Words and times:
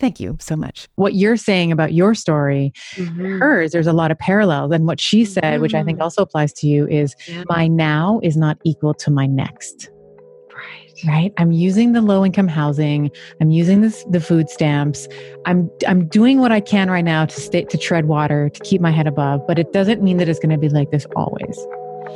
Thank 0.00 0.18
you 0.18 0.36
so 0.40 0.56
much. 0.56 0.88
What 0.96 1.14
you're 1.14 1.36
saying 1.36 1.70
about 1.70 1.92
your 1.92 2.14
story, 2.14 2.72
mm-hmm. 2.94 3.38
hers, 3.38 3.72
there's 3.72 3.86
a 3.86 3.92
lot 3.92 4.10
of 4.10 4.18
parallels. 4.18 4.72
And 4.72 4.86
what 4.86 4.98
she 4.98 5.26
said, 5.26 5.44
mm-hmm. 5.44 5.62
which 5.62 5.74
I 5.74 5.84
think 5.84 5.96
mm-hmm. 5.96 6.04
also 6.04 6.22
applies 6.22 6.54
to 6.54 6.66
you, 6.66 6.88
is 6.88 7.14
yeah. 7.28 7.44
my 7.48 7.68
now 7.68 8.18
is 8.22 8.36
not 8.36 8.58
equal 8.64 8.94
to 8.94 9.10
my 9.10 9.26
next 9.26 9.90
Right. 10.52 11.06
right 11.06 11.32
i'm 11.38 11.52
using 11.52 11.92
the 11.92 12.02
low 12.02 12.24
income 12.24 12.48
housing 12.48 13.10
i'm 13.40 13.50
using 13.50 13.80
this 13.80 14.04
the 14.10 14.20
food 14.20 14.50
stamps 14.50 15.08
i'm 15.46 15.70
i'm 15.86 16.06
doing 16.08 16.40
what 16.40 16.52
i 16.52 16.60
can 16.60 16.90
right 16.90 17.04
now 17.04 17.24
to 17.24 17.40
stay 17.40 17.64
to 17.64 17.78
tread 17.78 18.06
water 18.06 18.50
to 18.50 18.60
keep 18.60 18.80
my 18.80 18.90
head 18.90 19.06
above 19.06 19.40
but 19.46 19.58
it 19.58 19.72
doesn't 19.72 20.02
mean 20.02 20.18
that 20.18 20.28
it's 20.28 20.38
going 20.38 20.50
to 20.50 20.58
be 20.58 20.68
like 20.68 20.90
this 20.90 21.06
always 21.16 21.66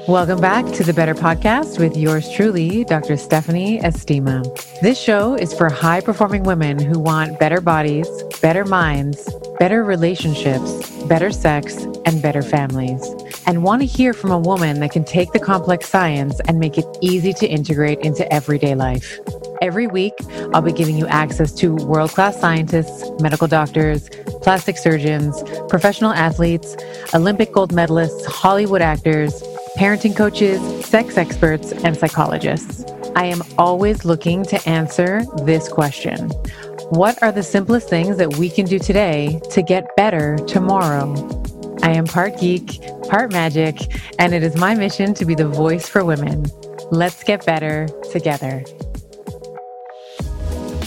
Welcome 0.02 0.38
back 0.38 0.66
to 0.74 0.84
the 0.84 0.92
Better 0.92 1.14
Podcast 1.14 1.78
with 1.78 1.96
yours 1.96 2.30
truly, 2.30 2.84
Dr. 2.84 3.16
Stephanie 3.16 3.80
Estima. 3.80 4.44
This 4.82 5.00
show 5.00 5.34
is 5.34 5.54
for 5.54 5.70
high 5.70 6.02
performing 6.02 6.42
women 6.42 6.78
who 6.78 6.98
want 6.98 7.38
better 7.38 7.62
bodies, 7.62 8.06
better 8.42 8.66
minds, 8.66 9.32
better 9.58 9.82
relationships, 9.82 10.90
better 11.04 11.30
sex, 11.30 11.84
and 12.04 12.20
better 12.20 12.42
families, 12.42 13.02
and 13.46 13.62
want 13.62 13.80
to 13.80 13.86
hear 13.86 14.12
from 14.12 14.30
a 14.30 14.38
woman 14.38 14.80
that 14.80 14.90
can 14.90 15.04
take 15.04 15.32
the 15.32 15.38
complex 15.38 15.88
science 15.88 16.38
and 16.48 16.58
make 16.58 16.76
it 16.76 16.84
easy 17.00 17.32
to 17.32 17.46
integrate 17.48 18.00
into 18.00 18.30
everyday 18.30 18.74
life. 18.74 19.18
Every 19.62 19.86
week, 19.86 20.12
I'll 20.52 20.60
be 20.60 20.72
giving 20.72 20.98
you 20.98 21.06
access 21.06 21.50
to 21.54 21.76
world 21.76 22.10
class 22.10 22.38
scientists, 22.38 23.10
medical 23.22 23.48
doctors, 23.48 24.10
plastic 24.42 24.76
surgeons, 24.76 25.42
professional 25.70 26.12
athletes, 26.12 26.76
Olympic 27.14 27.52
gold 27.52 27.72
medalists, 27.72 28.26
Hollywood 28.26 28.82
actors, 28.82 29.42
parenting 29.76 30.16
coaches, 30.16 30.60
sex 30.84 31.16
experts, 31.16 31.72
and 31.72 31.96
psychologists. 31.96 32.84
I 33.16 33.26
am 33.26 33.42
always 33.58 34.04
looking 34.04 34.44
to 34.44 34.68
answer 34.68 35.22
this 35.44 35.68
question 35.68 36.30
What 36.90 37.20
are 37.22 37.32
the 37.32 37.42
simplest 37.42 37.88
things 37.88 38.16
that 38.18 38.36
we 38.36 38.50
can 38.50 38.66
do 38.66 38.78
today 38.78 39.40
to 39.50 39.62
get 39.62 39.96
better 39.96 40.36
tomorrow? 40.46 41.12
I 41.82 41.90
am 41.90 42.06
part 42.06 42.38
geek, 42.38 42.80
part 43.08 43.32
magic, 43.32 43.76
and 44.18 44.32
it 44.32 44.42
is 44.42 44.56
my 44.56 44.74
mission 44.74 45.12
to 45.14 45.24
be 45.24 45.34
the 45.34 45.48
voice 45.48 45.88
for 45.88 46.04
women. 46.04 46.46
Let's 46.90 47.22
get 47.24 47.44
better 47.44 47.88
together. 48.12 48.64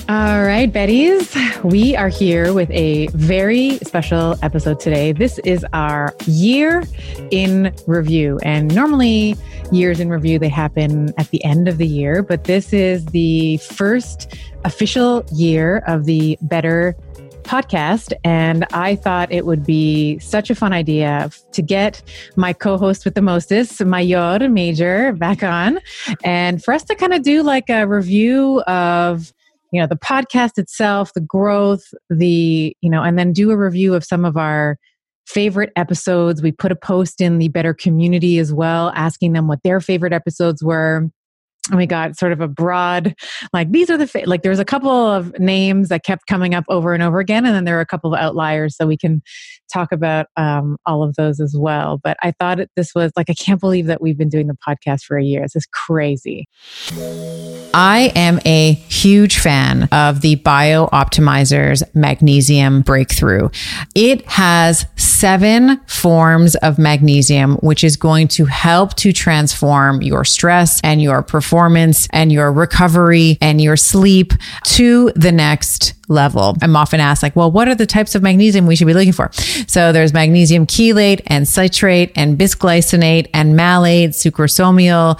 All 0.10 0.46
right, 0.46 0.72
Betties, 0.72 1.36
we 1.70 1.94
are 1.94 2.08
here 2.08 2.54
with 2.54 2.72
a 2.72 3.08
very 3.08 3.78
special 3.80 4.38
episode 4.42 4.80
today. 4.80 5.12
This 5.12 5.38
is 5.40 5.66
our 5.74 6.16
year 6.26 6.84
in 7.30 7.76
review. 7.88 8.40
And 8.42 8.74
normally, 8.74 9.36
years 9.70 10.00
in 10.00 10.10
review, 10.10 10.40
they 10.40 10.48
happen 10.48 11.14
at 11.18 11.30
the 11.32 11.44
end 11.44 11.68
of 11.68 11.78
the 11.78 11.86
year, 11.86 12.24
but 12.24 12.46
this 12.46 12.72
is 12.72 13.08
the 13.08 13.58
first 13.58 14.34
official 14.64 15.26
year 15.34 15.84
of 15.88 16.06
the 16.06 16.38
Better 16.42 16.96
podcast. 17.44 18.14
And 18.24 18.66
I 18.72 18.96
thought 18.96 19.30
it 19.30 19.46
would 19.46 19.66
be 19.66 20.20
such 20.20 20.50
a 20.50 20.56
fun 20.56 20.72
idea 20.72 21.30
to 21.52 21.62
get 21.62 22.02
my 22.38 22.54
co 22.54 22.78
host 22.78 23.04
with 23.04 23.16
the 23.16 23.22
mostest, 23.22 23.84
Mayor 23.84 24.48
Major, 24.48 25.12
back 25.12 25.44
on 25.44 25.80
and 26.24 26.64
for 26.64 26.74
us 26.74 26.86
to 26.86 26.96
kind 26.96 27.14
of 27.14 27.24
do 27.24 27.44
like 27.44 27.70
a 27.70 27.86
review 27.86 28.62
of 28.62 29.34
you 29.72 29.82
know 29.82 29.88
the 29.88 29.96
podcast 29.98 30.58
itself 30.58 31.14
the 31.14 31.22
growth 31.22 31.84
the 32.10 32.76
you 32.82 32.90
know 32.90 33.04
and 33.04 33.18
then 33.20 33.34
do 33.34 33.52
a 33.52 33.58
review 33.58 33.94
of 33.94 34.04
some 34.04 34.26
of 34.26 34.38
our 34.38 34.78
favorite 35.28 35.72
episodes. 35.76 36.42
We 36.42 36.52
put 36.52 36.72
a 36.72 36.76
post 36.76 37.22
in 37.22 37.38
the 37.38 37.50
better 37.50 37.74
community 37.74 38.40
as 38.40 38.54
well 38.54 38.92
asking 38.96 39.34
them 39.34 39.48
what 39.48 39.60
their 39.64 39.82
favorite 39.82 40.14
episodes 40.14 40.64
were. 40.64 41.10
And 41.70 41.78
we 41.78 41.86
got 41.86 42.18
sort 42.18 42.32
of 42.32 42.40
a 42.40 42.48
broad 42.48 43.14
like 43.52 43.72
these 43.72 43.90
are 43.90 43.98
the 43.98 44.08
fa-, 44.08 44.24
like 44.26 44.42
there's 44.42 44.60
a 44.60 44.66
couple 44.66 44.90
of 44.90 45.38
names 45.38 45.90
that 45.90 46.06
kept 46.06 46.26
coming 46.26 46.56
up 46.56 46.64
over 46.70 46.94
and 46.94 47.04
over 47.04 47.20
again 47.20 47.46
and 47.46 47.54
then 47.54 47.66
there 47.66 47.78
are 47.78 47.82
a 47.82 47.86
couple 47.86 48.14
of 48.14 48.20
outliers 48.20 48.78
so 48.78 48.88
we 48.88 48.96
can 48.96 49.22
talk 49.72 49.92
about 49.92 50.28
um, 50.38 50.78
all 50.86 51.04
of 51.04 51.16
those 51.16 51.40
as 51.40 51.56
well 51.58 52.00
but 52.04 52.18
i 52.22 52.32
thought 52.32 52.60
this 52.76 52.94
was 52.96 53.12
like 53.16 53.30
i 53.30 53.34
can't 53.34 53.60
believe 53.60 53.88
that 53.88 54.02
we've 54.02 54.18
been 54.18 54.30
doing 54.30 54.48
the 54.48 54.58
podcast 54.68 55.04
for 55.04 55.18
a 55.18 55.24
year. 55.24 55.42
This 55.42 55.56
is 55.56 55.66
crazy. 55.68 56.48
I 57.74 58.12
am 58.16 58.40
a 58.46 58.74
huge 58.74 59.40
fan 59.40 59.88
of 59.92 60.22
the 60.22 60.36
bio 60.36 60.88
optimizers 60.88 61.84
magnesium 61.94 62.82
breakthrough. 62.82 63.50
It 63.96 64.26
has 64.28 64.86
seven 64.96 65.80
forms 65.88 66.56
of 66.58 66.78
magnesium 66.78 67.56
which 67.58 67.84
is 67.84 67.98
going 67.98 68.28
to 68.30 68.46
help 68.46 68.96
to 68.96 69.12
transform 69.12 70.02
your 70.02 70.24
stress 70.24 70.80
and 70.84 71.02
your 71.02 71.22
performance 71.24 72.08
and 72.12 72.32
your 72.32 72.52
recovery 72.52 73.38
and 73.42 73.62
your 73.62 73.78
sleep 73.78 74.34
to 74.64 75.12
the 75.16 75.32
next 75.32 75.97
level. 76.08 76.56
I'm 76.62 76.76
often 76.76 77.00
asked, 77.00 77.24
like, 77.24 77.36
well, 77.36 77.52
what 77.52 77.68
are 77.68 77.76
the 77.76 77.86
types 77.86 78.16
of 78.16 78.24
magnesium 78.24 78.66
we 78.66 78.76
should 78.76 78.88
be 78.88 78.94
looking 78.94 79.14
for? 79.14 79.32
So 79.68 79.92
there's 79.92 80.14
magnesium 80.14 80.66
chelate 80.66 81.22
and 81.28 81.48
citrate 81.48 82.12
and 82.16 82.38
bisglycinate 82.38 83.30
and 83.34 83.56
malate, 83.56 84.12
sucrosomial, 84.12 85.20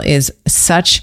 is 0.00 0.32
such 0.46 1.02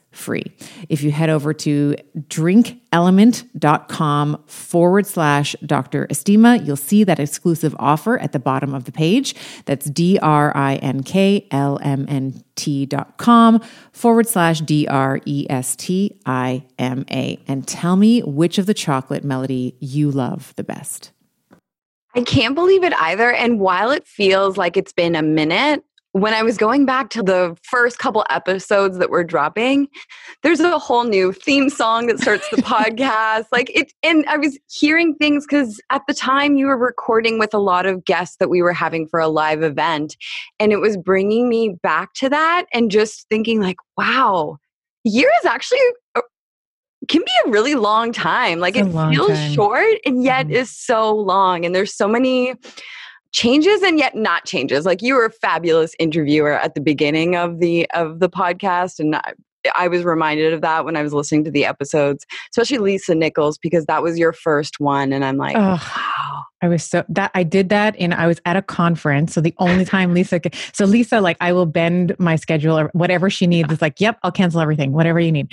free. 0.11 0.43
If 0.89 1.03
you 1.03 1.11
head 1.11 1.29
over 1.29 1.53
to 1.53 1.95
drinkelement.com 2.17 4.43
forward 4.45 5.07
slash 5.07 5.55
Dr. 5.65 6.07
Estima, 6.07 6.65
you'll 6.65 6.75
see 6.75 7.03
that 7.03 7.19
exclusive 7.19 7.75
offer 7.79 8.19
at 8.19 8.31
the 8.31 8.39
bottom 8.39 8.73
of 8.73 8.85
the 8.85 8.91
page. 8.91 9.35
That's 9.65 9.89
D 9.89 10.19
R 10.21 10.55
I 10.55 10.75
N 10.75 11.03
K 11.03 11.47
L 11.51 11.79
M 11.81 12.05
N 12.09 12.43
T 12.55 12.85
dot 12.85 13.17
com 13.17 13.61
forward 13.93 14.27
slash 14.27 14.61
D 14.61 14.87
R 14.87 15.19
E 15.25 15.47
S 15.49 15.75
T 15.75 16.19
I 16.25 16.65
M 16.77 17.05
A. 17.09 17.39
And 17.47 17.67
tell 17.67 17.95
me 17.95 18.21
which 18.21 18.57
of 18.57 18.65
the 18.65 18.73
chocolate 18.73 19.23
melody 19.23 19.75
you 19.79 20.11
love 20.11 20.53
the 20.57 20.63
best. 20.63 21.11
I 22.13 22.23
can't 22.23 22.55
believe 22.55 22.83
it 22.83 22.93
either. 22.99 23.31
And 23.31 23.59
while 23.59 23.91
it 23.91 24.05
feels 24.05 24.57
like 24.57 24.75
it's 24.75 24.91
been 24.91 25.15
a 25.15 25.21
minute, 25.21 25.83
when 26.13 26.33
I 26.33 26.43
was 26.43 26.57
going 26.57 26.85
back 26.85 27.09
to 27.11 27.23
the 27.23 27.57
first 27.63 27.97
couple 27.97 28.25
episodes 28.29 28.97
that 28.97 29.09
we're 29.09 29.23
dropping, 29.23 29.87
there's 30.43 30.59
a 30.59 30.77
whole 30.77 31.05
new 31.05 31.31
theme 31.31 31.69
song 31.69 32.07
that 32.07 32.19
starts 32.19 32.49
the 32.49 32.57
podcast. 32.57 33.45
Like 33.51 33.69
it, 33.73 33.93
and 34.03 34.25
I 34.27 34.37
was 34.37 34.59
hearing 34.69 35.15
things 35.15 35.45
because 35.45 35.79
at 35.89 36.01
the 36.07 36.13
time 36.13 36.57
you 36.57 36.67
were 36.67 36.77
recording 36.77 37.39
with 37.39 37.53
a 37.53 37.59
lot 37.59 37.85
of 37.85 38.03
guests 38.03 38.37
that 38.39 38.49
we 38.49 38.61
were 38.61 38.73
having 38.73 39.07
for 39.07 39.19
a 39.19 39.29
live 39.29 39.63
event. 39.63 40.17
And 40.59 40.73
it 40.73 40.81
was 40.81 40.97
bringing 40.97 41.47
me 41.47 41.77
back 41.81 42.13
to 42.15 42.29
that 42.29 42.65
and 42.73 42.91
just 42.91 43.27
thinking, 43.29 43.61
like, 43.61 43.77
wow, 43.97 44.57
year 45.05 45.31
is 45.41 45.45
actually 45.45 45.79
a, 46.15 46.21
can 47.07 47.21
be 47.21 47.31
a 47.45 47.51
really 47.51 47.75
long 47.75 48.11
time. 48.11 48.59
Like 48.59 48.75
it's 48.75 48.87
it 48.87 49.09
feels 49.09 49.29
time. 49.29 49.53
short 49.53 49.97
and 50.05 50.23
yet 50.23 50.47
mm-hmm. 50.47 50.55
is 50.55 50.77
so 50.77 51.15
long. 51.15 51.65
And 51.65 51.73
there's 51.73 51.95
so 51.95 52.07
many 52.07 52.55
changes 53.31 53.81
and 53.81 53.97
yet 53.97 54.15
not 54.15 54.45
changes 54.45 54.85
like 54.85 55.01
you 55.01 55.13
were 55.13 55.25
a 55.25 55.31
fabulous 55.31 55.93
interviewer 55.99 56.53
at 56.53 56.75
the 56.75 56.81
beginning 56.81 57.35
of 57.35 57.59
the 57.59 57.89
of 57.91 58.19
the 58.19 58.29
podcast 58.29 58.99
and 58.99 59.15
I, 59.15 59.33
I 59.75 59.87
was 59.87 60.03
reminded 60.03 60.53
of 60.53 60.61
that 60.61 60.85
when 60.85 60.95
I 60.95 61.03
was 61.03 61.13
listening 61.13 61.43
to 61.45 61.51
the 61.51 61.65
episodes, 61.65 62.25
especially 62.51 62.79
Lisa 62.79 63.15
Nichols, 63.15 63.57
because 63.57 63.85
that 63.85 64.01
was 64.01 64.17
your 64.17 64.33
first 64.33 64.79
one. 64.79 65.13
And 65.13 65.23
I'm 65.23 65.37
like, 65.37 65.55
oh, 65.55 65.59
wow. 65.59 66.43
I 66.63 66.67
was 66.67 66.83
so 66.83 67.03
that 67.09 67.31
I 67.33 67.43
did 67.43 67.69
that 67.69 67.95
and 67.97 68.13
I 68.13 68.27
was 68.27 68.39
at 68.45 68.55
a 68.55 68.61
conference. 68.61 69.33
So 69.33 69.41
the 69.41 69.53
only 69.57 69.83
time 69.83 70.13
Lisa, 70.13 70.39
so 70.73 70.85
Lisa, 70.85 71.19
like 71.19 71.37
I 71.41 71.53
will 71.53 71.65
bend 71.65 72.15
my 72.19 72.35
schedule 72.35 72.77
or 72.77 72.89
whatever 72.93 73.29
she 73.29 73.47
needs. 73.47 73.71
It's 73.71 73.81
like, 73.81 73.99
yep, 73.99 74.19
I'll 74.21 74.31
cancel 74.31 74.61
everything, 74.61 74.91
whatever 74.91 75.19
you 75.19 75.31
need. 75.31 75.51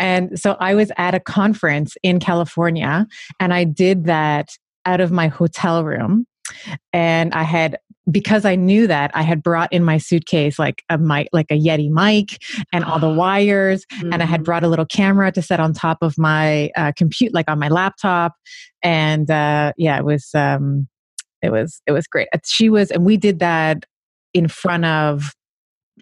And 0.00 0.38
so 0.38 0.56
I 0.58 0.74
was 0.74 0.90
at 0.96 1.14
a 1.14 1.20
conference 1.20 1.96
in 2.02 2.18
California 2.18 3.06
and 3.38 3.54
I 3.54 3.64
did 3.64 4.04
that 4.04 4.50
out 4.84 5.00
of 5.00 5.12
my 5.12 5.28
hotel 5.28 5.84
room 5.84 6.26
and 6.92 7.32
I 7.34 7.42
had 7.42 7.78
because 8.10 8.44
I 8.44 8.54
knew 8.54 8.86
that 8.86 9.10
I 9.14 9.22
had 9.22 9.42
brought 9.42 9.72
in 9.72 9.84
my 9.84 9.98
suitcase 9.98 10.58
like 10.58 10.82
a 10.88 10.96
mic, 10.96 11.28
like 11.32 11.50
a 11.50 11.58
Yeti 11.58 11.90
mic 11.90 12.42
and 12.72 12.84
all 12.84 12.98
the 12.98 13.08
wires, 13.14 13.84
mm-hmm. 13.92 14.12
and 14.12 14.22
I 14.22 14.26
had 14.26 14.38
mm-hmm. 14.38 14.44
brought 14.44 14.64
a 14.64 14.68
little 14.68 14.86
camera 14.86 15.30
to 15.32 15.42
set 15.42 15.60
on 15.60 15.72
top 15.72 15.98
of 16.00 16.16
my 16.18 16.70
uh, 16.76 16.92
compute, 16.96 17.34
like 17.34 17.50
on 17.50 17.58
my 17.58 17.68
laptop, 17.68 18.34
and 18.82 19.30
uh, 19.30 19.72
yeah, 19.76 19.98
it 19.98 20.04
was 20.04 20.30
um, 20.34 20.88
it 21.42 21.52
was 21.52 21.82
it 21.86 21.92
was 21.92 22.06
great. 22.06 22.28
She 22.44 22.70
was, 22.70 22.90
and 22.90 23.04
we 23.04 23.16
did 23.16 23.40
that 23.40 23.84
in 24.34 24.48
front 24.48 24.84
of 24.84 25.34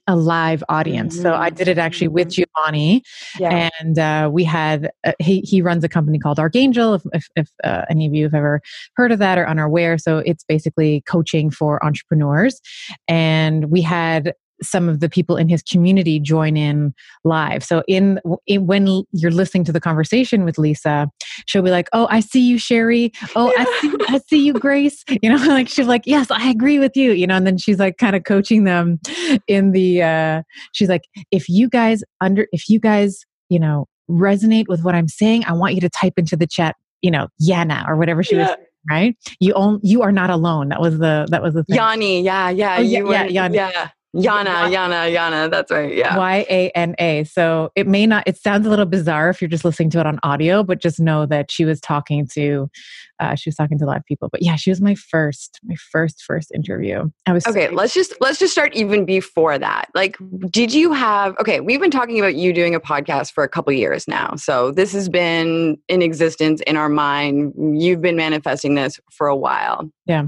a 0.06 0.16
live 0.16 0.62
audience. 0.68 1.14
Mm-hmm. 1.14 1.22
So 1.22 1.34
I 1.34 1.50
did 1.50 1.68
it 1.68 1.78
actually 1.78 2.08
with 2.08 2.28
mm-hmm. 2.28 2.44
Giovanni, 2.44 3.02
yeah. 3.38 3.70
and 3.80 3.98
uh, 3.98 4.30
we 4.32 4.44
had 4.44 4.90
uh, 5.04 5.12
he 5.18 5.40
he 5.40 5.62
runs 5.62 5.84
a 5.84 5.88
company 5.88 6.18
called 6.18 6.38
Archangel. 6.38 6.94
If 6.94 7.02
if, 7.12 7.28
if 7.36 7.50
uh, 7.64 7.82
any 7.90 8.06
of 8.06 8.14
you 8.14 8.24
have 8.24 8.34
ever 8.34 8.60
heard 8.94 9.12
of 9.12 9.18
that 9.18 9.38
or 9.38 9.48
unaware, 9.48 9.98
so 9.98 10.18
it's 10.18 10.44
basically 10.44 11.02
coaching 11.06 11.50
for 11.50 11.84
entrepreneurs, 11.84 12.60
and 13.08 13.70
we 13.70 13.82
had 13.82 14.34
some 14.62 14.88
of 14.88 15.00
the 15.00 15.08
people 15.08 15.36
in 15.36 15.48
his 15.48 15.62
community 15.62 16.18
join 16.18 16.56
in 16.56 16.94
live. 17.24 17.62
So 17.62 17.82
in, 17.86 18.20
in, 18.46 18.66
when 18.66 19.02
you're 19.12 19.30
listening 19.30 19.64
to 19.64 19.72
the 19.72 19.80
conversation 19.80 20.44
with 20.44 20.58
Lisa, 20.58 21.08
she'll 21.46 21.62
be 21.62 21.70
like, 21.70 21.88
"Oh, 21.92 22.06
I 22.10 22.20
see 22.20 22.40
you, 22.40 22.58
Sherry. 22.58 23.12
Oh, 23.34 23.52
yeah. 23.56 23.64
I 23.64 23.80
see, 23.80 23.92
I 24.08 24.18
see 24.18 24.46
you, 24.46 24.52
Grace." 24.52 25.04
You 25.22 25.30
know, 25.30 25.36
like 25.46 25.68
she's 25.68 25.86
like, 25.86 26.02
"Yes, 26.04 26.30
I 26.30 26.50
agree 26.50 26.78
with 26.78 26.96
you." 26.96 27.12
You 27.12 27.26
know, 27.26 27.36
and 27.36 27.46
then 27.46 27.58
she's 27.58 27.78
like, 27.78 27.96
kind 27.96 28.14
of 28.14 28.24
coaching 28.24 28.64
them 28.64 29.00
in 29.48 29.72
the. 29.72 30.02
Uh, 30.02 30.42
she's 30.72 30.88
like, 30.88 31.02
"If 31.30 31.48
you 31.48 31.68
guys 31.68 32.02
under, 32.20 32.46
if 32.52 32.68
you 32.68 32.78
guys, 32.78 33.24
you 33.48 33.58
know, 33.58 33.86
resonate 34.10 34.68
with 34.68 34.84
what 34.84 34.94
I'm 34.94 35.08
saying, 35.08 35.44
I 35.46 35.52
want 35.52 35.74
you 35.74 35.80
to 35.80 35.88
type 35.88 36.14
into 36.16 36.36
the 36.36 36.46
chat, 36.46 36.76
you 37.02 37.10
know, 37.10 37.28
Yana 37.42 37.88
or 37.88 37.96
whatever 37.96 38.22
she 38.22 38.36
yeah. 38.36 38.48
was." 38.48 38.56
Right, 38.88 39.16
you 39.40 39.52
own. 39.54 39.80
You 39.82 40.02
are 40.02 40.12
not 40.12 40.30
alone. 40.30 40.68
That 40.68 40.80
was 40.80 40.98
the 40.98 41.26
that 41.30 41.42
was 41.42 41.54
the 41.54 41.64
thing. 41.64 41.76
Yanni, 41.76 42.22
yeah, 42.22 42.50
yeah, 42.50 42.76
oh, 42.78 42.82
yeah, 42.82 43.02
yeah, 43.04 43.24
Yanni. 43.24 43.56
yeah. 43.56 43.88
Yana, 44.16 44.70
Yana, 44.70 45.14
Yana. 45.14 45.50
That's 45.50 45.70
right. 45.70 45.94
Yeah. 45.94 46.16
Y 46.16 46.46
A 46.48 46.70
N 46.70 46.94
A. 46.98 47.24
So 47.24 47.70
it 47.74 47.86
may 47.86 48.06
not, 48.06 48.24
it 48.26 48.36
sounds 48.36 48.66
a 48.66 48.70
little 48.70 48.86
bizarre 48.86 49.28
if 49.28 49.40
you're 49.40 49.48
just 49.48 49.64
listening 49.64 49.90
to 49.90 50.00
it 50.00 50.06
on 50.06 50.18
audio, 50.22 50.62
but 50.62 50.80
just 50.80 50.98
know 50.98 51.26
that 51.26 51.50
she 51.50 51.64
was 51.64 51.80
talking 51.80 52.26
to, 52.34 52.70
uh, 53.20 53.34
she 53.34 53.48
was 53.48 53.56
talking 53.56 53.78
to 53.78 53.84
a 53.84 53.86
lot 53.86 53.96
of 53.96 54.04
people. 54.04 54.28
But 54.30 54.42
yeah, 54.42 54.56
she 54.56 54.70
was 54.70 54.80
my 54.80 54.94
first, 54.94 55.60
my 55.64 55.76
first, 55.76 56.22
first 56.22 56.50
interview. 56.54 57.10
I 57.26 57.32
was 57.32 57.46
okay. 57.46 57.68
So 57.68 57.74
let's 57.74 57.94
just, 57.94 58.14
let's 58.20 58.38
just 58.38 58.52
start 58.52 58.74
even 58.74 59.04
before 59.04 59.58
that. 59.58 59.90
Like, 59.94 60.16
did 60.50 60.72
you 60.72 60.92
have, 60.92 61.36
okay, 61.38 61.60
we've 61.60 61.80
been 61.80 61.90
talking 61.90 62.18
about 62.18 62.34
you 62.34 62.52
doing 62.52 62.74
a 62.74 62.80
podcast 62.80 63.32
for 63.32 63.44
a 63.44 63.48
couple 63.48 63.72
years 63.72 64.08
now. 64.08 64.34
So 64.36 64.70
this 64.70 64.92
has 64.92 65.08
been 65.08 65.78
in 65.88 66.02
existence 66.02 66.60
in 66.66 66.76
our 66.76 66.88
mind. 66.88 67.52
You've 67.80 68.00
been 68.00 68.16
manifesting 68.16 68.74
this 68.74 68.98
for 69.10 69.26
a 69.26 69.36
while. 69.36 69.90
Yeah 70.06 70.26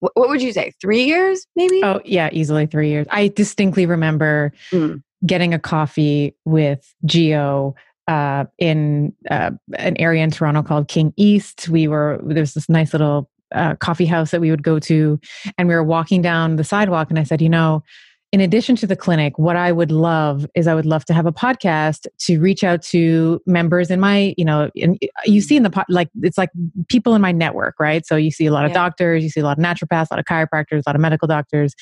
what 0.00 0.28
would 0.28 0.42
you 0.42 0.52
say 0.52 0.72
three 0.80 1.04
years 1.04 1.46
maybe? 1.56 1.82
Oh 1.84 2.00
yeah 2.04 2.30
easily 2.32 2.66
three 2.66 2.88
years. 2.88 3.06
I 3.10 3.28
distinctly 3.28 3.86
remember 3.86 4.52
mm. 4.72 5.02
getting 5.24 5.54
a 5.54 5.58
coffee 5.58 6.34
with 6.44 6.94
geo 7.04 7.74
uh, 8.08 8.44
in 8.58 9.14
uh, 9.30 9.52
an 9.76 9.96
area 9.98 10.24
in 10.24 10.30
toronto 10.30 10.62
called 10.62 10.88
king 10.88 11.12
east. 11.16 11.68
We 11.68 11.86
were 11.86 12.20
there's 12.22 12.54
this 12.54 12.68
nice 12.68 12.92
little 12.92 13.30
uh, 13.52 13.74
coffee 13.76 14.06
house 14.06 14.30
that 14.30 14.40
we 14.40 14.50
would 14.50 14.62
go 14.62 14.78
to 14.78 15.20
and 15.58 15.68
we 15.68 15.74
were 15.74 15.84
walking 15.84 16.22
down 16.22 16.54
the 16.54 16.62
sidewalk 16.62 17.10
and 17.10 17.18
i 17.18 17.24
said 17.24 17.42
you 17.42 17.48
know 17.48 17.82
in 18.32 18.40
addition 18.40 18.76
to 18.76 18.86
the 18.86 18.94
clinic, 18.94 19.38
what 19.38 19.56
I 19.56 19.72
would 19.72 19.90
love 19.90 20.46
is 20.54 20.68
I 20.68 20.74
would 20.74 20.86
love 20.86 21.04
to 21.06 21.14
have 21.14 21.26
a 21.26 21.32
podcast 21.32 22.06
to 22.20 22.40
reach 22.40 22.62
out 22.62 22.80
to 22.82 23.42
members 23.44 23.90
in 23.90 23.98
my, 23.98 24.34
you 24.36 24.44
know, 24.44 24.70
in, 24.76 24.98
you 25.24 25.40
see 25.40 25.56
in 25.56 25.64
the, 25.64 25.84
like, 25.88 26.10
it's 26.22 26.38
like 26.38 26.50
people 26.88 27.14
in 27.14 27.22
my 27.22 27.32
network, 27.32 27.80
right? 27.80 28.06
So 28.06 28.14
you 28.14 28.30
see 28.30 28.46
a 28.46 28.52
lot 28.52 28.64
of 28.64 28.70
yeah. 28.70 28.74
doctors, 28.74 29.24
you 29.24 29.30
see 29.30 29.40
a 29.40 29.44
lot 29.44 29.58
of 29.58 29.64
naturopaths, 29.64 30.08
a 30.10 30.14
lot 30.14 30.20
of 30.20 30.26
chiropractors, 30.26 30.78
a 30.78 30.82
lot 30.86 30.94
of 30.94 31.00
medical 31.00 31.26
doctors, 31.26 31.74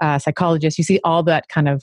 uh, 0.00 0.18
psychologists, 0.18 0.76
you 0.76 0.84
see 0.84 1.00
all 1.02 1.22
that 1.22 1.48
kind 1.48 1.66
of 1.66 1.82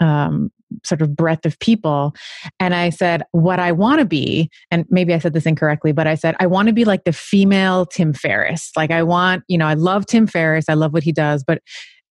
um, 0.00 0.50
sort 0.84 1.00
of 1.00 1.16
breadth 1.16 1.46
of 1.46 1.58
people. 1.58 2.14
And 2.60 2.74
I 2.74 2.90
said, 2.90 3.22
what 3.32 3.58
I 3.58 3.72
want 3.72 4.00
to 4.00 4.04
be, 4.04 4.50
and 4.70 4.84
maybe 4.90 5.14
I 5.14 5.20
said 5.20 5.32
this 5.32 5.46
incorrectly, 5.46 5.92
but 5.92 6.06
I 6.06 6.16
said, 6.16 6.36
I 6.38 6.46
want 6.46 6.68
to 6.68 6.74
be 6.74 6.84
like 6.84 7.04
the 7.04 7.14
female 7.14 7.86
Tim 7.86 8.12
Ferriss. 8.12 8.72
Like, 8.76 8.90
I 8.90 9.02
want, 9.02 9.42
you 9.48 9.56
know, 9.56 9.66
I 9.66 9.74
love 9.74 10.04
Tim 10.04 10.26
Ferriss, 10.26 10.66
I 10.68 10.74
love 10.74 10.92
what 10.92 11.02
he 11.02 11.12
does, 11.12 11.42
but 11.42 11.62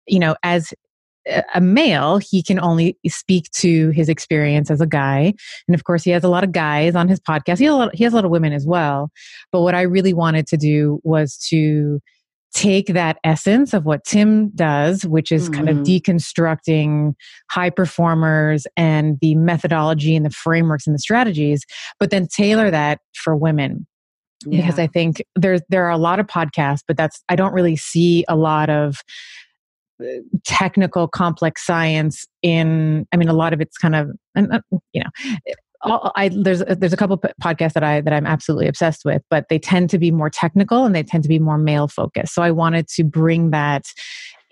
you 0.09 0.21
know, 0.21 0.37
as 0.43 0.73
a 1.55 1.61
male, 1.61 2.19
he 2.19 2.43
can 2.43 2.61
only 2.61 2.97
speak 3.09 3.51
to 3.51 3.91
his 3.91 4.09
experience 4.09 4.71
as 4.71 4.81
a 4.81 4.87
guy. 4.87 5.35
And 5.67 5.75
of 5.75 5.85
course, 5.85 6.05
he 6.05 6.11
has 6.11 6.25
a 6.25 6.29
lot 6.29 6.45
of 6.45 6.53
guys 6.53 6.95
on 6.95 7.09
his 7.09 7.21
podcast. 7.21 7.59
He 7.59 7.65
has 7.65 7.75
a 7.75 7.77
lot, 7.77 7.95
he 7.95 8.05
has 8.05 8.13
a 8.13 8.17
lot 8.17 8.25
of 8.25 8.31
women 8.31 8.53
as 8.53 8.67
well. 8.67 9.11
But 9.53 9.63
what 9.63 9.75
I 9.75 9.83
really 9.83 10.13
wanted 10.13 10.47
to 10.49 10.57
do 10.57 11.01
was 11.03 11.37
to 11.49 12.01
take 12.55 12.87
that 12.89 13.19
essence 13.23 13.75
of 13.75 13.85
what 13.85 14.05
Tim 14.05 14.49
does, 14.51 15.05
which 15.05 15.31
is 15.31 15.45
mm-hmm. 15.45 15.55
kind 15.55 15.69
of 15.69 15.77
mm-hmm. 15.79 16.13
deconstructing 16.13 17.15
high 17.51 17.71
performers 17.71 18.67
and 18.77 19.19
the 19.21 19.35
methodology 19.35 20.17
and 20.17 20.25
the 20.25 20.31
frameworks 20.31 20.87
and 20.87 20.95
the 20.95 20.99
strategies, 20.99 21.65
but 22.01 22.11
then 22.11 22.27
tailor 22.27 22.71
that 22.71 23.01
for 23.15 23.37
women. 23.37 23.87
Yeah. 24.47 24.61
Because 24.61 24.79
I 24.79 24.87
think 24.87 25.25
there's 25.35 25.61
there 25.71 25.85
are 25.87 25.91
a 25.91 25.99
lot 25.99 26.21
of 26.21 26.27
podcasts, 26.27 26.83
but 26.87 26.97
that's 26.97 27.23
I 27.29 27.37
don't 27.37 27.53
really 27.53 27.77
see 27.77 28.25
a 28.29 28.37
lot 28.37 28.71
of 28.71 29.03
technical 30.45 31.09
complex 31.09 31.65
science 31.65 32.27
in 32.43 33.07
i 33.13 33.17
mean 33.17 33.29
a 33.29 33.33
lot 33.33 33.53
of 33.53 33.61
it's 33.61 33.79
kind 33.79 33.95
of 33.95 34.11
uh, 34.37 34.61
you 34.93 35.03
know 35.03 35.11
all, 35.83 36.13
I, 36.17 36.29
there's 36.29 36.63
there's 36.65 36.93
a 36.93 36.97
couple 36.97 37.19
podcasts 37.43 37.75
that 37.75 37.85
I 37.85 38.01
that 38.01 38.13
I'm 38.13 38.27
absolutely 38.27 38.67
obsessed 38.67 39.05
with, 39.05 39.23
but 39.31 39.47
they 39.49 39.59
tend 39.59 39.91
to 39.91 39.99
be 39.99 40.11
more 40.11 40.31
technical 40.31 40.85
and 40.85 40.95
they 40.95 41.03
tend 41.03 41.23
to 41.23 41.29
be 41.29 41.39
more 41.39 41.59
male 41.59 41.89
focused. 41.89 42.35
So 42.35 42.43
I 42.43 42.51
wanted 42.51 42.89
to 42.89 43.05
bring 43.05 43.51
that 43.51 43.85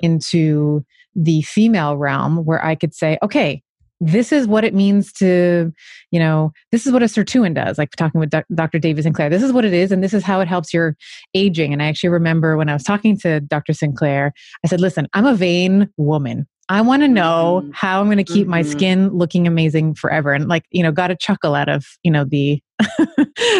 into 0.00 0.84
the 1.14 1.42
female 1.42 1.96
realm 1.96 2.44
where 2.44 2.64
I 2.64 2.74
could 2.74 2.94
say, 2.94 3.18
okay, 3.22 3.62
this 4.04 4.32
is 4.32 4.46
what 4.46 4.64
it 4.64 4.74
means 4.74 5.12
to, 5.14 5.72
you 6.10 6.18
know, 6.18 6.52
this 6.72 6.86
is 6.86 6.92
what 6.92 7.02
a 7.02 7.06
sirtuin 7.06 7.54
does, 7.54 7.78
like 7.78 7.90
talking 7.92 8.20
with 8.20 8.30
Dr. 8.54 8.78
David 8.78 9.04
Sinclair. 9.04 9.30
This 9.30 9.42
is 9.42 9.52
what 9.52 9.64
it 9.64 9.72
is, 9.72 9.90
and 9.90 10.04
this 10.04 10.12
is 10.12 10.22
how 10.22 10.40
it 10.40 10.48
helps 10.48 10.74
your 10.74 10.96
aging. 11.34 11.72
And 11.72 11.82
I 11.82 11.86
actually 11.86 12.10
remember 12.10 12.56
when 12.56 12.68
I 12.68 12.74
was 12.74 12.82
talking 12.82 13.18
to 13.20 13.40
Dr. 13.40 13.72
Sinclair, 13.72 14.32
I 14.64 14.68
said, 14.68 14.80
listen, 14.80 15.08
I'm 15.14 15.26
a 15.26 15.34
vain 15.34 15.88
woman. 15.96 16.46
I 16.68 16.80
want 16.80 17.02
to 17.02 17.08
know 17.08 17.60
mm-hmm. 17.62 17.72
how 17.74 18.00
I'm 18.00 18.06
going 18.06 18.18
to 18.18 18.24
keep 18.24 18.42
mm-hmm. 18.42 18.50
my 18.50 18.62
skin 18.62 19.10
looking 19.10 19.46
amazing 19.46 19.94
forever. 19.94 20.32
And 20.32 20.48
like, 20.48 20.64
you 20.70 20.82
know, 20.82 20.92
got 20.92 21.10
a 21.10 21.16
chuckle 21.16 21.54
out 21.54 21.68
of, 21.68 21.84
you 22.02 22.10
know, 22.10 22.24
the 22.24 22.60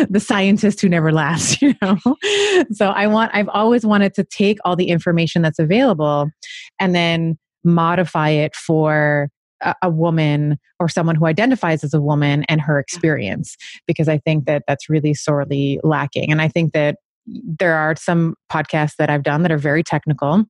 the 0.08 0.22
scientist 0.24 0.80
who 0.80 0.88
never 0.88 1.12
laughs, 1.12 1.60
you 1.62 1.74
know. 1.82 1.98
so 2.72 2.88
I 2.88 3.06
want 3.06 3.30
I've 3.34 3.48
always 3.48 3.84
wanted 3.84 4.14
to 4.14 4.24
take 4.24 4.58
all 4.64 4.76
the 4.76 4.88
information 4.88 5.42
that's 5.42 5.58
available 5.58 6.30
and 6.80 6.94
then 6.94 7.38
modify 7.62 8.30
it 8.30 8.54
for 8.54 9.30
a, 9.64 9.74
a 9.82 9.90
woman 9.90 10.58
or 10.78 10.88
someone 10.88 11.16
who 11.16 11.26
identifies 11.26 11.82
as 11.82 11.94
a 11.94 12.00
woman 12.00 12.44
and 12.48 12.60
her 12.60 12.78
experience 12.78 13.56
because 13.86 14.08
I 14.08 14.18
think 14.18 14.46
that 14.46 14.62
that's 14.68 14.88
really 14.88 15.14
sorely 15.14 15.80
lacking. 15.82 16.30
And 16.30 16.40
I 16.40 16.48
think 16.48 16.72
that 16.72 16.98
there 17.26 17.74
are 17.74 17.96
some 17.96 18.34
podcasts 18.52 18.96
that 18.98 19.10
I've 19.10 19.22
done 19.22 19.42
that 19.42 19.52
are 19.52 19.58
very 19.58 19.82
technical 19.82 20.44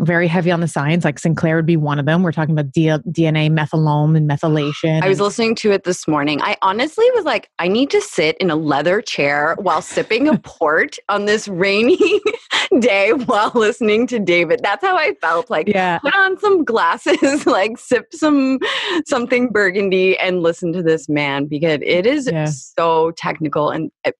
very 0.00 0.28
heavy 0.28 0.50
on 0.50 0.60
the 0.60 0.68
science. 0.68 1.04
Like 1.04 1.18
Sinclair 1.18 1.56
would 1.56 1.66
be 1.66 1.76
one 1.76 1.98
of 1.98 2.06
them. 2.06 2.22
We're 2.22 2.32
talking 2.32 2.56
about 2.56 2.72
D- 2.72 2.86
DNA 2.86 3.50
methylome 3.50 4.16
and 4.16 4.28
methylation. 4.28 5.02
I 5.02 5.08
was 5.08 5.20
listening 5.20 5.54
to 5.56 5.72
it 5.72 5.84
this 5.84 6.06
morning. 6.06 6.40
I 6.42 6.56
honestly 6.62 7.06
was 7.14 7.24
like, 7.24 7.50
I 7.58 7.68
need 7.68 7.90
to 7.90 8.00
sit 8.00 8.36
in 8.38 8.50
a 8.50 8.56
leather 8.56 9.00
chair 9.00 9.56
while 9.58 9.80
sipping 9.80 10.28
a 10.28 10.38
port 10.44 10.98
on 11.08 11.24
this 11.24 11.48
rainy 11.48 11.98
day 12.80 13.12
while 13.12 13.52
listening 13.54 14.06
to 14.08 14.18
David. 14.18 14.60
That's 14.62 14.84
how 14.84 14.96
I 14.96 15.14
felt. 15.20 15.50
Like, 15.50 15.68
yeah. 15.68 15.98
put 15.98 16.14
on 16.14 16.38
some 16.38 16.64
glasses, 16.64 17.46
like 17.46 17.78
sip 17.78 18.12
some 18.12 18.58
something 19.06 19.48
burgundy, 19.48 20.18
and 20.18 20.42
listen 20.42 20.72
to 20.72 20.82
this 20.82 21.08
man 21.08 21.46
because 21.46 21.80
it 21.82 22.06
is 22.06 22.28
yeah. 22.30 22.44
so 22.46 23.12
technical 23.12 23.70
and 23.70 23.90
uh, 24.04 24.12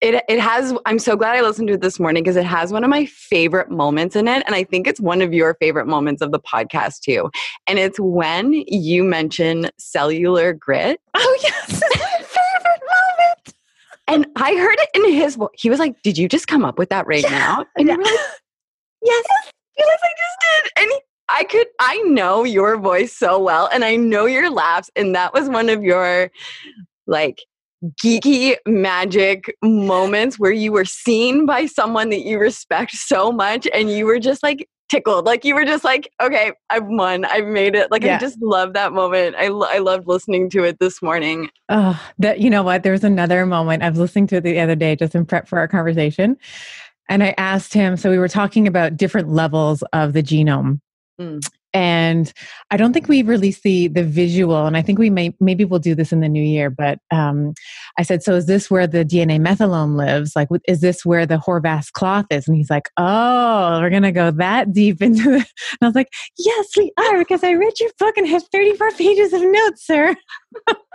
it 0.00 0.24
it 0.28 0.40
has 0.40 0.74
i'm 0.86 0.98
so 0.98 1.16
glad 1.16 1.36
i 1.36 1.40
listened 1.40 1.68
to 1.68 1.74
it 1.74 1.80
this 1.80 1.98
morning 1.98 2.22
because 2.22 2.36
it 2.36 2.44
has 2.44 2.72
one 2.72 2.84
of 2.84 2.90
my 2.90 3.04
favorite 3.06 3.70
moments 3.70 4.14
in 4.16 4.28
it 4.28 4.42
and 4.46 4.54
i 4.54 4.62
think 4.62 4.86
it's 4.86 5.00
one 5.00 5.20
of 5.20 5.32
your 5.32 5.54
favorite 5.54 5.86
moments 5.86 6.22
of 6.22 6.32
the 6.32 6.40
podcast 6.40 7.00
too 7.00 7.30
and 7.66 7.78
it's 7.78 7.98
when 7.98 8.52
you 8.66 9.02
mention 9.02 9.68
cellular 9.78 10.52
grit 10.52 11.00
oh 11.14 11.38
yes 11.42 11.80
favorite 12.20 12.82
moment 12.96 13.54
and 14.06 14.26
i 14.36 14.54
heard 14.54 14.76
it 14.78 14.88
in 14.94 15.12
his 15.12 15.36
voice 15.36 15.48
he 15.54 15.70
was 15.70 15.78
like 15.78 16.00
did 16.02 16.16
you 16.16 16.28
just 16.28 16.46
come 16.46 16.64
up 16.64 16.78
with 16.78 16.88
that 16.90 17.06
right 17.06 17.24
yeah. 17.24 17.30
now 17.30 17.66
and 17.76 17.88
yeah. 17.88 17.94
like, 17.94 18.04
yes 19.02 19.24
yes 19.76 19.98
i 20.02 20.10
just 20.16 20.64
did 20.64 20.82
and 20.82 20.90
he, 20.90 21.00
I 21.30 21.44
could, 21.44 21.66
I 21.78 21.98
know 21.98 22.44
your 22.44 22.78
voice 22.78 23.14
so 23.14 23.38
well 23.38 23.68
and 23.70 23.84
I 23.84 23.96
know 23.96 24.24
your 24.24 24.50
laughs. 24.50 24.90
And 24.96 25.14
that 25.14 25.34
was 25.34 25.46
one 25.46 25.68
of 25.68 25.82
your 25.82 26.30
like 27.06 27.42
geeky 28.02 28.56
magic 28.66 29.54
moments 29.62 30.38
where 30.38 30.52
you 30.52 30.72
were 30.72 30.84
seen 30.84 31.46
by 31.46 31.66
someone 31.66 32.10
that 32.10 32.22
you 32.22 32.38
respect 32.38 32.92
so 32.92 33.30
much 33.30 33.68
and 33.72 33.90
you 33.90 34.04
were 34.06 34.18
just 34.18 34.42
like 34.42 34.68
tickled. 34.88 35.26
Like 35.26 35.44
you 35.44 35.54
were 35.54 35.64
just 35.64 35.84
like 35.84 36.10
okay 36.20 36.52
i've 36.70 36.86
won. 36.86 37.24
I've 37.24 37.46
made 37.46 37.74
it. 37.74 37.90
Like 37.90 38.02
yeah. 38.02 38.16
i 38.16 38.18
just 38.18 38.40
love 38.40 38.72
that 38.72 38.92
moment. 38.92 39.36
I, 39.36 39.46
I 39.46 39.78
loved 39.78 40.08
listening 40.08 40.50
to 40.50 40.64
it 40.64 40.78
this 40.80 41.02
morning. 41.02 41.50
Oh 41.68 42.00
that 42.18 42.40
you 42.40 42.50
know 42.50 42.62
what? 42.62 42.82
There 42.82 42.92
was 42.92 43.04
another 43.04 43.46
moment. 43.46 43.82
I 43.82 43.90
was 43.90 43.98
listening 43.98 44.26
to 44.28 44.36
it 44.36 44.42
the 44.42 44.60
other 44.60 44.74
day 44.74 44.96
just 44.96 45.14
in 45.14 45.24
prep 45.24 45.46
for 45.46 45.58
our 45.58 45.68
conversation 45.68 46.36
and 47.08 47.22
i 47.22 47.34
asked 47.38 47.72
him 47.72 47.96
so 47.96 48.10
we 48.10 48.18
were 48.18 48.28
talking 48.28 48.66
about 48.66 48.96
different 48.96 49.28
levels 49.28 49.82
of 49.92 50.12
the 50.12 50.22
genome 50.22 50.80
mm 51.20 51.40
and 51.74 52.32
I 52.70 52.76
don't 52.76 52.92
think 52.92 53.08
we've 53.08 53.28
released 53.28 53.62
the 53.62 53.88
the 53.88 54.02
visual, 54.02 54.66
and 54.66 54.76
I 54.76 54.82
think 54.82 54.98
we 54.98 55.10
may 55.10 55.34
maybe 55.40 55.64
we'll 55.64 55.80
do 55.80 55.94
this 55.94 56.12
in 56.12 56.20
the 56.20 56.28
new 56.28 56.42
year. 56.42 56.70
But 56.70 56.98
um, 57.10 57.54
I 57.98 58.02
said, 58.02 58.22
so 58.22 58.34
is 58.34 58.46
this 58.46 58.70
where 58.70 58.86
the 58.86 59.04
DNA 59.04 59.40
methylome 59.40 59.96
lives? 59.96 60.34
Like, 60.34 60.48
is 60.66 60.80
this 60.80 61.04
where 61.04 61.26
the 61.26 61.36
Horvath 61.36 61.92
clock 61.92 62.26
is? 62.30 62.48
And 62.48 62.56
he's 62.56 62.70
like, 62.70 62.88
oh, 62.96 63.80
we're 63.80 63.90
gonna 63.90 64.12
go 64.12 64.30
that 64.30 64.72
deep 64.72 65.02
into 65.02 65.34
it. 65.34 65.46
And 65.80 65.82
I 65.82 65.86
was 65.86 65.94
like, 65.94 66.12
yes, 66.38 66.68
we 66.76 66.92
are, 66.98 67.18
because 67.18 67.44
I 67.44 67.52
read 67.52 67.78
your 67.78 67.90
book 67.98 68.16
and 68.16 68.26
have 68.28 68.42
thirty 68.50 68.74
four 68.74 68.90
pages 68.92 69.32
of 69.32 69.42
notes, 69.42 69.86
sir. 69.86 70.16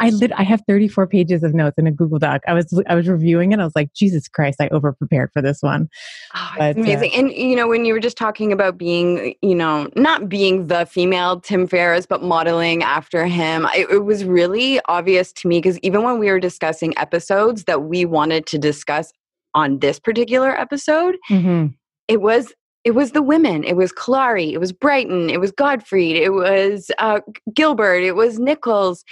I 0.00 0.10
lit 0.10 0.32
I 0.36 0.42
have 0.42 0.62
34 0.66 1.06
pages 1.06 1.42
of 1.42 1.54
notes 1.54 1.78
in 1.78 1.86
a 1.86 1.92
Google 1.92 2.18
Doc. 2.18 2.42
I 2.46 2.54
was 2.54 2.82
I 2.88 2.94
was 2.94 3.08
reviewing 3.08 3.52
it. 3.52 3.60
I 3.60 3.64
was 3.64 3.76
like, 3.76 3.92
Jesus 3.94 4.28
Christ, 4.28 4.60
I 4.60 4.68
over 4.68 4.92
prepared 4.92 5.30
for 5.32 5.40
this 5.40 5.62
one. 5.62 5.88
Oh, 6.34 6.54
but, 6.58 6.76
amazing. 6.76 7.12
Uh, 7.12 7.18
and 7.18 7.32
you 7.32 7.54
know, 7.54 7.68
when 7.68 7.84
you 7.84 7.92
were 7.92 8.00
just 8.00 8.16
talking 8.16 8.52
about 8.52 8.76
being, 8.76 9.34
you 9.42 9.54
know, 9.54 9.88
not 9.94 10.28
being 10.28 10.66
the 10.66 10.86
female 10.86 11.40
Tim 11.40 11.66
Ferriss, 11.66 12.06
but 12.06 12.22
modeling 12.22 12.82
after 12.82 13.26
him, 13.26 13.66
it, 13.74 13.88
it 13.90 14.04
was 14.04 14.24
really 14.24 14.80
obvious 14.86 15.32
to 15.34 15.48
me 15.48 15.58
because 15.58 15.78
even 15.80 16.02
when 16.02 16.18
we 16.18 16.30
were 16.30 16.40
discussing 16.40 16.96
episodes 16.98 17.64
that 17.64 17.84
we 17.84 18.04
wanted 18.04 18.46
to 18.46 18.58
discuss 18.58 19.12
on 19.54 19.78
this 19.78 20.00
particular 20.00 20.58
episode, 20.58 21.16
mm-hmm. 21.30 21.68
it 22.08 22.20
was 22.20 22.52
it 22.84 22.92
was 22.92 23.12
the 23.12 23.22
women. 23.22 23.62
It 23.62 23.76
was 23.76 23.92
Klari. 23.92 24.52
It 24.52 24.58
was 24.58 24.72
Brighten. 24.72 25.30
It 25.30 25.38
was 25.38 25.52
Gottfried. 25.52 26.16
It 26.16 26.30
was 26.30 26.90
uh, 26.98 27.20
Gilbert. 27.54 28.02
It 28.02 28.16
was 28.16 28.40
Nichols. 28.40 29.04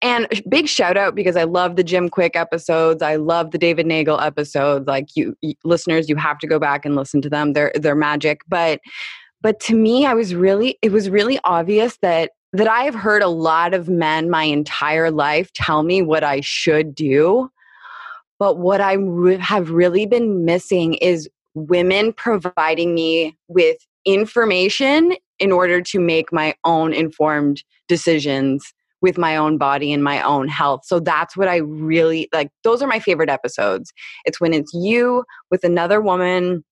And 0.00 0.26
big 0.48 0.66
shout 0.66 0.96
out 0.96 1.14
because 1.14 1.36
I 1.36 1.44
love 1.44 1.76
the 1.76 1.84
Jim 1.84 2.08
Kwik 2.08 2.36
episodes. 2.36 3.02
I 3.02 3.16
love 3.16 3.50
the 3.50 3.58
David 3.58 3.86
Nagel 3.86 4.18
episodes. 4.18 4.86
Like 4.86 5.14
you, 5.14 5.36
you 5.42 5.54
listeners, 5.62 6.08
you 6.08 6.16
have 6.16 6.38
to 6.38 6.46
go 6.46 6.58
back 6.58 6.86
and 6.86 6.96
listen 6.96 7.20
to 7.22 7.28
them. 7.28 7.52
They're 7.52 7.72
they're 7.74 7.94
magic. 7.94 8.40
But 8.48 8.80
but 9.42 9.60
to 9.60 9.74
me, 9.74 10.06
I 10.06 10.14
was 10.14 10.34
really 10.34 10.78
it 10.80 10.92
was 10.92 11.10
really 11.10 11.38
obvious 11.44 11.98
that 12.00 12.30
that 12.54 12.68
I 12.68 12.84
have 12.84 12.94
heard 12.94 13.22
a 13.22 13.28
lot 13.28 13.74
of 13.74 13.90
men 13.90 14.30
my 14.30 14.44
entire 14.44 15.10
life 15.10 15.52
tell 15.52 15.82
me 15.82 16.00
what 16.00 16.24
I 16.24 16.40
should 16.40 16.94
do. 16.94 17.50
But 18.38 18.56
what 18.56 18.80
I 18.80 18.94
re- 18.94 19.36
have 19.36 19.70
really 19.70 20.06
been 20.06 20.46
missing 20.46 20.94
is 20.94 21.28
women 21.58 22.12
providing 22.12 22.94
me 22.94 23.36
with 23.48 23.76
information 24.04 25.14
in 25.38 25.52
order 25.52 25.80
to 25.82 26.00
make 26.00 26.32
my 26.32 26.54
own 26.64 26.92
informed 26.92 27.62
decisions 27.88 28.72
with 29.00 29.16
my 29.16 29.36
own 29.36 29.58
body 29.58 29.92
and 29.92 30.02
my 30.02 30.20
own 30.22 30.48
health. 30.48 30.82
So 30.84 30.98
that's 30.98 31.36
what 31.36 31.48
I 31.48 31.56
really 31.58 32.28
like. 32.32 32.50
Those 32.64 32.82
are 32.82 32.88
my 32.88 32.98
favorite 32.98 33.30
episodes. 33.30 33.92
It's 34.24 34.40
when 34.40 34.52
it's 34.52 34.72
you 34.74 35.24
with 35.50 35.62
another 35.62 36.00
woman 36.00 36.64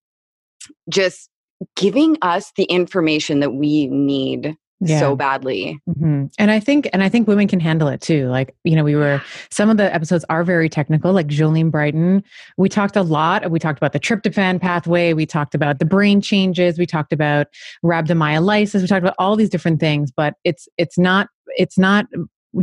just 0.89 1.31
giving 1.77 2.17
us 2.23 2.53
the 2.57 2.65
information 2.65 3.41
that 3.41 3.55
we 3.55 3.87
need 3.87 4.57
yeah. 4.81 5.01
so 5.01 5.17
badly. 5.17 5.81
Mm-hmm. 5.89 6.27
And 6.39 6.51
I 6.51 6.61
think, 6.61 6.89
and 6.93 7.03
I 7.03 7.09
think 7.09 7.27
women 7.27 7.49
can 7.49 7.61
handle 7.61 7.89
it 7.89 8.01
too. 8.01 8.29
Like, 8.29 8.55
you 8.65 8.77
know, 8.77 8.85
we 8.85 8.95
were, 8.95 9.23
some 9.51 9.71
of 9.71 9.77
the 9.77 9.95
episodes 9.95 10.25
are 10.29 10.45
very 10.45 10.69
technical, 10.69 11.13
like 11.13 11.29
Jolene 11.29 11.71
Brighten. 11.71 12.23
We 12.57 12.69
talked 12.69 12.97
a 12.97 13.03
lot. 13.03 13.51
We 13.51 13.59
talked 13.59 13.79
about 13.79 13.93
the 13.93 14.01
tryptophan 14.01 14.61
pathway. 14.61 15.13
We 15.13 15.27
talked 15.27 15.55
about 15.55 15.79
the 15.79 15.85
brain 15.85 16.21
changes. 16.21 16.79
We 16.79 16.87
talked 16.87 17.13
about 17.13 17.47
rhabdomyolysis. 17.85 18.81
We 18.83 18.87
talked 18.87 19.03
about 19.03 19.17
all 19.19 19.37
these 19.37 19.51
different 19.51 19.81
things, 19.81 20.11
but 20.11 20.35
it's, 20.45 20.69
it's 20.77 20.99
not, 20.99 21.29
it's 21.57 21.79
not 21.79 22.07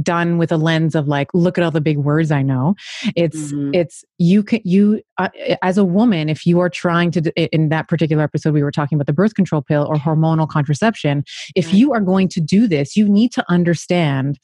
done 0.02 0.38
with 0.38 0.52
a 0.52 0.58
lens 0.58 0.96
of 0.96 1.08
like 1.08 1.30
look 1.34 1.58
at 1.58 1.64
all 1.64 1.72
the 1.72 1.82
big 1.82 1.98
words 1.98 2.32
i 2.32 2.42
know 2.42 2.76
it's 3.16 3.52
mm-hmm. 3.52 3.74
it's 3.74 4.04
you 4.18 4.44
can 4.44 4.60
you 4.64 5.02
uh, 5.18 5.30
as 5.62 5.78
a 5.78 5.84
woman 5.84 6.30
if 6.30 6.46
you 6.46 6.60
are 6.60 6.70
trying 6.70 7.12
to 7.12 7.22
in 7.54 7.70
that 7.70 7.88
particular 7.88 8.24
episode 8.24 8.54
we 8.54 8.64
were 8.64 8.72
talking 8.72 8.96
about 8.96 9.08
the 9.08 9.14
birth 9.14 9.36
control 9.36 9.62
pill 9.62 9.86
or 9.90 9.96
hormonal 9.96 10.48
contraception 10.48 11.24
if 11.56 11.68
right. 11.68 11.76
you 11.76 11.94
are 11.94 12.02
going 12.02 12.28
to 12.28 12.40
do 12.40 12.68
this 12.68 12.96
you 12.96 13.08
need 13.08 13.32
to 13.32 13.44
understand 13.50 14.40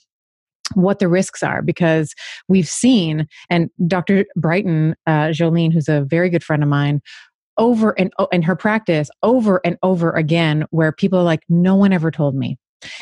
what 0.76 1.00
the 1.00 1.08
risks 1.08 1.42
are 1.42 1.62
because 1.62 2.14
we've 2.48 2.68
seen 2.68 3.28
and 3.50 3.70
dr 3.88 4.26
Brighten 4.36 4.96
uh, 5.08 5.30
jolene 5.30 5.74
who's 5.74 5.90
a 5.90 6.02
very 6.02 6.30
good 6.30 6.44
friend 6.44 6.62
of 6.62 6.70
mine 6.70 7.02
over 7.58 7.92
and 8.00 8.12
in 8.32 8.42
her 8.42 8.56
practice 8.56 9.10
over 9.22 9.62
and 9.66 9.78
over 9.84 10.12
again 10.12 10.66
where 10.72 10.92
people 10.92 11.20
are 11.20 11.24
like 11.24 11.44
no 11.50 11.76
one 11.76 11.92
ever 11.92 12.12
told 12.12 12.36
me 12.36 12.58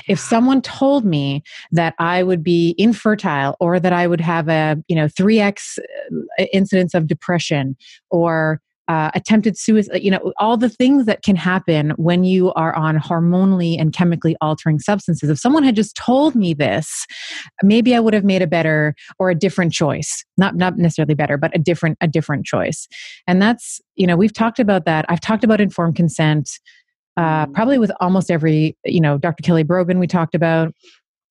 if 0.08 0.20
someone 0.20 0.62
told 0.62 1.06
me 1.06 1.44
that 1.72 1.94
I 2.00 2.24
would 2.24 2.44
be 2.44 2.76
infertile 2.78 3.56
or 3.60 3.80
that 3.80 3.94
I 3.94 4.08
would 4.08 4.22
have 4.22 4.50
a, 4.50 4.78
you 4.88 4.96
know, 4.96 5.08
3x 5.08 5.80
uh, 5.80 6.46
incidence 6.54 6.94
of 6.94 7.08
depression 7.08 7.76
or 8.10 8.62
uh, 8.88 9.12
attempted 9.14 9.58
suicide, 9.58 10.02
you 10.02 10.10
know, 10.10 10.32
all 10.38 10.56
the 10.56 10.70
things 10.70 11.06
that 11.06 11.22
can 11.22 11.36
happen 11.36 11.90
when 11.98 12.24
you 12.24 12.54
are 12.54 12.74
on 12.76 12.98
hormonally 12.98 13.80
and 13.80 13.92
chemically 13.92 14.36
altering 14.40 14.80
substances. 14.80 15.30
If 15.30 15.40
someone 15.40 15.64
had 15.64 15.76
just 15.76 15.96
told 15.98 16.36
me 16.36 16.54
this, 16.54 17.06
maybe 17.62 17.96
I 17.96 18.00
would 18.00 18.14
have 18.14 18.24
made 18.24 18.42
a 18.42 18.48
better 18.48 18.96
or 19.20 19.30
a 19.30 19.36
different 19.36 19.74
choice. 19.74 20.24
Not 20.38 20.56
not 20.56 20.78
necessarily 20.78 21.16
better, 21.16 21.38
but 21.38 21.54
a 21.54 21.60
different 21.60 21.98
a 22.00 22.08
different 22.08 22.46
choice. 22.46 22.88
And 23.28 23.42
that's, 23.42 23.82
you 23.96 24.08
know, 24.08 24.16
we've 24.16 24.34
talked 24.34 24.60
about 24.60 24.86
that. 24.86 25.06
I've 25.10 25.22
talked 25.22 25.44
about 25.44 25.60
informed 25.60 25.96
consent 25.96 26.50
uh, 27.18 27.48
probably 27.48 27.80
with 27.80 27.92
almost 28.00 28.32
every, 28.32 28.78
you 28.86 29.02
know, 29.02 29.18
Dr. 29.18 29.42
Kelly 29.44 29.64
Brogan 29.64 30.00
we 30.00 30.08
talked 30.08 30.36
about. 30.36 30.74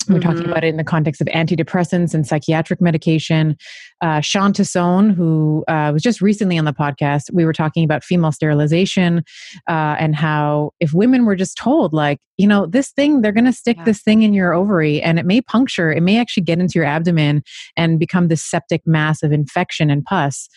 We're 0.09 0.21
mm-hmm. 0.21 0.29
talking 0.29 0.49
about 0.49 0.63
it 0.63 0.69
in 0.69 0.77
the 0.77 0.85
context 0.85 1.21
of 1.21 1.27
antidepressants 1.29 2.15
and 2.15 2.27
psychiatric 2.27 2.81
medication. 2.81 3.57
Uh, 4.01 4.21
Shawn 4.21 4.53
Tassone, 4.53 5.13
who 5.13 5.65
uh, 5.67 5.91
was 5.93 6.03
just 6.03 6.21
recently 6.21 6.59
on 6.59 6.65
the 6.65 6.73
podcast, 6.73 7.33
we 7.33 7.45
were 7.45 7.53
talking 7.53 7.85
about 7.85 8.05
female 8.05 8.31
sterilization 8.31 9.25
uh, 9.69 9.97
and 9.99 10.15
how 10.15 10.71
if 10.79 10.93
women 10.93 11.25
were 11.25 11.35
just 11.35 11.57
told, 11.57 11.93
like, 11.93 12.19
you 12.37 12.47
know, 12.47 12.67
this 12.67 12.93
thing, 12.93 13.23
they're 13.23 13.33
going 13.33 13.47
to 13.47 13.53
stick 13.53 13.79
yeah. 13.79 13.85
this 13.85 14.03
thing 14.03 14.23
in 14.23 14.33
your 14.33 14.53
ovary 14.53 15.03
and 15.03 15.19
it 15.19 15.27
may 15.27 15.41
puncture, 15.41 15.93
it 15.93 16.03
may 16.03 16.19
actually 16.19 16.45
get 16.45 16.61
into 16.61 16.75
your 16.75 16.85
abdomen 16.85 17.43
and 17.77 17.99
become 17.99 18.29
this 18.29 18.45
septic 18.45 18.87
mass 18.87 19.23
of 19.23 19.33
infection 19.33 19.91
and 19.91 20.05
pus 20.05 20.49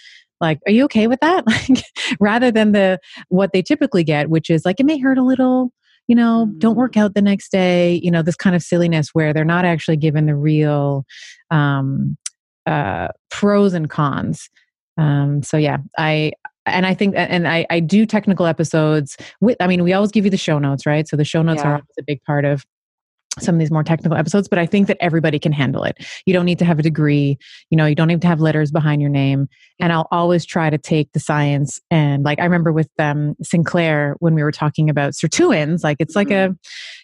like 0.41 0.59
are 0.65 0.71
you 0.71 0.85
okay 0.85 1.07
with 1.07 1.19
that 1.21 1.45
like 1.47 1.83
rather 2.19 2.51
than 2.51 2.71
the 2.71 2.99
what 3.29 3.51
they 3.53 3.61
typically 3.61 4.03
get 4.03 4.29
which 4.29 4.49
is 4.49 4.65
like 4.65 4.79
it 4.79 4.85
may 4.85 4.97
hurt 4.97 5.17
a 5.17 5.23
little 5.23 5.71
you 6.09 6.15
know, 6.15 6.51
don't 6.57 6.75
work 6.75 6.97
out 6.97 7.13
the 7.13 7.21
next 7.21 7.51
day, 7.51 7.99
you 8.01 8.09
know, 8.09 8.23
this 8.23 8.35
kind 8.35 8.55
of 8.55 8.63
silliness 8.63 9.09
where 9.13 9.31
they're 9.31 9.45
not 9.45 9.63
actually 9.63 9.95
given 9.95 10.25
the 10.25 10.35
real 10.35 11.05
um, 11.51 12.17
uh, 12.65 13.09
pros 13.29 13.75
and 13.75 13.91
cons. 13.91 14.49
Um, 14.97 15.43
so 15.43 15.55
yeah, 15.55 15.77
I 15.99 16.33
and 16.65 16.87
I 16.87 16.95
think 16.95 17.13
and 17.15 17.47
I 17.47 17.65
I 17.69 17.79
do 17.79 18.07
technical 18.07 18.47
episodes 18.47 19.17
with. 19.39 19.55
I 19.59 19.67
mean, 19.67 19.83
we 19.83 19.93
always 19.93 20.11
give 20.11 20.25
you 20.25 20.31
the 20.31 20.37
show 20.37 20.57
notes, 20.57 20.87
right? 20.87 21.07
So 21.07 21.15
the 21.15 21.23
show 21.23 21.43
notes 21.43 21.61
yeah. 21.61 21.69
are 21.69 21.73
always 21.73 21.95
a 21.99 22.03
big 22.03 22.23
part 22.23 22.43
of 22.43 22.65
some 23.37 23.55
of 23.55 23.59
these 23.59 23.71
more 23.71 23.83
technical 23.83 24.17
episodes, 24.17 24.47
but 24.47 24.59
I 24.59 24.65
think 24.65 24.87
that 24.87 24.97
everybody 24.99 25.39
can 25.39 25.51
handle 25.51 25.83
it. 25.83 25.97
You 26.25 26.33
don't 26.33 26.45
need 26.45 26.59
to 26.59 26.65
have 26.65 26.79
a 26.79 26.83
degree, 26.83 27.37
you 27.69 27.77
know, 27.77 27.85
you 27.85 27.95
don't 27.95 28.07
need 28.07 28.21
to 28.21 28.27
have 28.27 28.41
letters 28.41 28.71
behind 28.71 29.01
your 29.01 29.09
name. 29.09 29.47
And 29.79 29.93
I'll 29.93 30.07
always 30.11 30.45
try 30.45 30.69
to 30.69 30.77
take 30.77 31.13
the 31.13 31.19
science 31.19 31.79
and 31.91 32.23
like 32.23 32.39
I 32.39 32.43
remember 32.43 32.73
with 32.73 32.89
um, 32.99 33.35
Sinclair 33.41 34.15
when 34.19 34.33
we 34.33 34.43
were 34.43 34.51
talking 34.51 34.89
about 34.89 35.13
sirtuins, 35.13 35.83
like 35.83 35.97
it's 35.99 36.15
like 36.15 36.31
a, 36.31 36.49
mm-hmm. 36.49 36.53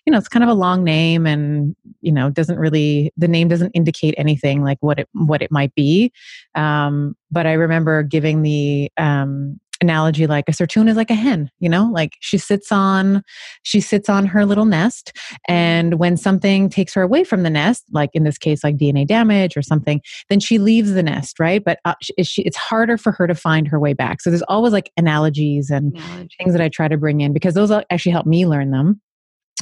you 0.05 0.11
know, 0.11 0.17
it's 0.17 0.27
kind 0.27 0.43
of 0.43 0.49
a 0.49 0.53
long 0.53 0.83
name 0.83 1.25
and 1.25 1.75
you 2.01 2.11
know 2.11 2.29
doesn't 2.29 2.59
really 2.59 3.11
the 3.17 3.27
name 3.27 3.47
doesn't 3.47 3.71
indicate 3.71 4.15
anything 4.17 4.63
like 4.63 4.77
what 4.81 4.99
it 4.99 5.07
what 5.13 5.41
it 5.41 5.51
might 5.51 5.73
be. 5.75 6.11
Um, 6.55 7.15
but 7.31 7.45
I 7.45 7.53
remember 7.53 8.03
giving 8.03 8.41
the 8.41 8.91
um, 8.97 9.59
analogy 9.85 10.27
like 10.27 10.45
a 10.47 10.51
sirtuin 10.51 10.89
is 10.89 10.97
like 10.97 11.11
a 11.11 11.15
hen 11.15 11.49
you 11.59 11.69
know? 11.69 11.89
Like 11.91 12.13
she 12.19 12.37
sits 12.37 12.71
on 12.71 13.23
she 13.63 13.79
sits 13.79 14.09
on 14.09 14.25
her 14.25 14.45
little 14.45 14.65
nest 14.65 15.13
and 15.47 15.99
when 15.99 16.17
something 16.17 16.69
takes 16.69 16.93
her 16.93 17.01
away 17.01 17.23
from 17.23 17.43
the 17.43 17.49
nest 17.49 17.83
like 17.91 18.09
in 18.13 18.23
this 18.23 18.37
case 18.37 18.63
like 18.63 18.77
dna 18.77 19.07
damage 19.07 19.55
or 19.55 19.61
something 19.61 20.01
then 20.29 20.39
she 20.39 20.57
leaves 20.57 20.93
the 20.93 21.03
nest 21.03 21.39
right? 21.39 21.63
But 21.63 21.79
uh, 21.85 21.95
she, 22.23 22.41
it's 22.43 22.57
harder 22.57 22.97
for 22.97 23.11
her 23.13 23.27
to 23.27 23.35
find 23.35 23.67
her 23.67 23.79
way 23.79 23.93
back. 23.93 24.21
So 24.21 24.29
there's 24.29 24.41
always 24.43 24.73
like 24.73 24.91
analogies 24.97 25.69
and 25.69 25.95
Analogy. 25.95 26.35
things 26.37 26.53
that 26.53 26.61
i 26.61 26.69
try 26.69 26.87
to 26.87 26.97
bring 26.97 27.21
in 27.21 27.33
because 27.33 27.53
those 27.53 27.71
actually 27.71 28.11
help 28.11 28.25
me 28.25 28.45
learn 28.45 28.71
them 28.71 29.01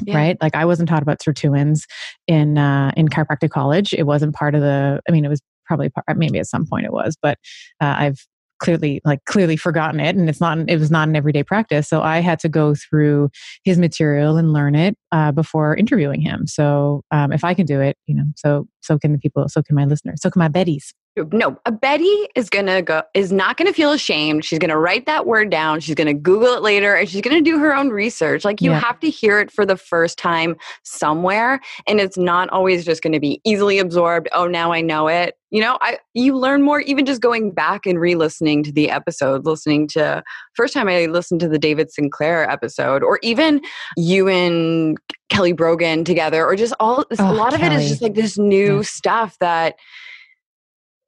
yeah. 0.05 0.17
right? 0.17 0.37
Like 0.41 0.55
i 0.55 0.65
wasn't 0.65 0.89
taught 0.89 1.03
about 1.03 1.19
sirtuins 1.19 1.81
in 2.27 2.57
uh, 2.57 2.91
in 2.95 3.09
chiropractic 3.09 3.51
college. 3.51 3.93
It 3.93 4.03
wasn't 4.03 4.35
part 4.35 4.55
of 4.55 4.61
the 4.61 5.01
i 5.07 5.11
mean 5.11 5.25
it 5.25 5.29
was 5.29 5.41
probably 5.65 5.89
part, 5.89 6.17
maybe 6.17 6.39
at 6.39 6.47
some 6.47 6.65
point 6.65 6.85
it 6.85 6.91
was 6.91 7.15
but 7.21 7.37
uh, 7.79 7.95
i've 7.97 8.27
clearly 8.59 9.01
like 9.03 9.23
clearly 9.25 9.57
forgotten 9.57 9.99
it 9.99 10.15
and 10.15 10.29
it's 10.29 10.41
not 10.41 10.57
it 10.69 10.79
was 10.79 10.91
not 10.91 11.07
an 11.07 11.15
everyday 11.15 11.43
practice. 11.43 11.87
So 11.87 12.01
i 12.01 12.19
had 12.19 12.39
to 12.39 12.49
go 12.49 12.75
through 12.75 13.29
his 13.63 13.77
material 13.77 14.37
and 14.37 14.53
learn 14.53 14.75
it 14.75 14.97
uh, 15.11 15.31
before 15.31 15.75
interviewing 15.75 16.21
him. 16.21 16.47
So 16.47 17.03
um, 17.11 17.31
if 17.31 17.43
i 17.43 17.53
can 17.53 17.65
do 17.65 17.81
it 17.81 17.97
you 18.07 18.15
know 18.15 18.25
so 18.35 18.67
so 18.83 18.99
can 18.99 19.11
the 19.11 19.17
people 19.17 19.47
so 19.47 19.61
can 19.61 19.75
my 19.75 19.85
listeners 19.85 20.19
so 20.21 20.29
can 20.29 20.39
my 20.39 20.49
betties 20.49 20.93
no, 21.15 21.57
a 21.65 21.71
Betty 21.71 22.27
is 22.35 22.49
gonna 22.49 22.81
go 22.81 23.03
is 23.13 23.31
not 23.31 23.57
gonna 23.57 23.73
feel 23.73 23.91
ashamed. 23.91 24.43
She's 24.43 24.57
gonna 24.57 24.79
write 24.79 25.05
that 25.05 25.27
word 25.27 25.51
down. 25.51 25.79
She's 25.79 25.93
gonna 25.93 26.13
Google 26.13 26.55
it 26.55 26.63
later, 26.63 26.95
and 26.95 27.07
she's 27.07 27.21
gonna 27.21 27.41
do 27.41 27.59
her 27.59 27.75
own 27.75 27.89
research. 27.89 28.43
Like 28.43 28.61
you 28.61 28.71
yeah. 28.71 28.79
have 28.79 28.99
to 29.01 29.11
hear 29.11 29.39
it 29.39 29.51
for 29.51 29.63
the 29.63 29.77
first 29.77 30.17
time 30.17 30.55
somewhere, 30.83 31.61
and 31.87 31.99
it's 31.99 32.17
not 32.17 32.49
always 32.49 32.83
just 32.83 33.03
gonna 33.03 33.19
be 33.19 33.39
easily 33.45 33.77
absorbed. 33.77 34.27
Oh, 34.33 34.47
now 34.47 34.71
I 34.71 34.81
know 34.81 35.07
it. 35.07 35.35
You 35.51 35.61
know, 35.61 35.77
I 35.81 35.99
you 36.15 36.35
learn 36.35 36.63
more 36.63 36.81
even 36.81 37.05
just 37.05 37.21
going 37.21 37.51
back 37.51 37.85
and 37.85 37.99
re-listening 37.99 38.63
to 38.63 38.71
the 38.71 38.89
episode. 38.89 39.45
Listening 39.45 39.87
to 39.89 40.23
first 40.55 40.73
time 40.73 40.87
I 40.87 41.05
listened 41.05 41.41
to 41.41 41.47
the 41.47 41.59
David 41.59 41.91
Sinclair 41.91 42.49
episode, 42.49 43.03
or 43.03 43.19
even 43.21 43.61
you 43.95 44.27
and 44.27 44.97
Kelly 45.33 45.51
Brogan 45.51 46.03
together, 46.03 46.45
or 46.45 46.55
just 46.55 46.73
all 46.79 47.05
oh, 47.19 47.31
a 47.31 47.33
lot 47.33 47.53
Kelly. 47.53 47.67
of 47.67 47.73
it 47.73 47.81
is 47.81 47.89
just 47.89 48.01
like 48.01 48.13
this 48.13 48.37
new 48.37 48.77
yeah. 48.77 48.81
stuff 48.83 49.37
that 49.39 49.75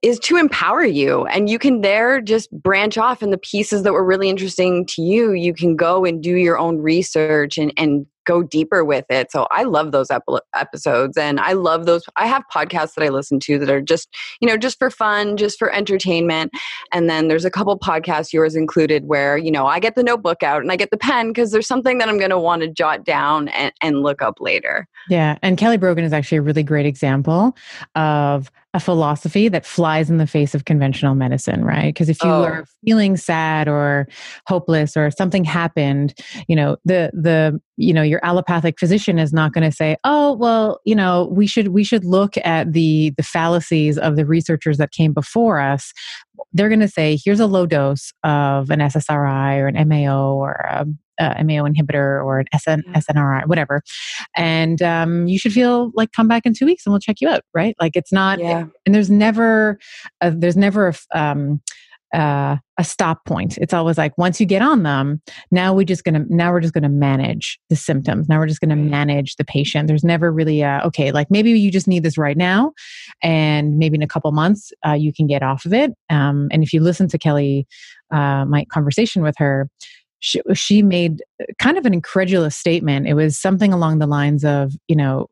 is 0.01 0.19
to 0.19 0.37
empower 0.37 0.83
you 0.83 1.25
and 1.25 1.49
you 1.49 1.57
can 1.57 1.81
there 1.81 2.21
just 2.21 2.51
branch 2.51 2.95
off 2.95 3.23
in 3.23 3.31
the 3.31 3.39
pieces 3.39 3.81
that 3.81 3.91
were 3.91 4.05
really 4.05 4.29
interesting 4.29 4.85
to 4.85 5.01
you 5.01 5.31
you 5.31 5.51
can 5.51 5.75
go 5.75 6.05
and 6.05 6.21
do 6.21 6.35
your 6.35 6.59
own 6.59 6.77
research 6.77 7.57
and 7.57 7.73
and 7.75 8.05
go 8.25 8.43
deeper 8.43 8.83
with 8.83 9.05
it. 9.09 9.31
So 9.31 9.47
I 9.51 9.63
love 9.63 9.91
those 9.91 10.09
ep- 10.11 10.23
episodes 10.55 11.17
and 11.17 11.39
I 11.39 11.53
love 11.53 11.85
those. 11.85 12.03
I 12.15 12.27
have 12.27 12.43
podcasts 12.53 12.95
that 12.95 13.03
I 13.03 13.09
listen 13.09 13.39
to 13.41 13.59
that 13.59 13.69
are 13.69 13.81
just, 13.81 14.13
you 14.39 14.47
know, 14.47 14.57
just 14.57 14.77
for 14.79 14.89
fun, 14.89 15.37
just 15.37 15.57
for 15.57 15.71
entertainment. 15.71 16.51
And 16.91 17.09
then 17.09 17.27
there's 17.27 17.45
a 17.45 17.51
couple 17.51 17.77
podcasts, 17.79 18.33
yours 18.33 18.55
included, 18.55 19.05
where, 19.05 19.37
you 19.37 19.51
know, 19.51 19.65
I 19.67 19.79
get 19.79 19.95
the 19.95 20.03
notebook 20.03 20.43
out 20.43 20.61
and 20.61 20.71
I 20.71 20.75
get 20.75 20.91
the 20.91 20.97
pen 20.97 21.29
because 21.29 21.51
there's 21.51 21.67
something 21.67 21.97
that 21.99 22.09
I'm 22.09 22.17
going 22.17 22.29
to 22.31 22.39
want 22.39 22.61
to 22.61 22.67
jot 22.67 23.05
down 23.05 23.47
and, 23.49 23.71
and 23.81 24.01
look 24.01 24.21
up 24.21 24.39
later. 24.39 24.87
Yeah. 25.09 25.37
And 25.41 25.57
Kelly 25.57 25.77
Brogan 25.77 26.03
is 26.03 26.13
actually 26.13 26.39
a 26.39 26.41
really 26.41 26.63
great 26.63 26.85
example 26.85 27.55
of 27.95 28.51
a 28.75 28.79
philosophy 28.79 29.47
that 29.47 29.65
flies 29.65 30.09
in 30.09 30.17
the 30.17 30.27
face 30.27 30.53
of 30.53 30.65
conventional 30.65 31.15
medicine, 31.15 31.63
right? 31.63 31.93
Because 31.93 32.09
if 32.09 32.21
you 32.21 32.29
oh. 32.29 32.43
are 32.43 32.65
feeling 32.85 33.15
sad 33.15 33.69
or 33.69 34.05
hopeless 34.47 34.97
or 34.97 35.09
something 35.11 35.45
happened, 35.45 36.13
you 36.49 36.57
know, 36.57 36.75
the 36.83 37.09
the 37.13 37.57
you 37.77 37.93
know 37.93 38.01
your 38.01 38.19
allopathic 38.23 38.77
physician 38.77 39.17
is 39.17 39.33
not 39.33 39.53
going 39.53 39.69
to 39.69 39.75
say 39.75 39.97
oh 40.05 40.33
well 40.33 40.79
you 40.85 40.95
know 40.95 41.27
we 41.31 41.45
should 41.45 41.69
we 41.69 41.83
should 41.83 42.05
look 42.05 42.35
at 42.43 42.71
the 42.71 43.13
the 43.17 43.23
fallacies 43.23 43.97
of 43.97 44.15
the 44.15 44.25
researchers 44.25 44.77
that 44.77 44.91
came 44.91 45.11
before 45.11 45.59
us 45.59 45.91
they're 46.53 46.69
going 46.69 46.79
to 46.79 46.87
say 46.87 47.19
here's 47.23 47.39
a 47.39 47.47
low 47.47 47.65
dose 47.65 48.13
of 48.23 48.69
an 48.69 48.79
ssri 48.79 49.57
or 49.57 49.67
an 49.67 49.89
mao 49.89 50.35
or 50.35 50.53
a, 50.53 50.85
a 51.17 51.43
MAO 51.43 51.67
inhibitor 51.67 52.23
or 52.23 52.39
an 52.39 52.47
SN, 52.57 52.81
SNRI, 52.93 53.47
whatever. 53.47 53.81
And 54.35 54.81
um, 54.81 55.27
you 55.27 55.39
should 55.39 55.53
feel 55.53 55.91
like 55.95 56.11
come 56.11 56.27
back 56.27 56.45
in 56.45 56.53
two 56.53 56.65
weeks 56.65 56.85
and 56.85 56.93
we'll 56.93 56.99
check 56.99 57.21
you 57.21 57.29
out, 57.29 57.41
right? 57.53 57.75
Like 57.79 57.95
it's 57.95 58.11
not, 58.11 58.39
yeah. 58.39 58.65
and 58.85 58.95
there's 58.95 59.09
never, 59.09 59.79
a, 60.21 60.31
there's 60.31 60.57
never 60.57 60.89
a, 60.89 61.19
um, 61.19 61.61
uh, 62.15 62.55
a 62.77 62.83
stop 62.83 63.25
point. 63.25 63.57
It's 63.57 63.73
always 63.73 63.97
like 63.97 64.17
once 64.17 64.39
you 64.39 64.45
get 64.45 64.61
on 64.61 64.83
them, 64.83 65.21
now 65.51 65.73
we're 65.73 65.85
just 65.85 66.03
gonna 66.03 66.23
now 66.29 66.51
we're 66.51 66.61
just 66.61 66.73
gonna 66.73 66.89
manage 66.89 67.59
the 67.69 67.75
symptoms. 67.75 68.29
Now 68.29 68.39
we're 68.39 68.47
just 68.47 68.61
gonna 68.61 68.75
manage 68.75 69.35
the 69.35 69.43
patient. 69.43 69.87
There's 69.87 70.03
never 70.03 70.31
really 70.31 70.61
a 70.61 70.81
okay, 70.85 71.11
like 71.11 71.29
maybe 71.29 71.51
you 71.51 71.71
just 71.71 71.87
need 71.87 72.03
this 72.03 72.17
right 72.17 72.37
now, 72.37 72.71
and 73.21 73.77
maybe 73.77 73.95
in 73.95 74.01
a 74.01 74.07
couple 74.07 74.31
months 74.31 74.71
uh, 74.87 74.93
you 74.93 75.11
can 75.11 75.27
get 75.27 75.43
off 75.43 75.65
of 75.65 75.73
it. 75.73 75.91
Um, 76.09 76.47
and 76.51 76.63
if 76.63 76.71
you 76.71 76.79
listen 76.79 77.09
to 77.09 77.17
Kelly, 77.17 77.67
uh, 78.13 78.45
my 78.45 78.65
conversation 78.71 79.21
with 79.21 79.35
her, 79.37 79.69
she, 80.19 80.41
she 80.53 80.81
made 80.81 81.23
kind 81.59 81.77
of 81.77 81.85
an 81.85 81.93
incredulous 81.93 82.55
statement. 82.55 83.07
It 83.07 83.13
was 83.13 83.39
something 83.39 83.73
along 83.73 83.99
the 83.99 84.07
lines 84.07 84.43
of, 84.43 84.73
you 84.87 84.95
know, 84.95 85.27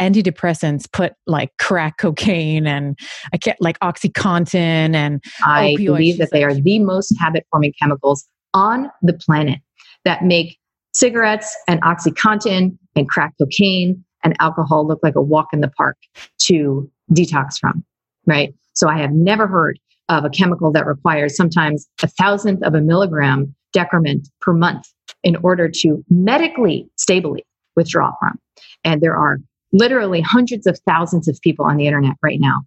antidepressants 0.00 0.90
put 0.90 1.12
like 1.26 1.50
crack 1.58 1.98
cocaine 1.98 2.66
and 2.66 2.98
I 3.32 3.36
can't 3.36 3.60
like 3.60 3.78
OxyContin 3.80 4.94
and 4.94 5.22
I 5.44 5.74
opioids. 5.78 5.86
believe 5.86 6.18
that 6.18 6.30
they 6.32 6.44
are 6.44 6.54
the 6.54 6.78
most 6.80 7.14
habit 7.20 7.46
forming 7.50 7.72
chemicals 7.80 8.26
on 8.54 8.90
the 9.02 9.12
planet 9.12 9.60
that 10.04 10.24
make 10.24 10.58
cigarettes 10.92 11.56
and 11.68 11.80
OxyContin 11.82 12.76
and 12.96 13.08
crack 13.08 13.34
cocaine 13.40 14.04
and 14.24 14.34
alcohol 14.40 14.86
look 14.86 15.00
like 15.02 15.14
a 15.14 15.22
walk 15.22 15.48
in 15.52 15.60
the 15.60 15.68
park 15.68 15.96
to 16.38 16.90
detox 17.12 17.58
from, 17.60 17.84
right? 18.26 18.54
So 18.74 18.88
I 18.88 18.98
have 18.98 19.12
never 19.12 19.46
heard 19.46 19.78
of 20.08 20.24
a 20.24 20.30
chemical 20.30 20.72
that 20.72 20.86
requires 20.86 21.36
sometimes 21.36 21.88
a 22.02 22.06
thousandth 22.06 22.62
of 22.64 22.74
a 22.74 22.80
milligram 22.80 23.54
decrement 23.72 24.28
per 24.40 24.52
month 24.52 24.86
in 25.22 25.36
order 25.36 25.68
to 25.68 26.04
medically 26.10 26.88
stably 26.96 27.44
withdraw 27.76 28.12
from. 28.18 28.38
And 28.84 29.00
there 29.00 29.16
are 29.16 29.38
literally 29.72 30.20
hundreds 30.20 30.66
of 30.66 30.78
thousands 30.86 31.28
of 31.28 31.40
people 31.40 31.64
on 31.64 31.76
the 31.76 31.86
internet 31.86 32.16
right 32.22 32.40
now 32.40 32.62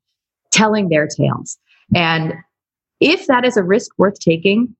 telling 0.51 0.89
their 0.89 1.07
tales. 1.07 1.57
And 1.93 2.33
if 2.99 3.27
that 3.27 3.45
is 3.45 3.57
a 3.57 3.63
risk 3.63 3.91
worth 3.97 4.19
taking, 4.19 4.75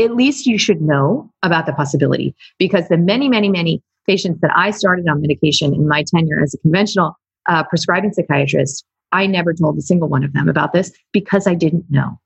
at 0.00 0.14
least 0.14 0.46
you 0.46 0.56
should 0.56 0.80
know 0.80 1.30
about 1.42 1.66
the 1.66 1.72
possibility 1.72 2.34
because 2.58 2.88
the 2.88 2.96
many, 2.96 3.28
many, 3.28 3.48
many 3.48 3.82
patients 4.06 4.40
that 4.40 4.52
I 4.56 4.70
started 4.70 5.06
on 5.08 5.20
medication 5.20 5.74
in 5.74 5.86
my 5.86 6.04
tenure 6.04 6.40
as 6.42 6.54
a 6.54 6.58
conventional 6.58 7.16
uh, 7.48 7.64
prescribing 7.64 8.12
psychiatrist, 8.12 8.84
I 9.12 9.26
never 9.26 9.52
told 9.52 9.76
a 9.76 9.82
single 9.82 10.08
one 10.08 10.24
of 10.24 10.32
them 10.32 10.48
about 10.48 10.72
this 10.72 10.92
because 11.12 11.46
I 11.46 11.54
didn't 11.54 11.84
know. 11.90 12.18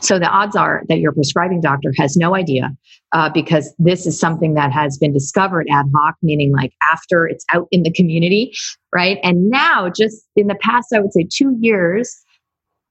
So 0.00 0.18
the 0.18 0.28
odds 0.28 0.54
are 0.54 0.82
that 0.88 0.98
your 0.98 1.12
prescribing 1.12 1.60
doctor 1.60 1.92
has 1.96 2.16
no 2.16 2.34
idea 2.34 2.70
uh, 3.12 3.30
because 3.30 3.74
this 3.78 4.06
is 4.06 4.18
something 4.18 4.54
that 4.54 4.72
has 4.72 4.96
been 4.98 5.12
discovered 5.12 5.66
ad 5.70 5.86
hoc, 5.94 6.14
meaning 6.22 6.52
like 6.52 6.72
after 6.92 7.26
it's 7.26 7.44
out 7.52 7.66
in 7.70 7.82
the 7.82 7.92
community, 7.92 8.52
right? 8.94 9.18
And 9.22 9.50
now, 9.50 9.90
just 9.90 10.26
in 10.36 10.46
the 10.46 10.54
past, 10.54 10.92
I 10.94 11.00
would 11.00 11.12
say 11.12 11.26
two 11.30 11.56
years, 11.60 12.16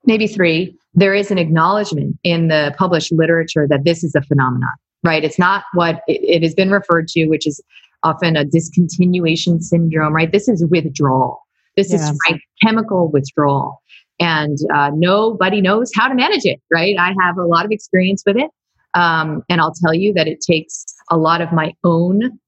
maybe 0.06 0.28
three, 0.28 0.78
there 0.94 1.14
is 1.14 1.32
an 1.32 1.38
acknowledgement 1.38 2.18
in 2.24 2.48
the 2.48 2.74
published 2.78 3.12
literature 3.12 3.68
that 3.70 3.86
this 3.86 4.04
is 4.04 4.16
a 4.16 4.22
phenomenon, 4.22 4.74
right? 5.04 5.24
It's 5.24 5.40
not 5.40 5.64
what 5.74 6.02
it, 6.08 6.22
it 6.24 6.44
has 6.44 6.56
been 6.56 6.72
referred 6.72 7.08
to, 7.10 7.28
which 7.28 7.48
is 7.48 7.62
often 8.04 8.36
a 8.36 8.46
discontinuation 8.46 9.62
syndrome, 9.62 10.14
right? 10.14 10.32
This 10.32 10.48
is 10.48 10.66
withdrawal. 10.66 11.40
This 11.76 11.92
yeah. 11.92 11.98
is 11.98 12.20
frank 12.26 12.42
chemical 12.64 13.10
withdrawal. 13.10 13.82
And 14.20 14.58
uh, 14.74 14.92
nobody 14.94 15.62
knows 15.62 15.92
how 15.96 16.08
to 16.08 16.16
manage 16.16 16.46
it, 16.46 16.60
right? 16.74 16.96
I 17.00 17.14
have 17.22 17.38
a 17.38 17.46
lot 17.46 17.66
of 17.66 17.72
experience 17.72 18.24
with 18.26 18.38
it. 18.38 18.50
Um, 18.94 19.44
and 19.50 19.62
I'll 19.62 19.74
tell 19.74 19.94
you 19.94 20.14
that 20.14 20.28
it 20.28 20.42
takes 20.42 20.86
a 21.12 21.18
lot 21.18 21.42
of 21.42 21.52
my 21.52 21.74
own, 21.84 22.40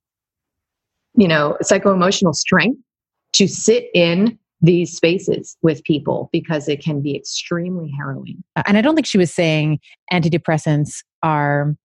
you 1.15 1.27
know, 1.27 1.57
psycho 1.61 1.93
emotional 1.93 2.33
strength 2.33 2.79
to 3.33 3.47
sit 3.47 3.87
in 3.93 4.37
these 4.61 4.95
spaces 4.95 5.55
with 5.61 5.83
people 5.83 6.29
because 6.33 6.67
it 6.67 6.83
can 6.83 7.01
be 7.01 7.15
extremely 7.15 7.91
harrowing. 7.97 8.43
And 8.65 8.77
I 8.77 8.81
don't 8.81 8.95
think 8.95 9.07
she 9.07 9.17
was 9.17 9.33
saying 9.33 9.79
antidepressants 10.11 11.03
are 11.23 11.75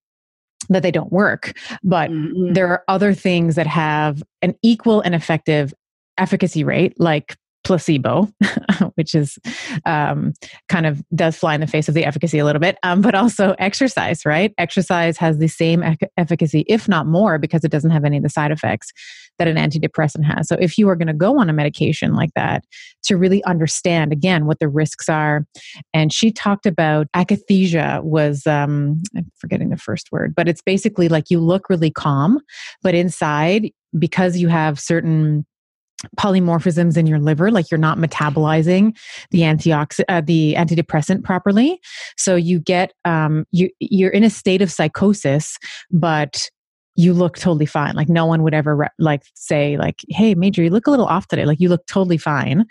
that 0.69 0.83
they 0.83 0.91
don't 0.91 1.11
work, 1.11 1.53
but 1.83 2.09
mm-hmm. 2.09 2.53
there 2.53 2.67
are 2.67 2.83
other 2.87 3.13
things 3.13 3.55
that 3.55 3.67
have 3.67 4.23
an 4.41 4.55
equal 4.63 5.01
and 5.01 5.13
effective 5.13 5.73
efficacy 6.17 6.63
rate, 6.63 6.99
like 6.99 7.37
placebo, 7.65 8.29
which 8.95 9.13
is 9.13 9.37
um, 9.85 10.33
kind 10.69 10.85
of 10.85 11.03
does 11.13 11.35
fly 11.35 11.55
in 11.55 11.61
the 11.61 11.67
face 11.67 11.89
of 11.89 11.93
the 11.93 12.05
efficacy 12.05 12.39
a 12.39 12.45
little 12.45 12.61
bit, 12.61 12.77
um, 12.83 13.01
but 13.01 13.15
also 13.15 13.55
exercise, 13.59 14.25
right? 14.25 14.53
Exercise 14.57 15.17
has 15.17 15.39
the 15.39 15.47
same 15.47 15.83
efficacy, 16.17 16.63
if 16.67 16.87
not 16.87 17.07
more, 17.07 17.37
because 17.37 17.63
it 17.63 17.71
doesn't 17.71 17.91
have 17.91 18.05
any 18.05 18.17
of 18.17 18.23
the 18.23 18.29
side 18.29 18.51
effects 18.51 18.91
that 19.37 19.47
an 19.49 19.57
antidepressant 19.57 20.23
has. 20.23 20.47
So 20.47 20.55
if 20.59 20.77
you 20.77 20.87
are 20.87 20.95
going 20.95 21.07
to 21.07 21.13
go 21.13 21.39
on 21.39 21.49
a 21.49 21.53
medication 21.53 22.13
like 22.13 22.29
that, 22.35 22.63
to 23.03 23.17
really 23.17 23.43
understand 23.43 24.13
again 24.13 24.45
what 24.45 24.59
the 24.59 24.69
risks 24.69 25.09
are, 25.09 25.45
and 25.93 26.13
she 26.13 26.31
talked 26.31 26.65
about 26.65 27.07
akathisia 27.15 28.01
was 28.03 28.47
um, 28.47 29.01
I'm 29.15 29.31
forgetting 29.37 29.69
the 29.69 29.77
first 29.77 30.11
word, 30.11 30.33
but 30.35 30.47
it's 30.47 30.61
basically 30.61 31.09
like 31.09 31.29
you 31.29 31.39
look 31.39 31.69
really 31.69 31.91
calm, 31.91 32.39
but 32.81 32.95
inside 32.95 33.71
because 33.97 34.37
you 34.37 34.47
have 34.47 34.79
certain 34.79 35.45
polymorphisms 36.17 36.97
in 36.97 37.07
your 37.07 37.19
liver 37.19 37.49
like 37.49 37.71
you're 37.71 37.77
not 37.77 37.97
metabolizing 37.97 38.95
the 39.31 39.39
antioxidant 39.39 40.03
uh, 40.09 40.21
the 40.21 40.53
antidepressant 40.57 41.23
properly. 41.23 41.79
So 42.17 42.35
you 42.35 42.59
get 42.59 42.93
um 43.05 43.45
you 43.51 43.69
you're 43.79 44.11
in 44.11 44.23
a 44.23 44.29
state 44.29 44.61
of 44.61 44.71
psychosis 44.71 45.57
but 45.91 46.49
you 46.97 47.13
look 47.13 47.37
totally 47.37 47.65
fine. 47.65 47.93
Like 47.93 48.07
no 48.07 48.25
one 48.25 48.41
would 48.43 48.53
ever 48.53 48.75
re- 48.75 48.87
like 48.99 49.23
say 49.35 49.77
like 49.77 50.01
hey 50.09 50.35
major 50.35 50.63
you 50.63 50.69
look 50.69 50.87
a 50.87 50.91
little 50.91 51.07
off 51.07 51.27
today. 51.27 51.45
Like 51.45 51.59
you 51.59 51.69
look 51.69 51.85
totally 51.87 52.17
fine. 52.17 52.65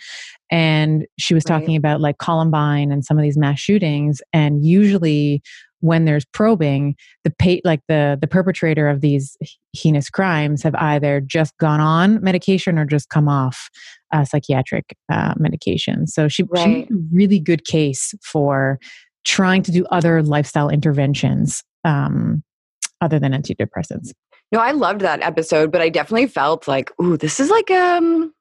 And 0.51 1.07
she 1.19 1.35
was 1.35 1.45
right. 1.49 1.59
talking 1.59 1.77
about 1.77 2.01
like 2.01 2.19
columbine 2.19 2.93
and 2.93 3.05
some 3.05 3.19
of 3.19 3.23
these 3.23 3.37
mass 3.37 3.59
shootings 3.59 4.21
and 4.33 4.65
usually 4.65 5.43
when 5.85 6.07
there's 6.07 6.25
probing, 6.25 6.97
the 7.25 7.31
pay, 7.31 7.61
like 7.63 7.81
the 7.89 8.17
the 8.19 8.27
perpetrator 8.27 8.89
of 8.89 9.03
these 9.03 9.37
heinous 9.75 10.09
crimes 10.09 10.63
have 10.63 10.75
either 10.77 11.21
just 11.21 11.57
gone 11.59 11.81
on 11.81 12.23
medication 12.25 12.79
or 12.79 12.87
just 12.87 13.11
come 13.11 13.29
off 13.29 13.69
uh, 14.11 14.25
psychiatric 14.25 14.97
uh, 15.13 15.35
medication. 15.37 16.07
So 16.07 16.27
she, 16.27 16.45
right. 16.45 16.87
she 16.89 16.95
a 16.95 16.97
really 17.13 17.39
good 17.39 17.67
case 17.67 18.15
for 18.23 18.79
trying 19.25 19.63
to 19.65 19.71
do 19.71 19.85
other 19.91 20.23
lifestyle 20.23 20.71
interventions 20.71 21.63
um, 21.85 22.43
other 23.03 23.19
than 23.19 23.33
antidepressants. 23.33 24.13
No, 24.53 24.61
I 24.61 24.71
loved 24.71 25.03
that 25.03 25.21
episode, 25.21 25.71
but 25.71 25.83
I 25.83 25.91
definitely 25.91 26.29
felt 26.29 26.67
like, 26.67 26.91
ooh, 27.03 27.19
this 27.19 27.39
is 27.41 27.51
like 27.51 27.71
um 27.71 28.33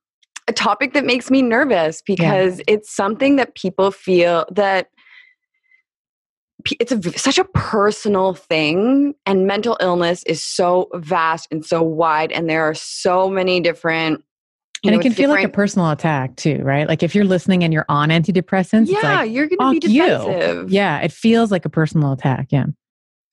a 0.47 0.53
topic 0.53 0.93
that 0.93 1.05
makes 1.05 1.29
me 1.29 1.41
nervous 1.41 2.01
because 2.05 2.59
yeah. 2.59 2.65
it's 2.67 2.93
something 2.93 3.35
that 3.35 3.55
people 3.55 3.91
feel 3.91 4.45
that 4.51 4.87
it's 6.79 6.91
a, 6.91 7.17
such 7.17 7.37
a 7.37 7.45
personal 7.45 8.33
thing 8.33 9.13
and 9.25 9.47
mental 9.47 9.77
illness 9.81 10.23
is 10.23 10.43
so 10.43 10.89
vast 10.95 11.47
and 11.51 11.65
so 11.65 11.81
wide 11.81 12.31
and 12.31 12.49
there 12.49 12.63
are 12.63 12.73
so 12.73 13.29
many 13.29 13.59
different 13.59 14.23
and 14.85 14.91
know, 14.91 14.99
it 14.99 15.01
can 15.01 15.13
feel 15.13 15.29
like 15.29 15.45
a 15.45 15.49
personal 15.49 15.91
attack 15.91 16.35
too, 16.35 16.59
right? 16.61 16.89
Like 16.89 17.03
if 17.03 17.15
you're 17.15 17.23
listening 17.23 17.63
and 17.63 17.71
you're 17.71 17.85
on 17.87 18.09
antidepressants, 18.09 18.89
yeah, 18.89 19.19
like, 19.21 19.31
you're 19.31 19.47
going 19.47 19.79
to 19.79 19.87
be 19.87 19.93
defensive. 19.93 20.69
You. 20.69 20.75
Yeah, 20.75 20.99
it 20.99 21.13
feels 21.13 21.51
like 21.51 21.63
a 21.63 21.69
personal 21.69 22.11
attack. 22.11 22.47
Yeah, 22.49 22.65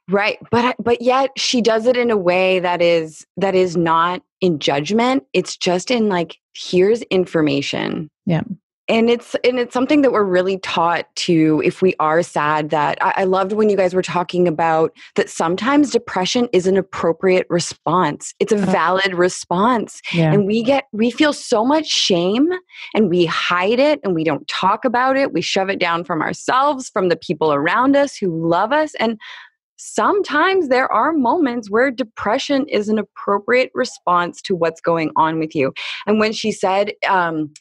right. 0.08 0.38
But 0.52 0.76
but 0.78 1.02
yet 1.02 1.30
she 1.36 1.60
does 1.60 1.86
it 1.86 1.96
in 1.96 2.12
a 2.12 2.16
way 2.16 2.60
that 2.60 2.80
is 2.80 3.26
that 3.36 3.56
is 3.56 3.76
not 3.76 4.22
in 4.40 4.60
judgment. 4.60 5.24
It's 5.32 5.56
just 5.56 5.90
in 5.90 6.08
like 6.08 6.36
here's 6.54 7.02
information. 7.02 8.10
Yeah 8.26 8.42
and 8.90 9.08
it's 9.08 9.36
and 9.44 9.60
it's 9.60 9.72
something 9.72 10.02
that 10.02 10.10
we're 10.10 10.24
really 10.24 10.58
taught 10.58 11.06
to 11.14 11.62
if 11.64 11.80
we 11.80 11.94
are 12.00 12.22
sad 12.24 12.70
that 12.70 12.98
I, 13.00 13.12
I, 13.18 13.24
loved 13.24 13.52
when 13.52 13.70
you 13.70 13.76
guys 13.76 13.94
were 13.94 14.02
talking 14.02 14.48
about 14.48 14.92
that 15.14 15.30
sometimes 15.30 15.92
depression 15.92 16.48
is 16.52 16.66
an 16.66 16.76
appropriate 16.76 17.46
response. 17.48 18.34
It's 18.40 18.52
a 18.52 18.56
uh-huh. 18.56 18.72
valid 18.72 19.14
response. 19.14 20.02
Yeah. 20.12 20.32
and 20.32 20.44
we 20.44 20.64
get 20.64 20.86
we 20.92 21.12
feel 21.12 21.32
so 21.32 21.64
much 21.64 21.86
shame 21.86 22.48
and 22.92 23.08
we 23.08 23.26
hide 23.26 23.78
it 23.78 24.00
and 24.02 24.12
we 24.12 24.24
don't 24.24 24.46
talk 24.48 24.84
about 24.84 25.16
it. 25.16 25.32
We 25.32 25.40
shove 25.40 25.70
it 25.70 25.78
down 25.78 26.02
from 26.02 26.20
ourselves 26.20 26.88
from 26.88 27.08
the 27.08 27.16
people 27.16 27.52
around 27.52 27.94
us 27.94 28.16
who 28.16 28.48
love 28.48 28.72
us. 28.72 28.92
And 28.98 29.20
sometimes 29.76 30.68
there 30.68 30.92
are 30.92 31.12
moments 31.12 31.70
where 31.70 31.92
depression 31.92 32.66
is 32.68 32.88
an 32.88 32.98
appropriate 32.98 33.70
response 33.72 34.42
to 34.42 34.56
what's 34.56 34.80
going 34.80 35.12
on 35.16 35.38
with 35.38 35.54
you. 35.54 35.72
And 36.06 36.18
when 36.18 36.32
she 36.32 36.50
said 36.50 36.92
um, 37.08 37.52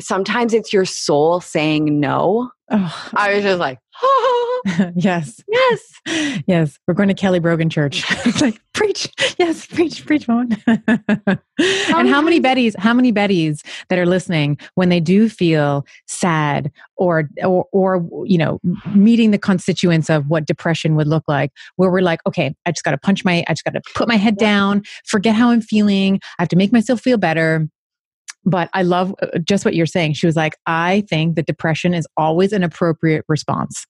sometimes 0.00 0.54
it's 0.54 0.72
your 0.72 0.84
soul 0.84 1.40
saying 1.40 2.00
no. 2.00 2.50
Oh. 2.68 3.10
I 3.14 3.34
was 3.34 3.44
just 3.44 3.60
like, 3.60 3.78
oh, 4.02 4.62
yes, 4.96 5.40
yes, 5.48 6.42
yes. 6.46 6.78
We're 6.86 6.94
going 6.94 7.08
to 7.08 7.14
Kelly 7.14 7.38
Brogan 7.38 7.70
Church. 7.70 8.04
it's 8.26 8.40
like 8.40 8.60
preach, 8.72 9.08
yes, 9.38 9.66
preach, 9.66 10.04
preach, 10.04 10.26
mom. 10.26 10.48
and 10.66 12.08
how 12.08 12.20
many 12.20 12.40
Bettys? 12.40 12.76
How 12.76 12.92
many 12.92 13.12
Bettys 13.12 13.64
that 13.88 14.00
are 14.00 14.06
listening 14.06 14.58
when 14.74 14.88
they 14.88 14.98
do 14.98 15.28
feel 15.28 15.86
sad 16.08 16.72
or 16.96 17.30
or 17.44 17.66
or 17.70 18.04
you 18.26 18.38
know 18.38 18.60
meeting 18.94 19.30
the 19.30 19.38
constituents 19.38 20.10
of 20.10 20.26
what 20.26 20.44
depression 20.44 20.96
would 20.96 21.06
look 21.06 21.24
like, 21.28 21.52
where 21.76 21.90
we're 21.90 22.00
like, 22.00 22.18
okay, 22.26 22.52
I 22.66 22.72
just 22.72 22.84
got 22.84 22.90
to 22.90 22.98
punch 22.98 23.24
my, 23.24 23.44
I 23.46 23.52
just 23.52 23.64
got 23.64 23.74
to 23.74 23.82
put 23.94 24.08
my 24.08 24.16
head 24.16 24.36
down, 24.36 24.82
forget 25.04 25.36
how 25.36 25.50
I'm 25.50 25.60
feeling. 25.60 26.18
I 26.38 26.42
have 26.42 26.48
to 26.48 26.56
make 26.56 26.72
myself 26.72 27.00
feel 27.00 27.18
better 27.18 27.68
but 28.46 28.70
I 28.72 28.82
love 28.82 29.14
uh, 29.20 29.38
just 29.40 29.64
what 29.64 29.74
you're 29.74 29.84
saying. 29.84 30.14
She 30.14 30.26
was 30.26 30.36
like, 30.36 30.56
I 30.66 31.04
think 31.10 31.34
that 31.36 31.46
depression 31.46 31.92
is 31.92 32.06
always 32.16 32.52
an 32.52 32.62
appropriate 32.62 33.24
response. 33.28 33.86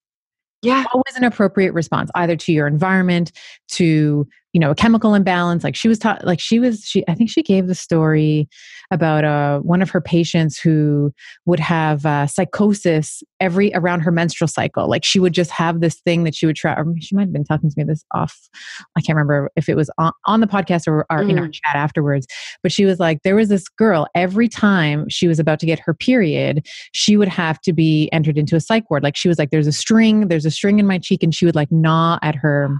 Yeah. 0.62 0.85
Always 0.92 1.16
an 1.16 1.25
appropriate 1.25 1.75
response, 1.75 2.11
either 2.14 2.35
to 2.35 2.53
your 2.53 2.66
environment, 2.66 3.31
to 3.73 4.27
you 4.57 4.61
know 4.61 4.71
a 4.71 4.75
chemical 4.75 5.12
imbalance 5.12 5.62
like 5.62 5.77
she 5.77 5.87
was 5.87 5.99
taught 5.99 6.25
like 6.25 6.40
she 6.40 6.59
was 6.59 6.81
she 6.81 7.05
i 7.09 7.14
think 7.14 7.29
she 7.29 7.42
gave 7.42 7.66
the 7.66 7.75
story 7.75 8.49
about 8.90 9.23
uh, 9.23 9.59
one 9.59 9.83
of 9.83 9.90
her 9.90 10.01
patients 10.01 10.59
who 10.59 11.12
would 11.45 11.61
have 11.61 12.07
uh, 12.07 12.27
psychosis 12.27 13.23
every 13.38 13.71
around 13.75 14.01
her 14.01 14.11
menstrual 14.11 14.49
cycle 14.49 14.88
like 14.88 15.05
she 15.05 15.21
would 15.21 15.35
just 15.35 15.51
have 15.51 15.83
this 15.83 16.01
thing 16.07 16.25
that 16.25 16.35
she 16.35 16.47
would 16.47 16.57
try 16.57 16.73
or 16.73 16.87
she 17.01 17.14
might 17.14 17.25
have 17.25 17.35
been 17.35 17.45
talking 17.45 17.69
to 17.69 17.75
me 17.77 17.85
this 17.85 18.03
off 18.14 18.49
i 18.97 19.03
can't 19.03 19.14
remember 19.14 19.51
if 19.57 19.69
it 19.69 19.77
was 19.77 19.90
on, 19.99 20.11
on 20.25 20.40
the 20.40 20.47
podcast 20.47 20.88
or, 20.88 21.05
or 21.11 21.19
mm. 21.19 21.33
in 21.33 21.38
our 21.38 21.49
mm. 21.49 21.53
chat 21.53 21.77
afterwards 21.77 22.27
but 22.62 22.73
she 22.73 22.87
was 22.87 22.99
like 22.99 23.19
there 23.25 23.37
was 23.37 23.51
this 23.51 23.69
girl 23.69 24.07
every 24.14 24.49
time 24.49 25.07
she 25.11 25.29
was 25.29 25.38
about 25.38 25.61
to 25.61 25.66
get 25.66 25.79
her 25.79 25.92
period 25.92 26.66
she 26.92 27.19
would 27.19 27.29
have 27.29 27.61
to 27.61 27.75
be 27.75 28.09
entered 28.11 28.38
into 28.38 28.57
a 28.57 28.61
psych 28.61 28.88
ward 28.88 29.03
like 29.03 29.16
she 29.16 29.29
was 29.29 29.38
like 29.38 29.51
there's 29.51 29.66
a 29.66 29.73
string 29.73 30.29
there's 30.29 30.47
a 30.47 30.51
string 30.51 30.79
in 30.79 30.87
my 30.87 30.97
cheek 30.97 31.23
and 31.23 31.35
she 31.35 31.45
would 31.45 31.55
like 31.55 31.71
gnaw 31.71 32.19
at 32.23 32.35
her 32.35 32.71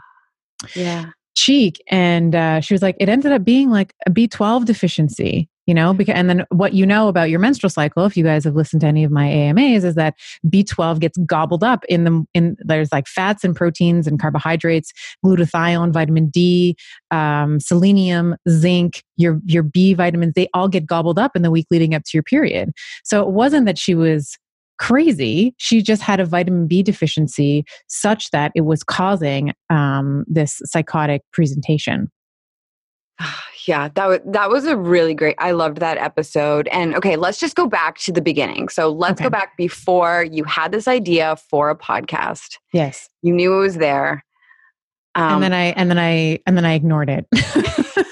yeah 0.75 1.11
cheek 1.37 1.83
and 1.89 2.35
uh, 2.35 2.61
she 2.61 2.75
was 2.75 2.83
like 2.83 2.97
it 2.99 3.09
ended 3.09 3.33
up 3.33 3.45
being 3.45 3.71
like 3.71 3.95
a 4.07 4.11
b12 4.11 4.65
deficiency 4.65 5.49
you 5.67 5.75
know 5.75 5.93
because 5.93 6.15
and 6.15 6.31
then 6.31 6.45
what 6.51 6.73
you 6.73 6.87
know 6.87 7.09
about 7.09 7.29
your 7.29 7.39
menstrual 7.39 7.71
cycle 7.71 8.05
if 8.05 8.17
you 8.17 8.25
guys 8.25 8.45
have 8.45 8.55
listened 8.55 8.81
to 8.81 8.87
any 8.87 9.05
of 9.05 9.11
my 9.11 9.29
amas 9.29 9.85
is 9.85 9.95
that 9.95 10.15
b12 10.49 10.99
gets 10.99 11.19
gobbled 11.19 11.63
up 11.63 11.85
in 11.87 12.05
the 12.05 12.27
in 12.35 12.57
there's 12.61 12.91
like 12.91 13.07
fats 13.07 13.45
and 13.45 13.55
proteins 13.55 14.07
and 14.07 14.21
carbohydrates 14.21 14.93
glutathione 15.25 15.93
vitamin 15.93 16.29
d 16.29 16.77
um, 17.11 17.61
selenium 17.61 18.35
zinc 18.49 19.03
your 19.17 19.41
your 19.45 19.63
b 19.63 19.95
vitamins 19.95 20.35
they 20.35 20.49
all 20.55 20.69
get 20.69 20.87
gobbled 20.87 21.19
up 21.19 21.37
in 21.37 21.43
the 21.43 21.51
week 21.51 21.67
leading 21.71 21.95
up 21.95 22.05
to 22.05 22.11
your 22.15 22.23
period. 22.23 22.73
So 23.05 23.23
it 23.23 23.31
wasn't 23.31 23.67
that 23.67 23.79
she 23.79 23.95
was 23.95 24.39
crazy. 24.79 25.55
She 25.59 25.83
just 25.83 26.03
had 26.03 26.21
a 26.21 26.25
vitamin 26.25 26.67
B 26.67 26.83
deficiency 26.83 27.65
such 27.89 28.31
that 28.31 28.53
it 28.55 28.63
was 28.63 28.83
causing 28.83 29.53
um, 29.71 30.25
this 30.27 30.61
psychotic 30.65 31.23
presentation. 31.33 32.11
Yeah, 33.67 33.89
that 33.97 34.07
was 34.07 34.21
that 34.27 34.49
was 34.49 34.65
a 34.67 34.77
really 34.77 35.13
great. 35.13 35.35
I 35.39 35.51
loved 35.51 35.79
that 35.79 35.99
episode. 35.99 36.69
And 36.69 36.95
okay, 36.95 37.17
let's 37.17 37.41
just 37.41 37.57
go 37.57 37.67
back 37.67 37.99
to 37.99 38.13
the 38.13 38.21
beginning. 38.21 38.69
So 38.69 38.93
let's 38.93 39.21
okay. 39.21 39.25
go 39.25 39.31
back 39.31 39.57
before 39.57 40.23
you 40.23 40.45
had 40.45 40.71
this 40.71 40.87
idea 40.87 41.35
for 41.51 41.69
a 41.69 41.77
podcast. 41.77 42.59
Yes, 42.73 43.09
you 43.23 43.33
knew 43.33 43.55
it 43.55 43.61
was 43.61 43.75
there. 43.75 44.25
Um, 45.17 45.33
and 45.33 45.43
then 45.43 45.53
I 45.53 45.65
and 45.73 45.91
then 45.91 45.99
I 45.99 46.39
and 46.47 46.57
then 46.57 46.65
I 46.65 46.75
ignored 46.75 47.11
it. 47.11 47.27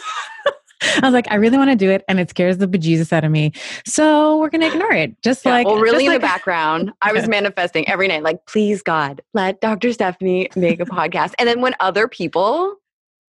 I 0.96 1.00
was 1.02 1.12
like, 1.12 1.30
I 1.30 1.36
really 1.36 1.56
want 1.56 1.70
to 1.70 1.76
do 1.76 1.90
it, 1.90 2.04
and 2.08 2.20
it 2.20 2.30
scares 2.30 2.58
the 2.58 2.68
bejesus 2.68 3.12
out 3.12 3.24
of 3.24 3.30
me. 3.30 3.52
So 3.86 4.38
we're 4.38 4.50
gonna 4.50 4.68
ignore 4.68 4.92
it. 4.92 5.20
Just 5.22 5.44
yeah, 5.44 5.52
like, 5.52 5.66
well, 5.66 5.78
really 5.78 6.06
in 6.06 6.12
like, 6.12 6.20
the 6.20 6.26
background, 6.26 6.92
I 7.02 7.12
was 7.12 7.28
manifesting 7.28 7.88
every 7.88 8.08
night, 8.08 8.22
like, 8.22 8.46
please 8.46 8.82
God, 8.82 9.20
let 9.32 9.60
Dr. 9.60 9.92
Stephanie 9.92 10.48
make 10.56 10.80
a 10.80 10.84
podcast. 10.84 11.34
And 11.38 11.48
then 11.48 11.60
when 11.60 11.74
other 11.80 12.08
people, 12.08 12.76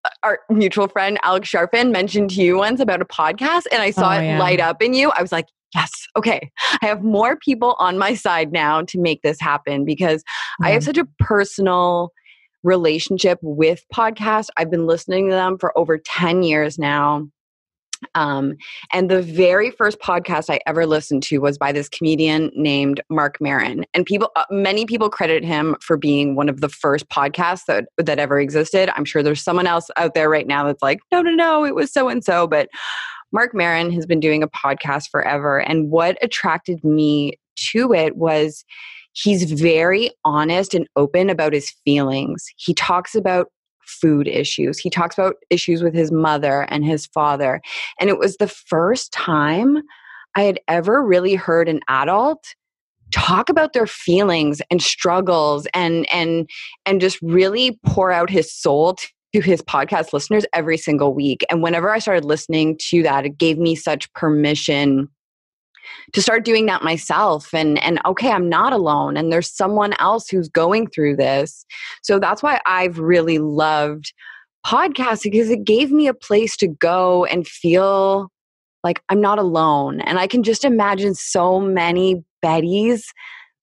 uh, 0.04 0.10
our 0.22 0.40
mutual 0.50 0.88
friend 0.88 1.18
Alex 1.22 1.50
Charfen 1.50 1.90
mentioned 1.90 2.30
to 2.30 2.42
you 2.42 2.58
once 2.58 2.80
about 2.80 3.00
a 3.00 3.06
podcast, 3.06 3.64
and 3.72 3.82
I 3.82 3.90
saw 3.90 4.10
oh, 4.10 4.18
it 4.18 4.24
yeah. 4.24 4.38
light 4.38 4.60
up 4.60 4.82
in 4.82 4.94
you, 4.94 5.10
I 5.16 5.22
was 5.22 5.32
like, 5.32 5.46
yes, 5.74 5.90
okay. 6.16 6.50
I 6.82 6.86
have 6.86 7.02
more 7.02 7.36
people 7.36 7.76
on 7.78 7.98
my 7.98 8.14
side 8.14 8.52
now 8.52 8.82
to 8.82 9.00
make 9.00 9.22
this 9.22 9.40
happen 9.40 9.84
because 9.84 10.22
I 10.62 10.70
have 10.70 10.84
such 10.84 10.98
a 10.98 11.06
personal 11.18 12.12
relationship 12.64 13.38
with 13.42 13.84
podcasts. 13.94 14.48
I've 14.56 14.70
been 14.70 14.86
listening 14.86 15.28
to 15.28 15.34
them 15.34 15.58
for 15.58 15.76
over 15.78 15.98
10 15.98 16.42
years 16.42 16.78
now. 16.78 17.28
Um, 18.14 18.56
and 18.92 19.10
the 19.10 19.22
very 19.22 19.70
first 19.70 19.98
podcast 20.00 20.50
I 20.50 20.60
ever 20.66 20.86
listened 20.86 21.22
to 21.24 21.38
was 21.38 21.58
by 21.58 21.72
this 21.72 21.88
comedian 21.88 22.50
named 22.54 23.00
Marc 23.08 23.40
Maron. 23.40 23.84
And 23.94 24.06
people, 24.06 24.30
uh, 24.36 24.44
many 24.50 24.86
people 24.86 25.10
credit 25.10 25.44
him 25.44 25.76
for 25.80 25.96
being 25.96 26.36
one 26.36 26.48
of 26.48 26.60
the 26.60 26.68
first 26.68 27.08
podcasts 27.08 27.66
that 27.66 27.86
that 27.98 28.18
ever 28.18 28.40
existed. 28.40 28.90
I'm 28.96 29.04
sure 29.04 29.22
there's 29.22 29.42
someone 29.42 29.66
else 29.66 29.90
out 29.96 30.14
there 30.14 30.28
right 30.28 30.46
now 30.46 30.64
that's 30.64 30.82
like, 30.82 31.00
no, 31.12 31.22
no, 31.22 31.30
no, 31.30 31.64
it 31.64 31.74
was 31.74 31.92
so 31.92 32.08
and 32.08 32.24
so. 32.24 32.46
But 32.46 32.68
Marc 33.32 33.54
Maron 33.54 33.90
has 33.90 34.06
been 34.06 34.20
doing 34.20 34.42
a 34.42 34.48
podcast 34.48 35.10
forever. 35.10 35.60
And 35.60 35.90
what 35.90 36.16
attracted 36.22 36.82
me 36.84 37.38
to 37.72 37.92
it 37.92 38.16
was 38.16 38.64
he's 39.12 39.50
very 39.50 40.10
honest 40.24 40.74
and 40.74 40.88
open 40.96 41.30
about 41.30 41.52
his 41.52 41.70
feelings. 41.84 42.46
He 42.56 42.74
talks 42.74 43.14
about 43.14 43.48
food 43.86 44.28
issues. 44.28 44.78
He 44.78 44.90
talks 44.90 45.16
about 45.16 45.36
issues 45.50 45.82
with 45.82 45.94
his 45.94 46.10
mother 46.12 46.62
and 46.70 46.84
his 46.84 47.06
father. 47.06 47.60
And 48.00 48.10
it 48.10 48.18
was 48.18 48.36
the 48.36 48.48
first 48.48 49.12
time 49.12 49.82
I 50.34 50.42
had 50.42 50.60
ever 50.68 51.04
really 51.04 51.34
heard 51.34 51.68
an 51.68 51.80
adult 51.88 52.44
talk 53.12 53.48
about 53.48 53.72
their 53.72 53.86
feelings 53.86 54.60
and 54.70 54.82
struggles 54.82 55.66
and 55.74 56.10
and 56.10 56.48
and 56.84 57.00
just 57.00 57.20
really 57.22 57.78
pour 57.86 58.10
out 58.10 58.28
his 58.28 58.52
soul 58.52 58.96
to 59.34 59.40
his 59.40 59.62
podcast 59.62 60.12
listeners 60.12 60.46
every 60.52 60.76
single 60.76 61.14
week. 61.14 61.44
And 61.50 61.62
whenever 61.62 61.90
I 61.90 61.98
started 61.98 62.24
listening 62.24 62.78
to 62.88 63.02
that, 63.02 63.26
it 63.26 63.38
gave 63.38 63.58
me 63.58 63.74
such 63.74 64.12
permission 64.14 65.08
to 66.12 66.22
start 66.22 66.44
doing 66.44 66.66
that 66.66 66.82
myself 66.82 67.52
and 67.54 67.82
and 67.82 68.00
okay 68.04 68.30
i'm 68.30 68.48
not 68.48 68.72
alone 68.72 69.16
and 69.16 69.32
there's 69.32 69.50
someone 69.50 69.94
else 69.98 70.28
who's 70.28 70.48
going 70.48 70.88
through 70.88 71.16
this. 71.16 71.64
So 72.02 72.18
that's 72.18 72.42
why 72.42 72.60
i've 72.66 72.98
really 72.98 73.38
loved 73.38 74.12
podcasting 74.66 75.32
because 75.32 75.50
it 75.50 75.64
gave 75.64 75.90
me 75.90 76.06
a 76.06 76.14
place 76.14 76.56
to 76.56 76.66
go 76.66 77.24
and 77.26 77.46
feel 77.46 78.30
like 78.82 79.02
i'm 79.08 79.20
not 79.20 79.38
alone 79.38 80.00
and 80.00 80.18
i 80.18 80.26
can 80.26 80.42
just 80.42 80.64
imagine 80.64 81.14
so 81.14 81.60
many 81.60 82.24
bettys 82.44 83.04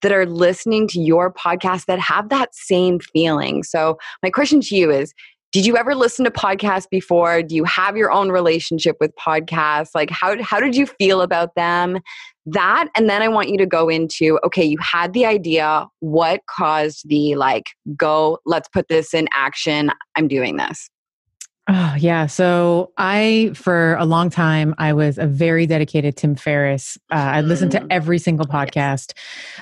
that 0.02 0.12
are 0.12 0.26
listening 0.26 0.88
to 0.88 1.00
your 1.00 1.32
podcast 1.32 1.86
that 1.86 2.00
have 2.00 2.30
that 2.30 2.54
same 2.56 3.00
feeling. 3.00 3.64
So 3.64 3.98
my 4.24 4.30
question 4.30 4.62
to 4.62 4.76
you 4.76 4.92
is 4.92 5.14
did 5.52 5.66
you 5.66 5.76
ever 5.78 5.96
listen 5.96 6.24
to 6.26 6.32
podcasts 6.32 6.90
before? 6.90 7.44
Do 7.44 7.56
you 7.56 7.66
have 7.66 7.98
your 7.98 8.12
own 8.12 8.30
relationship 8.30 8.98
with 9.00 9.14
podcasts? 9.16 9.90
Like 9.94 10.10
how, 10.10 10.42
how 10.42 10.60
did 10.60 10.76
you 10.76 10.86
feel 10.86 11.22
about 11.22 11.56
them? 11.56 12.00
That 12.48 12.88
and 12.96 13.08
then 13.08 13.22
i 13.22 13.28
want 13.28 13.50
you 13.50 13.58
to 13.60 13.68
go 13.68 13.88
into 13.88 14.40
okay 14.44 14.66
you 14.66 14.78
had 14.80 15.14
the 15.14 15.26
idea. 15.26 15.86
What 16.00 16.42
caused 16.48 17.08
the 17.08 17.36
like 17.36 17.66
go 17.96 18.40
let's 18.46 18.68
put 18.70 18.88
this 18.88 19.14
in 19.14 19.30
action. 19.32 19.92
I'm 20.16 20.28
doing 20.28 20.58
this 20.58 20.90
Oh, 21.74 21.96
yeah. 21.98 22.26
So 22.26 22.92
I, 22.98 23.52
for 23.54 23.96
a 23.96 24.04
long 24.04 24.30
time, 24.30 24.76
I 24.78 24.92
was 24.92 25.18
a 25.18 25.26
very 25.26 25.66
dedicated 25.66 26.18
Tim 26.18 26.36
Ferriss. 26.36 26.98
Uh, 27.10 27.16
I 27.16 27.42
listened 27.42 27.72
to 27.72 27.80
mm. 27.80 27.88
every 27.90 28.20
single 28.20 28.46
podcast. 28.46 29.14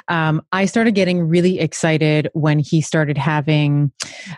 Um, 0.07 0.41
I 0.51 0.65
started 0.65 0.95
getting 0.95 1.27
really 1.27 1.59
excited 1.59 2.27
when 2.33 2.57
he 2.57 2.81
started 2.81 3.15
having 3.15 3.91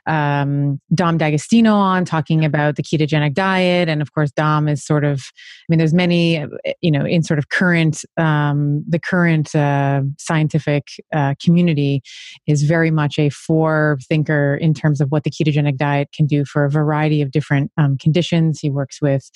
um, 0.05 0.81
Dom 0.93 1.17
D'Agostino 1.17 1.73
on 1.75 2.03
talking 2.03 2.43
about 2.43 2.75
the 2.75 2.83
ketogenic 2.83 3.33
diet. 3.35 3.87
And 3.87 4.01
of 4.01 4.11
course, 4.11 4.31
Dom 4.31 4.67
is 4.67 4.83
sort 4.83 5.05
of, 5.05 5.21
I 5.21 5.65
mean, 5.69 5.77
there's 5.77 5.93
many, 5.93 6.39
uh, 6.39 6.47
you 6.81 6.91
know, 6.91 7.05
in 7.05 7.23
sort 7.23 7.37
of 7.37 7.47
current, 7.47 8.03
um, 8.17 8.83
the 8.85 8.99
current 8.99 9.55
uh, 9.55 10.01
scientific 10.17 10.87
uh, 11.13 11.35
community 11.41 12.01
is 12.47 12.63
very 12.63 12.91
much 12.91 13.17
a 13.17 13.29
fore 13.29 13.97
thinker 14.09 14.57
in 14.59 14.73
terms 14.73 14.99
of 14.99 15.09
what 15.09 15.23
the 15.23 15.31
ketogenic 15.31 15.77
diet 15.77 16.09
can 16.13 16.25
do 16.25 16.43
for 16.43 16.65
a 16.65 16.69
variety 16.69 17.21
of 17.21 17.31
different 17.31 17.60
different 17.61 17.71
um, 17.77 17.97
conditions. 17.97 18.59
He 18.59 18.69
works 18.69 19.01
with 19.01 19.29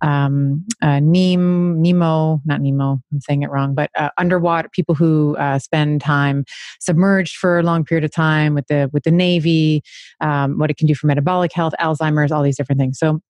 um, 0.00 0.64
uh, 0.82 1.00
Nemo, 1.00 2.40
not 2.44 2.60
Nemo, 2.60 3.00
I'm 3.12 3.20
saying 3.20 3.42
it 3.42 3.50
wrong, 3.50 3.74
but 3.74 3.90
uh, 3.96 4.10
underwater 4.18 4.68
people 4.72 4.94
who 4.94 5.36
uh, 5.36 5.58
spend 5.58 6.00
time 6.00 6.44
submerged 6.80 7.36
for 7.36 7.58
a 7.58 7.62
long 7.62 7.84
period 7.84 8.04
of 8.04 8.10
time 8.10 8.54
with 8.54 8.66
the 8.68 8.88
with 8.92 9.04
the 9.04 9.10
Navy, 9.10 9.82
um, 10.20 10.58
what 10.58 10.70
it 10.70 10.76
can 10.76 10.86
do 10.86 10.94
for 10.94 11.06
metabolic 11.06 11.52
health, 11.52 11.74
Alzheimer's, 11.80 12.32
all 12.32 12.42
these 12.42 12.56
different 12.56 12.80
things. 12.80 12.98
So 12.98 13.20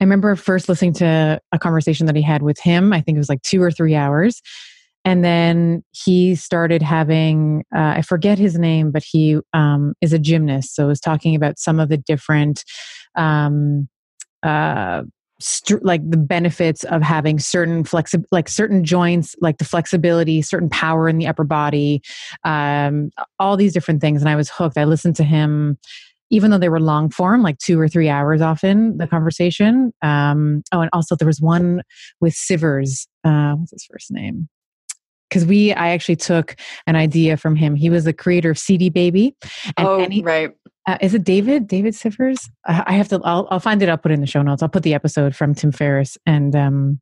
I 0.00 0.04
remember 0.04 0.36
first 0.36 0.68
listening 0.68 0.92
to 0.94 1.40
a 1.50 1.58
conversation 1.58 2.06
that 2.06 2.16
he 2.16 2.22
had 2.22 2.42
with 2.42 2.58
him. 2.60 2.92
I 2.92 3.00
think 3.00 3.16
it 3.16 3.18
was 3.18 3.28
like 3.28 3.42
two 3.42 3.62
or 3.62 3.70
three 3.70 3.94
hours. 3.94 4.40
And 5.04 5.24
then 5.24 5.82
he 5.90 6.36
started 6.36 6.80
having, 6.80 7.64
uh, 7.74 7.94
I 7.96 8.02
forget 8.02 8.38
his 8.38 8.56
name, 8.56 8.92
but 8.92 9.02
he 9.02 9.38
um, 9.52 9.94
is 10.00 10.12
a 10.12 10.18
gymnast. 10.18 10.76
So 10.76 10.86
was 10.86 11.00
talking 11.00 11.34
about 11.34 11.58
some 11.58 11.80
of 11.80 11.88
the 11.88 11.96
different 11.96 12.64
um, 13.14 13.88
uh, 14.42 15.02
st- 15.40 15.84
like 15.84 16.08
the 16.08 16.16
benefits 16.16 16.84
of 16.84 17.02
having 17.02 17.38
certain 17.38 17.84
flexi- 17.84 18.24
like 18.30 18.48
certain 18.48 18.84
joints, 18.84 19.34
like 19.40 19.58
the 19.58 19.64
flexibility, 19.64 20.42
certain 20.42 20.68
power 20.68 21.08
in 21.08 21.18
the 21.18 21.26
upper 21.26 21.44
body, 21.44 22.02
um, 22.44 23.10
all 23.38 23.56
these 23.56 23.72
different 23.72 24.00
things. 24.00 24.22
And 24.22 24.28
I 24.28 24.36
was 24.36 24.50
hooked. 24.50 24.78
I 24.78 24.84
listened 24.84 25.16
to 25.16 25.24
him 25.24 25.78
even 26.32 26.50
though 26.50 26.58
they 26.58 26.70
were 26.70 26.80
long 26.80 27.10
form, 27.10 27.42
like 27.42 27.58
two 27.58 27.78
or 27.78 27.86
three 27.86 28.08
hours 28.08 28.40
often, 28.40 28.96
the 28.96 29.06
conversation. 29.06 29.92
Um, 30.00 30.62
oh, 30.72 30.80
and 30.80 30.88
also 30.94 31.14
there 31.14 31.26
was 31.26 31.42
one 31.42 31.82
with 32.22 32.32
Sivers. 32.32 33.06
Uh, 33.22 33.52
what's 33.52 33.70
his 33.70 33.84
first 33.84 34.10
name? 34.10 34.48
Because 35.28 35.44
we, 35.44 35.74
I 35.74 35.90
actually 35.90 36.16
took 36.16 36.56
an 36.86 36.96
idea 36.96 37.36
from 37.36 37.54
him. 37.54 37.74
He 37.74 37.90
was 37.90 38.04
the 38.04 38.14
creator 38.14 38.50
of 38.50 38.58
CD 38.58 38.88
Baby. 38.88 39.36
And 39.76 39.86
oh, 39.86 40.00
any, 40.00 40.22
right. 40.22 40.52
Uh, 40.86 40.98
is 41.00 41.14
it 41.14 41.22
David? 41.24 41.68
David 41.68 41.94
Sivers? 41.94 42.48
I 42.66 42.92
have 42.94 43.08
to. 43.08 43.20
I'll, 43.24 43.46
I'll 43.50 43.60
find 43.60 43.82
it. 43.82 43.88
I'll 43.88 43.98
put 43.98 44.10
it 44.10 44.14
in 44.14 44.20
the 44.20 44.26
show 44.26 44.42
notes. 44.42 44.62
I'll 44.62 44.68
put 44.68 44.82
the 44.82 44.94
episode 44.94 45.36
from 45.36 45.54
Tim 45.54 45.70
Ferriss 45.70 46.18
and 46.26 46.56
um, 46.56 47.00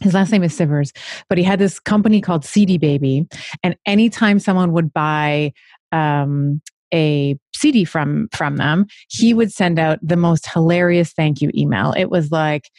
his 0.00 0.14
last 0.14 0.30
name 0.30 0.42
is 0.42 0.56
Sivers, 0.56 0.94
but 1.28 1.38
he 1.38 1.44
had 1.44 1.58
this 1.58 1.80
company 1.80 2.20
called 2.20 2.44
CD 2.44 2.76
Baby, 2.76 3.26
and 3.62 3.76
anytime 3.86 4.38
someone 4.38 4.72
would 4.72 4.92
buy 4.92 5.52
um, 5.92 6.60
a 6.92 7.36
CD 7.54 7.84
from 7.84 8.28
from 8.32 8.56
them, 8.56 8.86
he 9.08 9.32
would 9.32 9.52
send 9.52 9.78
out 9.78 9.98
the 10.02 10.16
most 10.16 10.46
hilarious 10.52 11.12
thank 11.12 11.40
you 11.40 11.50
email. 11.54 11.92
It 11.96 12.10
was 12.10 12.30
like, 12.30 12.70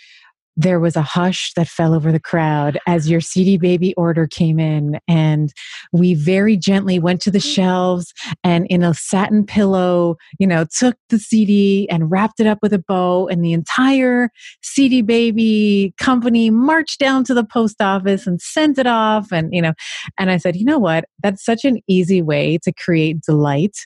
there 0.57 0.79
was 0.79 0.95
a 0.95 1.03
hush 1.03 1.53
that 1.55 1.67
fell 1.67 1.93
over 1.93 2.11
the 2.11 2.19
crowd 2.19 2.79
as 2.87 3.09
your 3.09 3.21
CD 3.21 3.57
baby 3.57 3.93
order 3.93 4.25
came 4.25 4.59
in. 4.59 4.99
And 5.07 5.53
we 5.93 6.15
very 6.15 6.57
gently 6.57 6.97
went 6.97 7.21
to 7.21 7.31
the 7.31 7.37
mm-hmm. 7.37 7.47
shelves 7.47 8.13
and 8.43 8.65
in 8.67 8.83
a 8.83 8.95
satin 8.95 9.45
pillow, 9.45 10.17
you 10.39 10.47
know, 10.47 10.65
took 10.77 10.97
the 11.09 11.19
CD 11.19 11.87
and 11.89 12.09
wrapped 12.09 12.39
it 12.39 12.47
up 12.47 12.57
with 12.63 12.73
a 12.73 12.79
bow. 12.79 13.27
And 13.27 13.45
the 13.45 13.53
entire 13.53 14.31
CD 14.63 15.03
baby 15.03 15.93
company 15.99 16.49
marched 16.49 16.99
down 16.99 17.23
to 17.25 17.35
the 17.35 17.45
post 17.45 17.79
office 17.79 18.25
and 18.25 18.41
sent 18.41 18.79
it 18.79 18.87
off. 18.87 19.31
And, 19.31 19.53
you 19.53 19.61
know, 19.61 19.73
and 20.17 20.31
I 20.31 20.37
said, 20.37 20.55
you 20.55 20.65
know 20.65 20.79
what? 20.79 21.05
That's 21.21 21.45
such 21.45 21.65
an 21.65 21.79
easy 21.87 22.23
way 22.23 22.57
to 22.63 22.73
create 22.73 23.21
delight 23.21 23.77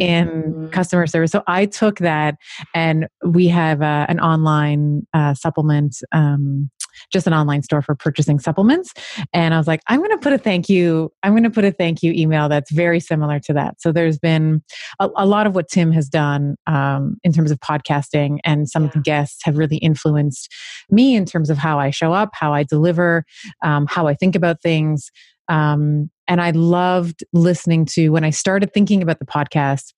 in 0.00 0.28
mm-hmm. 0.28 0.68
customer 0.68 1.06
service. 1.06 1.30
So 1.30 1.42
I 1.46 1.66
took 1.66 1.98
that, 1.98 2.36
and 2.74 3.08
we 3.24 3.48
have 3.48 3.82
uh, 3.82 4.06
an 4.08 4.20
online 4.20 5.06
uh, 5.12 5.34
supplement, 5.34 5.96
um, 6.12 6.70
just 7.12 7.26
an 7.26 7.32
online 7.32 7.62
store 7.62 7.82
for 7.82 7.94
purchasing 7.94 8.38
supplements. 8.38 8.92
And 9.32 9.54
I 9.54 9.58
was 9.58 9.66
like, 9.66 9.80
I'm 9.88 9.98
going 9.98 10.10
to 10.10 10.18
put 10.18 10.32
a 10.32 10.38
thank 10.38 10.68
you. 10.68 11.12
I'm 11.22 11.32
going 11.32 11.42
to 11.42 11.50
put 11.50 11.64
a 11.64 11.72
thank 11.72 12.02
you 12.02 12.12
email 12.12 12.48
that's 12.48 12.70
very 12.70 13.00
similar 13.00 13.40
to 13.40 13.52
that. 13.54 13.80
So 13.80 13.92
there's 13.92 14.18
been 14.18 14.62
a, 15.00 15.08
a 15.16 15.26
lot 15.26 15.46
of 15.46 15.54
what 15.54 15.68
Tim 15.68 15.90
has 15.92 16.08
done 16.08 16.56
um, 16.66 17.16
in 17.24 17.32
terms 17.32 17.50
of 17.50 17.58
podcasting, 17.60 18.38
and 18.44 18.68
some 18.68 18.82
yeah. 18.84 18.88
of 18.88 18.92
the 18.94 19.00
guests 19.00 19.40
have 19.44 19.58
really 19.58 19.78
influenced 19.78 20.52
me 20.90 21.16
in 21.16 21.24
terms 21.24 21.50
of 21.50 21.58
how 21.58 21.78
I 21.78 21.90
show 21.90 22.12
up, 22.12 22.30
how 22.34 22.52
I 22.52 22.62
deliver, 22.62 23.24
um, 23.62 23.86
how 23.88 24.06
I 24.06 24.14
think 24.14 24.36
about 24.36 24.62
things. 24.62 25.10
Um, 25.48 26.10
and 26.28 26.40
I 26.40 26.50
loved 26.50 27.24
listening 27.32 27.84
to 27.86 28.10
when 28.10 28.24
I 28.24 28.30
started 28.30 28.72
thinking 28.72 29.02
about 29.02 29.18
the 29.18 29.26
podcast. 29.26 29.92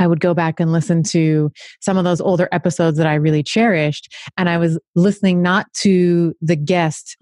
I 0.00 0.06
would 0.06 0.20
go 0.20 0.34
back 0.34 0.58
and 0.58 0.72
listen 0.72 1.04
to 1.04 1.52
some 1.80 1.96
of 1.96 2.04
those 2.04 2.20
older 2.20 2.48
episodes 2.50 2.98
that 2.98 3.06
I 3.06 3.14
really 3.14 3.44
cherished. 3.44 4.12
And 4.36 4.48
I 4.48 4.58
was 4.58 4.78
listening 4.96 5.42
not 5.42 5.72
to 5.74 6.34
the 6.42 6.56
guest 6.56 7.16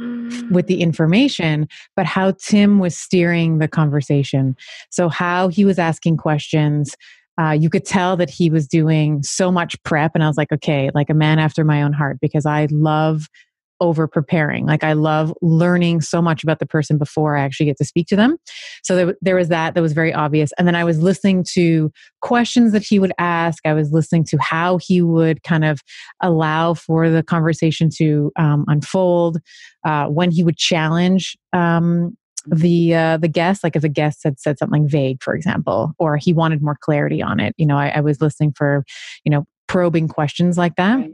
with 0.51 0.67
the 0.67 0.79
mm. 0.79 0.81
information, 0.81 1.69
but 1.95 2.07
how 2.07 2.33
Tim 2.33 2.79
was 2.79 2.97
steering 2.97 3.59
the 3.59 3.69
conversation. 3.69 4.57
So, 4.91 5.09
how 5.09 5.49
he 5.49 5.65
was 5.65 5.79
asking 5.79 6.17
questions. 6.17 6.95
Uh, 7.39 7.51
you 7.51 7.69
could 7.69 7.85
tell 7.85 8.17
that 8.17 8.31
he 8.31 8.49
was 8.49 8.69
doing 8.69 9.23
so 9.25 9.51
much 9.51 9.81
prep. 9.83 10.13
And 10.15 10.23
I 10.23 10.29
was 10.29 10.37
like, 10.37 10.53
okay, 10.53 10.91
like 10.95 11.11
a 11.11 11.15
man 11.15 11.41
after 11.41 11.65
my 11.65 11.83
own 11.83 11.93
heart, 11.93 12.19
because 12.21 12.47
I 12.47 12.69
love 12.71 13.27
over 13.81 14.07
preparing. 14.07 14.67
Like 14.67 14.85
I 14.85 14.93
love 14.93 15.33
learning 15.43 16.01
so 16.01 16.23
much 16.23 16.43
about 16.43 16.59
the 16.59 16.67
person 16.67 16.99
before 16.99 17.37
I 17.37 17.43
actually 17.43 17.67
get 17.67 17.77
to 17.79 17.85
speak 17.85 18.07
to 18.09 18.17
them. 18.17 18.37
So 18.83 18.97
there, 18.97 19.15
there 19.21 19.37
was 19.37 19.49
that 19.49 19.75
that 19.75 19.83
was 19.83 19.93
very 19.93 20.13
obvious. 20.13 20.53
And 20.59 20.67
then 20.67 20.75
I 20.75 20.85
was 20.85 21.03
listening 21.03 21.45
to 21.55 21.91
questions 22.21 22.73
that 22.73 22.83
he 22.83 22.99
would 22.99 23.13
ask. 23.19 23.65
I 23.67 23.73
was 23.73 23.93
listening 23.93 24.25
to 24.25 24.39
how 24.39 24.79
he 24.79 25.03
would 25.03 25.43
kind 25.43 25.65
of 25.65 25.81
allow 26.23 26.75
for 26.75 27.11
the 27.11 27.23
conversation 27.23 27.91
to 27.97 28.33
um, 28.37 28.65
unfold, 28.69 29.39
uh, 29.85 30.07
when 30.07 30.31
he 30.31 30.43
would 30.43 30.57
challenge 30.57 31.37
um, 31.53 32.17
the 32.47 32.95
uh, 32.95 33.17
the 33.17 33.29
guest, 33.29 33.65
like 33.65 33.77
if 33.77 33.85
a 33.85 33.89
guest 33.89 34.21
had 34.25 34.39
said 34.39 34.59
something 34.59 34.89
vague, 34.89 35.23
for 35.23 35.35
example, 35.35 35.95
or 35.99 36.17
he 36.17 36.33
wanted 36.33 36.63
more 36.63 36.77
clarity 36.81 37.23
on 37.23 37.41
it. 37.41 37.55
You 37.57 37.67
know, 37.67 37.77
I, 37.77 37.89
I 37.89 38.01
was 38.01 38.21
listening 38.21 38.53
for, 38.57 38.85
you 39.25 39.31
know, 39.31 39.47
probing 39.67 40.09
questions 40.09 40.59
like 40.59 40.77
that. 40.77 40.97
Right. 40.97 41.13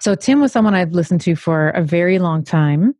So 0.00 0.14
Tim 0.14 0.40
was 0.40 0.52
someone 0.52 0.74
I've 0.74 0.92
listened 0.92 1.20
to 1.22 1.36
for 1.36 1.70
a 1.70 1.82
very 1.82 2.18
long 2.18 2.44
time. 2.44 2.94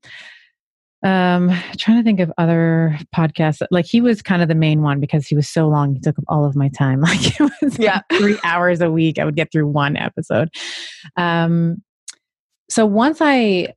Um, 1.05 1.50
trying 1.77 1.98
to 1.98 2.03
think 2.03 2.20
of 2.20 2.33
other 2.38 2.98
podcasts. 3.14 3.61
Like 3.70 3.85
he 3.85 4.00
was 4.00 4.22
kind 4.22 4.40
of 4.40 4.48
the 4.48 4.55
main 4.55 4.81
one 4.81 5.00
because 5.00 5.27
he 5.27 5.37
was 5.37 5.46
so 5.48 5.68
long. 5.68 5.92
He 5.92 6.00
took 6.00 6.18
up 6.18 6.24
all 6.29 6.46
of 6.46 6.57
my 6.57 6.70
time. 6.70 7.00
Like 7.05 7.38
it 7.38 7.53
was 7.61 7.79
yeah. 7.79 8.00
Like 8.11 8.20
three 8.20 8.38
hours 8.42 8.81
a 8.81 8.90
week. 8.90 9.18
I 9.18 9.27
would 9.27 9.37
get 9.37 9.53
through 9.53 9.68
one 9.68 9.96
episode. 9.98 10.48
Um, 11.16 11.83
so 12.70 12.87
once 12.87 13.18
I 13.20 13.74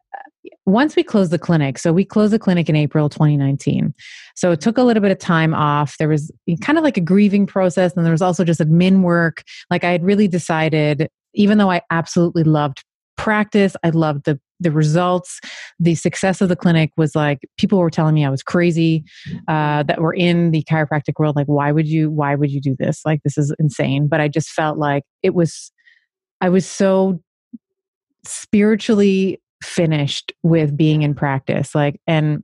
once 0.65 0.95
we 0.95 1.03
closed 1.03 1.31
the 1.31 1.39
clinic, 1.39 1.77
so 1.77 1.91
we 1.91 2.05
closed 2.05 2.33
the 2.33 2.39
clinic 2.39 2.69
in 2.69 2.75
April 2.75 3.09
2019. 3.09 3.93
So 4.35 4.51
it 4.51 4.61
took 4.61 4.77
a 4.77 4.83
little 4.83 5.01
bit 5.01 5.11
of 5.11 5.19
time 5.19 5.53
off. 5.53 5.97
There 5.97 6.09
was 6.09 6.31
kind 6.61 6.77
of 6.77 6.83
like 6.83 6.97
a 6.97 7.01
grieving 7.01 7.45
process, 7.45 7.93
and 7.95 8.05
there 8.05 8.11
was 8.11 8.21
also 8.21 8.43
just 8.43 8.59
admin 8.59 9.01
work. 9.01 9.43
Like 9.69 9.83
I 9.83 9.91
had 9.91 10.03
really 10.03 10.27
decided, 10.27 11.09
even 11.37 11.57
though 11.57 11.71
I 11.71 11.81
absolutely 11.89 12.43
loved 12.43 12.83
practice, 13.15 13.75
I 13.83 13.89
loved 13.89 14.25
the 14.25 14.39
the 14.59 14.71
results, 14.71 15.39
the 15.79 15.93
success 15.93 16.41
of 16.41 16.49
the 16.49 16.55
clinic 16.55 16.91
was 16.97 17.15
like 17.15 17.47
people 17.57 17.77
were 17.77 17.91
telling 17.91 18.15
me 18.15 18.25
I 18.25 18.29
was 18.29 18.41
crazy. 18.41 19.03
Uh, 19.47 19.83
that 19.83 20.01
were 20.01 20.13
in 20.13 20.49
the 20.51 20.63
chiropractic 20.63 21.19
world, 21.19 21.35
like 21.35 21.45
why 21.45 21.71
would 21.71 21.87
you 21.87 22.09
why 22.09 22.35
would 22.35 22.51
you 22.51 22.59
do 22.59 22.75
this? 22.77 23.01
Like 23.05 23.21
this 23.23 23.37
is 23.37 23.53
insane. 23.59 24.07
But 24.07 24.19
I 24.19 24.27
just 24.27 24.49
felt 24.49 24.77
like 24.77 25.03
it 25.23 25.33
was. 25.33 25.71
I 26.39 26.49
was 26.49 26.67
so 26.67 27.19
spiritually 28.23 29.41
finished 29.63 30.31
with 30.43 30.77
being 30.77 31.01
in 31.01 31.15
practice. 31.15 31.73
Like, 31.73 31.99
and 32.05 32.43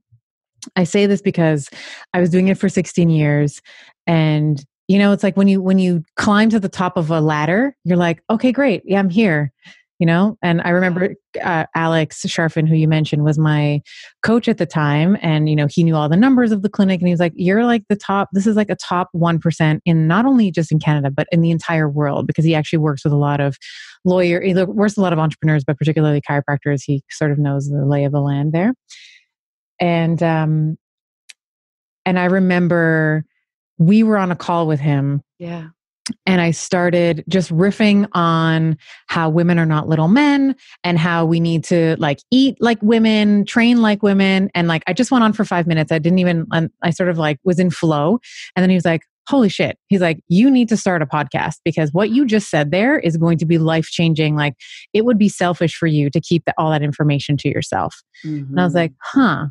I 0.75 0.83
say 0.83 1.05
this 1.05 1.21
because 1.21 1.69
I 2.13 2.19
was 2.19 2.29
doing 2.29 2.47
it 2.47 2.57
for 2.57 2.69
16 2.69 3.09
years 3.09 3.61
and 4.07 4.63
you 4.87 4.97
know 4.97 5.11
it's 5.11 5.23
like 5.23 5.37
when 5.37 5.47
you 5.47 5.61
when 5.61 5.79
you 5.79 6.03
climb 6.15 6.49
to 6.49 6.59
the 6.59 6.69
top 6.69 6.97
of 6.97 7.09
a 7.09 7.21
ladder 7.21 7.75
you're 7.83 7.97
like 7.97 8.21
okay 8.29 8.51
great 8.51 8.81
yeah 8.85 8.99
i'm 8.99 9.09
here 9.09 9.51
you 9.99 10.07
know? 10.07 10.37
And 10.41 10.61
i 10.63 10.69
remember 10.69 11.15
uh, 11.41 11.65
alex 11.75 12.25
charfen 12.25 12.67
who 12.67 12.75
you 12.75 12.87
mentioned 12.87 13.23
was 13.23 13.37
my 13.39 13.81
coach 14.21 14.47
at 14.47 14.57
the 14.57 14.65
time 14.65 15.17
and 15.21 15.47
you 15.47 15.55
know 15.55 15.67
he 15.69 15.83
knew 15.83 15.95
all 15.95 16.09
the 16.09 16.17
numbers 16.17 16.51
of 16.51 16.61
the 16.61 16.69
clinic 16.69 16.99
and 16.99 17.07
he 17.07 17.13
was 17.13 17.19
like 17.19 17.31
you're 17.35 17.63
like 17.63 17.83
the 17.89 17.95
top 17.95 18.29
this 18.33 18.45
is 18.45 18.55
like 18.55 18.69
a 18.69 18.75
top 18.75 19.09
1% 19.15 19.79
in 19.85 20.07
not 20.07 20.25
only 20.25 20.51
just 20.51 20.71
in 20.71 20.79
canada 20.79 21.09
but 21.09 21.27
in 21.31 21.41
the 21.41 21.51
entire 21.51 21.87
world 21.87 22.27
because 22.27 22.43
he 22.43 22.53
actually 22.53 22.79
works 22.79 23.03
with 23.03 23.13
a 23.13 23.17
lot 23.17 23.39
of 23.39 23.57
lawyer 24.03 24.41
he 24.41 24.53
works 24.53 24.93
with 24.93 24.97
a 24.97 25.01
lot 25.01 25.13
of 25.13 25.19
entrepreneurs 25.19 25.63
but 25.63 25.77
particularly 25.77 26.21
chiropractors 26.21 26.81
he 26.85 27.01
sort 27.09 27.31
of 27.31 27.37
knows 27.37 27.69
the 27.69 27.85
lay 27.85 28.03
of 28.03 28.11
the 28.11 28.19
land 28.19 28.51
there. 28.51 28.73
And 29.79 30.21
um 30.21 30.77
and 32.05 32.19
i 32.19 32.25
remember 32.25 33.23
we 33.77 34.03
were 34.03 34.17
on 34.17 34.31
a 34.31 34.35
call 34.35 34.67
with 34.67 34.79
him 34.79 35.21
yeah 35.39 35.67
and 36.25 36.41
I 36.41 36.51
started 36.51 37.23
just 37.29 37.49
riffing 37.51 38.07
on 38.11 38.77
how 39.07 39.29
women 39.29 39.57
are 39.57 39.65
not 39.65 39.87
little 39.87 40.07
men 40.07 40.55
and 40.83 40.99
how 40.99 41.25
we 41.25 41.39
need 41.39 41.63
to 41.65 41.95
like 41.97 42.19
eat 42.29 42.57
like 42.59 42.81
women, 42.81 43.45
train 43.45 43.81
like 43.81 44.03
women. 44.03 44.49
And 44.53 44.67
like, 44.67 44.83
I 44.85 44.93
just 44.93 45.11
went 45.11 45.23
on 45.23 45.33
for 45.33 45.45
five 45.45 45.65
minutes. 45.65 45.91
I 45.91 45.99
didn't 45.99 46.19
even, 46.19 46.45
I 46.81 46.89
sort 46.89 47.09
of 47.09 47.17
like 47.17 47.39
was 47.43 47.59
in 47.59 47.69
flow. 47.69 48.19
And 48.55 48.63
then 48.63 48.69
he 48.69 48.75
was 48.75 48.85
like, 48.85 49.03
holy 49.29 49.47
shit. 49.47 49.77
He's 49.87 50.01
like, 50.01 50.21
you 50.27 50.51
need 50.51 50.67
to 50.69 50.77
start 50.77 51.01
a 51.01 51.05
podcast 51.05 51.55
because 51.63 51.93
what 51.93 52.09
you 52.09 52.25
just 52.25 52.49
said 52.49 52.71
there 52.71 52.99
is 52.99 53.15
going 53.15 53.37
to 53.37 53.45
be 53.45 53.57
life 53.57 53.85
changing. 53.85 54.35
Like, 54.35 54.55
it 54.91 55.05
would 55.05 55.17
be 55.17 55.29
selfish 55.29 55.75
for 55.75 55.87
you 55.87 56.09
to 56.09 56.19
keep 56.19 56.43
the, 56.45 56.53
all 56.57 56.71
that 56.71 56.83
information 56.83 57.37
to 57.37 57.49
yourself. 57.49 58.01
Mm-hmm. 58.25 58.51
And 58.51 58.59
I 58.59 58.63
was 58.65 58.73
mm-hmm. 58.73 58.79
like, 58.79 58.93
huh. 59.01 59.47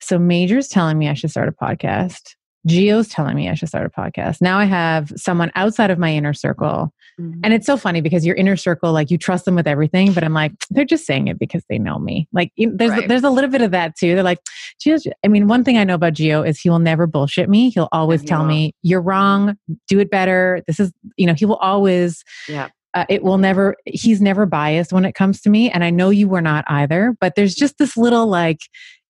So 0.00 0.18
Major's 0.18 0.68
telling 0.68 0.98
me 0.98 1.08
I 1.08 1.14
should 1.14 1.30
start 1.30 1.48
a 1.48 1.52
podcast. 1.52 2.35
Gio's 2.66 3.08
telling 3.08 3.36
me 3.36 3.48
I 3.48 3.54
should 3.54 3.68
start 3.68 3.86
a 3.86 3.88
podcast. 4.00 4.40
Now 4.40 4.58
I 4.58 4.64
have 4.64 5.12
someone 5.16 5.52
outside 5.54 5.90
of 5.90 5.98
my 5.98 6.12
inner 6.12 6.34
circle. 6.34 6.92
Mm-hmm. 7.20 7.40
And 7.44 7.54
it's 7.54 7.64
so 7.64 7.76
funny 7.76 8.00
because 8.00 8.26
your 8.26 8.34
inner 8.34 8.56
circle, 8.56 8.92
like 8.92 9.10
you 9.10 9.18
trust 9.18 9.44
them 9.44 9.54
with 9.54 9.66
everything, 9.66 10.12
but 10.12 10.24
I'm 10.24 10.34
like, 10.34 10.52
they're 10.70 10.84
just 10.84 11.06
saying 11.06 11.28
it 11.28 11.38
because 11.38 11.62
they 11.68 11.78
know 11.78 11.98
me. 11.98 12.28
Like 12.32 12.52
there's 12.56 12.90
right. 12.90 13.08
there's 13.08 13.24
a 13.24 13.30
little 13.30 13.50
bit 13.50 13.62
of 13.62 13.70
that 13.70 13.96
too. 13.96 14.14
They're 14.14 14.24
like, 14.24 14.40
Gio's, 14.84 15.06
I 15.24 15.28
mean, 15.28 15.46
one 15.46 15.64
thing 15.64 15.78
I 15.78 15.84
know 15.84 15.94
about 15.94 16.14
Gio 16.14 16.46
is 16.46 16.58
he 16.58 16.68
will 16.68 16.80
never 16.80 17.06
bullshit 17.06 17.48
me. 17.48 17.70
He'll 17.70 17.88
always 17.92 18.24
tell 18.24 18.44
me, 18.44 18.74
you're 18.82 19.00
wrong, 19.00 19.56
do 19.88 20.00
it 20.00 20.10
better. 20.10 20.62
This 20.66 20.80
is, 20.80 20.92
you 21.16 21.26
know, 21.26 21.34
he 21.34 21.46
will 21.46 21.56
always 21.56 22.24
yeah. 22.48 22.68
Uh, 22.94 23.04
it 23.10 23.22
will 23.22 23.36
never 23.36 23.76
he's 23.84 24.22
never 24.22 24.46
biased 24.46 24.90
when 24.90 25.04
it 25.04 25.14
comes 25.14 25.42
to 25.42 25.50
me 25.50 25.70
and 25.70 25.84
i 25.84 25.90
know 25.90 26.08
you 26.08 26.26
were 26.26 26.40
not 26.40 26.64
either 26.66 27.14
but 27.20 27.34
there's 27.34 27.54
just 27.54 27.76
this 27.76 27.94
little 27.94 28.26
like 28.26 28.60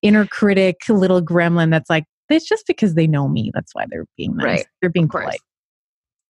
inner 0.03 0.27
critic 0.27 0.81
little 0.88 1.23
gremlin 1.23 1.71
that's 1.71 1.88
like 1.88 2.03
it's 2.34 2.48
just 2.48 2.66
because 2.66 2.94
they 2.94 3.06
know 3.06 3.28
me. 3.28 3.50
That's 3.54 3.74
why 3.74 3.84
they're 3.88 4.06
being 4.16 4.36
nice. 4.36 4.44
Right. 4.44 4.66
They're 4.80 4.90
being 4.90 5.08
polite. 5.08 5.40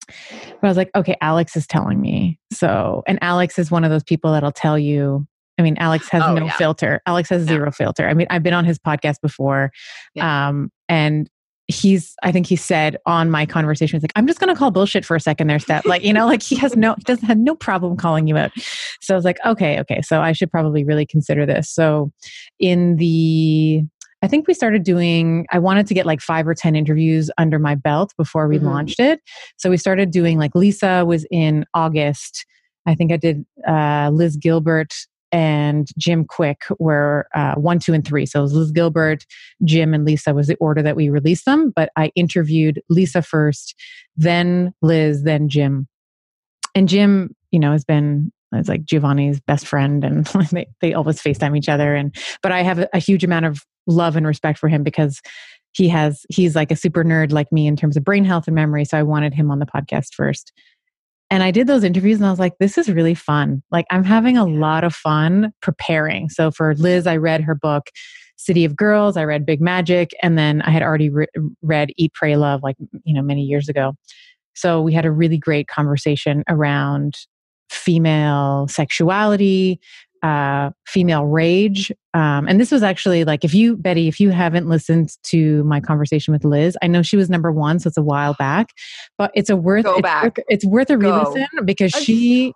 But 0.07 0.63
I 0.63 0.67
was 0.67 0.77
like, 0.77 0.91
okay, 0.95 1.17
Alex 1.21 1.55
is 1.55 1.67
telling 1.67 1.99
me. 1.99 2.39
So, 2.53 3.03
and 3.07 3.19
Alex 3.21 3.59
is 3.59 3.69
one 3.69 3.83
of 3.83 3.91
those 3.91 4.03
people 4.03 4.31
that'll 4.31 4.51
tell 4.51 4.79
you. 4.79 5.27
I 5.59 5.63
mean, 5.63 5.75
Alex 5.79 6.07
has 6.09 6.21
oh, 6.23 6.35
no 6.35 6.45
yeah. 6.45 6.57
filter. 6.57 7.01
Alex 7.05 7.29
has 7.29 7.43
yeah. 7.43 7.53
zero 7.53 7.71
filter. 7.71 8.07
I 8.07 8.13
mean, 8.13 8.27
I've 8.29 8.43
been 8.43 8.53
on 8.53 8.63
his 8.63 8.79
podcast 8.79 9.21
before. 9.21 9.71
Yeah. 10.13 10.47
Um, 10.47 10.71
and 10.87 11.29
he's 11.67 12.15
i 12.23 12.31
think 12.31 12.47
he 12.47 12.55
said 12.55 12.95
on 13.05 13.29
my 13.29 13.45
conversation 13.45 13.97
he's 13.97 14.03
like 14.03 14.13
i'm 14.15 14.25
just 14.25 14.39
going 14.39 14.47
to 14.53 14.57
call 14.57 14.71
bullshit 14.71 15.03
for 15.03 15.15
a 15.15 15.19
second 15.19 15.47
there 15.47 15.59
step 15.59 15.85
like 15.85 16.01
you 16.01 16.13
know 16.13 16.25
like 16.25 16.41
he 16.41 16.55
has 16.55 16.77
no 16.77 16.95
he 16.95 17.03
doesn't 17.03 17.25
have 17.25 17.37
no 17.37 17.55
problem 17.55 17.97
calling 17.97 18.25
you 18.25 18.37
out 18.37 18.51
so 19.01 19.13
i 19.13 19.17
was 19.17 19.25
like 19.25 19.37
okay 19.45 19.77
okay 19.79 20.01
so 20.01 20.21
i 20.21 20.31
should 20.31 20.49
probably 20.49 20.85
really 20.85 21.05
consider 21.05 21.45
this 21.45 21.69
so 21.69 22.09
in 22.59 22.95
the 22.95 23.83
I 24.21 24.27
think 24.27 24.47
we 24.47 24.53
started 24.53 24.83
doing, 24.83 25.45
I 25.51 25.59
wanted 25.59 25.87
to 25.87 25.93
get 25.93 26.05
like 26.05 26.21
five 26.21 26.47
or 26.47 26.55
10 26.55 26.75
interviews 26.75 27.29
under 27.37 27.59
my 27.59 27.75
belt 27.75 28.13
before 28.17 28.47
we 28.47 28.57
mm-hmm. 28.57 28.67
launched 28.67 28.99
it. 28.99 29.21
So 29.57 29.69
we 29.69 29.77
started 29.77 30.11
doing 30.11 30.39
like 30.39 30.55
Lisa 30.55 31.05
was 31.05 31.25
in 31.29 31.65
August. 31.73 32.45
I 32.85 32.95
think 32.95 33.11
I 33.11 33.17
did 33.17 33.45
uh, 33.67 34.09
Liz 34.11 34.35
Gilbert 34.37 34.93
and 35.31 35.89
Jim 35.97 36.25
Kwik 36.25 36.63
were 36.79 37.27
uh, 37.35 37.55
one, 37.55 37.79
two, 37.79 37.93
and 37.93 38.05
three. 38.05 38.25
So 38.25 38.39
it 38.39 38.43
was 38.43 38.53
Liz 38.53 38.71
Gilbert, 38.71 39.25
Jim, 39.65 39.93
and 39.93 40.05
Lisa 40.05 40.33
was 40.33 40.47
the 40.47 40.55
order 40.55 40.81
that 40.81 40.95
we 40.95 41.09
released 41.09 41.45
them. 41.45 41.71
But 41.75 41.91
I 41.95 42.11
interviewed 42.15 42.81
Lisa 42.89 43.21
first, 43.21 43.75
then 44.15 44.73
Liz, 44.81 45.23
then 45.23 45.49
Jim. 45.49 45.87
And 46.73 46.87
Jim, 46.87 47.35
you 47.51 47.59
know, 47.59 47.71
has 47.71 47.83
been 47.83 48.31
it's 48.53 48.69
like 48.69 48.85
Giovanni's 48.85 49.41
best 49.41 49.67
friend, 49.67 50.03
and 50.05 50.25
they, 50.51 50.67
they 50.79 50.93
always 50.93 51.21
FaceTime 51.21 51.57
each 51.57 51.69
other. 51.69 51.93
And 51.93 52.15
but 52.41 52.53
I 52.53 52.61
have 52.63 52.79
a, 52.79 52.89
a 52.93 52.99
huge 52.99 53.25
amount 53.25 53.45
of 53.45 53.65
love 53.87 54.15
and 54.15 54.27
respect 54.27 54.59
for 54.59 54.67
him 54.67 54.83
because 54.83 55.21
he 55.73 55.87
has 55.89 56.25
he's 56.29 56.55
like 56.55 56.71
a 56.71 56.75
super 56.75 57.03
nerd 57.03 57.31
like 57.31 57.51
me 57.51 57.67
in 57.67 57.75
terms 57.75 57.97
of 57.97 58.03
brain 58.03 58.25
health 58.25 58.47
and 58.47 58.55
memory. 58.55 58.85
So 58.85 58.97
I 58.97 59.03
wanted 59.03 59.33
him 59.33 59.51
on 59.51 59.59
the 59.59 59.65
podcast 59.65 60.13
first. 60.13 60.51
And 61.29 61.43
I 61.43 61.51
did 61.51 61.67
those 61.67 61.83
interviews 61.83 62.17
and 62.17 62.25
I 62.25 62.29
was 62.29 62.39
like, 62.39 62.53
this 62.59 62.77
is 62.77 62.89
really 62.89 63.13
fun. 63.13 63.61
Like, 63.69 63.85
I'm 63.91 64.05
having 64.05 64.37
a 64.37 64.45
lot 64.45 64.83
of 64.83 64.95
fun 64.95 65.51
preparing. 65.61 66.29
So, 66.29 66.51
for 66.51 66.73
Liz, 66.75 67.05
I 67.05 67.17
read 67.17 67.41
her 67.41 67.53
book, 67.53 67.89
City 68.37 68.63
of 68.63 68.75
Girls. 68.77 69.17
I 69.17 69.25
read 69.25 69.45
Big 69.45 69.59
Magic. 69.59 70.11
And 70.23 70.37
then 70.37 70.61
I 70.61 70.71
had 70.71 70.83
already 70.83 71.09
re- 71.09 71.27
read 71.61 71.91
Eat, 71.97 72.13
Pray, 72.13 72.37
Love, 72.37 72.63
like, 72.63 72.77
you 73.03 73.13
know, 73.13 73.21
many 73.21 73.41
years 73.41 73.67
ago. 73.67 73.93
So, 74.55 74.81
we 74.81 74.93
had 74.93 75.05
a 75.05 75.11
really 75.11 75.37
great 75.37 75.67
conversation 75.67 76.43
around 76.47 77.15
female 77.69 78.67
sexuality, 78.69 79.81
uh, 80.23 80.71
female 80.85 81.25
rage. 81.25 81.91
Um, 82.13 82.47
and 82.47 82.59
this 82.59 82.71
was 82.71 82.83
actually 82.83 83.23
like, 83.23 83.43
if 83.43 83.53
you, 83.53 83.77
Betty, 83.77 84.07
if 84.07 84.19
you 84.19 84.29
haven't 84.29 84.67
listened 84.67 85.11
to 85.23 85.63
my 85.63 85.79
conversation 85.79 86.33
with 86.33 86.43
Liz, 86.43 86.77
I 86.81 86.87
know 86.87 87.01
she 87.01 87.17
was 87.17 87.29
number 87.29 87.51
one, 87.51 87.79
so 87.79 87.87
it's 87.87 87.97
a 87.97 88.03
while 88.03 88.33
back, 88.33 88.67
but 89.17 89.31
it's 89.35 89.49
a 89.49 89.55
worth, 89.55 89.85
Go 89.85 89.93
it's, 89.93 90.01
back. 90.01 90.23
Worth, 90.23 90.45
it's 90.47 90.65
worth 90.65 90.89
a 90.89 90.97
re 90.97 91.11
listen 91.11 91.47
because 91.65 91.91
she 91.91 92.53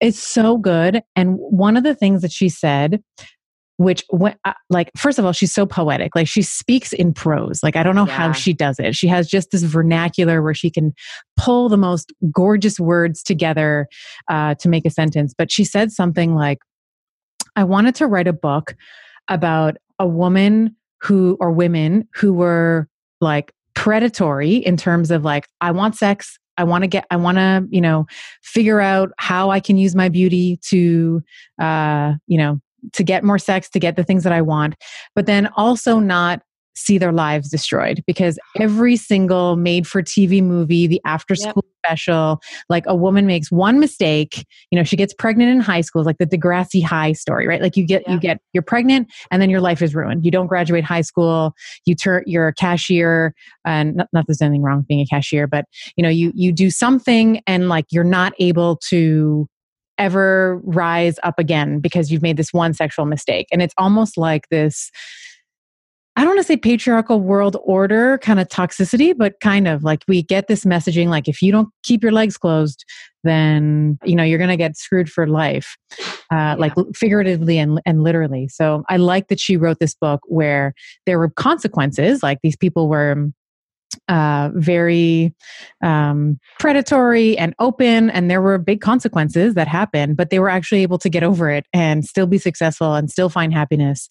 is 0.00 0.18
so 0.18 0.58
good. 0.58 1.02
And 1.14 1.36
one 1.38 1.76
of 1.76 1.84
the 1.84 1.94
things 1.94 2.22
that 2.22 2.32
she 2.32 2.48
said, 2.48 3.02
which 3.78 4.04
when, 4.08 4.34
uh, 4.44 4.52
like 4.70 4.90
first 4.96 5.18
of 5.18 5.24
all 5.24 5.32
she's 5.32 5.52
so 5.52 5.66
poetic 5.66 6.14
like 6.16 6.26
she 6.26 6.42
speaks 6.42 6.92
in 6.92 7.12
prose 7.12 7.60
like 7.62 7.76
i 7.76 7.82
don't 7.82 7.94
know 7.94 8.06
yeah. 8.06 8.16
how 8.16 8.32
she 8.32 8.52
does 8.52 8.78
it 8.78 8.94
she 8.94 9.06
has 9.06 9.28
just 9.28 9.50
this 9.50 9.62
vernacular 9.62 10.42
where 10.42 10.54
she 10.54 10.70
can 10.70 10.94
pull 11.36 11.68
the 11.68 11.76
most 11.76 12.12
gorgeous 12.32 12.80
words 12.80 13.22
together 13.22 13.86
uh, 14.28 14.54
to 14.54 14.68
make 14.68 14.86
a 14.86 14.90
sentence 14.90 15.34
but 15.36 15.52
she 15.52 15.64
said 15.64 15.92
something 15.92 16.34
like 16.34 16.58
I 17.56 17.64
wanted 17.64 17.94
to 17.96 18.06
write 18.06 18.28
a 18.28 18.32
book 18.32 18.76
about 19.28 19.76
a 19.98 20.06
woman 20.06 20.76
who, 21.00 21.36
or 21.40 21.50
women 21.50 22.08
who 22.14 22.32
were 22.32 22.88
like 23.20 23.52
predatory 23.74 24.54
in 24.54 24.76
terms 24.76 25.10
of 25.10 25.24
like, 25.24 25.46
I 25.60 25.70
want 25.70 25.96
sex. 25.96 26.38
I 26.58 26.64
want 26.64 26.82
to 26.82 26.88
get, 26.88 27.06
I 27.10 27.16
want 27.16 27.36
to, 27.36 27.66
you 27.70 27.80
know, 27.80 28.06
figure 28.42 28.80
out 28.80 29.10
how 29.18 29.50
I 29.50 29.60
can 29.60 29.76
use 29.76 29.94
my 29.94 30.08
beauty 30.08 30.58
to, 30.68 31.22
uh, 31.60 32.14
you 32.26 32.38
know, 32.38 32.60
to 32.92 33.02
get 33.02 33.24
more 33.24 33.38
sex, 33.38 33.68
to 33.70 33.78
get 33.78 33.96
the 33.96 34.04
things 34.04 34.22
that 34.24 34.32
I 34.32 34.42
want, 34.42 34.74
but 35.14 35.26
then 35.26 35.48
also 35.56 35.98
not 35.98 36.42
see 36.76 36.98
their 36.98 37.12
lives 37.12 37.48
destroyed 37.48 38.02
because 38.06 38.38
every 38.60 38.96
single 38.96 39.56
made 39.56 39.86
for 39.86 40.02
TV 40.02 40.42
movie, 40.42 40.86
the 40.86 41.00
after 41.04 41.34
school 41.34 41.64
yep. 41.64 41.74
special, 41.84 42.40
like 42.68 42.84
a 42.86 42.94
woman 42.94 43.26
makes 43.26 43.50
one 43.50 43.80
mistake, 43.80 44.46
you 44.70 44.78
know, 44.78 44.84
she 44.84 44.96
gets 44.96 45.14
pregnant 45.14 45.50
in 45.50 45.60
high 45.60 45.80
school, 45.80 46.04
like 46.04 46.18
the 46.18 46.26
Degrassi 46.26 46.82
High 46.82 47.12
story, 47.12 47.46
right? 47.46 47.62
Like 47.62 47.76
you 47.76 47.86
get, 47.86 48.06
you 48.08 48.20
get, 48.20 48.38
you're 48.52 48.62
pregnant 48.62 49.10
and 49.30 49.40
then 49.40 49.50
your 49.50 49.60
life 49.60 49.82
is 49.82 49.94
ruined. 49.94 50.24
You 50.24 50.30
don't 50.30 50.46
graduate 50.46 50.84
high 50.84 51.00
school, 51.00 51.54
you 51.86 51.94
turn, 51.94 52.22
you're 52.26 52.48
a 52.48 52.54
cashier 52.54 53.34
and 53.64 53.96
not, 53.96 54.08
not 54.12 54.26
there's 54.26 54.42
anything 54.42 54.62
wrong 54.62 54.78
with 54.78 54.86
being 54.86 55.00
a 55.00 55.06
cashier, 55.06 55.46
but 55.46 55.64
you 55.96 56.02
know, 56.02 56.10
you, 56.10 56.32
you 56.34 56.52
do 56.52 56.70
something 56.70 57.40
and 57.46 57.68
like 57.68 57.86
you're 57.90 58.04
not 58.04 58.34
able 58.38 58.76
to 58.88 59.48
ever 59.98 60.60
rise 60.64 61.18
up 61.22 61.38
again 61.38 61.80
because 61.80 62.10
you've 62.10 62.22
made 62.22 62.36
this 62.36 62.52
one 62.52 62.74
sexual 62.74 63.06
mistake. 63.06 63.46
And 63.50 63.62
it's 63.62 63.74
almost 63.78 64.16
like 64.16 64.48
this, 64.50 64.90
I 66.16 66.20
don't 66.20 66.30
want 66.30 66.40
to 66.40 66.44
say 66.44 66.56
patriarchal 66.56 67.20
world 67.20 67.58
order 67.62 68.16
kind 68.18 68.40
of 68.40 68.48
toxicity, 68.48 69.14
but 69.16 69.38
kind 69.40 69.68
of 69.68 69.84
like 69.84 70.02
we 70.08 70.22
get 70.22 70.48
this 70.48 70.64
messaging 70.64 71.08
like 71.08 71.28
if 71.28 71.42
you 71.42 71.52
don't 71.52 71.68
keep 71.82 72.02
your 72.02 72.12
legs 72.12 72.38
closed, 72.38 72.86
then 73.22 73.98
you 74.02 74.16
know 74.16 74.22
you're 74.22 74.38
going 74.38 74.48
to 74.48 74.56
get 74.56 74.78
screwed 74.78 75.10
for 75.10 75.26
life, 75.26 75.76
uh, 76.00 76.04
yeah. 76.30 76.54
like 76.54 76.72
figuratively 76.94 77.58
and 77.58 77.82
and 77.84 78.02
literally. 78.02 78.48
So 78.48 78.82
I 78.88 78.96
like 78.96 79.28
that 79.28 79.38
she 79.38 79.58
wrote 79.58 79.78
this 79.78 79.94
book 79.94 80.20
where 80.26 80.72
there 81.04 81.18
were 81.18 81.28
consequences, 81.28 82.22
like 82.22 82.38
these 82.42 82.56
people 82.56 82.88
were 82.88 83.30
uh, 84.08 84.50
very 84.54 85.34
um, 85.82 86.38
predatory 86.58 87.36
and 87.36 87.54
open, 87.58 88.08
and 88.08 88.30
there 88.30 88.40
were 88.40 88.56
big 88.56 88.80
consequences 88.80 89.52
that 89.52 89.68
happened, 89.68 90.16
but 90.16 90.30
they 90.30 90.38
were 90.38 90.48
actually 90.48 90.82
able 90.82 90.98
to 90.98 91.10
get 91.10 91.22
over 91.22 91.50
it 91.50 91.66
and 91.74 92.06
still 92.06 92.26
be 92.26 92.38
successful 92.38 92.94
and 92.94 93.10
still 93.10 93.28
find 93.28 93.52
happiness 93.52 94.08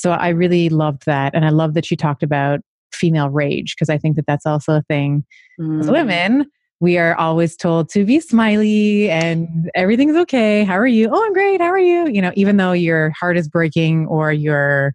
so 0.00 0.12
I 0.12 0.28
really 0.28 0.68
loved 0.68 1.06
that. 1.06 1.34
And 1.34 1.44
I 1.44 1.50
love 1.50 1.74
that 1.74 1.84
she 1.84 1.96
talked 1.96 2.22
about 2.22 2.60
female 2.92 3.28
rage 3.28 3.74
because 3.76 3.90
I 3.90 3.98
think 3.98 4.16
that 4.16 4.26
that's 4.26 4.46
also 4.46 4.74
a 4.74 4.82
thing 4.82 5.24
mm. 5.60 5.80
as 5.80 5.90
women. 5.90 6.46
We 6.80 6.96
are 6.96 7.14
always 7.14 7.56
told 7.56 7.90
to 7.90 8.06
be 8.06 8.20
smiley 8.20 9.10
and 9.10 9.70
everything's 9.74 10.16
okay. 10.16 10.64
How 10.64 10.78
are 10.78 10.86
you? 10.86 11.10
Oh, 11.12 11.22
I'm 11.22 11.34
great. 11.34 11.60
How 11.60 11.66
are 11.66 11.78
you? 11.78 12.08
You 12.08 12.22
know, 12.22 12.32
even 12.34 12.56
though 12.56 12.72
your 12.72 13.10
heart 13.10 13.36
is 13.36 13.48
breaking 13.48 14.06
or 14.06 14.32
your, 14.32 14.94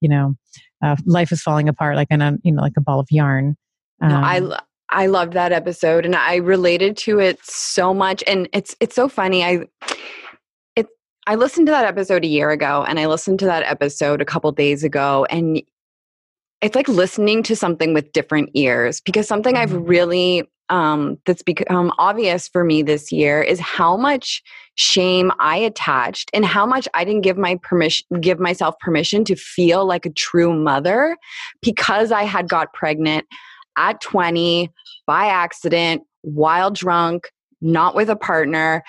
you 0.00 0.08
know, 0.08 0.36
uh, 0.84 0.94
life 1.06 1.32
is 1.32 1.42
falling 1.42 1.68
apart 1.68 1.96
like 1.96 2.08
an, 2.10 2.38
you 2.44 2.52
know, 2.52 2.62
like 2.62 2.74
a 2.76 2.80
ball 2.80 3.00
of 3.00 3.08
yarn. 3.10 3.56
Um, 4.00 4.10
no, 4.10 4.16
I, 4.16 4.60
I 4.90 5.06
loved 5.06 5.32
that 5.32 5.50
episode 5.50 6.06
and 6.06 6.14
I 6.14 6.36
related 6.36 6.96
to 6.98 7.18
it 7.18 7.44
so 7.44 7.92
much. 7.92 8.22
And 8.28 8.48
it's, 8.52 8.76
it's 8.78 8.94
so 8.94 9.08
funny. 9.08 9.42
I, 9.42 9.66
I 11.26 11.36
listened 11.36 11.66
to 11.68 11.70
that 11.70 11.86
episode 11.86 12.24
a 12.24 12.28
year 12.28 12.50
ago 12.50 12.84
and 12.86 12.98
I 13.00 13.06
listened 13.06 13.38
to 13.40 13.46
that 13.46 13.62
episode 13.62 14.20
a 14.20 14.26
couple 14.26 14.50
days 14.52 14.84
ago 14.84 15.26
and 15.30 15.62
it's 16.60 16.74
like 16.74 16.88
listening 16.88 17.42
to 17.44 17.56
something 17.56 17.94
with 17.94 18.12
different 18.12 18.50
ears 18.54 19.00
because 19.00 19.26
something 19.26 19.56
I've 19.56 19.70
mm-hmm. 19.70 19.84
really 19.84 20.50
um, 20.70 21.18
that's 21.26 21.42
become 21.42 21.92
obvious 21.98 22.48
for 22.48 22.64
me 22.64 22.82
this 22.82 23.12
year 23.12 23.42
is 23.42 23.60
how 23.60 23.96
much 23.96 24.42
shame 24.76 25.30
I 25.38 25.56
attached 25.56 26.30
and 26.32 26.44
how 26.44 26.64
much 26.64 26.88
I 26.94 27.04
didn't 27.04 27.20
give 27.20 27.36
my 27.36 27.56
permission 27.62 28.06
give 28.20 28.40
myself 28.40 28.74
permission 28.80 29.24
to 29.26 29.36
feel 29.36 29.86
like 29.86 30.06
a 30.06 30.10
true 30.10 30.54
mother 30.54 31.16
because 31.60 32.12
I 32.12 32.22
had 32.22 32.48
got 32.48 32.72
pregnant 32.72 33.26
at 33.76 34.00
20 34.00 34.70
by 35.06 35.26
accident 35.26 36.02
while 36.22 36.70
drunk 36.70 37.30
not 37.60 37.94
with 37.94 38.08
a 38.08 38.16
partner 38.16 38.82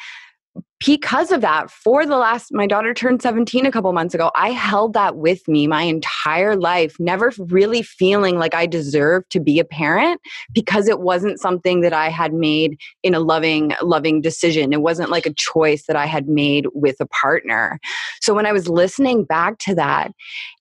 because 0.86 1.32
of 1.32 1.41
that 1.41 1.69
for 1.71 2.05
the 2.05 2.17
last 2.17 2.53
my 2.53 2.67
daughter 2.67 2.93
turned 2.93 3.21
17 3.21 3.65
a 3.65 3.71
couple 3.71 3.91
months 3.93 4.13
ago 4.13 4.32
i 4.36 4.51
held 4.51 4.93
that 4.93 5.15
with 5.15 5.47
me 5.47 5.67
my 5.67 5.84
entire 5.84 6.55
life 6.55 6.95
never 6.99 7.32
really 7.39 7.82
feeling 7.82 8.38
like 8.38 8.53
i 8.53 8.65
deserved 8.65 9.30
to 9.30 9.39
be 9.39 9.59
a 9.59 9.65
parent 9.65 10.19
because 10.53 10.88
it 10.88 10.99
wasn't 10.99 11.39
something 11.39 11.82
that 11.82 11.93
i 11.93 12.09
had 12.09 12.34
made 12.34 12.78
in 13.03 13.13
a 13.13 13.19
loving 13.19 13.73
loving 13.82 14.21
decision. 14.21 14.73
It 14.73 14.82
wasn't 14.82 15.09
like 15.09 15.26
a 15.26 15.34
choice 15.34 15.86
that 15.88 15.95
i 15.95 16.05
had 16.05 16.28
made 16.28 16.67
with 16.73 16.97
a 16.99 17.05
partner. 17.07 17.80
So 18.21 18.34
when 18.34 18.45
i 18.45 18.51
was 18.51 18.67
listening 18.67 19.23
back 19.23 19.57
to 19.59 19.76
that 19.76 20.11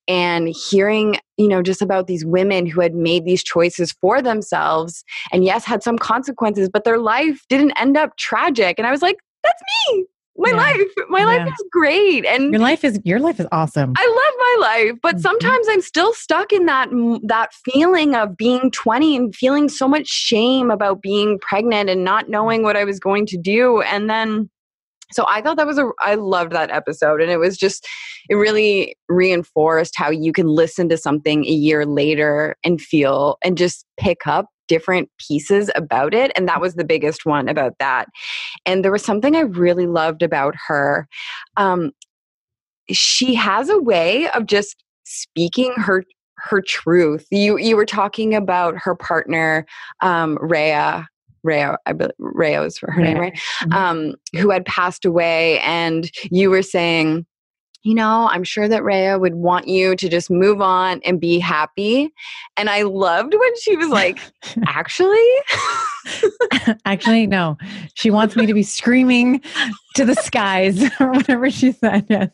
and 0.07 0.49
hearing 0.49 1.17
you 1.37 1.49
know 1.49 1.63
just 1.63 1.83
about 1.83 2.07
these 2.07 2.25
women 2.25 2.67
who 2.67 2.81
had 2.81 2.95
made 2.95 3.25
these 3.25 3.43
choices 3.43 3.93
for 4.01 4.21
themselves 4.21 5.03
and 5.33 5.45
yes 5.45 5.65
had 5.65 5.83
some 5.83 5.99
consequences 5.99 6.69
but 6.71 6.85
their 6.85 6.99
life 6.99 7.43
didn't 7.49 7.73
end 7.73 7.97
up 7.97 8.17
tragic. 8.17 8.79
And 8.79 8.87
i 8.87 8.91
was 8.91 9.03
like 9.03 9.17
that's 9.45 9.63
me 9.89 10.07
my 10.37 10.51
yeah. 10.51 10.57
life 10.57 10.81
my 11.09 11.21
yeah. 11.21 11.25
life 11.25 11.47
is 11.47 11.65
great 11.71 12.27
and 12.27 12.53
your 12.53 12.61
life 12.61 12.85
is 12.85 13.01
your 13.05 13.21
life 13.21 13.39
is 13.39 13.47
awesome 13.53 13.93
i 13.97 14.07
love 14.07 14.35
my 14.39 14.67
life 14.67 14.99
but 15.03 15.15
mm-hmm. 15.15 15.23
sometimes 15.23 15.67
i'm 15.71 15.81
still 15.81 16.13
stuck 16.13 16.53
in 16.53 16.67
that 16.67 16.89
that 17.23 17.53
feeling 17.65 18.15
of 18.15 18.37
being 18.37 18.71
20 18.71 19.17
and 19.17 19.35
feeling 19.35 19.69
so 19.69 19.87
much 19.87 20.09
shame 20.09 20.71
about 20.71 21.01
being 21.01 21.39
pregnant 21.39 21.89
and 21.89 22.05
not 22.05 22.29
knowing 22.29 22.63
what 22.63 22.77
i 22.77 22.85
was 22.85 22.99
going 22.99 23.27
to 23.27 23.37
do 23.37 23.81
and 23.83 24.11
then 24.11 24.51
so 25.13 25.25
i 25.29 25.41
thought 25.41 25.57
that 25.57 25.67
was 25.67 25.79
a 25.79 25.89
i 26.01 26.17
loved 26.17 26.53
that 26.53 26.71
episode 26.71 27.21
and 27.21 27.31
it 27.31 27.39
was 27.39 27.57
just 27.57 27.87
it 28.29 28.35
really 28.35 28.97
reinforced 29.09 29.95
how 29.97 30.11
you 30.11 30.33
can 30.33 30.49
listen 30.49 30.89
to 30.89 30.97
something 30.97 31.45
a 31.45 31.51
year 31.51 31.87
later 31.87 32.57
and 32.65 32.81
feel 32.81 33.39
and 33.45 33.57
just 33.57 33.87
pick 33.99 34.27
up 34.27 34.49
different 34.69 35.11
pieces 35.19 35.71
about 35.75 36.15
it. 36.15 36.33
And 36.37 36.49
that 36.49 36.61
was 36.61 36.75
the 36.75 36.85
biggest 36.85 37.27
one 37.27 37.49
about 37.49 37.79
that. 37.79 38.09
And 38.67 38.85
there 38.85 38.93
was 38.93 39.05
something 39.05 39.37
I 39.37 39.41
really 39.41 39.87
loved 39.87 40.23
about 40.23 40.55
her. 40.67 41.09
Um, 41.57 41.93
she 42.91 43.35
has 43.35 43.69
a 43.69 43.79
way 43.79 44.29
of 44.31 44.47
just 44.47 44.83
speaking 45.05 45.73
her 45.77 46.05
her 46.37 46.61
truth. 46.61 47.27
You 47.31 47.57
you 47.57 47.77
were 47.77 47.87
talking 47.87 48.35
about 48.35 48.77
her 48.77 48.95
partner, 48.95 49.67
um, 50.01 50.39
Rhea. 50.41 51.09
Rhea, 51.43 51.77
I 51.85 51.93
believe 51.93 52.15
Rhea 52.19 52.63
was 52.63 52.79
her 52.79 52.95
name, 52.97 53.19
right? 53.19 53.39
Mm-hmm. 53.63 53.73
Um, 53.75 54.15
who 54.35 54.51
had 54.51 54.65
passed 54.65 55.05
away, 55.05 55.61
and 55.61 56.11
you 56.31 56.49
were 56.49 56.63
saying 56.63 57.27
you 57.85 57.95
know, 57.95 58.29
I'm 58.31 58.45
sure 58.45 58.67
that 58.67 58.83
Rhea 58.83 59.19
would 59.19 59.35
want 59.35 59.69
you 59.69 59.95
to 59.95 60.09
just 60.09 60.31
move 60.31 60.63
on 60.63 61.03
and 61.05 61.21
be 61.21 61.39
happy. 61.39 62.13
And 62.57 62.71
I 62.71 62.83
loved 62.83 63.35
when 63.35 63.61
she 63.61 63.77
was 63.77 63.89
like, 63.89 64.19
actually? 64.67 65.29
actually, 66.87 67.27
no. 67.27 67.59
She 67.93 68.11
wants 68.11 68.37
me 68.37 68.47
to 68.47 68.55
be 68.55 68.63
screaming 68.63 69.43
to 69.97 70.07
the 70.07 70.15
skies 70.15 70.83
or 71.01 71.13
whatever 71.13 71.51
she 71.51 71.73
said. 71.73 72.07
Yes. 72.09 72.31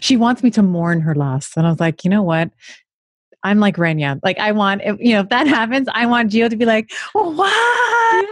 She 0.00 0.16
wants 0.16 0.42
me 0.42 0.50
to 0.52 0.62
mourn 0.62 1.02
her 1.02 1.14
loss. 1.14 1.54
And 1.54 1.66
I 1.66 1.70
was 1.70 1.80
like, 1.80 2.02
you 2.04 2.10
know 2.10 2.22
what? 2.22 2.50
I'm 3.42 3.60
like 3.60 3.76
Renya. 3.76 4.18
Like 4.24 4.38
I 4.38 4.52
want, 4.52 4.80
if, 4.84 4.96
you 5.00 5.12
know, 5.12 5.20
if 5.20 5.28
that 5.28 5.46
happens, 5.46 5.86
I 5.92 6.06
want 6.06 6.32
Gio 6.32 6.48
to 6.48 6.56
be 6.56 6.64
like, 6.64 6.90
what? 7.12 8.26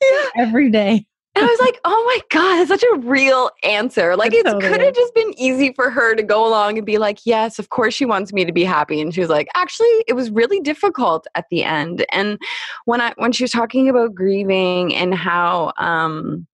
Yeah. 0.00 0.08
yeah. 0.10 0.28
Every 0.38 0.70
day. 0.70 1.06
And 1.36 1.44
I 1.44 1.48
was 1.48 1.60
like, 1.60 1.80
oh 1.84 2.04
my 2.06 2.20
God, 2.30 2.58
that's 2.58 2.68
such 2.68 2.84
a 2.84 2.98
real 2.98 3.50
answer. 3.64 4.14
Like, 4.14 4.32
it 4.32 4.44
totally 4.44 4.68
could 4.68 4.80
have 4.80 4.94
just 4.94 5.14
been 5.14 5.34
easy 5.36 5.72
for 5.72 5.90
her 5.90 6.14
to 6.14 6.22
go 6.22 6.46
along 6.46 6.78
and 6.78 6.86
be 6.86 6.98
like, 6.98 7.18
yes, 7.24 7.58
of 7.58 7.70
course 7.70 7.92
she 7.92 8.04
wants 8.04 8.32
me 8.32 8.44
to 8.44 8.52
be 8.52 8.62
happy. 8.62 9.00
And 9.00 9.12
she 9.12 9.20
was 9.20 9.30
like, 9.30 9.48
actually, 9.56 10.04
it 10.06 10.14
was 10.14 10.30
really 10.30 10.60
difficult 10.60 11.26
at 11.34 11.46
the 11.50 11.64
end. 11.64 12.06
And 12.12 12.38
when 12.84 13.00
I 13.00 13.14
when 13.16 13.32
she 13.32 13.42
was 13.42 13.50
talking 13.50 13.88
about 13.88 14.14
grieving 14.14 14.94
and 14.94 15.12
how 15.12 15.72
um 15.76 16.46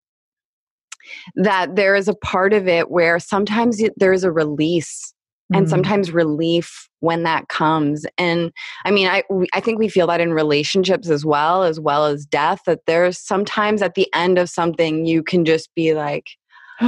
that 1.35 1.76
there 1.76 1.95
is 1.95 2.09
a 2.09 2.14
part 2.14 2.53
of 2.53 2.66
it 2.66 2.91
where 2.91 3.18
sometimes 3.18 3.83
there 3.97 4.12
is 4.12 4.24
a 4.24 4.33
release 4.33 5.12
and 5.53 5.66
mm. 5.66 5.70
sometimes 5.70 6.12
relief 6.12 6.88
when 7.01 7.22
that 7.22 7.48
comes 7.48 8.07
and 8.18 8.53
i 8.84 8.90
mean 8.90 9.07
i 9.07 9.22
i 9.55 9.61
think 9.61 9.78
we 9.78 9.88
feel 9.88 10.07
that 10.07 10.20
in 10.20 10.32
relationships 10.32 11.09
as 11.09 11.24
well 11.24 11.62
as 11.62 11.80
well 11.80 12.07
as 12.07 12.26
death 12.26 12.61
that 12.66 12.80
there's 12.86 13.18
sometimes 13.18 13.82
at 13.82 13.94
the 13.94 14.09
end 14.14 14.38
of 14.38 14.48
something 14.48 15.07
you 15.07 15.22
can 15.22 15.44
just 15.44 15.74
be 15.74 15.94
like 15.94 16.26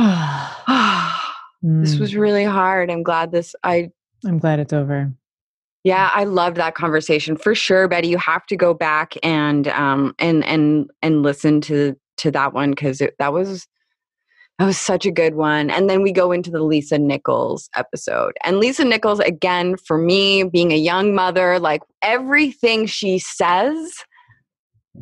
this 1.63 1.99
was 1.99 2.13
mm. 2.13 2.19
really 2.19 2.45
hard 2.45 2.91
i'm 2.91 3.03
glad 3.03 3.33
this 3.33 3.55
i 3.63 3.89
i'm 4.27 4.39
glad 4.39 4.59
it's 4.59 4.73
over 4.73 5.13
yeah 5.85 6.11
i 6.15 6.25
loved 6.25 6.57
that 6.57 6.75
conversation 6.75 7.37
for 7.37 7.55
sure 7.55 7.89
betty 7.89 8.09
you 8.09 8.19
have 8.19 8.45
to 8.47 8.57
go 8.57 8.75
back 8.75 9.15
and 9.23 9.69
um 9.69 10.15
and 10.19 10.45
and 10.45 10.91
and 11.03 11.23
listen 11.23 11.61
to 11.61 11.97
to 12.17 12.31
that 12.31 12.53
one 12.53 12.71
because 12.71 13.03
that 13.19 13.33
was 13.33 13.67
that 14.63 14.67
was 14.67 14.79
such 14.79 15.07
a 15.07 15.11
good 15.11 15.35
one. 15.35 15.71
And 15.71 15.91
then 15.91 16.03
we 16.03 16.13
go 16.13 16.31
into 16.31 16.49
the 16.49 16.63
Lisa 16.63 16.97
Nichols 16.97 17.69
episode. 17.75 18.35
And 18.45 18.59
Lisa 18.59 18.85
Nichols, 18.85 19.19
again, 19.19 19.77
for 19.77 19.99
me, 19.99 20.45
being 20.45 20.71
a 20.71 20.77
young 20.77 21.17
mother, 21.17 21.59
like 21.59 21.83
everything 22.01 22.87
she 22.87 23.19
says, 23.19 23.93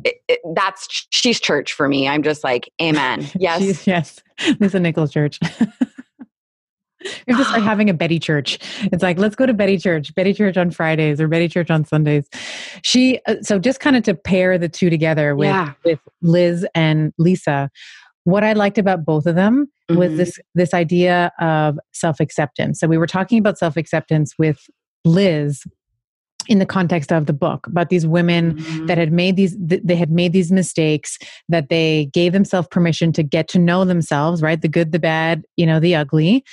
it, 0.03 0.15
it, 0.27 0.39
that's 0.55 0.87
she's 1.11 1.39
church 1.39 1.73
for 1.73 1.87
me. 1.87 2.07
I'm 2.07 2.23
just 2.23 2.43
like, 2.43 2.71
amen. 2.81 3.27
Yes. 3.39 3.85
yes. 3.85 4.23
Lisa 4.59 4.79
Nichols 4.79 5.11
church. 5.11 5.39
We're 7.27 7.37
just 7.37 7.49
start 7.49 7.61
having 7.63 7.87
a 7.87 7.93
Betty 7.93 8.17
Church. 8.17 8.57
It's 8.91 9.03
like, 9.03 9.19
let's 9.19 9.35
go 9.35 9.45
to 9.45 9.53
Betty 9.53 9.77
Church, 9.77 10.13
Betty 10.15 10.33
Church 10.33 10.57
on 10.57 10.71
Fridays 10.71 11.21
or 11.21 11.27
Betty 11.27 11.49
Church 11.49 11.69
on 11.69 11.85
Sundays. 11.85 12.27
She, 12.81 13.19
uh, 13.27 13.35
so 13.43 13.59
just 13.59 13.79
kind 13.79 13.95
of 13.95 14.01
to 14.03 14.15
pair 14.15 14.57
the 14.57 14.69
two 14.69 14.89
together 14.89 15.35
with, 15.35 15.49
yeah. 15.49 15.73
with 15.85 15.99
Liz 16.23 16.65
and 16.73 17.13
Lisa, 17.19 17.69
what 18.23 18.43
I 18.43 18.53
liked 18.53 18.77
about 18.77 19.05
both 19.05 19.25
of 19.25 19.35
them 19.35 19.67
mm-hmm. 19.89 19.99
was 19.99 20.17
this 20.17 20.39
this 20.55 20.73
idea 20.73 21.31
of 21.39 21.79
self 21.93 22.19
acceptance. 22.19 22.79
So 22.79 22.87
we 22.87 22.97
were 22.97 23.07
talking 23.07 23.39
about 23.39 23.57
self 23.57 23.77
acceptance 23.77 24.33
with 24.37 24.59
Liz 25.05 25.63
in 26.47 26.59
the 26.59 26.65
context 26.65 27.11
of 27.11 27.25
the 27.27 27.33
book 27.33 27.67
about 27.67 27.89
these 27.89 28.05
women 28.05 28.55
mm-hmm. 28.55 28.85
that 28.87 28.97
had 28.97 29.11
made 29.11 29.35
these 29.35 29.55
they 29.59 29.95
had 29.95 30.11
made 30.11 30.33
these 30.33 30.51
mistakes 30.51 31.17
that 31.49 31.69
they 31.69 32.09
gave 32.13 32.33
themselves 32.33 32.67
permission 32.71 33.11
to 33.11 33.23
get 33.23 33.47
to 33.47 33.59
know 33.59 33.85
themselves 33.85 34.41
right 34.41 34.61
the 34.61 34.67
good 34.67 34.91
the 34.91 34.99
bad 34.99 35.43
you 35.55 35.65
know 35.65 35.79
the 35.79 35.95
ugly 35.95 36.43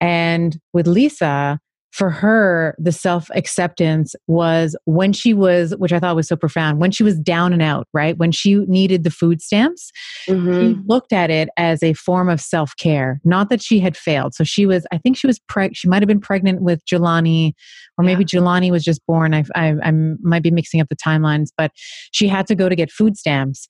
and 0.00 0.58
with 0.72 0.86
lisa 0.86 1.60
for 1.94 2.10
her, 2.10 2.74
the 2.76 2.90
self 2.90 3.30
acceptance 3.36 4.16
was 4.26 4.76
when 4.84 5.12
she 5.12 5.32
was, 5.32 5.76
which 5.76 5.92
I 5.92 6.00
thought 6.00 6.16
was 6.16 6.26
so 6.26 6.34
profound, 6.34 6.80
when 6.80 6.90
she 6.90 7.04
was 7.04 7.16
down 7.16 7.52
and 7.52 7.62
out, 7.62 7.86
right? 7.94 8.18
When 8.18 8.32
she 8.32 8.56
needed 8.66 9.04
the 9.04 9.12
food 9.12 9.40
stamps, 9.40 9.92
mm-hmm. 10.26 10.60
she 10.60 10.80
looked 10.88 11.12
at 11.12 11.30
it 11.30 11.50
as 11.56 11.84
a 11.84 11.92
form 11.92 12.28
of 12.28 12.40
self 12.40 12.72
care. 12.78 13.20
Not 13.22 13.48
that 13.50 13.62
she 13.62 13.78
had 13.78 13.96
failed. 13.96 14.34
So 14.34 14.42
she 14.42 14.66
was, 14.66 14.88
I 14.90 14.98
think 14.98 15.16
she 15.16 15.28
was 15.28 15.38
preg, 15.48 15.70
she 15.74 15.86
might 15.86 16.02
have 16.02 16.08
been 16.08 16.20
pregnant 16.20 16.62
with 16.62 16.84
Jelani, 16.84 17.52
or 17.96 18.04
maybe 18.04 18.24
yeah. 18.24 18.40
Jelani 18.40 18.72
was 18.72 18.82
just 18.82 19.00
born. 19.06 19.32
I, 19.32 19.44
I, 19.54 19.74
I 19.80 19.92
might 20.20 20.42
be 20.42 20.50
mixing 20.50 20.80
up 20.80 20.88
the 20.88 20.96
timelines, 20.96 21.50
but 21.56 21.70
she 22.10 22.26
had 22.26 22.48
to 22.48 22.56
go 22.56 22.68
to 22.68 22.74
get 22.74 22.90
food 22.90 23.16
stamps. 23.16 23.68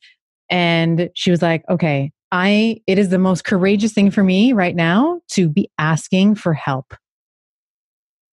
And 0.48 1.10
she 1.14 1.30
was 1.30 1.42
like, 1.42 1.62
okay, 1.68 2.10
I, 2.32 2.80
it 2.86 2.98
is 2.98 3.10
the 3.10 3.18
most 3.18 3.44
courageous 3.44 3.92
thing 3.92 4.10
for 4.10 4.24
me 4.24 4.54
right 4.54 4.74
now 4.74 5.20
to 5.32 5.50
be 5.50 5.68
asking 5.78 6.36
for 6.36 6.54
help 6.54 6.94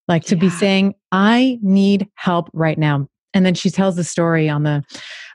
like 0.07 0.23
to 0.25 0.35
yeah. 0.35 0.41
be 0.41 0.49
saying, 0.49 0.95
I 1.11 1.59
need 1.61 2.07
help 2.15 2.49
right 2.53 2.77
now. 2.77 3.07
And 3.33 3.45
then 3.45 3.53
she 3.53 3.69
tells 3.69 3.95
the 3.95 4.03
story 4.03 4.49
on 4.49 4.63
the, 4.63 4.83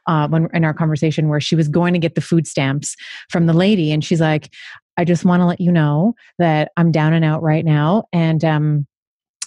uh, 0.06 0.28
when 0.28 0.48
in 0.52 0.64
our 0.64 0.74
conversation 0.74 1.28
where 1.28 1.40
she 1.40 1.56
was 1.56 1.68
going 1.68 1.94
to 1.94 1.98
get 1.98 2.14
the 2.14 2.20
food 2.20 2.46
stamps 2.46 2.94
from 3.30 3.46
the 3.46 3.54
lady. 3.54 3.90
And 3.90 4.04
she's 4.04 4.20
like, 4.20 4.52
I 4.96 5.04
just 5.04 5.24
want 5.24 5.40
to 5.40 5.46
let 5.46 5.60
you 5.60 5.72
know 5.72 6.14
that 6.38 6.72
I'm 6.76 6.92
down 6.92 7.12
and 7.12 7.24
out 7.24 7.42
right 7.42 7.64
now. 7.64 8.04
And, 8.12 8.44
um, 8.44 8.86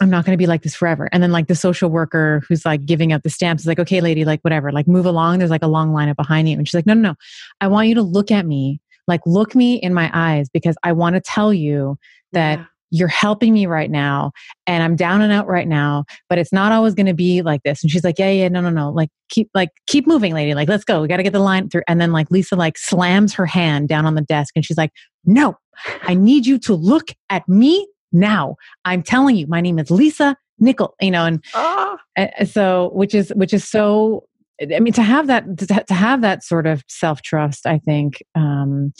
I'm 0.02 0.10
not 0.10 0.26
going 0.26 0.34
to 0.34 0.38
be 0.38 0.48
like 0.48 0.62
this 0.62 0.76
forever. 0.76 1.10
And 1.12 1.22
then 1.22 1.32
like 1.32 1.48
the 1.48 1.56
social 1.56 1.90
worker 1.90 2.42
who's 2.48 2.66
like 2.66 2.86
giving 2.86 3.12
out 3.12 3.24
the 3.24 3.30
stamps 3.30 3.64
is 3.64 3.68
like, 3.68 3.80
okay, 3.80 4.00
lady, 4.00 4.24
like 4.24 4.40
whatever, 4.42 4.72
like 4.72 4.88
move 4.88 5.06
along. 5.06 5.40
There's 5.40 5.52
like 5.52 5.62
a 5.62 5.68
long 5.68 5.92
lineup 5.92 6.16
behind 6.16 6.48
you. 6.48 6.58
And 6.58 6.66
she's 6.66 6.74
like, 6.74 6.86
no, 6.86 6.94
no, 6.94 7.10
no. 7.10 7.16
I 7.60 7.68
want 7.68 7.90
you 7.90 7.96
to 7.96 8.02
look 8.02 8.32
at 8.32 8.46
me, 8.46 8.80
like 9.08 9.20
look 9.26 9.56
me 9.56 9.76
in 9.76 9.94
my 9.94 10.10
eyes 10.14 10.48
because 10.50 10.78
I 10.84 10.94
want 10.94 11.16
to 11.16 11.22
tell 11.22 11.54
you 11.54 11.98
that 12.32 12.60
yeah 12.60 12.66
you're 12.92 13.08
helping 13.08 13.54
me 13.54 13.66
right 13.66 13.92
now 13.92 14.32
and 14.68 14.84
i'm 14.84 14.96
down 14.96 15.22
and 15.22 15.32
out 15.32 15.48
right 15.48 15.68
now 15.68 16.04
but 16.30 16.38
it's 16.38 16.52
not 16.52 16.72
always 16.72 16.94
going 16.94 17.06
to 17.06 17.14
be 17.14 17.42
like 17.42 17.64
this. 17.64 17.84
And 17.84 17.92
she's 17.92 18.04
like 18.04 18.18
yeah 18.18 18.30
yeah 18.30 18.48
no 18.48 18.62
no 18.62 18.70
no 18.70 18.92
like 18.92 19.10
keep 19.30 19.50
like 19.54 19.70
keep 19.88 20.08
moving 20.08 20.34
lady 20.34 20.54
like 20.54 20.70
let's 20.70 20.84
go 20.84 21.02
we 21.02 21.08
got 21.08 21.18
to 21.18 21.24
get 21.24 21.34
the 21.34 21.40
line 21.40 21.70
through. 21.70 21.84
And 21.88 22.00
then 22.00 22.12
like 22.12 22.32
lisa 22.32 22.56
like 22.56 22.78
slams 22.78 23.34
her 23.34 23.46
hand 23.46 23.90
down 23.90 24.06
on 24.06 24.16
the 24.16 24.22
desk 24.22 24.54
and 24.56 24.66
she's 24.66 24.78
like 24.78 24.92
no 25.26 25.56
i 26.04 26.14
need 26.14 26.46
you 26.46 26.58
to 26.60 26.74
look 26.74 27.10
at 27.30 27.48
me 27.48 27.88
now. 28.12 28.56
I'm 28.86 29.04
telling 29.04 29.36
you 29.36 29.46
my 29.48 29.62
name 29.62 29.78
is 29.80 29.92
lisa 29.92 30.36
nickel 30.58 30.96
you 31.00 31.12
know 31.12 31.26
and 31.26 31.44
oh. 31.54 31.98
so 32.46 32.90
which 32.94 33.14
is 33.14 33.30
which 33.36 33.54
is 33.54 33.68
so 33.68 34.26
I 34.62 34.82
mean, 34.82 34.92
to 34.92 35.04
have 35.04 35.28
that, 35.28 35.58
to 35.88 35.94
have 35.94 36.20
that 36.20 36.44
sort 36.44 36.68
of 36.68 36.84
self 36.90 37.22
trust, 37.22 37.66
I 37.66 37.78
think, 37.78 38.22
um, 38.36 38.92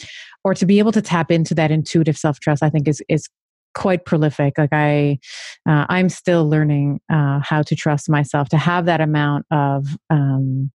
or 0.42 0.54
to 0.54 0.64
be 0.64 0.78
able 0.78 0.92
to 0.92 1.02
tap 1.02 1.30
into 1.30 1.54
that 1.54 1.70
intuitive 1.70 2.16
self 2.16 2.40
trust, 2.40 2.62
I 2.62 2.70
think 2.70 2.88
is 2.88 3.02
is 3.10 3.28
quite 3.74 4.04
prolific 4.04 4.58
like 4.58 4.72
i 4.72 5.18
uh, 5.68 5.86
i'm 5.88 6.08
still 6.08 6.48
learning 6.48 7.00
uh, 7.12 7.40
how 7.40 7.62
to 7.62 7.74
trust 7.74 8.08
myself 8.08 8.48
to 8.48 8.58
have 8.58 8.86
that 8.86 9.00
amount 9.00 9.46
of 9.50 9.86
um, 10.10 10.70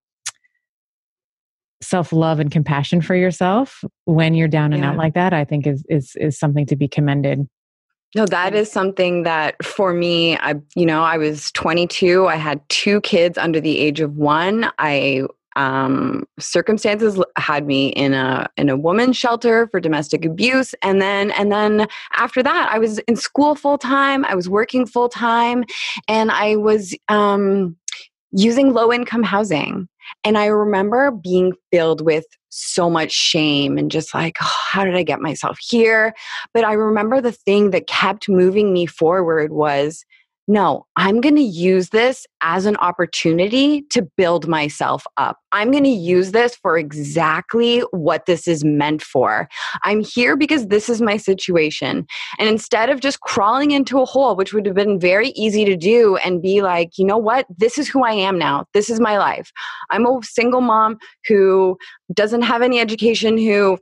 self-love 1.81 2.39
and 2.39 2.51
compassion 2.51 3.01
for 3.01 3.15
yourself 3.15 3.83
when 4.05 4.33
you're 4.33 4.47
down 4.47 4.73
and 4.73 4.83
yeah. 4.83 4.89
out 4.89 4.97
like 4.97 5.13
that 5.13 5.33
i 5.33 5.43
think 5.43 5.67
is 5.67 5.83
is 5.89 6.15
is 6.15 6.37
something 6.37 6.65
to 6.65 6.75
be 6.75 6.87
commended 6.87 7.47
no, 8.15 8.25
that 8.27 8.55
is 8.55 8.71
something 8.71 9.23
that 9.23 9.61
for 9.61 9.91
me, 9.91 10.37
I, 10.37 10.55
you 10.73 10.85
know, 10.85 11.03
I 11.03 11.17
was 11.17 11.51
22. 11.51 12.27
I 12.27 12.37
had 12.37 12.61
two 12.69 13.01
kids 13.01 13.37
under 13.37 13.59
the 13.59 13.77
age 13.77 13.99
of 13.99 14.15
one. 14.15 14.71
I 14.79 15.23
um, 15.55 16.25
circumstances 16.39 17.21
had 17.37 17.65
me 17.65 17.89
in 17.89 18.13
a 18.13 18.47
in 18.57 18.69
a 18.69 18.77
woman's 18.77 19.17
shelter 19.17 19.67
for 19.67 19.79
domestic 19.79 20.25
abuse. 20.25 20.75
And 20.81 21.01
then 21.01 21.31
and 21.31 21.51
then 21.51 21.87
after 22.13 22.43
that 22.43 22.69
i 22.71 22.79
was 22.79 22.99
in 22.99 23.15
school 23.15 23.55
full 23.55 23.77
time 23.77 24.25
i 24.25 24.35
was 24.35 24.49
working 24.49 24.85
full 24.85 25.09
time 25.09 25.63
and 26.07 26.31
i 26.31 26.55
was 26.55 26.95
um, 27.07 27.75
using 28.31 28.73
low 28.73 28.91
income 28.91 29.23
housing. 29.23 29.87
And 30.23 30.37
i 30.37 30.45
remember 30.45 31.11
being 31.11 31.53
filled 31.71 32.01
with 32.01 32.25
so 32.49 32.89
much 32.89 33.11
shame 33.11 33.77
and 33.77 33.91
just 33.91 34.13
like 34.13 34.37
oh, 34.41 34.61
how 34.69 34.85
did 34.85 34.95
i 34.95 35.03
get 35.03 35.21
myself 35.21 35.57
here? 35.61 36.13
But 36.53 36.63
i 36.63 36.73
remember 36.73 37.21
the 37.21 37.31
thing 37.31 37.71
that 37.71 37.87
kept 37.87 38.29
moving 38.29 38.73
me 38.73 38.85
forward 38.85 39.51
was 39.51 40.05
no, 40.47 40.85
I'm 40.95 41.21
going 41.21 41.35
to 41.35 41.41
use 41.41 41.89
this 41.89 42.27
as 42.41 42.67
an 42.67 42.77
opportunity 42.77 43.81
to 43.89 44.03
build 44.15 44.47
myself 44.47 45.05
up. 45.17 45.39
I'm 45.51 45.71
going 45.71 45.85
to 45.85 45.89
use 45.89 46.33
this 46.33 46.55
for 46.55 46.77
exactly 46.77 47.79
what 47.91 48.27
this 48.27 48.47
is 48.47 48.63
meant 48.63 49.01
for. 49.01 49.49
I'm 49.83 50.01
here 50.01 50.37
because 50.37 50.67
this 50.67 50.87
is 50.87 51.01
my 51.01 51.17
situation. 51.17 52.05
And 52.37 52.47
instead 52.47 52.91
of 52.91 52.99
just 52.99 53.21
crawling 53.21 53.71
into 53.71 53.99
a 53.99 54.05
hole, 54.05 54.35
which 54.35 54.53
would 54.53 54.67
have 54.67 54.75
been 54.75 54.99
very 54.99 55.29
easy 55.29 55.65
to 55.65 55.75
do 55.75 56.17
and 56.17 56.43
be 56.43 56.61
like, 56.61 56.91
you 56.97 57.05
know 57.05 57.17
what? 57.17 57.47
This 57.57 57.79
is 57.79 57.89
who 57.89 58.03
I 58.03 58.13
am 58.13 58.37
now. 58.37 58.65
This 58.73 58.89
is 58.89 58.99
my 58.99 59.17
life. 59.17 59.51
I'm 59.89 60.05
a 60.05 60.19
single 60.21 60.61
mom 60.61 60.97
who 61.27 61.75
doesn't 62.13 62.43
have 62.43 62.61
any 62.61 62.79
education, 62.79 63.39
who 63.39 63.79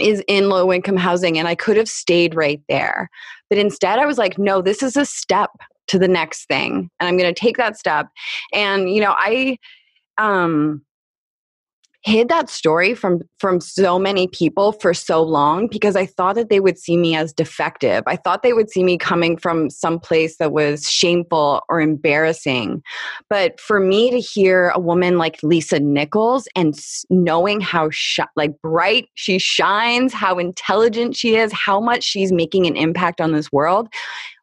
is 0.00 0.24
in 0.26 0.48
low 0.48 0.72
income 0.72 0.96
housing 0.96 1.38
and 1.38 1.46
I 1.46 1.54
could 1.54 1.76
have 1.76 1.88
stayed 1.88 2.34
right 2.34 2.60
there. 2.68 3.08
But 3.48 3.58
instead, 3.58 3.98
I 3.98 4.06
was 4.06 4.18
like, 4.18 4.38
no, 4.38 4.62
this 4.62 4.82
is 4.82 4.96
a 4.96 5.04
step 5.04 5.50
to 5.92 5.98
the 5.98 6.08
next 6.08 6.46
thing 6.46 6.90
and 6.98 7.08
i'm 7.08 7.18
going 7.18 7.32
to 7.32 7.38
take 7.38 7.58
that 7.58 7.76
step. 7.78 8.08
And 8.52 8.92
you 8.92 9.00
know 9.00 9.14
i 9.16 9.58
um 10.18 10.82
hid 12.04 12.28
that 12.28 12.50
story 12.50 12.94
from 12.94 13.20
from 13.38 13.60
so 13.60 13.98
many 13.98 14.26
people 14.26 14.72
for 14.72 14.92
so 14.92 15.22
long 15.22 15.68
because 15.68 15.94
I 15.94 16.06
thought 16.06 16.34
that 16.34 16.50
they 16.50 16.58
would 16.58 16.78
see 16.78 16.96
me 16.96 17.14
as 17.14 17.32
defective. 17.32 18.02
I 18.06 18.16
thought 18.16 18.42
they 18.42 18.52
would 18.52 18.70
see 18.70 18.82
me 18.82 18.98
coming 18.98 19.36
from 19.36 19.70
some 19.70 20.00
place 20.00 20.36
that 20.38 20.52
was 20.52 20.90
shameful 20.90 21.62
or 21.68 21.80
embarrassing. 21.80 22.82
But 23.30 23.60
for 23.60 23.78
me 23.78 24.10
to 24.10 24.18
hear 24.18 24.70
a 24.70 24.80
woman 24.80 25.16
like 25.16 25.42
Lisa 25.42 25.78
Nichols 25.78 26.48
and 26.56 26.74
knowing 27.08 27.60
how 27.60 27.90
sh- 27.90 28.18
like 28.34 28.60
bright 28.62 29.08
she 29.14 29.38
shines, 29.38 30.12
how 30.12 30.38
intelligent 30.38 31.14
she 31.14 31.36
is, 31.36 31.52
how 31.52 31.80
much 31.80 32.02
she's 32.02 32.32
making 32.32 32.66
an 32.66 32.76
impact 32.76 33.20
on 33.20 33.32
this 33.32 33.52
world, 33.52 33.88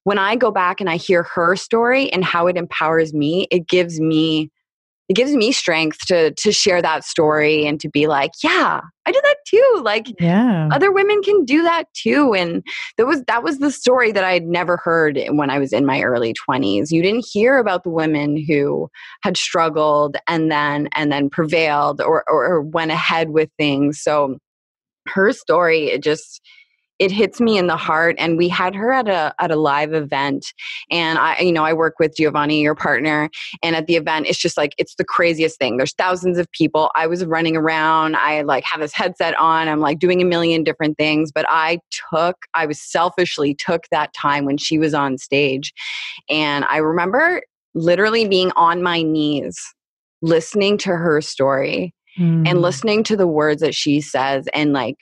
when 0.06 0.18
I 0.18 0.36
go 0.38 0.50
back 0.50 0.80
and 0.80 0.90
I 0.90 0.96
hear 0.96 1.24
her 1.24 1.56
story 1.56 2.12
and 2.12 2.24
how 2.24 2.48
it 2.48 2.58
empowers 2.58 3.14
me, 3.14 3.48
it 3.52 3.68
gives 3.68 4.00
me 4.00 4.50
it 5.10 5.16
gives 5.16 5.34
me 5.34 5.52
strength 5.52 6.06
to 6.06 6.32
to 6.36 6.52
share 6.52 6.82
that 6.82 7.04
story 7.04 7.66
and 7.66 7.80
to 7.80 7.90
be 7.90 8.08
like, 8.08 8.32
yeah, 8.44 8.80
I 9.06 9.12
did 9.12 9.24
that 9.24 9.38
too. 9.48 9.82
Like 9.84 10.08
yeah. 10.20 10.70
other 10.72 10.92
women 10.92 11.24
can 11.24 11.46
do 11.46 11.64
that 11.64 11.86
too. 11.96 12.36
And 12.36 12.64
that 12.98 13.08
was 13.08 13.24
that 13.24 13.44
was 13.44 13.58
the 13.58 13.72
story 13.72 14.12
that 14.12 14.24
I 14.24 14.34
had 14.34 14.46
never 14.46 14.78
heard 14.78 15.20
when 15.32 15.50
I 15.50 15.58
was 15.58 15.74
in 15.74 15.86
my 15.86 16.04
early 16.04 16.36
20s. 16.48 16.92
You 16.92 17.02
didn't 17.02 17.26
hear 17.28 17.58
about 17.58 17.84
the 17.84 17.90
women 17.90 18.38
who 18.48 18.88
had 19.24 19.36
struggled 19.36 20.16
and 20.28 20.52
then 20.52 20.88
and 20.96 21.12
then 21.12 21.30
prevailed 21.30 22.02
or 22.02 22.24
or, 22.30 22.46
or 22.46 22.62
went 22.62 22.92
ahead 22.92 23.32
with 23.32 23.50
things. 23.58 24.00
So 24.00 24.38
her 25.08 25.34
story 25.34 25.88
it 25.88 26.04
just 26.04 26.40
it 27.00 27.12
hits 27.12 27.40
me 27.40 27.58
in 27.58 27.68
the 27.68 27.78
heart 27.78 28.16
and 28.20 28.38
we 28.38 28.48
had 28.48 28.76
her 28.76 28.92
at 28.92 29.08
a 29.08 29.34
at 29.40 29.52
a 29.52 29.56
live 29.56 29.94
event 29.94 30.54
and 30.92 31.18
i 31.18 31.40
you 31.40 31.52
know 31.52 31.64
i 31.64 31.74
work 31.74 31.96
with 32.00 32.16
giovanni 32.16 32.62
your 32.62 32.76
partner 32.76 33.30
and 33.64 33.76
at 33.76 33.88
the 33.88 33.96
event 33.96 34.28
it's 34.28 34.38
just 34.38 34.58
like 34.58 34.74
it's 34.78 34.96
the 34.96 35.06
craziest 35.06 35.58
thing. 35.58 35.78
There's 35.78 35.94
thousands 35.94 36.38
of 36.38 36.52
people. 36.52 36.92
I 36.96 37.08
was 37.08 37.26
running 37.26 37.56
around. 37.56 38.16
I 38.16 38.42
like 38.42 38.64
have 38.66 38.80
this 38.80 38.94
headset 38.94 39.38
on. 39.38 39.68
I'm 39.68 39.80
like 39.80 40.00
doing 40.00 40.22
a 40.22 40.26
million 40.26 40.64
different 40.64 40.98
things 40.98 41.32
but 41.32 41.46
i 41.50 41.80
took 42.12 42.38
i 42.54 42.66
was 42.66 42.82
selfishly 42.82 43.54
took 43.54 43.86
that 43.92 44.14
time 44.14 44.46
when 44.46 44.58
she 44.58 44.78
was 44.78 44.94
on 44.94 45.18
stage 45.18 45.74
and 46.30 46.66
i 46.66 46.78
remember 46.78 47.42
literally 47.74 48.28
being 48.28 48.52
on 48.56 48.84
my 48.84 49.02
knees 49.02 49.58
listening 50.22 50.78
to 50.78 50.90
her 50.90 51.22
story 51.22 51.94
mm. 52.18 52.48
and 52.48 52.62
listening 52.62 53.04
to 53.04 53.16
the 53.16 53.28
words 53.28 53.62
that 53.62 53.74
she 53.74 54.02
says 54.02 54.48
and 54.54 54.74
like 54.74 54.98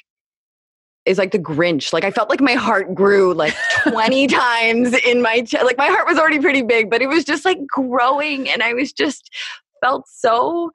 is 1.07 1.17
like 1.17 1.31
the 1.31 1.39
Grinch. 1.39 1.93
Like 1.93 2.03
I 2.03 2.11
felt 2.11 2.29
like 2.29 2.41
my 2.41 2.53
heart 2.53 2.93
grew 2.93 3.33
like 3.33 3.55
20 3.83 4.27
times 4.27 4.93
in 5.05 5.21
my 5.21 5.41
chest. 5.41 5.65
Like 5.65 5.77
my 5.77 5.87
heart 5.87 6.07
was 6.07 6.17
already 6.17 6.39
pretty 6.39 6.61
big, 6.61 6.89
but 6.89 7.01
it 7.01 7.07
was 7.07 7.23
just 7.23 7.45
like 7.45 7.65
growing 7.67 8.49
and 8.49 8.61
I 8.61 8.73
was 8.73 8.91
just 8.91 9.33
felt 9.81 10.07
so 10.07 10.71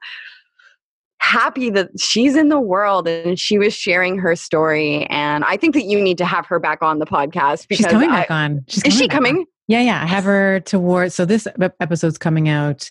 happy 1.19 1.69
that 1.69 1.89
she's 1.97 2.35
in 2.35 2.49
the 2.49 2.59
world 2.59 3.07
and 3.07 3.39
she 3.39 3.57
was 3.57 3.73
sharing 3.73 4.17
her 4.19 4.35
story 4.35 5.05
and 5.05 5.45
I 5.45 5.55
think 5.55 5.73
that 5.73 5.83
you 5.83 6.01
need 6.01 6.17
to 6.17 6.25
have 6.25 6.45
her 6.47 6.59
back 6.59 6.81
on 6.81 6.99
the 6.99 7.05
podcast 7.05 7.67
because 7.67 7.77
She's 7.77 7.85
coming 7.85 8.09
I, 8.09 8.21
back 8.21 8.31
on. 8.31 8.65
She's 8.67 8.83
is 8.83 8.93
she 8.93 9.07
coming? 9.07 9.37
On. 9.37 9.45
Yeah, 9.69 9.81
yeah. 9.81 10.03
I 10.03 10.07
have 10.07 10.25
her 10.25 10.59
towards 10.59 11.15
so 11.15 11.23
this 11.23 11.47
episode's 11.79 12.17
coming 12.17 12.49
out 12.49 12.89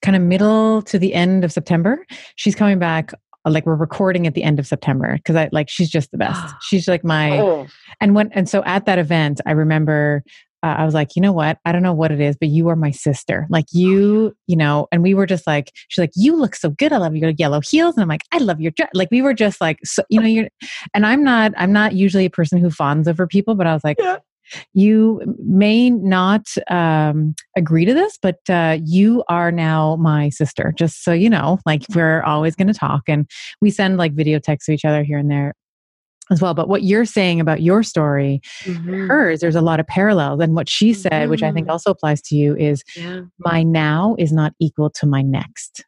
kind 0.00 0.16
of 0.16 0.22
middle 0.22 0.80
to 0.82 0.98
the 0.98 1.12
end 1.12 1.44
of 1.44 1.52
September. 1.52 2.04
She's 2.36 2.54
coming 2.54 2.78
back 2.78 3.12
like 3.50 3.66
we're 3.66 3.74
recording 3.74 4.26
at 4.26 4.34
the 4.34 4.42
end 4.42 4.58
of 4.58 4.66
September 4.66 5.14
because 5.16 5.36
I 5.36 5.48
like 5.52 5.68
she's 5.68 5.90
just 5.90 6.10
the 6.10 6.18
best. 6.18 6.54
She's 6.62 6.88
like 6.88 7.04
my 7.04 7.38
Oh. 7.38 7.66
and 8.00 8.14
when 8.14 8.30
and 8.32 8.48
so 8.48 8.62
at 8.64 8.86
that 8.86 8.98
event, 8.98 9.40
I 9.46 9.52
remember 9.52 10.22
uh, 10.62 10.76
I 10.78 10.84
was 10.86 10.94
like, 10.94 11.14
you 11.14 11.20
know 11.20 11.32
what? 11.32 11.58
I 11.66 11.72
don't 11.72 11.82
know 11.82 11.92
what 11.92 12.10
it 12.10 12.22
is, 12.22 12.38
but 12.40 12.48
you 12.48 12.68
are 12.70 12.76
my 12.76 12.90
sister. 12.90 13.46
Like 13.50 13.66
you, 13.72 14.34
you 14.46 14.56
know. 14.56 14.86
And 14.90 15.02
we 15.02 15.12
were 15.12 15.26
just 15.26 15.46
like, 15.46 15.70
she's 15.88 16.00
like, 16.00 16.12
you 16.16 16.34
look 16.36 16.56
so 16.56 16.70
good. 16.70 16.90
I 16.90 16.96
love 16.96 17.14
your 17.14 17.30
yellow 17.36 17.60
heels, 17.60 17.96
and 17.96 18.02
I'm 18.02 18.08
like, 18.08 18.22
I 18.32 18.38
love 18.38 18.62
your 18.62 18.70
dress. 18.70 18.88
Like 18.94 19.10
we 19.10 19.20
were 19.20 19.34
just 19.34 19.60
like, 19.60 19.78
so, 19.84 20.02
you 20.08 20.20
know, 20.22 20.26
you're. 20.26 20.48
And 20.94 21.04
I'm 21.04 21.22
not, 21.22 21.52
I'm 21.58 21.70
not 21.72 21.92
usually 21.92 22.24
a 22.24 22.30
person 22.30 22.56
who 22.58 22.70
fawns 22.70 23.06
over 23.08 23.26
people, 23.26 23.54
but 23.54 23.66
I 23.66 23.74
was 23.74 23.84
like. 23.84 23.98
Yeah. 24.00 24.16
You 24.72 25.20
may 25.38 25.90
not 25.90 26.46
um, 26.68 27.34
agree 27.56 27.84
to 27.84 27.94
this, 27.94 28.18
but 28.20 28.38
uh, 28.48 28.78
you 28.84 29.24
are 29.28 29.50
now 29.52 29.96
my 29.96 30.28
sister. 30.30 30.72
Just 30.76 31.04
so 31.04 31.12
you 31.12 31.30
know, 31.30 31.58
like 31.66 31.82
we're 31.94 32.22
always 32.22 32.54
going 32.56 32.68
to 32.68 32.74
talk, 32.74 33.02
and 33.08 33.28
we 33.60 33.70
send 33.70 33.96
like 33.96 34.12
video 34.14 34.38
texts 34.38 34.66
to 34.66 34.72
each 34.72 34.84
other 34.84 35.02
here 35.02 35.18
and 35.18 35.30
there 35.30 35.54
as 36.30 36.40
well. 36.40 36.54
But 36.54 36.68
what 36.68 36.82
you're 36.82 37.04
saying 37.04 37.40
about 37.40 37.60
your 37.62 37.82
story, 37.82 38.40
Mhm. 38.66 39.08
hers, 39.08 39.40
there's 39.40 39.54
a 39.56 39.60
lot 39.60 39.78
of 39.80 39.86
parallels. 39.86 40.40
And 40.40 40.54
what 40.54 40.68
she 40.70 40.94
said, 40.94 41.28
which 41.28 41.42
I 41.42 41.52
think 41.52 41.66
Mhm. 41.68 41.72
also 41.72 41.90
applies 41.90 42.22
to 42.22 42.34
you, 42.36 42.56
is 42.56 42.82
Yeah. 42.96 43.22
my 43.38 43.62
now 43.62 44.16
is 44.18 44.32
not 44.32 44.54
equal 44.58 44.88
to 44.90 45.06
my 45.06 45.20
next. 45.20 45.84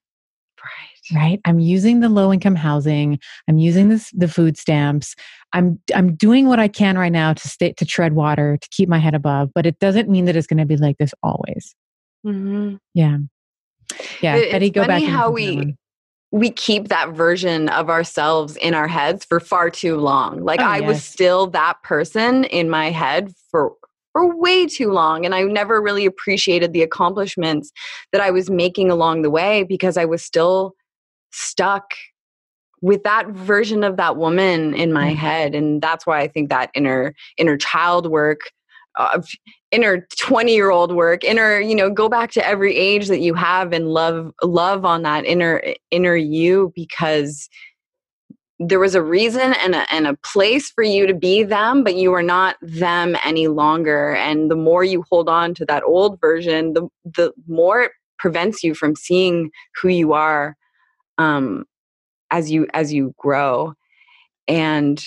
Right. 0.62 0.95
Right? 1.14 1.40
I'm 1.44 1.60
using 1.60 2.00
the 2.00 2.08
low 2.08 2.32
income 2.32 2.56
housing. 2.56 3.18
I'm 3.48 3.58
using 3.58 3.88
this 3.88 4.10
the 4.12 4.28
food 4.28 4.56
stamps. 4.56 5.14
I'm 5.52 5.78
I'm 5.94 6.14
doing 6.16 6.48
what 6.48 6.58
I 6.58 6.68
can 6.68 6.98
right 6.98 7.12
now 7.12 7.32
to 7.32 7.48
stay 7.48 7.72
to 7.74 7.84
tread 7.84 8.14
water 8.14 8.56
to 8.60 8.68
keep 8.70 8.88
my 8.88 8.98
head 8.98 9.14
above. 9.14 9.50
But 9.54 9.66
it 9.66 9.78
doesn't 9.78 10.08
mean 10.08 10.24
that 10.24 10.34
it's 10.36 10.46
going 10.48 10.58
to 10.58 10.66
be 10.66 10.76
like 10.76 10.98
this 10.98 11.14
always. 11.22 11.74
Mhm. 12.26 12.78
Yeah. 12.94 13.18
Yeah. 14.20 14.36
It- 14.36 14.74
go 14.74 14.82
back. 14.82 14.88
funny 14.88 15.04
and 15.06 15.14
how 15.14 15.30
listen 15.30 15.50
to 15.50 15.56
that 15.60 15.66
we- 15.66 15.76
we 16.32 16.50
keep 16.50 16.88
that 16.88 17.10
version 17.10 17.68
of 17.68 17.88
ourselves 17.88 18.56
in 18.56 18.74
our 18.74 18.88
heads 18.88 19.24
for 19.24 19.38
far 19.38 19.70
too 19.70 19.96
long. 19.96 20.44
Like 20.44 20.60
Oh, 20.60 20.64
I 20.64 20.80
was 20.80 21.04
still 21.04 21.46
that 21.48 21.80
person 21.84 22.42
in 22.44 22.68
my 22.68 22.90
head 22.90 23.32
for 23.50 23.74
for 24.12 24.34
way 24.34 24.66
too 24.66 24.90
long 24.90 25.24
and 25.26 25.34
I 25.34 25.42
never 25.42 25.80
really 25.80 26.06
appreciated 26.06 26.72
the 26.72 26.82
accomplishments 26.82 27.70
that 28.12 28.20
I 28.22 28.30
was 28.30 28.48
making 28.50 28.90
along 28.90 29.20
the 29.22 29.30
way 29.30 29.62
because 29.62 29.96
I 29.98 30.06
was 30.06 30.22
still 30.24 30.74
stuck 31.36 31.92
with 32.82 33.02
that 33.04 33.28
version 33.28 33.82
of 33.84 33.96
that 33.96 34.16
woman 34.16 34.74
in 34.74 34.92
my 34.92 35.12
Mm. 35.12 35.16
head 35.16 35.54
and 35.54 35.80
that's 35.82 36.06
why 36.06 36.20
I 36.20 36.28
think 36.28 36.50
that 36.50 36.70
inner 36.74 37.14
inner 37.36 37.56
child 37.56 38.10
work 38.10 38.40
uh, 38.96 39.20
inner 39.70 40.06
20 40.18 40.54
year 40.54 40.70
old 40.70 40.94
work 40.94 41.24
inner 41.24 41.58
you 41.60 41.74
know 41.74 41.90
go 41.90 42.08
back 42.08 42.30
to 42.32 42.46
every 42.46 42.76
age 42.76 43.08
that 43.08 43.20
you 43.20 43.34
have 43.34 43.72
and 43.72 43.88
love 43.88 44.32
love 44.42 44.84
on 44.84 45.02
that 45.02 45.24
inner 45.24 45.62
inner 45.90 46.16
you 46.16 46.72
because 46.74 47.48
there 48.58 48.78
was 48.78 48.94
a 48.94 49.02
reason 49.02 49.52
and 49.62 49.74
a, 49.74 49.92
and 49.92 50.06
a 50.06 50.16
place 50.24 50.70
for 50.70 50.82
you 50.82 51.06
to 51.06 51.14
be 51.14 51.42
them 51.42 51.84
but 51.84 51.94
you 51.96 52.12
are 52.14 52.22
not 52.22 52.56
them 52.62 53.16
any 53.24 53.48
longer 53.48 54.14
and 54.14 54.50
the 54.50 54.56
more 54.56 54.82
you 54.84 55.04
hold 55.10 55.28
on 55.28 55.52
to 55.54 55.64
that 55.66 55.82
old 55.82 56.18
version 56.20 56.72
the 56.72 56.88
the 57.04 57.32
more 57.46 57.82
it 57.82 57.92
prevents 58.18 58.62
you 58.64 58.74
from 58.74 58.96
seeing 58.96 59.50
who 59.80 59.88
you 59.88 60.12
are 60.14 60.56
um 61.18 61.64
as 62.30 62.50
you 62.50 62.66
as 62.74 62.92
you 62.92 63.14
grow 63.18 63.72
and 64.48 65.04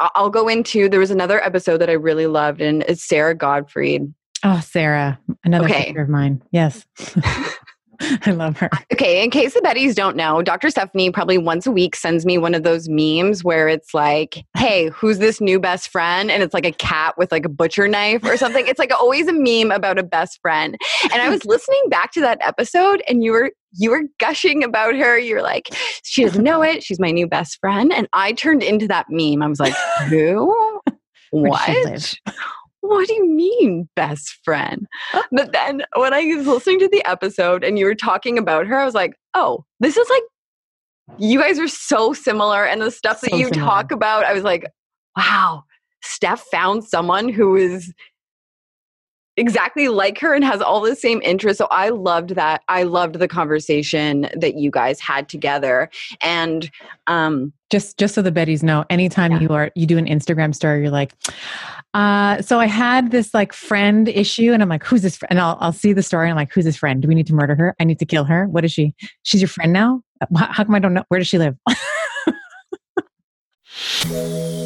I'll 0.00 0.30
go 0.30 0.46
into 0.48 0.88
there 0.88 1.00
was 1.00 1.10
another 1.10 1.42
episode 1.42 1.78
that 1.78 1.90
I 1.90 1.94
really 1.94 2.26
loved 2.26 2.60
and 2.60 2.82
it's 2.88 3.06
Sara 3.06 3.34
Gottfried 3.34 4.12
Oh, 4.44 4.60
Sarah, 4.60 5.18
another 5.42 5.64
Okay. 5.64 5.92
of 5.96 6.08
mine. 6.08 6.40
Yes. 6.52 6.86
I 8.26 8.30
love 8.30 8.56
her. 8.58 8.70
Okay, 8.92 9.22
in 9.22 9.30
case 9.30 9.54
the 9.54 9.60
Bettys 9.60 9.94
don't 9.94 10.16
know, 10.16 10.40
Dr. 10.42 10.70
Stephanie 10.70 11.10
probably 11.10 11.38
once 11.38 11.66
a 11.66 11.72
week 11.72 11.96
sends 11.96 12.24
me 12.24 12.38
one 12.38 12.54
of 12.54 12.62
those 12.62 12.88
memes 12.88 13.42
where 13.42 13.68
it's 13.68 13.92
like, 13.92 14.44
hey, 14.56 14.88
who's 14.88 15.18
this 15.18 15.40
new 15.40 15.58
best 15.58 15.88
friend? 15.88 16.30
And 16.30 16.42
it's 16.42 16.54
like 16.54 16.66
a 16.66 16.72
cat 16.72 17.16
with 17.18 17.32
like 17.32 17.44
a 17.44 17.48
butcher 17.48 17.88
knife 17.88 18.24
or 18.24 18.36
something. 18.36 18.66
It's 18.66 18.78
like 18.78 18.92
always 18.92 19.26
a 19.26 19.32
meme 19.32 19.72
about 19.72 19.98
a 19.98 20.04
best 20.04 20.38
friend. 20.40 20.76
And 21.12 21.20
I 21.20 21.28
was 21.28 21.44
listening 21.46 21.82
back 21.88 22.12
to 22.12 22.20
that 22.20 22.38
episode 22.40 23.02
and 23.08 23.24
you 23.24 23.32
were 23.32 23.52
you 23.74 23.90
were 23.90 24.04
gushing 24.18 24.64
about 24.64 24.94
her. 24.94 25.18
You're 25.18 25.42
like, 25.42 25.68
she 26.02 26.24
doesn't 26.24 26.42
know 26.42 26.62
it. 26.62 26.82
She's 26.82 26.98
my 26.98 27.10
new 27.10 27.26
best 27.26 27.58
friend. 27.60 27.92
And 27.92 28.08
I 28.12 28.32
turned 28.32 28.62
into 28.62 28.86
that 28.88 29.06
meme. 29.10 29.42
I 29.42 29.46
was 29.46 29.60
like, 29.60 29.74
who? 30.08 30.80
Where 31.30 31.52
does 31.84 32.08
she 32.08 32.18
What? 32.24 32.34
What 32.88 33.06
do 33.06 33.14
you 33.14 33.28
mean 33.28 33.88
best 33.94 34.38
friend 34.44 34.86
uh 35.14 35.22
but 35.32 35.52
then 35.52 35.82
when 35.96 36.12
i 36.12 36.22
was 36.34 36.46
listening 36.46 36.78
to 36.78 36.88
the 36.88 37.04
episode 37.06 37.62
and 37.62 37.78
you 37.78 37.84
were 37.84 37.94
talking 37.94 38.38
about 38.38 38.66
her 38.66 38.78
i 38.78 38.84
was 38.84 38.94
like 38.94 39.14
oh 39.34 39.64
this 39.80 39.96
is 39.96 40.08
like 40.08 40.22
you 41.18 41.38
guys 41.38 41.58
are 41.58 41.68
so 41.68 42.12
similar 42.12 42.64
and 42.64 42.82
the 42.82 42.90
stuff 42.90 43.20
that 43.20 43.32
you 43.32 43.48
similar. 43.48 43.64
talk 43.64 43.90
about 43.92 44.24
i 44.24 44.32
was 44.32 44.42
like 44.42 44.66
wow 45.16 45.62
steph 46.02 46.44
found 46.50 46.84
someone 46.84 47.28
who 47.28 47.56
is 47.56 47.92
exactly 49.38 49.88
like 49.88 50.18
her 50.18 50.34
and 50.34 50.44
has 50.44 50.60
all 50.60 50.80
the 50.80 50.96
same 50.96 51.22
interests. 51.22 51.58
So 51.58 51.66
i 51.70 51.88
loved 51.88 52.30
that. 52.34 52.62
I 52.68 52.82
loved 52.82 53.18
the 53.18 53.28
conversation 53.28 54.28
that 54.34 54.56
you 54.56 54.70
guys 54.70 55.00
had 55.00 55.28
together. 55.28 55.88
And 56.20 56.70
um 57.06 57.52
just 57.70 57.98
just 57.98 58.14
so 58.14 58.22
the 58.22 58.32
betties 58.32 58.62
know 58.62 58.84
anytime 58.90 59.32
Yeah. 59.32 59.40
you 59.40 59.48
are 59.50 59.70
you 59.74 59.86
do 59.86 59.98
an 59.98 60.06
instagram 60.06 60.54
story 60.54 60.80
you're 60.80 60.90
like 60.90 61.12
uh 61.92 62.40
so 62.40 62.58
i 62.58 62.64
had 62.66 63.10
this 63.10 63.34
like 63.34 63.52
friend 63.52 64.08
issue 64.08 64.52
and 64.54 64.62
i'm 64.62 64.70
like 64.70 64.82
who's 64.82 65.02
this 65.02 65.18
friend 65.18 65.32
and 65.32 65.38
I'll, 65.40 65.58
I'll 65.60 65.72
see 65.72 65.92
the 65.92 66.02
story 66.02 66.26
and 66.26 66.30
i'm 66.32 66.36
like 66.36 66.50
who's 66.52 66.64
this 66.64 66.76
friend? 66.76 67.02
Do 67.02 67.08
we 67.08 67.14
need 67.14 67.26
to 67.26 67.34
murder 67.34 67.54
her? 67.56 67.74
I 67.78 67.84
need 67.84 67.98
to 67.98 68.06
kill 68.06 68.24
her? 68.24 68.46
What 68.48 68.64
is 68.64 68.72
she? 68.72 68.94
She's 69.22 69.40
your 69.42 69.48
friend 69.48 69.72
now? 69.72 70.02
How 70.36 70.64
come 70.64 70.74
i 70.74 70.78
don't 70.78 70.94
know? 70.94 71.04
Where 71.08 71.20
does 71.20 71.28
she 71.28 71.38
live 71.38 71.56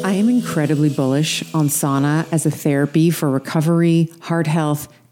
I 0.03 0.13
am 0.13 0.29
incredibly 0.29 0.89
bullish 0.89 1.43
on 1.53 1.67
sauna 1.67 2.25
as 2.31 2.45
a 2.45 2.51
therapy 2.51 3.09
for 3.09 3.29
recovery, 3.29 4.09
heart 4.21 4.47
health, 4.47 4.87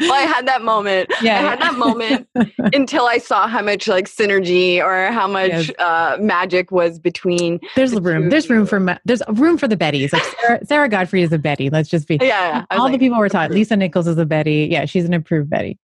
well, 0.00 0.12
I 0.12 0.20
had 0.22 0.46
that 0.48 0.62
moment. 0.62 1.10
Yeah, 1.22 1.38
I 1.38 1.42
had 1.42 1.60
that 1.60 1.74
moment 1.76 2.26
until 2.72 3.06
I 3.06 3.18
saw 3.18 3.46
how 3.46 3.62
much 3.62 3.86
like 3.88 4.06
synergy 4.08 4.78
or 4.82 5.12
how 5.12 5.26
much 5.28 5.50
Yes. 5.50 5.70
uh, 5.78 6.16
magic 6.20 6.70
was 6.70 6.98
between. 6.98 7.60
There's 7.76 7.92
The 7.92 8.00
room. 8.00 8.24
two 8.24 8.30
There's 8.30 8.48
room 8.50 8.66
for 8.66 8.80
ma- 8.80 8.98
there's 9.04 9.22
room 9.28 9.58
for 9.58 9.68
the 9.68 9.76
Betties. 9.76 10.12
Like 10.12 10.22
Sarah, 10.40 10.64
Sara 10.66 10.88
Gottfried 10.88 11.24
is 11.24 11.32
a 11.32 11.38
Betty. 11.38 11.70
Let's 11.70 11.88
just 11.88 12.08
be 12.08 12.16
Yeah, 12.20 12.26
yeah. 12.26 12.64
All 12.70 12.90
the 12.90 12.98
people 12.98 13.18
we're 13.18 13.28
talking. 13.28 13.54
Lisa 13.54 13.76
Nichols 13.76 14.06
is 14.08 14.18
a 14.18 14.26
Betty. 14.26 14.68
Yeah, 14.70 14.84
she's 14.86 15.04
an 15.04 15.14
approved 15.14 15.50
Betty. 15.50 15.78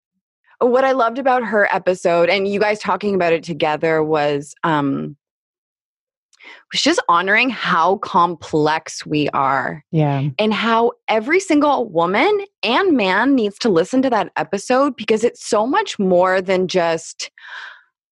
What 0.60 0.84
I 0.84 0.92
loved 0.92 1.18
about 1.18 1.44
her 1.44 1.68
episode 1.74 2.30
and 2.30 2.48
you 2.48 2.58
guys 2.58 2.78
talking 2.78 3.14
about 3.14 3.32
it 3.34 3.44
together 3.44 4.02
was 4.02 4.54
um 4.64 5.16
was 6.72 6.82
just 6.82 7.02
honoring 7.08 7.50
how 7.50 7.96
complex 7.98 9.04
we 9.06 9.28
are 9.30 9.84
Yeah. 9.92 10.28
and 10.38 10.52
how 10.52 10.92
every 11.08 11.40
single 11.40 11.88
woman 11.88 12.44
and 12.62 12.96
man 12.96 13.34
needs 13.34 13.58
to 13.60 13.68
listen 13.68 14.02
to 14.02 14.10
that 14.10 14.32
episode 14.36 14.96
because 14.96 15.24
it's 15.24 15.46
so 15.46 15.66
much 15.66 15.98
more 15.98 16.40
than 16.40 16.68
just 16.68 17.30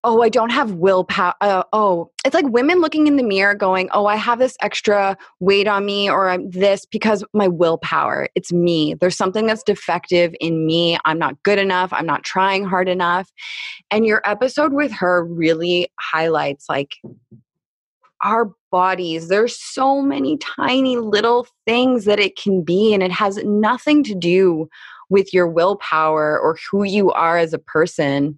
oh 0.07 0.21
i 0.23 0.29
don't 0.29 0.51
have 0.51 0.73
willpower 0.75 1.33
uh, 1.41 1.63
oh 1.73 2.11
it's 2.27 2.35
like 2.35 2.45
women 2.49 2.81
looking 2.81 3.07
in 3.07 3.17
the 3.17 3.23
mirror 3.23 3.55
going 3.55 3.89
oh 3.93 4.05
i 4.07 4.17
have 4.17 4.39
this 4.39 4.55
extra 4.61 5.17
weight 5.41 5.67
on 5.67 5.87
me 5.87 6.11
or 6.11 6.29
i'm 6.29 6.51
this 6.51 6.85
because 6.85 7.25
my 7.33 7.49
willpower. 7.49 8.29
It's 8.35 8.53
me. 8.53 8.95
There's 8.95 9.17
something 9.17 9.47
that's 9.47 9.63
defective 9.63 10.35
in 10.41 10.67
me. 10.67 10.99
I'm 11.05 11.19
not 11.19 11.43
good 11.43 11.59
enough. 11.59 11.93
I'm 11.93 12.07
not 12.07 12.23
trying 12.23 12.65
hard 12.65 12.89
enough. 12.89 13.31
And 13.91 14.05
your 14.07 14.21
episode 14.25 14.73
with 14.73 14.93
her 14.93 15.25
really 15.25 15.89
highlights 16.01 16.67
like 16.69 16.97
our 18.25 18.51
bodies, 18.73 19.29
there's 19.29 19.57
so 19.57 20.03
many 20.03 20.39
tiny 20.39 20.97
little 20.97 21.47
things 21.67 22.07
that 22.07 22.19
it 22.19 22.37
can 22.37 22.65
be, 22.65 22.93
and 22.93 23.03
it 23.03 23.13
has 23.13 23.37
nothing 23.45 24.03
to 24.05 24.15
do 24.15 24.69
with 25.11 25.33
your 25.33 25.47
willpower 25.47 26.41
or 26.41 26.57
who 26.71 26.83
you 26.83 27.13
are 27.13 27.37
as 27.37 27.53
a 27.53 27.59
person. 27.59 28.37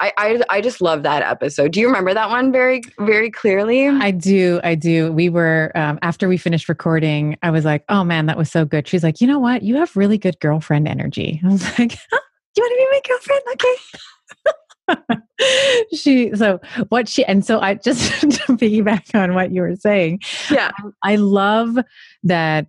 I, 0.00 0.12
I, 0.18 0.40
I 0.50 0.60
just 0.60 0.80
love 0.80 1.02
that 1.04 1.22
episode. 1.22 1.72
Do 1.72 1.80
you 1.80 1.86
remember 1.86 2.12
that 2.14 2.28
one 2.28 2.52
very 2.52 2.82
very 2.98 3.30
clearly? 3.30 3.88
I 3.88 4.10
do. 4.10 4.60
I 4.62 4.74
do. 4.74 5.12
We 5.12 5.28
were 5.28 5.72
um, 5.74 5.98
after 6.02 6.28
we 6.28 6.36
finished 6.36 6.68
recording. 6.68 7.36
I 7.42 7.50
was 7.50 7.64
like, 7.64 7.84
"Oh 7.88 8.04
man, 8.04 8.26
that 8.26 8.36
was 8.36 8.50
so 8.50 8.64
good." 8.64 8.86
She's 8.86 9.02
like, 9.02 9.20
"You 9.20 9.26
know 9.26 9.40
what? 9.40 9.62
You 9.62 9.76
have 9.76 9.96
really 9.96 10.18
good 10.18 10.38
girlfriend 10.40 10.86
energy." 10.86 11.40
I 11.44 11.48
was 11.48 11.64
like, 11.78 11.98
huh? 12.12 12.20
"You 12.56 12.62
want 12.62 12.72
to 12.72 12.76
be 12.76 12.88
my 12.90 13.00
girlfriend?" 13.08 13.42
Okay. 13.54 14.52
she 15.94 16.34
so 16.34 16.60
what 16.88 17.08
she 17.08 17.24
and 17.24 17.44
so 17.44 17.60
I 17.60 17.74
just 17.84 18.20
to 18.20 18.28
piggyback 18.54 19.14
on 19.14 19.34
what 19.34 19.52
you 19.52 19.62
were 19.62 19.76
saying. 19.76 20.20
Yeah, 20.50 20.70
I 21.02 21.16
love 21.16 21.78
that 22.24 22.66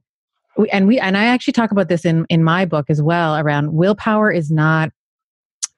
We, 0.57 0.69
and 0.69 0.87
we 0.87 0.99
and 0.99 1.17
I 1.17 1.25
actually 1.25 1.53
talk 1.53 1.71
about 1.71 1.89
this 1.89 2.05
in 2.05 2.25
in 2.29 2.43
my 2.43 2.65
book 2.65 2.85
as 2.89 3.01
well 3.01 3.37
around 3.37 3.73
willpower 3.73 4.31
is 4.31 4.51
not 4.51 4.91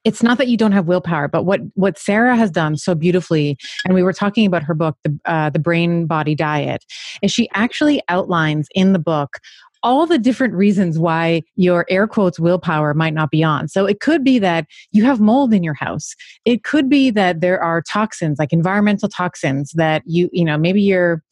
it's 0.04 0.22
not 0.22 0.38
that 0.38 0.48
you 0.48 0.56
don't 0.56 0.72
have 0.72 0.86
willpower, 0.86 1.28
but 1.28 1.44
what 1.44 1.60
what 1.74 1.98
Sarah 1.98 2.36
has 2.36 2.50
done 2.50 2.76
so 2.76 2.94
beautifully, 2.94 3.56
and 3.84 3.94
we 3.94 4.02
were 4.02 4.12
talking 4.12 4.46
about 4.46 4.62
her 4.64 4.74
book, 4.74 4.96
the 5.04 5.16
uh, 5.24 5.50
the 5.50 5.58
Brain 5.58 6.06
Body 6.06 6.34
Diet, 6.34 6.84
is 7.22 7.30
she 7.30 7.48
actually 7.54 8.02
outlines 8.08 8.68
in 8.74 8.92
the 8.92 8.98
book 8.98 9.38
all 9.82 10.06
the 10.06 10.18
different 10.18 10.54
reasons 10.54 10.98
why 10.98 11.42
your 11.56 11.84
air 11.88 12.06
quotes 12.06 12.38
willpower 12.38 12.94
might 12.94 13.14
not 13.14 13.30
be 13.30 13.42
on. 13.42 13.68
So 13.68 13.86
it 13.86 14.00
could 14.00 14.24
be 14.24 14.38
that 14.38 14.66
you 14.92 15.04
have 15.04 15.20
mold 15.20 15.52
in 15.52 15.62
your 15.62 15.74
house. 15.74 16.14
It 16.44 16.64
could 16.64 16.88
be 16.88 17.10
that 17.10 17.40
there 17.40 17.62
are 17.62 17.82
toxins, 17.82 18.38
like 18.38 18.52
environmental 18.52 19.08
toxins 19.08 19.72
that 19.72 20.02
you, 20.06 20.28
you 20.32 20.44
know, 20.44 20.56
maybe 20.56 20.82
you're, 20.82 21.22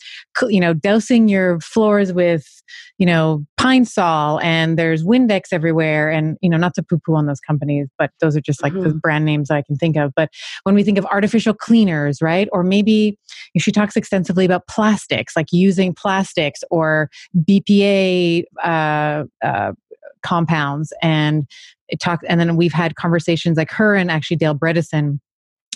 you 0.49 0.61
know, 0.61 0.75
dousing 0.75 1.29
your 1.29 1.61
floors 1.61 2.13
with, 2.13 2.47
you 3.01 3.07
know, 3.07 3.47
pine 3.57 3.87
sol 3.87 4.39
and 4.41 4.79
there's 4.79 5.03
Windex 5.03 5.45
everywhere. 5.53 6.11
And, 6.11 6.37
you 6.43 6.51
know, 6.51 6.59
not 6.59 6.75
to 6.75 6.83
poo 6.83 7.01
poo 7.05 7.15
on 7.15 7.25
those 7.25 7.41
companies, 7.41 7.89
but 7.99 8.11
those 8.21 8.37
are 8.37 8.43
just 8.43 8.63
like 8.63 8.75
mm-hmm. 8.75 8.89
the 8.89 8.95
brand 8.95 9.25
names 9.25 9.51
I 9.51 9.63
can 9.63 9.77
think 9.77 9.97
of. 9.97 10.13
But 10.15 10.29
when 10.65 10.75
we 10.75 10.85
think 10.85 10.99
of 10.99 11.07
artificial 11.07 11.55
cleaners, 11.55 12.21
right? 12.21 12.47
Or 12.53 12.63
maybe 12.63 13.19
she 13.57 13.73
talks 13.73 13.97
extensively 13.97 14.45
about 14.45 14.67
plastics, 14.67 15.35
like 15.35 15.47
using 15.51 15.95
plastics 15.95 16.61
or 16.71 17.09
BPA 17.49 18.45
uh, 18.63 19.25
uh, 19.43 19.73
compounds 20.23 20.93
and 21.01 21.47
it 21.89 22.01
talked 22.01 22.27
and 22.29 22.39
then 22.39 22.55
we've 22.57 22.75
had 22.75 22.97
conversations 22.97 23.57
like 23.57 23.71
her 23.71 23.95
and 23.95 24.11
actually 24.11 24.37
dale 24.37 24.55
bredesen 24.55 25.19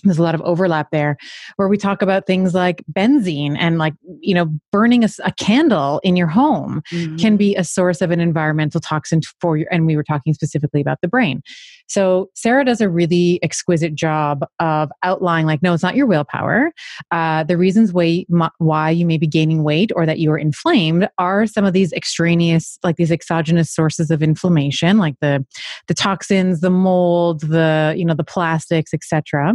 there's 0.04 0.18
a 0.18 0.22
lot 0.22 0.34
of 0.34 0.42
overlap 0.42 0.90
there 0.90 1.16
where 1.56 1.68
we 1.68 1.76
talk 1.76 2.02
about 2.02 2.26
things 2.26 2.54
like 2.54 2.84
benzene 2.92 3.56
and 3.58 3.78
like 3.78 3.94
you 4.20 4.34
know 4.34 4.46
burning 4.70 5.04
a, 5.04 5.08
a 5.24 5.32
candle 5.32 6.00
in 6.04 6.16
your 6.16 6.26
home 6.26 6.82
mm-hmm. 6.90 7.16
can 7.16 7.36
be 7.36 7.54
a 7.56 7.64
source 7.64 8.00
of 8.00 8.10
an 8.10 8.20
environmental 8.20 8.80
toxin 8.80 9.20
for 9.40 9.56
your 9.56 9.68
and 9.70 9.86
we 9.86 9.96
were 9.96 10.04
talking 10.04 10.34
specifically 10.34 10.80
about 10.80 11.00
the 11.00 11.08
brain 11.08 11.42
so 11.86 12.30
sarah 12.34 12.64
does 12.64 12.80
a 12.80 12.88
really 12.88 13.38
exquisite 13.42 13.94
job 13.94 14.44
of 14.60 14.90
outlining 15.02 15.46
like 15.46 15.62
no 15.62 15.72
it's 15.72 15.82
not 15.82 15.96
your 15.96 16.06
willpower 16.06 16.70
uh, 17.10 17.44
the 17.44 17.56
reasons 17.56 17.92
why, 17.92 18.24
why 18.58 18.90
you 18.90 19.06
may 19.06 19.18
be 19.18 19.26
gaining 19.26 19.62
weight 19.62 19.90
or 19.94 20.06
that 20.06 20.18
you 20.18 20.30
are 20.30 20.38
inflamed 20.38 21.08
are 21.18 21.46
some 21.46 21.64
of 21.64 21.72
these 21.72 21.92
extraneous 21.92 22.78
like 22.82 22.96
these 22.96 23.10
exogenous 23.10 23.70
sources 23.70 24.10
of 24.10 24.22
inflammation 24.22 24.98
like 24.98 25.14
the 25.20 25.44
the 25.88 25.94
toxins 25.94 26.60
the 26.60 26.70
mold 26.70 27.40
the 27.40 27.94
you 27.96 28.04
know 28.04 28.14
the 28.14 28.24
plastics 28.24 28.92
etc 28.92 29.54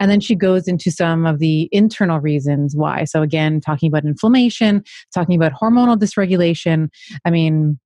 and 0.00 0.10
then 0.10 0.20
she 0.20 0.34
goes 0.34 0.68
into 0.68 0.90
some 0.90 1.26
of 1.26 1.38
the 1.38 1.68
internal 1.72 2.20
reasons 2.20 2.74
why. 2.74 3.04
So, 3.04 3.22
again, 3.22 3.60
talking 3.60 3.88
about 3.88 4.04
inflammation, 4.04 4.82
talking 5.14 5.36
about 5.36 5.52
hormonal 5.52 5.96
dysregulation. 5.96 6.88
I 7.24 7.30
mean, 7.30 7.78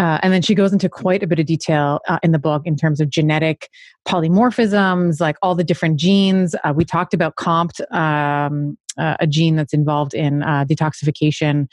uh, 0.00 0.18
and 0.22 0.32
then 0.32 0.40
she 0.40 0.54
goes 0.54 0.72
into 0.72 0.88
quite 0.88 1.22
a 1.22 1.26
bit 1.26 1.38
of 1.38 1.44
detail 1.44 2.00
uh, 2.08 2.18
in 2.22 2.32
the 2.32 2.38
book 2.38 2.62
in 2.64 2.74
terms 2.74 3.02
of 3.02 3.10
genetic 3.10 3.68
polymorphisms, 4.08 5.20
like 5.20 5.36
all 5.42 5.54
the 5.54 5.62
different 5.62 6.00
genes. 6.00 6.54
Uh, 6.64 6.72
we 6.74 6.86
talked 6.86 7.12
about 7.12 7.36
COMT, 7.36 7.80
um, 7.94 8.78
uh, 8.96 9.16
a 9.20 9.26
gene 9.26 9.56
that's 9.56 9.74
involved 9.74 10.14
in 10.14 10.42
uh, 10.42 10.64
detoxification, 10.64 11.66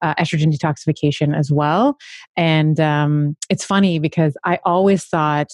uh, 0.00 0.14
estrogen 0.14 0.50
detoxification 0.50 1.36
as 1.36 1.52
well. 1.52 1.98
And 2.38 2.80
um, 2.80 3.36
it's 3.50 3.66
funny 3.66 3.98
because 3.98 4.34
I 4.44 4.60
always 4.64 5.04
thought, 5.04 5.48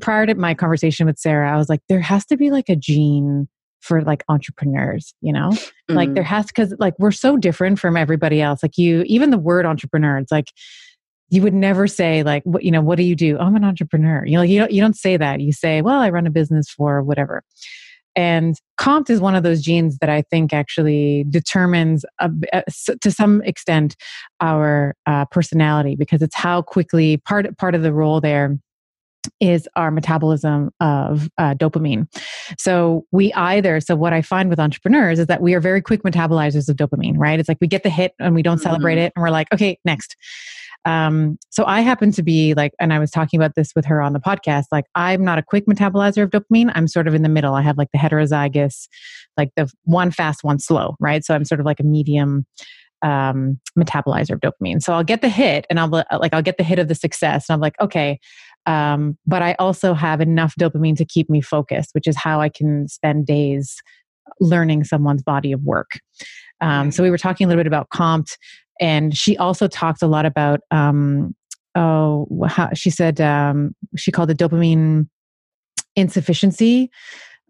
prior 0.00 0.24
to 0.24 0.34
my 0.36 0.54
conversation 0.54 1.04
with 1.04 1.18
Sarah, 1.18 1.52
I 1.52 1.58
was 1.58 1.68
like, 1.68 1.82
there 1.90 2.00
has 2.00 2.24
to 2.26 2.38
be 2.38 2.50
like 2.50 2.70
a 2.70 2.76
gene 2.76 3.46
for 3.80 4.02
like 4.02 4.24
entrepreneurs 4.28 5.14
you 5.20 5.32
know 5.32 5.50
mm-hmm. 5.50 5.94
like 5.94 6.12
there 6.14 6.24
has 6.24 6.46
because 6.46 6.74
like 6.80 6.94
we're 6.98 7.12
so 7.12 7.36
different 7.36 7.78
from 7.78 7.96
everybody 7.96 8.42
else 8.42 8.60
like 8.60 8.76
you 8.76 9.04
even 9.06 9.30
the 9.30 9.38
word 9.38 9.64
entrepreneur 9.64 10.18
it's 10.18 10.32
like 10.32 10.50
you 11.30 11.42
would 11.42 11.54
never 11.54 11.86
say 11.86 12.22
like 12.22 12.42
what 12.44 12.64
you 12.64 12.70
know 12.70 12.80
what 12.80 12.96
do 12.96 13.02
you 13.02 13.14
do 13.14 13.36
oh, 13.38 13.44
i'm 13.44 13.56
an 13.56 13.64
entrepreneur 13.64 14.24
you 14.26 14.36
know 14.36 14.42
you 14.42 14.58
don't, 14.58 14.70
you 14.70 14.80
don't 14.80 14.96
say 14.96 15.16
that 15.16 15.40
you 15.40 15.52
say 15.52 15.82
well 15.82 16.00
i 16.00 16.10
run 16.10 16.26
a 16.26 16.30
business 16.30 16.68
for 16.70 17.02
whatever 17.02 17.42
and 18.16 18.60
COMT 18.80 19.10
is 19.10 19.20
one 19.20 19.36
of 19.36 19.44
those 19.44 19.62
genes 19.62 19.98
that 19.98 20.10
I 20.10 20.22
think 20.22 20.52
actually 20.52 21.24
determines, 21.30 22.04
a, 22.18 22.28
a, 22.52 22.64
to 23.00 23.12
some 23.12 23.42
extent, 23.42 23.94
our 24.40 24.96
uh, 25.06 25.26
personality 25.26 25.94
because 25.94 26.20
it's 26.20 26.34
how 26.34 26.62
quickly 26.62 27.18
part 27.18 27.56
part 27.58 27.76
of 27.76 27.82
the 27.82 27.92
role 27.92 28.20
there 28.20 28.58
is 29.40 29.68
our 29.76 29.90
metabolism 29.90 30.70
of 30.80 31.28
uh, 31.38 31.54
dopamine. 31.54 32.08
So 32.58 33.04
we 33.12 33.32
either, 33.34 33.80
so 33.80 33.94
what 33.94 34.12
I 34.12 34.22
find 34.22 34.48
with 34.48 34.58
entrepreneurs 34.58 35.18
is 35.18 35.26
that 35.26 35.40
we 35.40 35.54
are 35.54 35.60
very 35.60 35.82
quick 35.82 36.02
metabolizers 36.02 36.68
of 36.68 36.76
dopamine, 36.76 37.14
right? 37.16 37.38
It's 37.38 37.48
like 37.48 37.58
we 37.60 37.68
get 37.68 37.82
the 37.82 37.90
hit 37.90 38.14
and 38.18 38.34
we 38.34 38.42
don't 38.42 38.56
mm-hmm. 38.56 38.64
celebrate 38.64 38.98
it 38.98 39.12
and 39.14 39.22
we're 39.22 39.30
like, 39.30 39.52
okay, 39.52 39.78
next. 39.84 40.16
Um, 40.84 41.38
so 41.50 41.64
I 41.66 41.80
happen 41.80 42.12
to 42.12 42.22
be 42.22 42.54
like, 42.54 42.72
and 42.80 42.92
I 42.92 42.98
was 42.98 43.10
talking 43.10 43.38
about 43.38 43.54
this 43.56 43.72
with 43.74 43.84
her 43.84 44.00
on 44.00 44.12
the 44.12 44.20
podcast, 44.20 44.64
like 44.72 44.86
I'm 44.94 45.24
not 45.24 45.38
a 45.38 45.42
quick 45.42 45.66
metabolizer 45.66 46.22
of 46.22 46.30
dopamine. 46.30 46.72
I'm 46.74 46.88
sort 46.88 47.06
of 47.08 47.14
in 47.14 47.22
the 47.22 47.28
middle. 47.28 47.54
I 47.54 47.62
have 47.62 47.76
like 47.76 47.88
the 47.92 47.98
heterozygous, 47.98 48.88
like 49.36 49.50
the 49.56 49.70
one 49.84 50.10
fast, 50.10 50.44
one 50.44 50.58
slow, 50.58 50.96
right? 51.00 51.24
So 51.24 51.34
I'm 51.34 51.44
sort 51.44 51.60
of 51.60 51.66
like 51.66 51.80
a 51.80 51.84
medium 51.84 52.46
um, 53.02 53.60
metabolizer 53.78 54.32
of 54.32 54.40
dopamine. 54.40 54.82
So 54.82 54.92
I'll 54.92 55.04
get 55.04 55.20
the 55.20 55.28
hit 55.28 55.66
and 55.70 55.78
I'll 55.78 55.88
like, 55.88 56.32
I'll 56.32 56.42
get 56.42 56.58
the 56.58 56.64
hit 56.64 56.78
of 56.78 56.88
the 56.88 56.94
success. 56.94 57.48
And 57.48 57.54
I'm 57.54 57.60
like, 57.60 57.74
okay, 57.80 58.18
um, 58.66 59.16
but 59.26 59.42
I 59.42 59.54
also 59.58 59.94
have 59.94 60.20
enough 60.20 60.54
dopamine 60.60 60.96
to 60.96 61.04
keep 61.04 61.30
me 61.30 61.40
focused, 61.40 61.90
which 61.92 62.06
is 62.06 62.16
how 62.16 62.40
I 62.40 62.48
can 62.48 62.88
spend 62.88 63.26
days 63.26 63.76
learning 64.40 64.84
someone's 64.84 65.22
body 65.22 65.52
of 65.52 65.62
work. 65.62 66.00
Um, 66.60 66.90
so 66.90 67.02
we 67.02 67.10
were 67.10 67.18
talking 67.18 67.44
a 67.44 67.48
little 67.48 67.60
bit 67.60 67.66
about 67.68 67.88
COMT 67.90 68.36
and 68.80 69.16
she 69.16 69.36
also 69.36 69.68
talked 69.68 70.02
a 70.02 70.06
lot 70.06 70.26
about 70.26 70.60
um, 70.70 71.34
oh 71.74 72.26
how, 72.46 72.70
she 72.74 72.90
said 72.90 73.20
um, 73.20 73.74
she 73.96 74.10
called 74.10 74.30
it 74.30 74.38
dopamine 74.38 75.08
insufficiency 75.96 76.90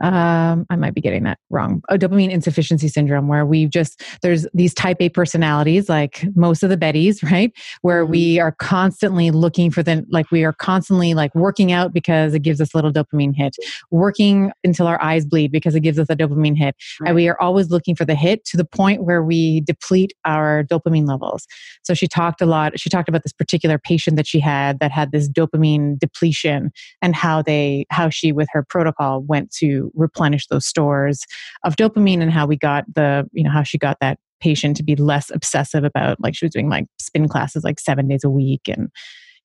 um, 0.03 0.66
I 0.70 0.76
might 0.76 0.94
be 0.94 1.01
getting 1.01 1.24
that 1.24 1.38
wrong. 1.51 1.82
A 1.88 1.99
dopamine 1.99 2.30
insufficiency 2.30 2.88
syndrome, 2.88 3.26
where 3.28 3.44
we 3.44 3.66
just 3.66 4.03
there's 4.22 4.46
these 4.55 4.72
type 4.72 4.99
A 5.01 5.09
personalities, 5.09 5.88
like 5.88 6.24
most 6.36 6.62
of 6.62 6.70
the 6.70 6.76
Bettys, 6.76 7.22
right? 7.30 7.53
Where 7.82 8.05
mm-hmm. 8.05 8.12
we 8.12 8.40
are 8.40 8.53
constantly 8.53 9.30
looking 9.30 9.70
for 9.70 9.82
the 9.82 10.05
like 10.11 10.30
we 10.30 10.44
are 10.44 10.53
constantly 10.53 11.14
like 11.14 11.34
working 11.34 11.72
out 11.72 11.92
because 11.92 12.34
it 12.34 12.40
gives 12.40 12.61
us 12.61 12.74
a 12.74 12.76
little 12.76 12.92
dopamine 12.92 13.34
hit, 13.34 13.57
working 13.90 14.53
until 14.64 14.86
our 14.86 15.01
eyes 15.03 15.26
bleed 15.26 15.51
because 15.51 15.74
it 15.74 15.80
gives 15.80 15.99
us 15.99 16.09
a 16.11 16.16
dopamine 16.16 16.57
hit, 16.57 16.76
right. 17.01 17.09
and 17.09 17.16
we 17.16 17.28
are 17.28 17.40
always 17.40 17.70
looking 17.70 17.96
for 17.96 18.05
the 18.05 18.14
hit 18.14 18.44
to 18.44 18.57
the 18.57 18.64
point 18.64 19.05
where 19.05 19.22
we 19.22 19.61
deplete 19.62 20.12
our 20.24 20.64
dopamine 20.64 21.09
levels. 21.09 21.46
So 21.82 21.94
she 21.94 22.07
talked 22.07 22.40
a 22.40 22.46
lot. 22.46 22.78
She 22.78 22.88
talked 22.88 23.09
about 23.09 23.24
this 23.24 23.32
particular 23.32 23.78
patient 23.78 24.16
that 24.16 24.26
she 24.26 24.38
had 24.40 24.78
that 24.78 24.92
had 24.92 25.11
this 25.11 25.28
dopamine 25.28 25.99
depletion 25.99 26.70
and 27.03 27.14
how 27.14 27.42
they 27.42 27.86
how 27.90 28.11
she 28.11 28.30
with 28.32 28.49
her 28.53 28.64
protocol 28.68 29.22
went 29.22 29.51
to 29.53 29.88
replenish 29.95 30.47
those 30.47 30.66
stores 30.66 31.24
of 31.64 31.76
dopamine 31.76 32.20
and 32.20 32.32
how 32.32 32.47
we 32.47 32.57
got 32.57 32.84
the 32.95 33.28
you 33.32 33.43
know 33.43 33.51
how 33.51 33.62
she 33.62 33.78
got 33.78 33.99
that 34.01 34.18
patient 34.41 34.76
to 34.76 34.82
be 34.82 34.97
less 34.97 35.30
obsessive 35.30 35.84
about 35.84 36.20
like 36.20 36.34
she 36.34 36.45
was 36.45 36.53
doing 36.53 36.68
like 36.68 36.86
spin 36.99 37.28
classes 37.28 37.64
like 37.64 37.80
seven 37.80 38.09
days 38.09 38.24
a 38.24 38.30
week 38.30 38.62
and 38.68 38.89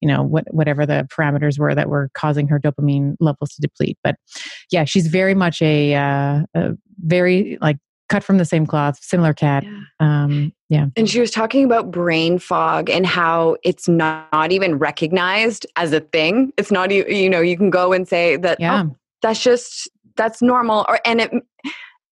you 0.01 0.07
know 0.07 0.21
what, 0.21 0.43
whatever 0.53 0.85
the 0.85 1.07
parameters 1.09 1.57
were 1.57 1.73
that 1.73 1.89
were 1.89 2.09
causing 2.13 2.47
her 2.47 2.59
dopamine 2.59 3.15
levels 3.19 3.51
to 3.51 3.61
deplete 3.61 3.97
but 4.03 4.15
yeah 4.71 4.83
she's 4.83 5.07
very 5.07 5.33
much 5.33 5.61
a, 5.61 5.95
uh, 5.95 6.41
a 6.53 6.71
very 6.99 7.57
like 7.61 7.77
cut 8.09 8.23
from 8.23 8.37
the 8.37 8.45
same 8.45 8.65
cloth 8.65 8.99
similar 9.01 9.33
cat 9.33 9.63
yeah. 9.63 9.79
Um, 9.99 10.51
yeah 10.69 10.87
and 10.95 11.09
she 11.09 11.19
was 11.19 11.31
talking 11.31 11.63
about 11.63 11.89
brain 11.89 12.37
fog 12.37 12.89
and 12.89 13.05
how 13.05 13.55
it's 13.63 13.87
not, 13.87 14.27
not 14.33 14.51
even 14.51 14.77
recognized 14.77 15.65
as 15.77 15.93
a 15.93 16.01
thing 16.01 16.51
it's 16.57 16.71
not 16.71 16.91
you 16.91 17.29
know 17.29 17.41
you 17.41 17.57
can 17.57 17.69
go 17.69 17.93
and 17.93 18.07
say 18.07 18.35
that 18.35 18.59
yeah. 18.59 18.83
Oh, 18.83 18.95
that's 19.21 19.41
just 19.41 19.89
that's 20.16 20.41
normal 20.41 20.86
or 20.88 20.99
and 21.05 21.22
it 21.22 21.32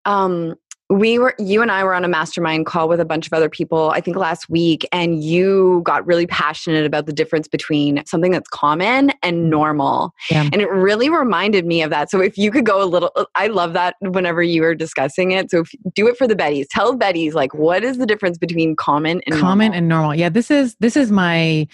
um 0.06 0.56
we 0.92 1.18
were 1.18 1.34
you 1.40 1.62
and 1.62 1.72
I 1.72 1.86
were 1.86 1.94
on 1.94 2.04
a 2.04 2.10
mastermind 2.10 2.66
call 2.66 2.90
with 2.90 3.00
a 3.00 3.06
bunch 3.06 3.26
of 3.26 3.32
other 3.32 3.48
people 3.48 3.92
I 3.92 4.02
think 4.02 4.18
last 4.18 4.50
week 4.50 4.86
and 4.92 5.24
you 5.24 5.82
got 5.86 6.06
really 6.06 6.28
passionate 6.28 6.86
about 6.86 7.06
the 7.06 7.14
difference 7.14 7.48
between 7.48 8.04
something 8.06 8.32
that's 8.32 8.50
common 8.50 9.14
and 9.24 9.50
normal. 9.50 10.12
Yeah. 10.30 10.50
And 10.52 10.62
it 10.62 10.70
really 10.70 11.10
reminded 11.10 11.66
me 11.66 11.82
of 11.82 11.92
that. 11.92 12.12
So 12.12 12.20
if 12.20 12.38
you 12.38 12.52
could 12.52 12.66
go 12.66 12.84
a 12.84 12.86
little 12.86 13.12
I 13.36 13.48
love 13.48 13.72
that 13.74 13.96
whenever 14.02 14.44
you 14.44 14.64
were 14.64 14.76
discussing 14.76 15.32
it. 15.32 15.50
So 15.50 15.62
if, 15.62 15.72
do 15.96 16.08
it 16.08 16.18
for 16.18 16.28
the 16.28 16.36
Bettys. 16.36 16.66
Tell 16.70 16.98
Bettys 16.98 17.34
like 17.34 17.54
what 17.54 17.86
is 17.86 17.98
the 17.98 18.06
difference 18.06 18.38
between 18.38 18.76
common 18.76 19.22
and 19.26 19.40
common 19.40 19.68
normal? 19.68 19.78
and 19.78 19.88
normal. 19.88 20.16
Yeah, 20.16 20.30
this 20.30 20.52
is 20.52 20.76
this 20.82 20.98
is 20.98 21.10
my 21.10 21.68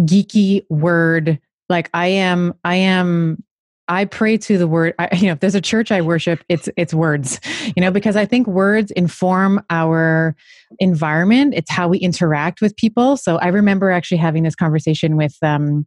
geeky 0.00 0.66
word 0.68 1.40
like 1.70 1.88
I 1.94 2.08
am 2.08 2.52
I 2.64 2.74
am 2.76 3.42
I 3.88 4.04
pray 4.04 4.36
to 4.38 4.58
the 4.58 4.68
word. 4.68 4.94
I, 4.98 5.08
you 5.16 5.26
know, 5.26 5.32
if 5.32 5.40
there's 5.40 5.54
a 5.54 5.60
church 5.60 5.90
I 5.90 6.00
worship, 6.00 6.44
it's 6.48 6.68
it's 6.76 6.94
words. 6.94 7.40
You 7.76 7.80
know, 7.80 7.90
because 7.90 8.16
I 8.16 8.26
think 8.26 8.46
words 8.46 8.90
inform 8.92 9.62
our 9.70 10.36
environment. 10.78 11.54
It's 11.56 11.70
how 11.70 11.88
we 11.88 11.98
interact 11.98 12.60
with 12.60 12.76
people. 12.76 13.16
So 13.16 13.36
I 13.38 13.48
remember 13.48 13.90
actually 13.90 14.18
having 14.18 14.42
this 14.42 14.54
conversation 14.54 15.16
with. 15.16 15.36
Um, 15.42 15.86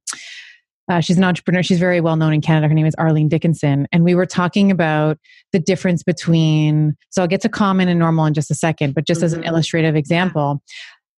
uh, 0.90 1.00
she's 1.00 1.16
an 1.16 1.24
entrepreneur. 1.24 1.64
She's 1.64 1.80
very 1.80 2.02
well 2.02 2.18
known 2.18 2.34
in 2.34 2.42
Canada. 2.42 2.68
Her 2.68 2.74
name 2.74 2.88
is 2.88 2.96
Arlene 2.96 3.30
Dickinson, 3.30 3.88
and 3.94 4.04
we 4.04 4.14
were 4.14 4.26
talking 4.26 4.72
about 4.72 5.20
the 5.54 5.60
difference 5.60 6.04
between. 6.04 6.98
So 7.12 7.22
I'll 7.22 7.30
get 7.30 7.40
to 7.42 7.50
common 7.50 7.88
and 7.88 7.98
normal 7.98 8.26
in 8.26 8.34
just 8.34 8.52
a 8.52 8.56
second, 8.56 8.94
but 8.94 9.08
just 9.08 9.20
mm-hmm. 9.20 9.26
as 9.26 9.34
an 9.34 9.42
mm-hmm. 9.42 9.50
illustrative 9.50 9.96
example, 9.96 10.62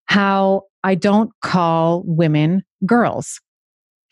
how 0.05 0.63
I 0.83 0.93
don't 0.93 1.31
call 1.41 2.03
women 2.05 2.63
girls. 2.85 3.39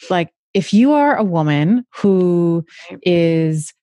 Like 0.09 0.32
if 0.53 0.73
you 0.73 0.91
are 0.91 1.15
a 1.15 1.23
woman 1.23 1.85
who 1.95 2.65
is 3.03 3.73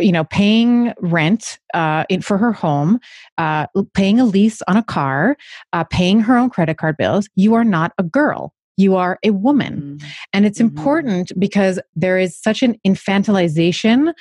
you 0.00 0.12
know 0.12 0.24
paying 0.24 0.92
rent 0.98 1.58
uh, 1.74 2.04
in, 2.08 2.22
for 2.22 2.38
her 2.38 2.52
home 2.52 2.98
uh, 3.36 3.66
paying 3.94 4.18
a 4.18 4.24
lease 4.24 4.62
on 4.68 4.76
a 4.76 4.82
car 4.82 5.36
uh, 5.72 5.84
paying 5.84 6.20
her 6.20 6.36
own 6.36 6.50
credit 6.50 6.78
card 6.78 6.96
bills 6.96 7.28
you 7.36 7.54
are 7.54 7.64
not 7.64 7.92
a 7.98 8.02
girl 8.02 8.52
you 8.78 8.94
are 8.94 9.18
a 9.24 9.30
woman. 9.30 9.98
Mm-hmm. 9.98 10.08
And 10.32 10.46
it's 10.46 10.60
mm-hmm. 10.60 10.78
important 10.78 11.32
because 11.38 11.80
there 11.96 12.16
is 12.16 12.36
such 12.40 12.62
an 12.62 12.78
infantilization 12.86 14.14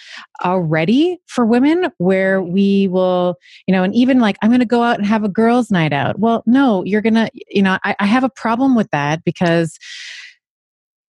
already 0.44 1.20
for 1.28 1.46
women 1.46 1.92
where 2.00 2.42
we 2.42 2.88
will, 2.88 3.38
you 3.68 3.72
know, 3.72 3.84
and 3.84 3.94
even 3.94 4.20
like, 4.20 4.36
I'm 4.42 4.50
going 4.50 4.60
to 4.60 4.66
go 4.66 4.82
out 4.82 4.98
and 4.98 5.06
have 5.06 5.24
a 5.24 5.30
girls' 5.30 5.70
night 5.70 5.94
out. 5.94 6.20
Well, 6.20 6.44
no, 6.48 6.84
you're 6.84 7.04
going 7.04 7.14
to, 7.14 7.30
you 7.34 7.62
know, 7.62 7.78
I, 7.84 7.96
I 8.00 8.08
have 8.08 8.24
a 8.24 8.30
problem 8.30 8.76
with 8.76 8.90
that 8.90 9.24
because 9.24 9.78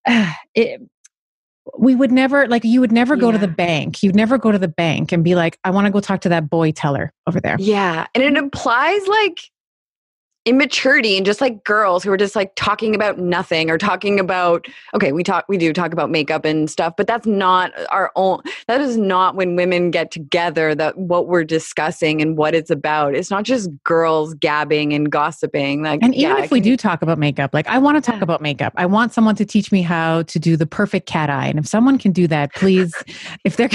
it, 0.54 0.80
we 1.78 1.94
would 1.94 2.10
never 2.10 2.48
like 2.48 2.64
you 2.64 2.80
would 2.80 2.92
never 2.92 3.16
go 3.16 3.26
yeah. 3.26 3.32
to 3.32 3.38
the 3.38 3.52
bank. 3.52 4.02
You'd 4.02 4.16
never 4.16 4.38
go 4.38 4.50
to 4.50 4.58
the 4.58 4.68
bank 4.68 5.12
and 5.12 5.22
be 5.22 5.34
like 5.34 5.58
i 5.64 5.70
want 5.70 5.86
to 5.86 5.92
go 5.92 6.00
talk 6.00 6.22
to 6.22 6.28
that 6.30 6.48
boy 6.48 6.72
teller 6.72 7.12
over 7.26 7.40
there. 7.40 7.56
Yeah 7.58 8.06
and 8.14 8.24
it 8.24 8.28
mm-hmm. 8.28 8.44
implies 8.44 9.06
like 9.06 9.40
immaturity 10.48 11.16
and 11.16 11.26
just 11.26 11.40
like 11.40 11.62
girls 11.64 12.02
who 12.02 12.10
are 12.10 12.16
just 12.16 12.34
like 12.34 12.52
talking 12.56 12.94
about 12.94 13.18
nothing 13.18 13.70
or 13.70 13.78
talking 13.78 14.18
about 14.18 14.66
okay 14.94 15.12
we 15.12 15.22
talk 15.22 15.44
we 15.48 15.58
do 15.58 15.72
talk 15.72 15.92
about 15.92 16.10
makeup 16.10 16.44
and 16.44 16.70
stuff 16.70 16.94
but 16.96 17.06
that's 17.06 17.26
not 17.26 17.72
our 17.90 18.10
own 18.16 18.40
that 18.66 18.80
is 18.80 18.96
not 18.96 19.34
when 19.34 19.56
women 19.56 19.90
get 19.90 20.10
together 20.10 20.74
that 20.74 20.96
what 20.96 21.26
we're 21.26 21.44
discussing 21.44 22.22
and 22.22 22.36
what 22.36 22.54
it's 22.54 22.70
about. 22.70 23.14
It's 23.14 23.30
not 23.30 23.44
just 23.44 23.70
girls 23.84 24.34
gabbing 24.34 24.92
and 24.92 25.10
gossiping 25.10 25.82
like 25.82 26.00
and 26.02 26.14
even 26.14 26.36
yeah, 26.36 26.42
if 26.44 26.50
we 26.50 26.60
do 26.60 26.76
talk 26.76 27.02
about 27.02 27.18
makeup 27.18 27.52
like 27.52 27.66
i 27.66 27.78
want 27.78 28.02
to 28.02 28.10
talk 28.10 28.22
about 28.22 28.40
makeup. 28.40 28.72
I 28.76 28.86
want 28.86 29.12
someone 29.12 29.34
to 29.36 29.44
teach 29.44 29.72
me 29.72 29.82
how 29.82 30.22
to 30.22 30.38
do 30.38 30.56
the 30.56 30.66
perfect 30.66 31.06
cat 31.06 31.30
eye. 31.30 31.46
And 31.48 31.58
if 31.58 31.66
someone 31.66 31.98
can 31.98 32.12
do 32.12 32.26
that 32.28 32.54
please 32.54 32.94
if 33.44 33.56
they're 33.56 33.70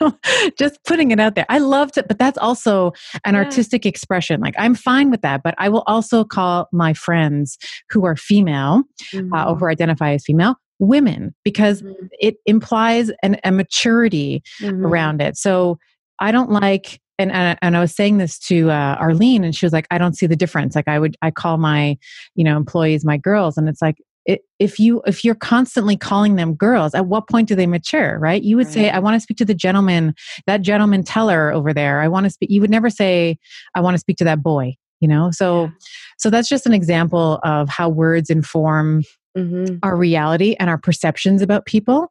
just 0.58 0.82
putting 0.84 1.10
it 1.10 1.20
out 1.20 1.34
there. 1.34 1.46
I 1.48 1.58
love 1.58 1.92
to 1.92 2.02
but 2.02 2.18
that's 2.18 2.38
also 2.38 2.92
an 3.24 3.34
yeah. 3.34 3.40
artistic 3.40 3.86
expression. 3.86 4.40
Like 4.40 4.54
i'm 4.58 4.74
fine 4.74 5.10
with 5.10 5.22
that 5.22 5.42
but 5.42 5.54
i 5.58 5.68
will 5.68 5.84
also 5.86 6.09
also 6.10 6.24
call 6.24 6.68
my 6.72 6.92
friends 6.92 7.58
who 7.90 8.04
are 8.04 8.16
female 8.16 8.82
mm-hmm. 9.12 9.32
uh, 9.32 9.44
or 9.44 9.54
who 9.54 9.54
mm-hmm. 9.56 9.72
identify 9.72 10.12
as 10.12 10.24
female 10.24 10.56
women 10.78 11.34
because 11.44 11.82
mm-hmm. 11.82 12.06
it 12.20 12.36
implies 12.46 13.10
an, 13.22 13.38
a 13.44 13.52
maturity 13.52 14.42
mm-hmm. 14.60 14.84
around 14.84 15.20
it. 15.20 15.36
So 15.36 15.78
I 16.18 16.32
don't 16.32 16.50
like 16.50 17.00
and, 17.18 17.30
and, 17.60 17.76
I 17.76 17.80
was 17.80 17.94
saying 17.94 18.16
this 18.16 18.38
to 18.46 18.70
uh, 18.70 18.96
Arlene, 18.98 19.44
and 19.44 19.54
she 19.54 19.66
was 19.66 19.74
like, 19.74 19.86
"I 19.90 19.98
don't 19.98 20.16
see 20.16 20.24
the 20.24 20.36
difference. 20.36 20.74
Like, 20.74 20.88
I 20.88 20.98
would, 20.98 21.18
I 21.20 21.30
call 21.30 21.58
my, 21.58 21.98
you 22.34 22.44
know, 22.44 22.56
employees 22.56 23.04
my 23.04 23.18
girls, 23.18 23.58
and 23.58 23.68
it's 23.68 23.82
like, 23.82 23.98
it, 24.24 24.40
if 24.58 24.78
you, 24.78 25.02
if 25.04 25.22
you're 25.22 25.34
constantly 25.34 25.98
calling 25.98 26.36
them 26.36 26.54
girls, 26.54 26.94
at 26.94 27.08
what 27.08 27.28
point 27.28 27.46
do 27.46 27.54
they 27.54 27.66
mature? 27.66 28.18
Right? 28.18 28.42
You 28.42 28.56
would 28.56 28.68
right. 28.68 28.72
say, 28.72 28.90
"I 28.90 29.00
want 29.00 29.16
to 29.16 29.20
speak 29.20 29.36
to 29.36 29.44
the 29.44 29.52
gentleman, 29.52 30.14
that 30.46 30.62
gentleman 30.62 31.04
teller 31.04 31.52
over 31.52 31.74
there. 31.74 32.00
I 32.00 32.08
want 32.08 32.24
to 32.24 32.30
speak." 32.30 32.48
You 32.48 32.62
would 32.62 32.70
never 32.70 32.88
say, 32.88 33.36
"I 33.74 33.82
want 33.82 33.96
to 33.96 33.98
speak 33.98 34.16
to 34.16 34.24
that 34.24 34.42
boy." 34.42 34.76
You 35.00 35.08
know 35.08 35.30
so 35.30 35.64
yeah. 35.64 35.70
so 36.18 36.30
that's 36.30 36.48
just 36.48 36.66
an 36.66 36.72
example 36.72 37.40
of 37.42 37.68
how 37.68 37.88
words 37.88 38.30
inform 38.30 39.02
Mm-hmm. 39.38 39.76
our 39.84 39.96
reality 39.96 40.56
and 40.58 40.68
our 40.68 40.76
perceptions 40.76 41.40
about 41.40 41.64
people. 41.64 42.08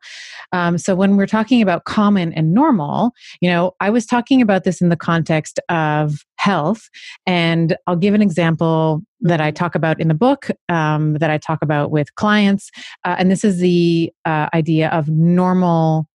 Um, 0.53 0.77
so 0.77 0.95
when 0.95 1.17
we're 1.17 1.27
talking 1.27 1.61
about 1.61 1.83
common 1.83 2.31
and 2.31 2.53
normal, 2.53 3.11
you 3.41 3.49
know, 3.49 3.73
I 3.81 3.89
was 3.89 4.05
talking 4.05 4.41
about 4.41 4.63
this 4.63 4.79
in 4.79 4.87
the 4.87 4.95
context 4.95 5.59
of 5.67 6.23
health, 6.37 6.89
and 7.27 7.75
I'll 7.87 7.97
give 7.97 8.13
an 8.13 8.21
example 8.21 9.01
that 9.19 9.41
I 9.41 9.49
mm-hmm. 9.49 9.55
talk 9.55 9.75
about 9.75 9.99
in 9.99 10.07
the 10.07 10.13
book, 10.13 10.49
um, 10.69 11.15
that 11.15 11.29
I 11.29 11.37
talk 11.37 11.59
about 11.61 11.91
with 11.91 12.15
clients, 12.15 12.71
uh, 13.03 13.17
and 13.19 13.29
this 13.29 13.43
is 13.43 13.59
the 13.59 14.13
uh, 14.23 14.47
idea 14.53 14.87
of 14.87 15.09
normal 15.09 16.07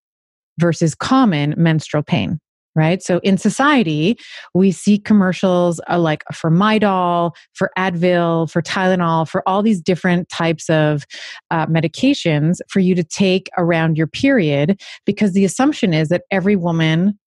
versus 0.58 0.96
common 0.96 1.54
menstrual 1.58 2.04
pain 2.04 2.40
right? 2.76 3.02
So 3.04 3.20
in 3.24 3.38
society, 3.38 4.18
we 4.54 4.72
see 4.72 4.98
commercials 4.98 5.80
uh, 5.90 6.00
like 6.00 6.24
for 6.34 6.50
Midol, 6.50 7.32
for 7.54 7.72
Advil, 7.78 8.50
for 8.50 8.62
Tylenol, 8.62 9.28
for 9.28 9.48
all 9.48 9.62
these 9.62 9.82
different 9.82 10.30
types 10.30 10.70
of 10.70 11.06
uh, 11.52 11.66
medications 11.68 12.60
for 12.70 12.80
you 12.80 12.96
to 12.96 13.04
take 13.04 13.50
around 13.58 13.98
your 13.98 14.08
period 14.08 14.82
because 15.06 15.34
the 15.34 15.46
assumption 15.46 15.94
is 15.94 16.10
that 16.10 16.24
every 16.32 16.56
woman 16.56 17.18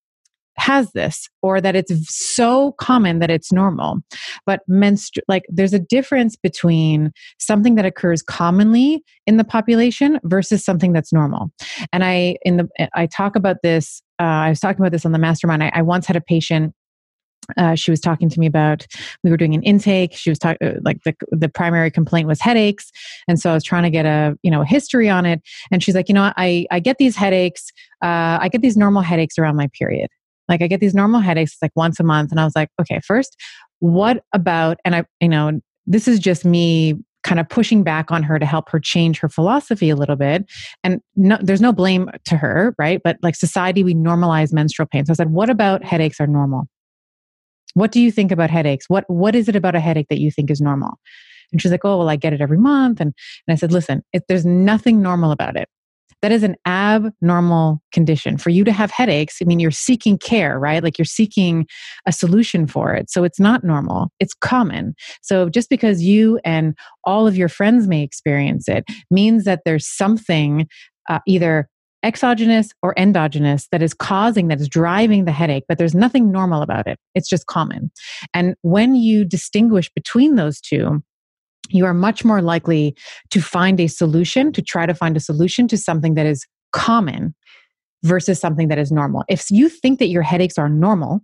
has 0.58 0.90
this 0.92 1.28
or 1.42 1.60
that 1.60 1.76
it's 1.76 1.92
so 2.08 2.72
common 2.72 3.18
that 3.18 3.30
it's 3.30 3.52
normal 3.52 3.98
but 4.46 4.60
menstru- 4.70 5.22
like 5.28 5.44
there's 5.48 5.74
a 5.74 5.78
difference 5.78 6.34
between 6.34 7.12
something 7.38 7.74
that 7.74 7.84
occurs 7.84 8.22
commonly 8.22 9.04
in 9.26 9.36
the 9.36 9.44
population 9.44 10.18
versus 10.24 10.64
something 10.64 10.92
that's 10.92 11.12
normal 11.12 11.50
and 11.92 12.04
i 12.04 12.36
in 12.42 12.56
the 12.56 12.88
i 12.94 13.06
talk 13.06 13.36
about 13.36 13.58
this 13.62 14.02
uh, 14.20 14.22
i 14.22 14.48
was 14.48 14.60
talking 14.60 14.80
about 14.80 14.92
this 14.92 15.06
on 15.06 15.12
the 15.12 15.18
mastermind. 15.18 15.62
I, 15.62 15.70
I 15.74 15.82
once 15.82 16.06
had 16.06 16.16
a 16.16 16.20
patient 16.20 16.74
uh, 17.56 17.76
she 17.76 17.92
was 17.92 18.00
talking 18.00 18.28
to 18.28 18.40
me 18.40 18.46
about 18.46 18.86
we 19.22 19.30
were 19.30 19.36
doing 19.36 19.54
an 19.54 19.62
intake. 19.62 20.12
She 20.14 20.30
was 20.30 20.38
talking 20.38 20.66
uh, 20.66 20.80
like 20.82 21.00
the, 21.04 21.14
the 21.30 21.48
primary 21.48 21.92
complaint 21.92 22.26
was 22.26 22.40
headaches. 22.40 22.90
And 23.28 23.38
so 23.38 23.50
i 23.50 23.54
was 23.54 23.62
trying 23.62 23.84
to 23.84 23.90
get 23.90 24.04
a 24.04 24.36
you 24.42 24.50
know 24.50 24.62
a 24.62 24.66
history 24.66 25.08
on 25.08 25.24
it. 25.24 25.40
And 25.70 25.80
she's 25.80 25.94
like 25.94 26.08
you 26.08 26.14
know 26.14 26.32
i 26.36 26.66
i 26.72 26.80
get 26.80 26.98
these 26.98 27.14
headaches 27.14 27.70
uh, 28.02 28.38
i 28.40 28.48
get 28.50 28.62
these 28.62 28.76
normal 28.76 29.02
headaches 29.02 29.38
around 29.38 29.56
my 29.56 29.68
period. 29.78 30.08
Like 30.48 30.62
I 30.62 30.66
get 30.66 30.80
these 30.80 30.94
normal 30.94 31.20
headaches 31.20 31.56
like 31.60 31.72
once 31.74 32.00
a 32.00 32.04
month. 32.04 32.30
And 32.30 32.40
I 32.40 32.44
was 32.44 32.54
like, 32.56 32.70
okay, 32.80 33.00
first, 33.04 33.36
what 33.80 34.22
about, 34.32 34.78
and 34.84 34.94
I, 34.94 35.04
you 35.20 35.28
know, 35.28 35.60
this 35.86 36.08
is 36.08 36.18
just 36.18 36.44
me 36.44 36.94
kind 37.26 37.40
of 37.40 37.48
pushing 37.48 37.82
back 37.82 38.12
on 38.12 38.22
her 38.22 38.38
to 38.38 38.46
help 38.46 38.70
her 38.70 38.78
change 38.78 39.18
her 39.18 39.28
philosophy 39.28 39.90
a 39.90 39.96
little 39.96 40.14
bit. 40.14 40.48
And 40.84 41.00
no, 41.16 41.36
there's 41.42 41.60
no 41.60 41.72
blame 41.72 42.08
to 42.26 42.36
her, 42.36 42.72
right? 42.78 43.00
But 43.02 43.16
like 43.20 43.34
society, 43.34 43.82
we 43.82 43.96
normalize 43.96 44.52
menstrual 44.52 44.86
pain. 44.86 45.04
So 45.04 45.12
I 45.12 45.14
said, 45.14 45.32
what 45.32 45.50
about 45.50 45.84
headaches 45.84 46.20
are 46.20 46.28
normal? 46.28 46.68
What 47.74 47.90
do 47.90 48.00
you 48.00 48.12
think 48.12 48.30
about 48.30 48.48
headaches? 48.48 48.86
What 48.88 49.04
what 49.08 49.34
is 49.34 49.48
it 49.48 49.56
about 49.56 49.74
a 49.74 49.80
headache 49.80 50.06
that 50.08 50.20
you 50.20 50.30
think 50.30 50.52
is 50.52 50.60
normal? 50.60 51.00
And 51.50 51.60
she's 51.60 51.72
like, 51.72 51.84
oh, 51.84 51.98
well, 51.98 52.08
I 52.08 52.16
get 52.16 52.32
it 52.32 52.40
every 52.40 52.58
month. 52.58 53.00
And, 53.00 53.12
and 53.46 53.52
I 53.52 53.56
said, 53.56 53.72
listen, 53.72 54.02
there's 54.28 54.46
nothing 54.46 55.02
normal 55.02 55.32
about 55.32 55.56
it. 55.56 55.68
That 56.22 56.32
is 56.32 56.42
an 56.42 56.56
abnormal 56.66 57.82
condition. 57.92 58.38
For 58.38 58.50
you 58.50 58.64
to 58.64 58.72
have 58.72 58.90
headaches, 58.90 59.38
I 59.40 59.44
mean, 59.44 59.60
you're 59.60 59.70
seeking 59.70 60.18
care, 60.18 60.58
right? 60.58 60.82
Like 60.82 60.98
you're 60.98 61.04
seeking 61.04 61.66
a 62.06 62.12
solution 62.12 62.66
for 62.66 62.94
it. 62.94 63.10
So 63.10 63.22
it's 63.24 63.38
not 63.40 63.64
normal, 63.64 64.10
it's 64.18 64.34
common. 64.34 64.94
So 65.22 65.48
just 65.48 65.68
because 65.70 66.02
you 66.02 66.40
and 66.44 66.74
all 67.04 67.26
of 67.26 67.36
your 67.36 67.48
friends 67.48 67.86
may 67.86 68.02
experience 68.02 68.68
it 68.68 68.84
means 69.10 69.44
that 69.44 69.60
there's 69.64 69.86
something 69.86 70.66
uh, 71.08 71.20
either 71.26 71.68
exogenous 72.02 72.70
or 72.82 72.94
endogenous 72.96 73.68
that 73.72 73.82
is 73.82 73.94
causing 73.94 74.48
that 74.48 74.60
is 74.60 74.68
driving 74.68 75.24
the 75.24 75.32
headache 75.32 75.64
but 75.66 75.78
there's 75.78 75.94
nothing 75.94 76.30
normal 76.30 76.62
about 76.62 76.86
it 76.86 76.98
it's 77.14 77.28
just 77.28 77.46
common 77.46 77.90
and 78.34 78.54
when 78.62 78.94
you 78.94 79.24
distinguish 79.24 79.90
between 79.94 80.36
those 80.36 80.60
two 80.60 81.02
you 81.70 81.84
are 81.84 81.94
much 81.94 82.24
more 82.24 82.42
likely 82.42 82.96
to 83.30 83.40
find 83.40 83.80
a 83.80 83.86
solution, 83.86 84.52
to 84.52 84.62
try 84.62 84.86
to 84.86 84.94
find 84.94 85.16
a 85.16 85.20
solution 85.20 85.68
to 85.68 85.76
something 85.76 86.14
that 86.14 86.26
is 86.26 86.46
common 86.72 87.34
versus 88.02 88.40
something 88.40 88.68
that 88.68 88.78
is 88.78 88.92
normal. 88.92 89.24
If 89.28 89.50
you 89.50 89.68
think 89.68 89.98
that 89.98 90.08
your 90.08 90.22
headaches 90.22 90.58
are 90.58 90.68
normal, 90.68 91.22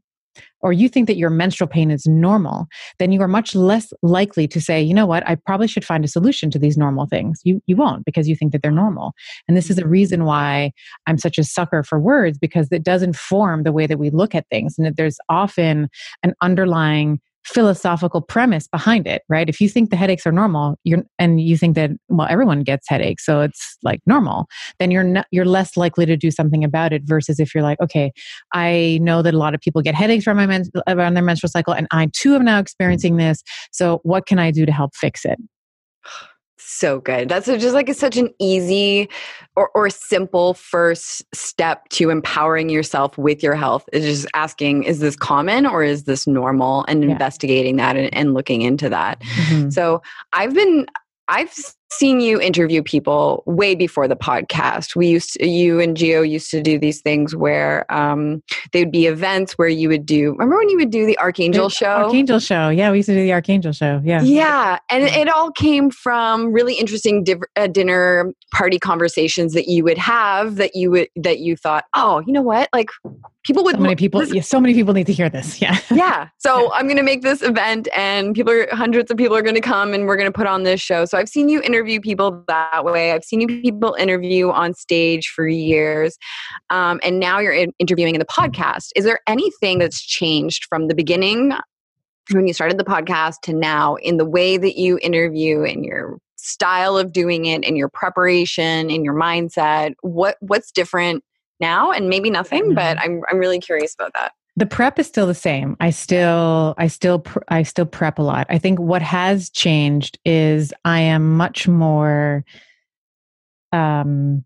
or 0.60 0.72
you 0.72 0.88
think 0.88 1.06
that 1.08 1.16
your 1.16 1.30
menstrual 1.30 1.68
pain 1.68 1.90
is 1.90 2.06
normal, 2.06 2.66
then 2.98 3.12
you 3.12 3.20
are 3.20 3.28
much 3.28 3.54
less 3.54 3.92
likely 4.02 4.46
to 4.48 4.60
say, 4.60 4.80
you 4.80 4.94
know 4.94 5.06
what, 5.06 5.28
I 5.28 5.34
probably 5.34 5.66
should 5.66 5.84
find 5.84 6.04
a 6.04 6.08
solution 6.08 6.50
to 6.52 6.58
these 6.58 6.78
normal 6.78 7.06
things. 7.06 7.40
You 7.44 7.60
you 7.66 7.76
won't 7.76 8.04
because 8.04 8.28
you 8.28 8.36
think 8.36 8.52
that 8.52 8.62
they're 8.62 8.70
normal. 8.70 9.12
And 9.48 9.56
this 9.56 9.70
is 9.70 9.78
a 9.78 9.86
reason 9.86 10.20
mm-hmm. 10.20 10.28
why 10.28 10.72
I'm 11.06 11.18
such 11.18 11.38
a 11.38 11.44
sucker 11.44 11.82
for 11.82 11.98
words 11.98 12.38
because 12.38 12.68
it 12.70 12.84
does 12.84 13.02
inform 13.02 13.64
the 13.64 13.72
way 13.72 13.86
that 13.86 13.98
we 13.98 14.10
look 14.10 14.34
at 14.34 14.48
things. 14.50 14.74
And 14.78 14.86
that 14.86 14.96
there's 14.96 15.18
often 15.28 15.88
an 16.22 16.34
underlying 16.40 17.20
philosophical 17.44 18.20
premise 18.20 18.68
behind 18.68 19.06
it, 19.06 19.22
right? 19.28 19.48
If 19.48 19.60
you 19.60 19.68
think 19.68 19.90
the 19.90 19.96
headaches 19.96 20.26
are 20.26 20.32
normal, 20.32 20.76
you're 20.84 21.02
and 21.18 21.40
you 21.40 21.56
think 21.56 21.74
that 21.76 21.90
well 22.08 22.28
everyone 22.30 22.62
gets 22.62 22.88
headaches, 22.88 23.24
so 23.24 23.40
it's 23.40 23.76
like 23.82 24.00
normal, 24.06 24.46
then 24.78 24.90
you're 24.90 25.04
not, 25.04 25.26
you're 25.30 25.44
less 25.44 25.76
likely 25.76 26.06
to 26.06 26.16
do 26.16 26.30
something 26.30 26.64
about 26.64 26.92
it 26.92 27.02
versus 27.04 27.40
if 27.40 27.54
you're 27.54 27.64
like, 27.64 27.80
okay, 27.80 28.12
I 28.52 28.98
know 29.02 29.22
that 29.22 29.34
a 29.34 29.38
lot 29.38 29.54
of 29.54 29.60
people 29.60 29.82
get 29.82 29.94
headaches 29.94 30.24
from 30.24 30.36
my 30.36 30.46
men- 30.46 30.70
around 30.88 31.14
their 31.14 31.22
menstrual 31.22 31.50
cycle 31.50 31.74
and 31.74 31.86
I 31.90 32.08
too 32.12 32.34
am 32.34 32.44
now 32.44 32.58
experiencing 32.58 33.16
this, 33.16 33.42
so 33.72 34.00
what 34.02 34.26
can 34.26 34.38
I 34.38 34.50
do 34.50 34.66
to 34.66 34.72
help 34.72 34.94
fix 34.94 35.24
it? 35.24 35.38
so 36.64 37.00
good. 37.00 37.28
That's 37.28 37.46
just 37.46 37.74
like 37.74 37.88
it's 37.88 37.98
such 37.98 38.16
an 38.16 38.30
easy 38.38 39.08
or, 39.56 39.70
or 39.74 39.90
simple 39.90 40.54
first 40.54 41.22
step 41.34 41.88
to 41.90 42.10
empowering 42.10 42.68
yourself 42.68 43.16
with 43.18 43.42
your 43.42 43.54
health 43.54 43.88
is 43.92 44.04
just 44.04 44.26
asking, 44.34 44.84
is 44.84 45.00
this 45.00 45.16
common 45.16 45.66
or 45.66 45.82
is 45.82 46.04
this 46.04 46.26
normal? 46.26 46.84
And 46.88 47.04
yeah. 47.04 47.10
investigating 47.10 47.76
that 47.76 47.96
and, 47.96 48.12
and, 48.14 48.34
looking 48.34 48.62
into 48.62 48.88
that. 48.88 49.20
Mm-hmm. 49.20 49.70
So 49.70 50.02
I've 50.32 50.54
been, 50.54 50.86
I've 51.28 51.52
seen 51.98 52.20
you 52.20 52.40
interview 52.40 52.82
people 52.82 53.42
way 53.46 53.74
before 53.74 54.08
the 54.08 54.16
podcast. 54.16 54.96
We 54.96 55.08
used 55.08 55.34
to, 55.34 55.46
you 55.46 55.80
and 55.80 55.96
Gio 55.96 56.28
used 56.28 56.50
to 56.50 56.62
do 56.62 56.78
these 56.78 57.00
things 57.00 57.34
where 57.34 57.90
um, 57.92 58.42
they 58.72 58.80
would 58.80 58.92
be 58.92 59.06
events 59.06 59.54
where 59.54 59.68
you 59.68 59.88
would 59.88 60.06
do. 60.06 60.32
Remember 60.32 60.56
when 60.56 60.68
you 60.68 60.78
would 60.78 60.90
do 60.90 61.06
the 61.06 61.18
Archangel 61.18 61.68
the 61.68 61.74
show? 61.74 61.86
Archangel 61.86 62.38
show, 62.38 62.68
yeah, 62.68 62.90
we 62.90 62.98
used 62.98 63.08
to 63.08 63.14
do 63.14 63.22
the 63.22 63.32
Archangel 63.32 63.72
show, 63.72 64.00
yeah, 64.04 64.22
yeah, 64.22 64.78
and 64.90 65.04
it 65.04 65.28
all 65.28 65.50
came 65.50 65.90
from 65.90 66.52
really 66.52 66.74
interesting 66.74 67.24
div- 67.24 67.42
uh, 67.56 67.66
dinner 67.66 68.32
party 68.52 68.78
conversations 68.78 69.52
that 69.54 69.68
you 69.68 69.84
would 69.84 69.98
have 69.98 70.56
that 70.56 70.74
you 70.74 70.90
would 70.90 71.08
that 71.16 71.38
you 71.40 71.56
thought, 71.56 71.84
oh, 71.94 72.22
you 72.26 72.32
know 72.32 72.42
what, 72.42 72.68
like 72.72 72.90
people 73.44 73.64
with 73.64 73.74
so 73.74 73.80
many 73.80 73.96
people 73.96 74.20
this, 74.20 74.32
yeah, 74.32 74.40
so 74.40 74.60
many 74.60 74.74
people 74.74 74.94
need 74.94 75.06
to 75.06 75.12
hear 75.12 75.28
this 75.28 75.60
yeah. 75.62 75.78
Yeah 75.90 76.28
so 76.38 76.62
yeah. 76.62 76.68
i'm 76.74 76.86
going 76.86 76.96
to 76.96 77.02
make 77.02 77.22
this 77.22 77.42
event 77.42 77.88
and 77.94 78.34
people 78.34 78.52
are 78.52 78.68
hundreds 78.72 79.10
of 79.10 79.16
people 79.16 79.36
are 79.36 79.42
going 79.42 79.54
to 79.54 79.60
come 79.60 79.94
and 79.94 80.06
we're 80.06 80.16
going 80.16 80.30
to 80.30 80.36
put 80.36 80.46
on 80.46 80.62
this 80.62 80.80
show. 80.80 81.04
So 81.04 81.18
i've 81.18 81.28
seen 81.28 81.48
you 81.48 81.62
interview 81.62 82.00
people 82.00 82.44
that 82.48 82.84
way. 82.84 83.12
I've 83.12 83.24
seen 83.24 83.40
you 83.40 83.46
people 83.46 83.94
interview 83.94 84.50
on 84.50 84.74
stage 84.74 85.28
for 85.28 85.46
years 85.46 86.18
um, 86.70 87.00
and 87.02 87.18
now 87.20 87.38
you're 87.38 87.52
in, 87.52 87.72
interviewing 87.78 88.14
in 88.14 88.18
the 88.18 88.26
podcast. 88.26 88.90
Is 88.96 89.04
there 89.04 89.20
anything 89.26 89.78
that's 89.78 90.00
changed 90.02 90.66
from 90.68 90.88
the 90.88 90.94
beginning 90.94 91.52
when 92.30 92.46
you 92.46 92.54
started 92.54 92.78
the 92.78 92.84
podcast 92.84 93.40
to 93.44 93.52
now 93.52 93.96
in 93.96 94.16
the 94.16 94.24
way 94.24 94.56
that 94.56 94.76
you 94.76 94.98
interview 95.02 95.64
and 95.64 95.84
your 95.84 96.18
style 96.36 96.96
of 96.96 97.12
doing 97.12 97.46
it 97.46 97.64
and 97.64 97.76
your 97.76 97.88
preparation 97.88 98.90
and 98.90 99.04
your 99.04 99.14
mindset? 99.14 99.94
What 100.02 100.36
what's 100.40 100.70
different 100.70 101.24
now 101.62 101.90
and 101.90 102.10
maybe 102.10 102.28
nothing 102.28 102.62
mm-hmm. 102.64 102.74
but 102.74 102.98
i'm 102.98 103.22
i'm 103.30 103.38
really 103.38 103.58
curious 103.58 103.94
about 103.94 104.12
that. 104.12 104.32
The 104.54 104.66
prep 104.66 104.98
is 104.98 105.06
still 105.06 105.26
the 105.26 105.34
same. 105.34 105.78
I 105.80 105.88
still 105.88 106.74
i 106.76 106.86
still 106.88 107.24
i 107.48 107.62
still 107.62 107.86
prep 107.86 108.18
a 108.18 108.22
lot. 108.22 108.46
I 108.50 108.58
think 108.58 108.78
what 108.78 109.00
has 109.00 109.48
changed 109.48 110.18
is 110.26 110.74
i 110.84 111.00
am 111.00 111.36
much 111.38 111.66
more 111.66 112.44
um 113.72 114.44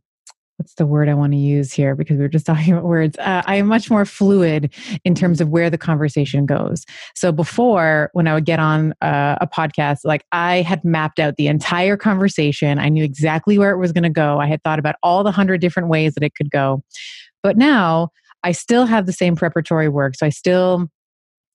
what's 0.56 0.74
the 0.74 0.86
word 0.86 1.08
I 1.08 1.14
want 1.14 1.32
to 1.32 1.38
use 1.38 1.72
here 1.72 1.94
because 1.94 2.16
we 2.16 2.22
were 2.22 2.28
just 2.28 2.46
talking 2.46 2.72
about 2.72 2.84
words. 2.84 3.18
Uh, 3.18 3.42
I 3.46 3.56
am 3.56 3.66
much 3.66 3.90
more 3.90 4.04
fluid 4.04 4.72
in 5.04 5.14
terms 5.14 5.40
of 5.40 5.48
where 5.48 5.70
the 5.70 5.78
conversation 5.78 6.46
goes. 6.46 6.84
So 7.14 7.32
before, 7.32 8.10
when 8.12 8.26
I 8.26 8.34
would 8.34 8.44
get 8.44 8.58
on 8.58 8.94
uh, 9.02 9.36
a 9.40 9.46
podcast, 9.46 9.98
like 10.04 10.24
I 10.32 10.62
had 10.62 10.84
mapped 10.84 11.18
out 11.18 11.36
the 11.36 11.48
entire 11.48 11.96
conversation, 11.96 12.78
I 12.78 12.88
knew 12.88 13.04
exactly 13.04 13.58
where 13.58 13.70
it 13.70 13.78
was 13.78 13.92
going 13.92 14.04
to 14.04 14.10
go. 14.10 14.40
I 14.40 14.46
had 14.46 14.62
thought 14.62 14.78
about 14.78 14.96
all 15.02 15.24
the 15.24 15.32
hundred 15.32 15.60
different 15.60 15.88
ways 15.88 16.14
that 16.14 16.22
it 16.22 16.34
could 16.34 16.50
go. 16.50 16.82
But 17.42 17.56
now 17.56 18.10
I 18.42 18.52
still 18.52 18.86
have 18.86 19.06
the 19.06 19.12
same 19.12 19.36
preparatory 19.36 19.88
work. 19.88 20.14
So 20.16 20.26
I 20.26 20.30
still 20.30 20.88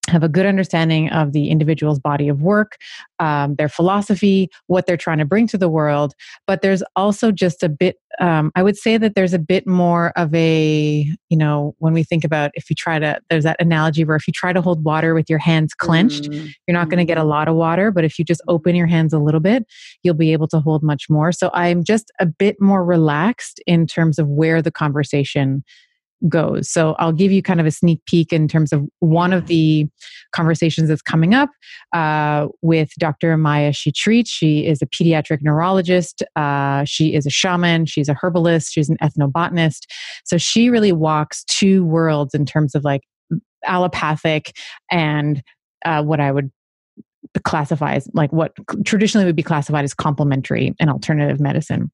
have 0.10 0.24
a 0.24 0.30
good 0.30 0.45
understanding 0.45 1.10
of 1.10 1.32
the 1.32 1.49
individual's 1.49 1.99
body 1.99 2.28
of 2.28 2.41
work, 2.41 2.78
um, 3.20 3.56
their 3.56 3.70
philosophy, 3.70 4.49
what 4.68 4.86
they're 4.86 4.97
trying 4.97 5.20
to 5.20 5.26
bring 5.26 5.47
to 5.47 5.58
the 5.58 5.70
world. 5.70 6.14
But 6.47 6.62
there's 6.62 6.84
also 6.95 7.32
just 7.32 7.62
a 7.62 7.70
bit, 7.70 7.97
um, 8.20 8.52
I 8.56 8.64
would 8.64 8.78
say 8.78 8.97
that 8.97 9.14
there's 9.16 9.34
a 9.34 9.39
bit 9.39 9.68
more 9.68 10.12
of 10.16 10.34
a, 10.34 11.08
you 11.30 11.38
know, 11.38 11.76
when 11.78 11.93
we 11.93 12.04
think 12.04 12.24
about 12.24 12.52
if 12.56 12.70
you 12.70 12.76
try 12.76 12.97
to, 12.97 13.20
there's 13.30 13.43
that 13.43 13.62
analogy 13.62 14.04
where 14.04 14.16
if 14.16 14.28
you 14.28 14.34
try 14.34 14.52
to 14.52 14.62
hold 14.62 14.84
water 14.84 15.14
with 15.14 15.30
your 15.30 15.39
hands 15.39 15.74
clenched, 15.74 16.24
mm-hmm. 16.24 16.47
you're 16.68 16.78
not 16.78 16.89
going 16.89 16.97
to 16.97 17.06
get 17.06 17.18
a 17.18 17.24
lot 17.24 17.47
of 17.47 17.56
water. 17.56 17.91
But 17.91 18.04
if 18.04 18.18
you 18.18 18.26
just 18.26 18.41
open 18.47 18.76
your 18.76 18.88
hands 18.88 19.14
a 19.14 19.20
little 19.20 19.39
bit, 19.39 19.66
you'll 20.04 20.16
be 20.16 20.34
able 20.34 20.47
to 20.49 20.60
hold 20.60 20.82
much 20.82 21.10
more. 21.10 21.32
So 21.32 21.52
I'm 21.54 21.84
just 21.84 22.12
a 22.20 22.26
bit 22.26 22.60
more 22.60 22.84
relaxed 22.84 23.62
in 23.68 23.86
terms 23.86 24.18
of 24.18 24.28
where 24.28 24.62
the 24.62 24.72
conversation 24.72 25.64
goes. 26.28 26.70
So 26.70 26.96
I'll 27.00 27.12
give 27.12 27.32
you 27.32 27.42
kind 27.42 27.60
of 27.60 27.66
a 27.66 27.72
sneak 27.72 28.02
peek 28.06 28.32
in 28.32 28.48
terms 28.48 28.72
of 28.72 28.86
one 29.00 29.34
of 29.34 29.48
the 29.48 29.88
conversations 30.32 30.90
that's 30.90 31.02
coming 31.02 31.34
up 31.34 31.50
uh, 31.94 32.48
with 32.62 32.92
Dr. 33.00 33.38
Maya 33.38 33.72
Shetreat. 33.72 34.28
She 34.28 34.66
is 34.66 34.82
a 34.82 34.86
pediatric 34.86 35.40
neurologist. 35.42 36.24
Uh, 36.36 36.84
she 36.86 37.14
is 37.14 37.26
a 37.26 37.30
shaman. 37.30 37.86
She's 37.86 38.10
a 38.10 38.16
herbalist. 38.22 38.72
She's 38.72 38.90
an 38.90 38.98
ethnobotanist. 38.98 39.82
So 40.26 40.38
she 40.38 40.70
really 40.70 40.92
walks 40.92 41.44
two 41.46 41.86
worlds 41.86 42.34
in 42.34 42.46
terms 42.46 42.76
of 42.76 42.84
like 42.84 43.02
allopathic 43.66 44.56
and 44.90 45.42
uh, 45.86 46.04
what 46.04 46.20
I 46.20 46.32
would 46.32 46.52
classify 47.44 47.96
as 47.96 48.10
like 48.14 48.32
what 48.34 48.54
traditionally 48.86 49.26
would 49.26 49.36
be 49.36 49.44
classified 49.44 49.86
as 49.86 49.94
complementary 49.94 50.76
and 50.80 50.90
alternative 50.90 51.40
medicine. 51.40 51.92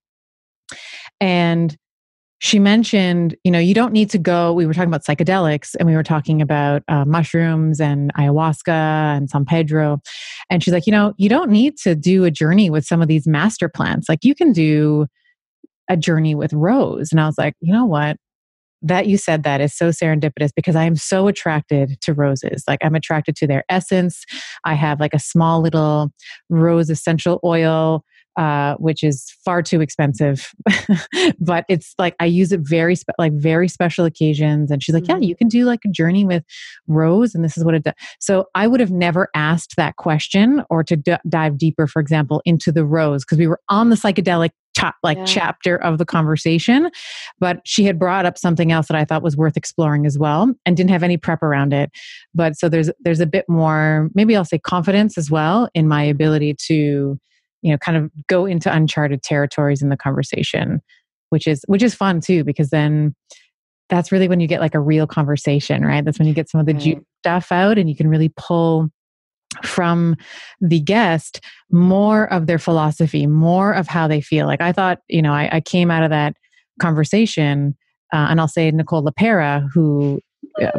And 1.20 1.76
she 2.40 2.60
mentioned, 2.60 3.36
you 3.44 3.52
know, 3.52 3.60
you 3.60 3.74
don't 3.74 3.92
need 3.92 4.10
to 4.12 4.20
go. 4.20 4.54
We 4.54 4.66
were 4.68 4.74
talking 4.74 4.90
about 4.90 5.04
psychedelics 5.04 5.76
and 5.80 5.88
we 5.88 5.96
were 5.96 6.04
talking 6.04 6.42
about 6.42 6.84
uh, 6.88 7.04
mushrooms 7.04 7.82
and 7.82 8.14
ayahuasca 8.14 9.18
and 9.18 9.30
San 9.30 9.44
Pedro. 9.44 10.00
And 10.50 10.64
she's 10.64 10.74
like, 10.74 10.86
you 10.86 10.92
know, 10.92 11.14
you 11.18 11.30
don't 11.30 11.50
need 11.50 11.78
to 11.80 11.96
do 11.96 12.26
a 12.26 12.32
journey 12.32 12.70
with 12.70 12.86
some 12.86 13.02
of 13.02 13.08
these 13.08 13.28
master 13.28 13.68
plants. 13.68 14.08
Like, 14.08 14.24
you 14.24 14.36
can 14.36 14.52
do 14.52 15.08
a 15.90 15.98
journey 15.98 16.36
with 16.36 16.54
rose. 16.54 17.12
And 17.12 17.20
I 17.20 17.26
was 17.26 17.38
like, 17.38 17.56
you 17.60 17.74
know 17.74 17.86
what? 17.86 18.18
That 18.84 19.08
you 19.08 19.18
said 19.18 19.42
that 19.42 19.60
is 19.60 19.74
so 19.74 19.90
serendipitous 19.90 20.52
because 20.56 20.76
I 20.76 20.84
am 20.84 20.96
so 20.96 21.28
attracted 21.28 22.00
to 22.02 22.14
roses. 22.14 22.64
Like, 22.68 22.80
I'm 22.84 22.94
attracted 22.94 23.36
to 23.38 23.48
their 23.48 23.64
essence. 23.68 24.24
I 24.64 24.76
have 24.76 25.00
like 25.00 25.16
a 25.16 25.20
small 25.20 25.62
little 25.62 26.12
rose 26.50 26.92
essential 26.92 27.40
oil 27.44 28.04
uh, 28.38 28.76
which 28.76 29.04
is 29.04 29.36
far 29.44 29.62
too 29.62 29.82
expensive. 29.82 30.52
but 31.40 31.66
it's 31.68 31.94
like 31.98 32.16
I 32.20 32.26
use 32.26 32.52
it 32.52 32.62
very 32.62 32.96
spe- 32.96 33.10
like 33.18 33.34
very 33.34 33.68
special 33.68 34.06
occasions. 34.06 34.72
And 34.72 34.82
she's 34.82 34.94
like, 34.94 35.04
mm-hmm. 35.04 35.24
"Yeah, 35.24 35.28
you 35.28 35.36
can 35.36 35.48
do 35.48 35.66
like 35.66 35.80
a 35.86 35.90
journey 35.90 36.24
with 36.24 36.44
Rose, 36.88 37.36
and 37.36 37.44
this 37.44 37.58
is 37.58 37.66
what 37.66 37.74
it 37.74 37.84
does." 37.84 37.96
So 38.20 38.46
I 38.56 38.68
would 38.68 38.80
have 38.80 38.92
never 38.92 39.30
asked 39.34 39.76
that 39.78 39.96
question 39.98 40.64
or 40.70 40.84
to 40.84 40.96
d- 40.96 41.16
dive 41.28 41.58
deeper, 41.58 41.88
for 41.88 42.00
example, 42.00 42.42
into 42.46 42.72
the 42.72 42.86
Rose 42.86 43.26
because 43.26 43.40
we 43.40 43.48
were 43.48 43.60
on 43.70 43.90
the 43.90 43.96
psychedelic 43.96 44.52
like 45.04 45.18
yeah. 45.18 45.26
chapter 45.26 45.76
of 45.78 45.98
the 45.98 46.06
conversation 46.06 46.92
but 47.40 47.62
she 47.66 47.84
had 47.84 47.98
brought 47.98 48.28
up 48.28 48.38
something 48.38 48.72
else 48.72 48.88
that 48.88 48.96
i 48.96 49.04
thought 49.04 49.24
was 49.24 49.36
worth 49.36 49.58
exploring 49.58 50.06
as 50.06 50.20
well 50.20 50.54
and 50.68 50.78
didn't 50.78 50.92
have 50.92 51.02
any 51.02 51.18
prep 51.18 51.42
around 51.42 51.74
it 51.74 51.90
but 52.36 52.56
so 52.56 52.70
there's 52.70 52.92
there's 53.00 53.20
a 53.20 53.26
bit 53.26 53.44
more 53.48 54.10
maybe 54.14 54.36
i'll 54.36 54.46
say 54.46 54.60
confidence 54.60 55.18
as 55.18 55.32
well 55.32 55.68
in 55.74 55.88
my 55.88 56.04
ability 56.04 56.54
to 56.54 57.20
you 57.68 57.74
know 57.74 57.78
kind 57.78 57.97
of 57.97 58.09
go 58.28 58.45
into 58.45 58.74
uncharted 58.74 59.22
territories 59.22 59.82
in 59.82 59.89
the 59.89 59.97
conversation 59.97 60.82
which 61.30 61.45
is 61.45 61.63
which 61.68 61.84
is 61.84 61.93
fun 61.93 62.22
too 62.22 62.43
because 62.45 62.70
then 62.70 63.13
that's 63.89 64.11
really 64.11 64.30
when 64.30 64.39
you 64.39 64.47
get 64.47 64.61
like 64.61 64.74
a 64.74 64.80
real 64.80 65.05
conversation 65.05 65.84
right 65.84 66.05
that's 66.05 66.18
when 66.18 66.28
you 66.28 66.34
get 66.34 66.49
some 66.49 66.61
of 66.61 66.65
the 66.65 66.74
right. 66.74 67.03
stuff 67.22 67.51
out 67.51 67.78
and 67.78 67.89
you 67.89 67.95
can 67.95 68.07
really 68.07 68.32
pull 68.38 68.88
from 69.63 70.15
the 70.61 70.80
guest 70.80 71.41
more 71.72 72.32
of 72.32 72.47
their 72.47 72.59
philosophy 72.59 73.28
more 73.28 73.74
of 73.74 73.88
how 73.88 74.07
they 74.07 74.22
feel 74.22 74.47
like 74.47 74.61
i 74.61 74.72
thought 74.72 74.99
you 75.09 75.22
know 75.22 75.34
i, 75.34 75.49
I 75.51 75.61
came 75.61 75.91
out 75.91 76.03
of 76.03 76.09
that 76.09 76.36
conversation 76.80 77.76
uh, 78.13 78.28
and 78.30 78.39
i'll 78.39 78.47
say 78.47 78.72
nicole 78.72 79.03
lepera 79.03 79.68
who 79.74 80.22
uh, 80.61 80.72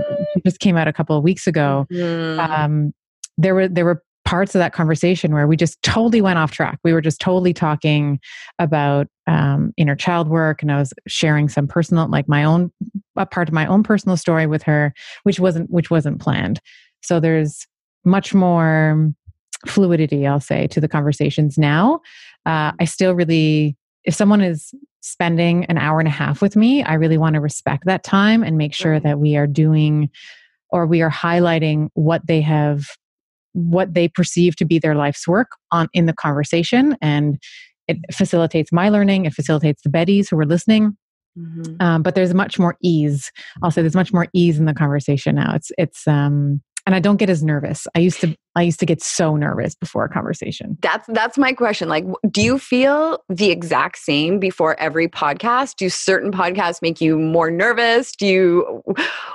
just 0.47 0.61
came 0.61 0.76
out 0.78 0.89
a 0.89 0.93
couple 0.93 1.16
of 1.16 1.22
weeks 1.22 1.47
ago 1.47 1.86
mm. 1.93 2.39
um, 2.39 2.93
there 3.36 3.55
were 3.55 3.68
there 3.68 3.84
were 3.84 4.03
parts 4.29 4.55
of 4.55 4.59
that 4.59 4.74
conversation 4.74 5.33
where 5.33 5.47
we 5.47 5.57
just 5.57 5.83
totally 5.83 6.20
went 6.20 6.39
off 6.39 6.51
track. 6.51 6.79
We 6.85 6.93
were 6.93 7.01
just 7.01 7.18
totally 7.18 7.55
talking 7.55 8.20
about 8.59 9.07
um, 9.26 9.72
inner 9.79 9.97
child 9.97 10.29
work, 10.29 10.61
and 10.61 10.70
I 10.70 10.79
was 10.79 10.93
sharing 11.07 11.49
some 11.49 11.66
personal, 11.66 12.07
like 12.09 12.29
my 12.29 12.45
own, 12.45 12.70
a 13.16 13.24
part 13.24 13.49
of 13.49 13.55
my 13.55 13.64
own 13.64 13.83
personal 13.83 14.18
story 14.18 14.47
with 14.47 14.62
her, 14.64 14.93
which 15.22 15.41
wasn't 15.41 15.70
which 15.70 15.91
wasn't 15.91 16.20
planned. 16.20 16.61
So 17.03 17.20
there's 17.20 17.66
much 18.05 18.35
more 18.35 19.11
fluidity, 19.66 20.26
I'll 20.26 20.41
say, 20.41 20.66
to 20.66 20.81
the 20.81 20.89
conversations 20.89 21.57
now. 21.57 22.03
Uh, 22.45 22.72
I 22.79 22.85
still 22.85 23.14
really, 23.14 23.79
if 24.05 24.14
someone 24.14 24.43
is 24.43 24.74
spending 25.01 25.64
an 25.66 25.79
hour 25.79 26.01
and 26.01 26.09
a 26.09 26.11
half 26.12 26.43
with 26.43 26.55
me, 26.55 26.83
I 26.83 26.95
really 26.95 27.16
want 27.16 27.33
to 27.37 27.41
respect 27.41 27.87
that 27.87 28.05
time 28.05 28.43
and 28.43 28.59
make 28.59 28.74
sure 28.74 29.01
that 29.01 29.18
we 29.18 29.37
are 29.37 29.47
doing 29.47 30.11
or 30.68 30.87
we 30.87 31.01
are 31.01 31.11
highlighting 31.11 31.89
what 31.95 32.26
they 32.26 32.43
have 32.43 32.85
what 33.59 33.95
they 33.95 34.09
perceive 34.09 34.57
to 34.57 34.65
be 34.65 34.79
their 34.79 34.95
life's 34.95 35.27
work 35.27 35.49
on 35.73 35.89
in 35.93 36.07
the 36.07 36.13
conversation 36.13 36.97
and 37.03 37.39
it 37.87 37.99
facilitates 38.13 38.73
my 38.73 38.89
learning 38.89 39.25
it 39.25 39.35
facilitates 39.35 39.83
the 39.83 39.91
betties 39.91 40.29
who 40.31 40.39
are 40.39 40.47
listening. 40.47 40.97
Mm-hmm. 41.39 41.77
um, 41.81 42.03
but 42.03 42.17
there's 42.17 42.35
much 42.35 42.59
more 42.59 42.77
ease. 42.83 43.31
I'll 43.63 43.71
there's 43.71 43.95
much 43.95 44.13
more 44.13 44.27
ease 44.33 44.59
in 44.59 44.65
the 44.65 44.75
conversation 44.75 45.37
now. 45.37 45.55
It's 45.55 45.71
it's 45.79 46.09
um 46.09 46.61
and 46.89 46.95
I 46.95 47.01
don't 47.01 47.18
get 47.18 47.28
as 47.28 47.45
nervous. 47.45 47.86
I 47.95 47.99
used 47.99 48.18
to 48.22 48.34
I 48.57 48.62
used 48.62 48.80
to 48.80 48.86
get 48.86 49.03
so 49.03 49.36
nervous 49.36 49.74
before 49.74 50.07
a 50.07 50.09
conversation. 50.09 50.78
That's 50.80 51.07
that's 51.09 51.36
my 51.36 51.53
question. 51.53 51.86
Like 51.91 52.07
do 52.30 52.41
you 52.41 52.59
feel 52.59 53.22
the 53.28 53.51
exact 53.51 53.99
same 53.99 54.39
before 54.39 54.74
every 54.80 55.07
podcast? 55.07 55.76
Do 55.76 55.91
certain 55.91 56.32
podcasts 56.32 56.80
make 56.80 56.99
you 56.99 57.18
more 57.18 57.51
nervous? 57.51 58.16
Do 58.16 58.26
you 58.26 58.82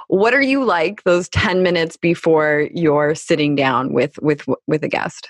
what 0.08 0.34
are 0.34 0.42
you 0.42 0.66
like 0.66 1.04
those 1.04 1.30
10 1.30 1.62
minutes 1.62 1.96
before 1.96 2.70
you're 2.74 3.14
sitting 3.14 3.54
down 3.54 3.94
with 3.94 4.18
with 4.20 4.48
with 4.66 4.84
a 4.84 4.90
guest? 4.90 5.30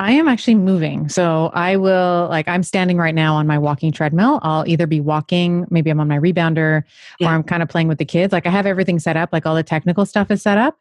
I 0.00 0.12
am 0.12 0.28
actually 0.28 0.54
moving. 0.54 1.08
So 1.08 1.50
I 1.54 1.76
will, 1.76 2.28
like, 2.30 2.46
I'm 2.46 2.62
standing 2.62 2.98
right 2.98 3.14
now 3.16 3.34
on 3.34 3.48
my 3.48 3.58
walking 3.58 3.90
treadmill. 3.90 4.38
I'll 4.42 4.64
either 4.68 4.86
be 4.86 5.00
walking, 5.00 5.66
maybe 5.70 5.90
I'm 5.90 5.98
on 5.98 6.06
my 6.06 6.20
rebounder, 6.20 6.84
yeah. 7.18 7.26
or 7.26 7.34
I'm 7.34 7.42
kind 7.42 7.64
of 7.64 7.68
playing 7.68 7.88
with 7.88 7.98
the 7.98 8.04
kids. 8.04 8.32
Like, 8.32 8.46
I 8.46 8.50
have 8.50 8.64
everything 8.64 9.00
set 9.00 9.16
up, 9.16 9.30
like, 9.32 9.44
all 9.44 9.56
the 9.56 9.64
technical 9.64 10.06
stuff 10.06 10.30
is 10.30 10.40
set 10.40 10.56
up 10.56 10.78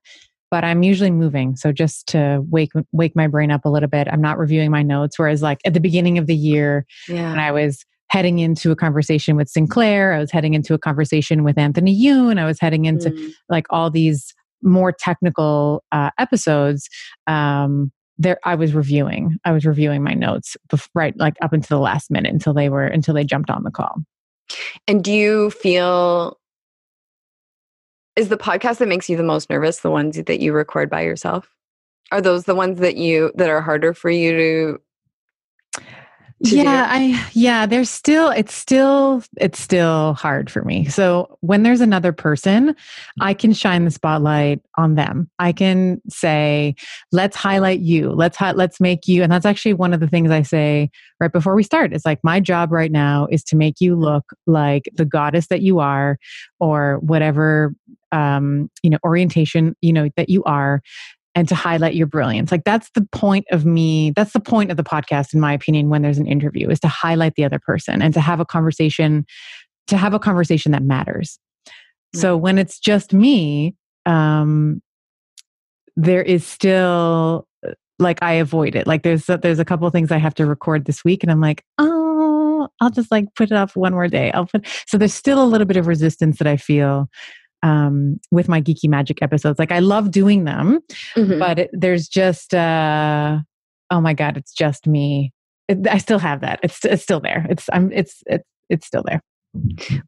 but 0.49 0.63
I'm 0.63 0.83
usually 0.83 1.11
moving. 1.11 1.55
So 1.55 1.71
just 1.71 2.07
to 2.07 2.43
wake 2.49 2.71
wake 2.91 3.15
my 3.15 3.27
brain 3.27 3.51
up 3.51 3.65
a 3.65 3.69
little 3.69 3.89
bit, 3.89 4.07
I'm 4.09 4.21
not 4.21 4.37
reviewing 4.37 4.71
my 4.71 4.83
notes. 4.83 5.19
Whereas 5.19 5.41
like 5.41 5.59
at 5.65 5.73
the 5.73 5.79
beginning 5.79 6.17
of 6.17 6.27
the 6.27 6.35
year, 6.35 6.85
yeah. 7.07 7.29
when 7.29 7.39
I 7.39 7.51
was 7.51 7.85
heading 8.09 8.39
into 8.39 8.71
a 8.71 8.75
conversation 8.75 9.35
with 9.35 9.49
Sinclair, 9.49 10.13
I 10.13 10.19
was 10.19 10.31
heading 10.31 10.53
into 10.53 10.73
a 10.73 10.79
conversation 10.79 11.43
with 11.43 11.57
Anthony 11.57 11.91
Youn, 11.91 12.37
I 12.39 12.45
was 12.45 12.59
heading 12.59 12.85
into 12.85 13.09
mm. 13.09 13.31
like 13.49 13.65
all 13.69 13.89
these 13.89 14.33
more 14.61 14.91
technical 14.91 15.83
uh, 15.91 16.11
episodes. 16.17 16.89
Um, 17.27 17.91
there, 18.17 18.39
I 18.43 18.55
was 18.55 18.73
reviewing. 18.73 19.37
I 19.45 19.51
was 19.51 19.65
reviewing 19.65 20.03
my 20.03 20.13
notes, 20.13 20.57
before, 20.69 20.89
right, 20.95 21.17
like 21.17 21.35
up 21.41 21.53
until 21.53 21.77
the 21.77 21.83
last 21.83 22.09
minute, 22.09 22.33
until 22.33 22.53
they 22.53 22.69
were 22.69 22.85
until 22.85 23.13
they 23.13 23.23
jumped 23.23 23.49
on 23.49 23.63
the 23.63 23.71
call. 23.71 23.97
And 24.87 25.03
do 25.03 25.13
you 25.13 25.51
feel 25.51 26.39
is 28.17 28.29
the 28.29 28.37
podcast 28.37 28.79
that 28.79 28.87
makes 28.87 29.07
you 29.09 29.15
the 29.15 29.23
most 29.23 29.49
nervous 29.49 29.79
the 29.79 29.91
ones 29.91 30.17
that 30.17 30.39
you 30.39 30.51
record 30.51 30.89
by 30.89 31.01
yourself? 31.01 31.49
Are 32.11 32.19
those 32.19 32.45
the 32.45 32.55
ones 32.55 32.79
that 32.79 32.97
you 32.97 33.31
that 33.35 33.49
are 33.49 33.61
harder 33.61 33.93
for 33.93 34.09
you 34.09 34.31
to 34.31 34.81
yeah 36.39 36.87
i 36.89 37.29
yeah 37.33 37.65
there's 37.65 37.89
still 37.89 38.29
it's 38.29 38.53
still 38.53 39.23
it's 39.37 39.59
still 39.59 40.13
hard 40.13 40.51
for 40.51 40.63
me. 40.63 40.85
So 40.85 41.37
when 41.41 41.63
there's 41.63 41.81
another 41.81 42.11
person 42.11 42.75
i 43.19 43.33
can 43.33 43.53
shine 43.53 43.85
the 43.85 43.91
spotlight 43.91 44.61
on 44.77 44.95
them. 44.95 45.29
I 45.39 45.51
can 45.51 46.01
say 46.09 46.75
let's 47.11 47.35
highlight 47.35 47.79
you. 47.79 48.11
Let's 48.11 48.37
hi- 48.37 48.51
let's 48.51 48.79
make 48.79 49.07
you 49.07 49.23
and 49.23 49.31
that's 49.31 49.45
actually 49.45 49.73
one 49.73 49.93
of 49.93 49.99
the 49.99 50.07
things 50.07 50.29
i 50.29 50.43
say 50.43 50.91
right 51.19 51.31
before 51.31 51.55
we 51.55 51.63
start. 51.63 51.93
It's 51.93 52.05
like 52.05 52.19
my 52.23 52.39
job 52.39 52.71
right 52.71 52.91
now 52.91 53.27
is 53.31 53.43
to 53.45 53.55
make 53.55 53.81
you 53.81 53.95
look 53.95 54.25
like 54.45 54.89
the 54.93 55.05
goddess 55.05 55.47
that 55.47 55.61
you 55.61 55.79
are 55.79 56.19
or 56.59 56.99
whatever 56.99 57.73
um 58.13 58.69
you 58.83 58.89
know 58.89 58.97
orientation 59.03 59.75
you 59.81 59.91
know 59.91 60.07
that 60.15 60.29
you 60.29 60.41
are 60.45 60.81
and 61.37 61.47
to 61.47 61.53
highlight 61.53 61.93
your 61.93 62.07
brilliance. 62.07 62.51
Like 62.51 62.63
that's 62.63 62.89
the 62.95 63.07
point 63.11 63.45
of 63.51 63.63
me, 63.63 64.11
that's 64.15 64.33
the 64.33 64.39
point 64.39 64.71
of 64.71 64.77
the 64.77 64.83
podcast, 64.83 65.35
in 65.35 65.39
my 65.39 65.53
opinion, 65.53 65.87
when 65.87 66.01
there's 66.01 66.17
an 66.17 66.25
interview, 66.25 66.67
is 66.67 66.79
to 66.79 66.87
highlight 66.87 67.35
the 67.35 67.43
other 67.43 67.59
person 67.59 68.01
and 68.01 68.11
to 68.15 68.19
have 68.19 68.39
a 68.39 68.45
conversation, 68.45 69.23
to 69.85 69.97
have 69.97 70.15
a 70.15 70.19
conversation 70.19 70.71
that 70.71 70.81
matters. 70.81 71.37
Mm-hmm. 71.67 72.21
So 72.21 72.37
when 72.37 72.57
it's 72.57 72.79
just 72.79 73.13
me, 73.13 73.75
um, 74.07 74.81
there 75.95 76.23
is 76.23 76.43
still 76.43 77.47
like 77.99 78.23
I 78.23 78.33
avoid 78.33 78.75
it. 78.75 78.87
Like 78.87 79.03
there's 79.03 79.27
there's 79.27 79.59
a 79.59 79.65
couple 79.65 79.87
things 79.91 80.11
I 80.11 80.17
have 80.17 80.33
to 80.35 80.47
record 80.47 80.85
this 80.85 81.03
week, 81.03 81.21
and 81.21 81.31
I'm 81.31 81.41
like, 81.41 81.63
oh, 81.77 82.67
I'll 82.81 82.89
just 82.89 83.11
like 83.11 83.25
put 83.35 83.51
it 83.51 83.55
off 83.55 83.75
one 83.75 83.91
more 83.91 84.07
day. 84.07 84.31
I'll 84.31 84.47
put 84.47 84.65
so 84.87 84.97
there's 84.97 85.13
still 85.13 85.43
a 85.43 85.45
little 85.45 85.67
bit 85.67 85.77
of 85.77 85.85
resistance 85.85 86.39
that 86.39 86.47
I 86.47 86.57
feel 86.57 87.11
um, 87.63 88.19
with 88.31 88.47
my 88.47 88.61
geeky 88.61 88.87
magic 88.87 89.21
episodes. 89.21 89.59
Like 89.59 89.71
I 89.71 89.79
love 89.79 90.11
doing 90.11 90.43
them, 90.43 90.79
mm-hmm. 91.15 91.39
but 91.39 91.59
it, 91.59 91.69
there's 91.73 92.07
just 92.07 92.53
uh, 92.53 93.39
oh 93.89 94.01
my 94.01 94.13
god, 94.13 94.37
it's 94.37 94.53
just 94.53 94.87
me. 94.87 95.33
It, 95.67 95.87
I 95.87 95.97
still 95.97 96.19
have 96.19 96.41
that. 96.41 96.59
It's 96.63 96.83
it's 96.85 97.03
still 97.03 97.19
there. 97.19 97.45
It's 97.49 97.69
I'm 97.73 97.91
it's 97.91 98.23
it's 98.27 98.47
it's 98.69 98.87
still 98.87 99.03
there. 99.05 99.21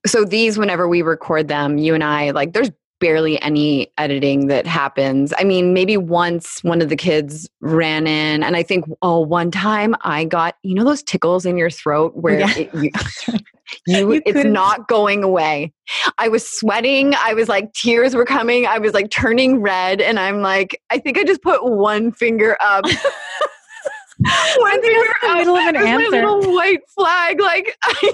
So 0.06 0.26
these, 0.26 0.58
whenever 0.58 0.88
we 0.88 1.02
record 1.02 1.48
them, 1.48 1.78
you 1.78 1.94
and 1.96 2.04
I 2.04 2.32
like 2.32 2.54
there's 2.54 2.72
barely 3.00 3.42
any 3.42 3.92
editing 3.98 4.48
that 4.48 4.68
happens. 4.68 5.34
I 5.38 5.44
mean, 5.44 5.74
maybe 5.74 5.98
once 5.98 6.64
one 6.64 6.82
of 6.82 6.90
the 6.90 6.96
kids 6.96 7.50
ran 7.62 8.08
in, 8.08 8.44
and 8.44 8.56
I 8.56 8.64
think, 8.64 8.86
oh, 9.02 9.20
one 9.20 9.52
time 9.52 9.96
I 10.02 10.26
got, 10.26 10.56
you 10.64 10.76
know, 10.76 10.84
those 10.84 11.04
tickles 11.04 11.46
in 11.46 11.58
your 11.58 11.70
throat 11.70 12.14
oh, 12.16 12.20
where 12.20 12.40
yeah. 12.40 12.58
it, 12.58 12.74
you, 12.76 12.92
you, 13.88 14.14
you 14.14 14.22
it's 14.26 14.44
not 14.46 14.88
going 14.88 15.24
away. 15.24 15.74
I 16.18 16.28
was 16.28 16.48
sweating. 16.48 17.14
I 17.16 17.34
was 17.34 17.48
like, 17.50 17.74
tears 17.74 18.16
were 18.16 18.26
coming. 18.26 18.66
I 18.66 18.78
was 18.80 18.94
like 18.94 19.10
turning 19.10 19.62
red. 19.62 20.02
And 20.02 20.20
I'm 20.20 20.42
like, 20.42 20.82
I 20.90 21.00
think 21.00 21.18
I 21.18 21.24
just 21.24 21.42
put 21.42 21.64
one 21.64 22.12
finger 22.12 22.58
up. 22.62 22.86
one 24.58 24.82
finger 24.82 25.12
up. 25.24 25.38
Middle 25.38 25.56
of 25.56 25.68
an 25.68 25.76
answer. 25.76 26.12
My 26.12 26.18
little 26.18 26.54
white 26.54 26.82
flag. 26.90 27.40
Like, 27.40 27.76
I, 27.84 28.14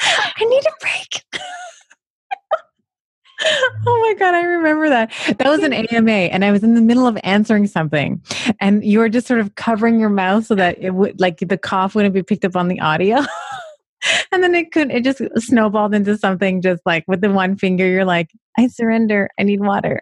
I 0.00 0.44
need 0.44 0.62
a 0.66 0.72
break. 0.80 1.42
oh 3.86 4.00
my 4.00 4.14
god 4.18 4.34
i 4.34 4.42
remember 4.42 4.88
that. 4.88 5.12
That 5.38 5.48
was 5.48 5.62
an 5.62 5.72
ama 5.92 6.10
and 6.10 6.44
i 6.44 6.50
was 6.50 6.62
in 6.62 6.74
the 6.74 6.80
middle 6.80 7.06
of 7.06 7.18
answering 7.22 7.66
something 7.66 8.22
and 8.60 8.84
you 8.84 8.98
were 8.98 9.08
just 9.08 9.26
sort 9.26 9.40
of 9.40 9.54
covering 9.56 10.00
your 10.00 10.08
mouth 10.08 10.46
so 10.46 10.54
that 10.54 10.78
it 10.80 10.94
would 10.94 11.20
like 11.20 11.38
the 11.38 11.58
cough 11.58 11.94
wouldn't 11.94 12.14
be 12.14 12.22
picked 12.22 12.44
up 12.44 12.56
on 12.56 12.68
the 12.68 12.80
audio. 12.80 13.18
And 14.30 14.42
then 14.42 14.54
it 14.54 14.70
could 14.70 14.90
it 14.92 15.02
just 15.02 15.20
snowballed 15.38 15.92
into 15.92 16.16
something 16.16 16.60
just 16.60 16.80
like 16.86 17.04
with 17.08 17.22
the 17.22 17.30
one 17.30 17.56
finger 17.56 17.84
you're 17.88 18.04
like 18.04 18.30
i 18.56 18.68
surrender 18.68 19.28
i 19.38 19.42
need 19.42 19.60
water. 19.60 20.00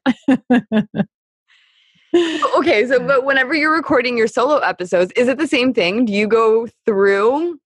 Okay 2.57 2.87
so 2.87 3.01
but 3.01 3.25
whenever 3.25 3.55
you're 3.55 3.73
recording 3.73 4.19
your 4.19 4.27
solo 4.27 4.59
episodes 4.59 5.11
is 5.17 5.29
it 5.29 5.39
the 5.39 5.47
same 5.47 5.73
thing? 5.73 6.05
Do 6.05 6.13
you 6.13 6.27
go 6.27 6.69
through 6.85 7.59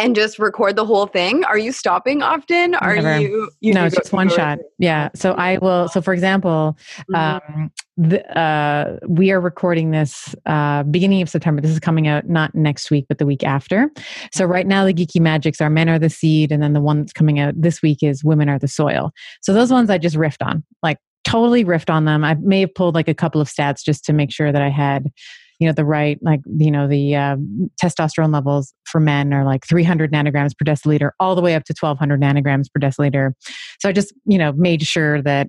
and 0.00 0.14
just 0.14 0.38
record 0.38 0.76
the 0.76 0.84
whole 0.84 1.06
thing? 1.06 1.44
Are 1.44 1.58
you 1.58 1.72
stopping 1.72 2.22
often? 2.22 2.74
Are 2.74 2.96
Never. 2.96 3.20
you, 3.20 3.50
you 3.60 3.74
No, 3.74 3.84
it's 3.84 3.96
just 3.96 4.12
one 4.12 4.28
shot. 4.28 4.58
Yeah. 4.78 5.10
So 5.14 5.32
I 5.32 5.58
will 5.58 5.88
so 5.88 6.00
for 6.00 6.14
example, 6.14 6.76
mm-hmm. 7.12 7.14
um 7.14 7.70
the, 7.96 8.38
uh, 8.38 8.96
we 9.08 9.30
are 9.30 9.40
recording 9.40 9.90
this 9.90 10.34
uh, 10.46 10.84
beginning 10.84 11.20
of 11.20 11.28
September. 11.28 11.60
This 11.60 11.70
is 11.70 11.80
coming 11.80 12.08
out 12.08 12.30
not 12.30 12.54
next 12.54 12.90
week, 12.90 13.04
but 13.08 13.18
the 13.18 13.26
week 13.26 13.44
after. 13.44 13.90
So 14.32 14.46
right 14.46 14.66
now, 14.66 14.86
the 14.86 14.94
geeky 14.94 15.20
magics 15.20 15.60
are 15.60 15.68
men 15.68 15.86
are 15.90 15.98
the 15.98 16.08
seed, 16.08 16.50
and 16.50 16.62
then 16.62 16.72
the 16.72 16.80
one 16.80 17.00
that's 17.00 17.12
coming 17.12 17.38
out 17.38 17.52
this 17.60 17.82
week 17.82 18.02
is 18.02 18.24
women 18.24 18.48
are 18.48 18.58
the 18.58 18.68
soil. 18.68 19.12
So 19.42 19.52
those 19.52 19.70
ones 19.70 19.90
I 19.90 19.98
just 19.98 20.16
riffed 20.16 20.40
on, 20.40 20.64
like 20.82 20.96
totally 21.24 21.62
riffed 21.62 21.90
on 21.90 22.06
them. 22.06 22.24
I 22.24 22.34
may 22.34 22.60
have 22.60 22.74
pulled 22.74 22.94
like 22.94 23.08
a 23.08 23.14
couple 23.14 23.40
of 23.40 23.48
stats 23.48 23.84
just 23.84 24.04
to 24.06 24.14
make 24.14 24.32
sure 24.32 24.50
that 24.50 24.62
I 24.62 24.70
had 24.70 25.12
you 25.60 25.66
know 25.66 25.72
the 25.72 25.84
right 25.84 26.18
like 26.22 26.40
you 26.58 26.70
know 26.70 26.88
the 26.88 27.14
uh, 27.14 27.36
testosterone 27.80 28.32
levels 28.32 28.74
for 28.84 28.98
men 28.98 29.32
are 29.32 29.44
like 29.44 29.64
300 29.66 30.10
nanograms 30.10 30.56
per 30.58 30.64
deciliter 30.64 31.10
all 31.20 31.36
the 31.36 31.42
way 31.42 31.54
up 31.54 31.64
to 31.64 31.74
1200 31.78 32.20
nanograms 32.20 32.66
per 32.74 32.80
deciliter. 32.80 33.32
So 33.78 33.88
i 33.88 33.92
just 33.92 34.12
you 34.24 34.38
know 34.38 34.52
made 34.52 34.82
sure 34.82 35.22
that 35.22 35.48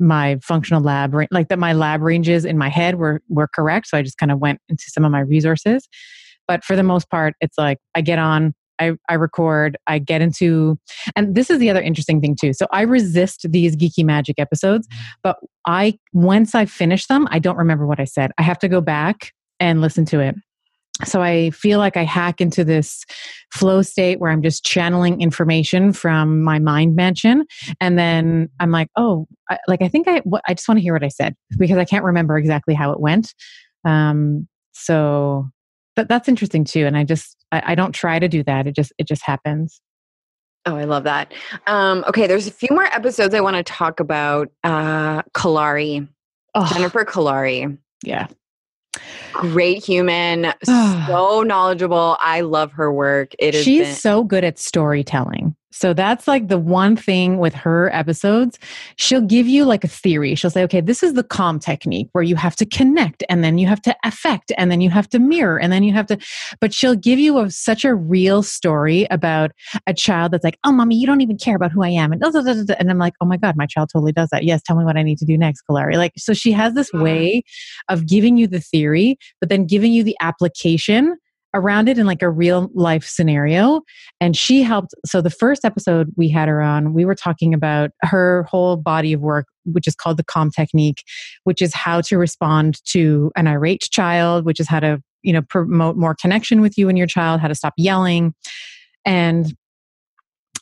my 0.00 0.38
functional 0.42 0.82
lab 0.82 1.14
like 1.30 1.48
that 1.48 1.58
my 1.58 1.72
lab 1.72 2.00
ranges 2.02 2.44
in 2.44 2.58
my 2.58 2.68
head 2.68 2.96
were 2.96 3.20
were 3.28 3.48
correct. 3.54 3.86
So 3.88 3.98
i 3.98 4.02
just 4.02 4.18
kind 4.18 4.32
of 4.32 4.40
went 4.40 4.60
into 4.68 4.84
some 4.88 5.04
of 5.04 5.12
my 5.12 5.20
resources. 5.20 5.86
But 6.48 6.64
for 6.64 6.74
the 6.74 6.82
most 6.82 7.08
part 7.10 7.34
it's 7.40 7.58
like 7.58 7.78
i 7.94 8.00
get 8.00 8.18
on 8.18 8.54
I, 8.80 8.92
I 9.08 9.14
record, 9.14 9.76
I 9.86 9.98
get 9.98 10.20
into, 10.20 10.78
and 11.16 11.34
this 11.34 11.50
is 11.50 11.58
the 11.58 11.70
other 11.70 11.82
interesting 11.82 12.20
thing 12.20 12.36
too. 12.40 12.52
So 12.52 12.66
I 12.72 12.82
resist 12.82 13.50
these 13.50 13.76
geeky 13.76 14.04
magic 14.04 14.38
episodes, 14.38 14.88
but 15.22 15.38
I, 15.66 15.98
once 16.12 16.54
I 16.54 16.66
finish 16.66 17.06
them, 17.06 17.28
I 17.30 17.38
don't 17.38 17.56
remember 17.56 17.86
what 17.86 18.00
I 18.00 18.04
said. 18.04 18.32
I 18.38 18.42
have 18.42 18.58
to 18.60 18.68
go 18.68 18.80
back 18.80 19.32
and 19.60 19.80
listen 19.80 20.04
to 20.06 20.20
it. 20.20 20.34
So 21.04 21.20
I 21.20 21.50
feel 21.50 21.80
like 21.80 21.96
I 21.96 22.04
hack 22.04 22.40
into 22.40 22.62
this 22.62 23.04
flow 23.52 23.82
state 23.82 24.20
where 24.20 24.30
I'm 24.30 24.42
just 24.42 24.64
channeling 24.64 25.20
information 25.20 25.92
from 25.92 26.40
my 26.42 26.60
mind 26.60 26.94
mansion. 26.94 27.46
And 27.80 27.98
then 27.98 28.48
I'm 28.60 28.70
like, 28.70 28.88
oh, 28.96 29.26
I, 29.50 29.58
like 29.66 29.82
I 29.82 29.88
think 29.88 30.06
I, 30.06 30.18
what, 30.20 30.42
I 30.46 30.54
just 30.54 30.68
want 30.68 30.78
to 30.78 30.82
hear 30.82 30.92
what 30.92 31.02
I 31.02 31.08
said 31.08 31.34
because 31.58 31.78
I 31.78 31.84
can't 31.84 32.04
remember 32.04 32.38
exactly 32.38 32.74
how 32.74 32.92
it 32.92 33.00
went. 33.00 33.34
Um, 33.84 34.46
so 34.72 35.48
that, 35.96 36.08
that's 36.08 36.28
interesting 36.28 36.64
too. 36.64 36.86
And 36.86 36.96
I 36.96 37.02
just, 37.02 37.43
I, 37.54 37.62
I 37.72 37.74
don't 37.74 37.92
try 37.92 38.18
to 38.18 38.28
do 38.28 38.42
that. 38.44 38.66
It 38.66 38.74
just 38.74 38.92
it 38.98 39.06
just 39.06 39.22
happens. 39.22 39.80
Oh, 40.66 40.76
I 40.76 40.84
love 40.84 41.04
that. 41.04 41.32
Um, 41.66 42.04
okay, 42.08 42.26
there's 42.26 42.46
a 42.46 42.50
few 42.50 42.70
more 42.70 42.84
episodes 42.84 43.34
I 43.34 43.40
want 43.40 43.56
to 43.56 43.62
talk 43.62 44.00
about. 44.00 44.50
Uh, 44.62 45.22
Kolari, 45.34 46.08
oh. 46.54 46.72
Jennifer 46.72 47.04
Kolari. 47.04 47.76
Yeah. 48.02 48.28
Great 49.32 49.84
human, 49.84 50.52
so 50.64 51.42
knowledgeable. 51.42 52.16
I 52.20 52.42
love 52.42 52.72
her 52.72 52.92
work. 52.92 53.34
It 53.38 53.54
is 53.54 53.64
she's 53.64 53.86
been- 53.86 53.94
so 53.94 54.24
good 54.24 54.44
at 54.44 54.58
storytelling. 54.58 55.54
So 55.74 55.92
that's 55.92 56.28
like 56.28 56.46
the 56.46 56.58
one 56.58 56.94
thing 56.94 57.38
with 57.38 57.52
her 57.52 57.92
episodes. 57.92 58.60
She'll 58.94 59.20
give 59.20 59.48
you 59.48 59.64
like 59.64 59.82
a 59.82 59.88
theory. 59.88 60.36
She'll 60.36 60.50
say, 60.50 60.62
okay, 60.62 60.80
this 60.80 61.02
is 61.02 61.14
the 61.14 61.24
calm 61.24 61.58
technique 61.58 62.08
where 62.12 62.22
you 62.22 62.36
have 62.36 62.54
to 62.56 62.64
connect 62.64 63.24
and 63.28 63.42
then 63.42 63.58
you 63.58 63.66
have 63.66 63.82
to 63.82 63.96
affect 64.04 64.52
and 64.56 64.70
then 64.70 64.80
you 64.80 64.88
have 64.90 65.08
to 65.08 65.18
mirror 65.18 65.58
and 65.58 65.72
then 65.72 65.82
you 65.82 65.92
have 65.92 66.06
to, 66.06 66.18
but 66.60 66.72
she'll 66.72 66.94
give 66.94 67.18
you 67.18 67.40
a, 67.40 67.50
such 67.50 67.84
a 67.84 67.92
real 67.92 68.40
story 68.44 69.08
about 69.10 69.50
a 69.88 69.92
child 69.92 70.30
that's 70.30 70.44
like, 70.44 70.60
oh, 70.62 70.70
mommy, 70.70 70.94
you 70.94 71.08
don't 71.08 71.20
even 71.20 71.36
care 71.36 71.56
about 71.56 71.72
who 71.72 71.82
I 71.82 71.88
am. 71.88 72.12
And, 72.12 72.22
and 72.22 72.90
I'm 72.90 72.98
like, 72.98 73.14
oh 73.20 73.26
my 73.26 73.36
God, 73.36 73.56
my 73.56 73.66
child 73.66 73.90
totally 73.92 74.12
does 74.12 74.28
that. 74.30 74.44
Yes, 74.44 74.62
tell 74.62 74.76
me 74.76 74.84
what 74.84 74.96
I 74.96 75.02
need 75.02 75.18
to 75.18 75.24
do 75.24 75.36
next, 75.36 75.64
Kolari. 75.68 75.96
Like, 75.96 76.12
so 76.16 76.34
she 76.34 76.52
has 76.52 76.74
this 76.74 76.92
way 76.92 77.42
of 77.88 78.06
giving 78.06 78.36
you 78.36 78.46
the 78.46 78.60
theory, 78.60 79.18
but 79.40 79.48
then 79.48 79.66
giving 79.66 79.92
you 79.92 80.04
the 80.04 80.16
application 80.20 81.16
around 81.54 81.88
it 81.88 81.98
in 81.98 82.06
like 82.06 82.22
a 82.22 82.28
real 82.28 82.70
life 82.74 83.06
scenario. 83.06 83.80
And 84.20 84.36
she 84.36 84.62
helped. 84.62 84.92
So 85.06 85.22
the 85.22 85.30
first 85.30 85.64
episode 85.64 86.12
we 86.16 86.28
had 86.28 86.48
her 86.48 86.60
on, 86.60 86.92
we 86.92 87.04
were 87.04 87.14
talking 87.14 87.54
about 87.54 87.90
her 88.02 88.42
whole 88.50 88.76
body 88.76 89.12
of 89.12 89.20
work, 89.20 89.46
which 89.64 89.86
is 89.86 89.94
called 89.94 90.16
the 90.16 90.24
calm 90.24 90.50
technique, 90.50 91.04
which 91.44 91.62
is 91.62 91.72
how 91.72 92.00
to 92.02 92.18
respond 92.18 92.84
to 92.86 93.30
an 93.36 93.46
irate 93.46 93.88
child, 93.90 94.44
which 94.44 94.60
is 94.60 94.68
how 94.68 94.80
to, 94.80 95.00
you 95.22 95.32
know, 95.32 95.42
promote 95.42 95.96
more 95.96 96.14
connection 96.20 96.60
with 96.60 96.76
you 96.76 96.88
and 96.88 96.98
your 96.98 97.06
child, 97.06 97.40
how 97.40 97.48
to 97.48 97.54
stop 97.54 97.74
yelling. 97.78 98.34
And 99.06 99.54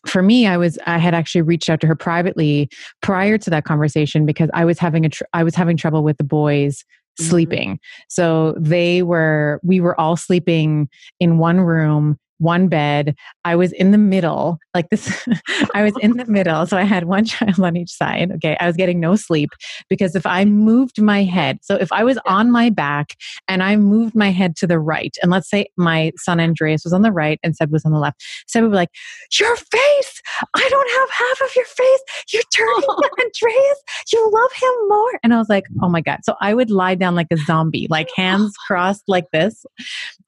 for 0.07 0.21
me 0.21 0.49
i 0.49 0.57
was 0.57 0.81
i 0.87 0.99
had 0.99 1.15
actually 1.15 1.43
reached 1.43 1.71
out 1.71 1.81
to 1.81 1.87
her 1.87 1.95
privately 1.95 2.69
prior 3.03 3.39
to 3.39 3.51
that 3.51 3.65
conversation 3.65 4.27
because 4.27 4.51
i 4.53 4.65
was 4.65 4.77
having 4.77 5.07
a 5.07 5.09
tr- 5.09 5.23
i 5.33 5.45
was 5.45 5.55
having 5.55 5.77
trouble 5.77 6.03
with 6.03 6.17
the 6.17 6.25
boys 6.25 6.85
Mm-hmm. 7.21 7.31
sleeping. 7.31 7.81
So 8.09 8.55
they 8.59 9.03
were, 9.03 9.61
we 9.63 9.81
were 9.81 9.99
all 10.01 10.17
sleeping 10.17 10.89
in 11.21 11.39
one 11.39 11.61
room 11.61 12.19
one 12.43 12.69
bed. 12.69 13.15
I 13.45 13.57
was 13.57 13.73
in 13.73 13.93
the 13.93 13.99
middle, 13.99 14.59
like 14.75 14.91
this. 14.91 15.27
I 15.75 15.83
was 15.83 15.95
in 16.01 16.17
the 16.17 16.25
middle. 16.29 16.67
So 16.67 16.77
I 16.77 16.83
had 16.83 17.05
one 17.05 17.25
child 17.33 17.61
on 17.61 17.77
each 17.77 17.91
side. 17.91 18.33
Okay. 18.33 18.57
I 18.61 18.67
was 18.67 18.77
getting 18.77 19.01
no 19.01 19.17
sleep 19.17 19.51
because 19.89 20.15
if 20.15 20.27
I 20.27 20.45
moved 20.45 21.01
my 21.01 21.23
head, 21.23 21.61
so 21.63 21.77
if 21.77 21.93
I 21.93 22.05
was 22.05 22.19
on 22.27 22.51
my 22.51 22.71
back 22.71 23.15
and 23.49 23.63
I 23.63 23.77
moved 23.77 24.15
my 24.15 24.31
head 24.31 24.57
to 24.57 24.67
the 24.67 24.79
right, 24.79 25.17
and 25.23 25.31
let's 25.31 25.49
say 25.49 25.67
my 25.77 26.13
son 26.17 26.41
Andreas 26.41 26.85
was 26.85 26.93
on 26.93 27.03
the 27.03 27.13
right 27.13 27.39
and 27.43 27.57
Seb 27.57 27.73
was 27.73 27.85
on 27.85 27.93
the 27.93 27.99
left, 27.99 28.23
Seb 28.49 28.63
would 28.63 28.71
be 28.71 28.77
like, 28.77 28.91
Your 29.39 29.57
face! 29.57 30.23
I 30.57 30.69
don't 30.69 30.91
have 30.91 31.11
half 31.11 31.49
of 31.49 31.57
your 31.57 31.65
face. 31.65 32.01
You're 32.33 32.43
turning 32.55 32.85
oh. 32.89 33.09
Andreas. 33.21 33.83
You 34.13 34.31
love 34.33 34.53
him 34.53 34.89
more. 34.89 35.21
And 35.23 35.35
I 35.35 35.39
was 35.39 35.49
like, 35.49 35.65
Oh 35.83 35.89
my 35.89 36.01
God. 36.01 36.19
So 36.25 36.35
I 36.41 36.55
would 36.55 36.71
lie 36.71 36.95
down 36.95 37.15
like 37.15 37.29
a 37.31 37.37
zombie, 37.37 37.87
like 37.89 38.09
hands 38.17 38.55
crossed 38.67 39.05
like 39.07 39.27
this. 39.33 39.65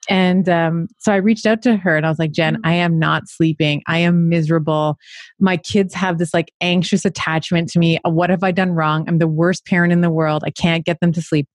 And 0.09 0.48
um, 0.48 0.89
so 0.98 1.12
I 1.12 1.16
reached 1.16 1.47
out 1.47 1.62
to 1.62 1.76
her 1.76 1.97
and 1.97 2.05
I 2.05 2.09
was 2.09 2.18
like, 2.18 2.32
Jen, 2.32 2.55
mm-hmm. 2.55 2.66
I 2.66 2.74
am 2.74 2.98
not 2.98 3.28
sleeping. 3.28 3.82
I 3.86 3.98
am 3.98 4.28
miserable. 4.28 4.97
My 5.39 5.56
kids 5.56 5.94
have 5.94 6.18
this 6.18 6.35
like 6.35 6.52
anxious 6.60 7.05
attachment 7.05 7.70
to 7.70 7.78
me. 7.78 7.98
What 8.05 8.31
have 8.31 8.43
I 8.43 8.51
done 8.51 8.72
wrong? 8.72 9.05
I'm 9.09 9.18
the 9.18 9.28
worst 9.28 9.66
parent 9.66 9.93
in 9.93 10.01
the 10.01 10.10
world. 10.10 10.43
I 10.44 10.51
can't 10.51 10.85
get 10.85 11.01
them 11.01 11.12
to 11.12 11.22
sleep. 11.22 11.48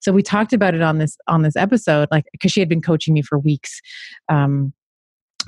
So 0.00 0.12
we 0.12 0.22
talked 0.22 0.52
about 0.52 0.74
it 0.74 0.82
on 0.82 0.98
this 0.98 1.16
on 1.28 1.42
this 1.42 1.56
episode, 1.56 2.08
like 2.10 2.24
because 2.32 2.52
she 2.52 2.60
had 2.60 2.68
been 2.68 2.82
coaching 2.82 3.14
me 3.14 3.22
for 3.22 3.38
weeks, 3.38 3.80
um, 4.28 4.72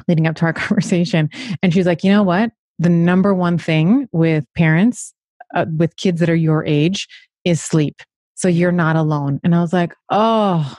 leading 0.08 0.26
up 0.26 0.36
to 0.36 0.44
our 0.46 0.52
conversation, 0.54 1.28
and 1.62 1.72
she's 1.74 1.86
like, 1.86 2.04
you 2.04 2.10
know 2.10 2.22
what? 2.22 2.50
The 2.78 2.88
number 2.88 3.34
one 3.34 3.58
thing 3.58 4.08
with 4.12 4.44
parents 4.54 5.14
uh, 5.54 5.66
with 5.76 5.96
kids 5.96 6.20
that 6.20 6.28
are 6.28 6.34
your 6.34 6.64
age 6.64 7.08
is 7.44 7.62
sleep. 7.62 8.02
So 8.34 8.48
you're 8.48 8.72
not 8.72 8.96
alone. 8.96 9.40
And 9.44 9.54
I 9.54 9.60
was 9.60 9.72
like, 9.72 9.94
oh 10.10 10.78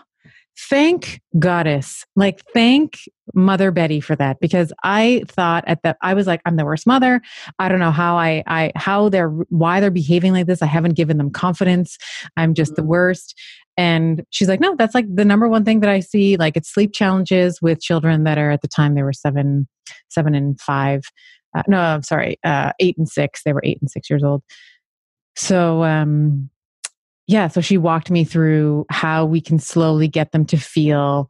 thank 0.57 1.21
goddess 1.37 2.03
like 2.15 2.41
thank 2.53 2.97
mother 3.33 3.69
betty 3.71 4.01
for 4.01 4.15
that 4.15 4.39
because 4.39 4.73
i 4.83 5.23
thought 5.27 5.63
at 5.67 5.83
that 5.83 5.97
i 6.01 6.13
was 6.13 6.25
like 6.25 6.41
i'm 6.45 6.55
the 6.55 6.65
worst 6.65 6.87
mother. 6.87 7.21
I 7.59 7.69
don't 7.69 7.79
know 7.79 7.91
how 7.91 8.17
i 8.17 8.43
i 8.47 8.71
how 8.75 9.09
they're 9.09 9.29
why 9.29 9.79
they're 9.79 9.91
behaving 9.91 10.33
like 10.33 10.47
this. 10.47 10.61
I 10.61 10.65
haven't 10.65 10.95
given 10.95 11.17
them 11.17 11.29
confidence. 11.29 11.97
I'm 12.37 12.53
just 12.53 12.75
the 12.75 12.81
mm-hmm. 12.81 12.89
worst. 12.89 13.39
And 13.77 14.23
she's 14.31 14.47
like 14.47 14.59
no 14.59 14.75
that's 14.75 14.95
like 14.95 15.05
the 15.13 15.25
number 15.25 15.47
one 15.47 15.63
thing 15.63 15.81
that 15.81 15.89
i 15.89 15.99
see 15.99 16.37
like 16.37 16.57
it's 16.57 16.73
sleep 16.73 16.93
challenges 16.93 17.61
with 17.61 17.79
children 17.79 18.23
that 18.23 18.39
are 18.39 18.49
at 18.49 18.61
the 18.61 18.67
time 18.67 18.95
they 18.95 19.03
were 19.03 19.13
seven 19.13 19.67
seven 20.09 20.33
and 20.33 20.59
five 20.59 21.03
uh, 21.55 21.61
no 21.67 21.79
i'm 21.79 22.03
sorry 22.03 22.39
uh, 22.43 22.71
eight 22.79 22.97
and 22.97 23.07
six. 23.07 23.43
They 23.43 23.53
were 23.53 23.61
eight 23.63 23.77
and 23.79 23.91
six 23.91 24.09
years 24.09 24.23
old. 24.23 24.41
So 25.35 25.83
um 25.83 26.49
yeah, 27.27 27.49
so 27.49 27.61
she 27.61 27.77
walked 27.77 28.09
me 28.09 28.23
through 28.23 28.85
how 28.89 29.25
we 29.25 29.41
can 29.41 29.59
slowly 29.59 30.07
get 30.07 30.31
them 30.31 30.45
to 30.45 30.57
feel 30.57 31.29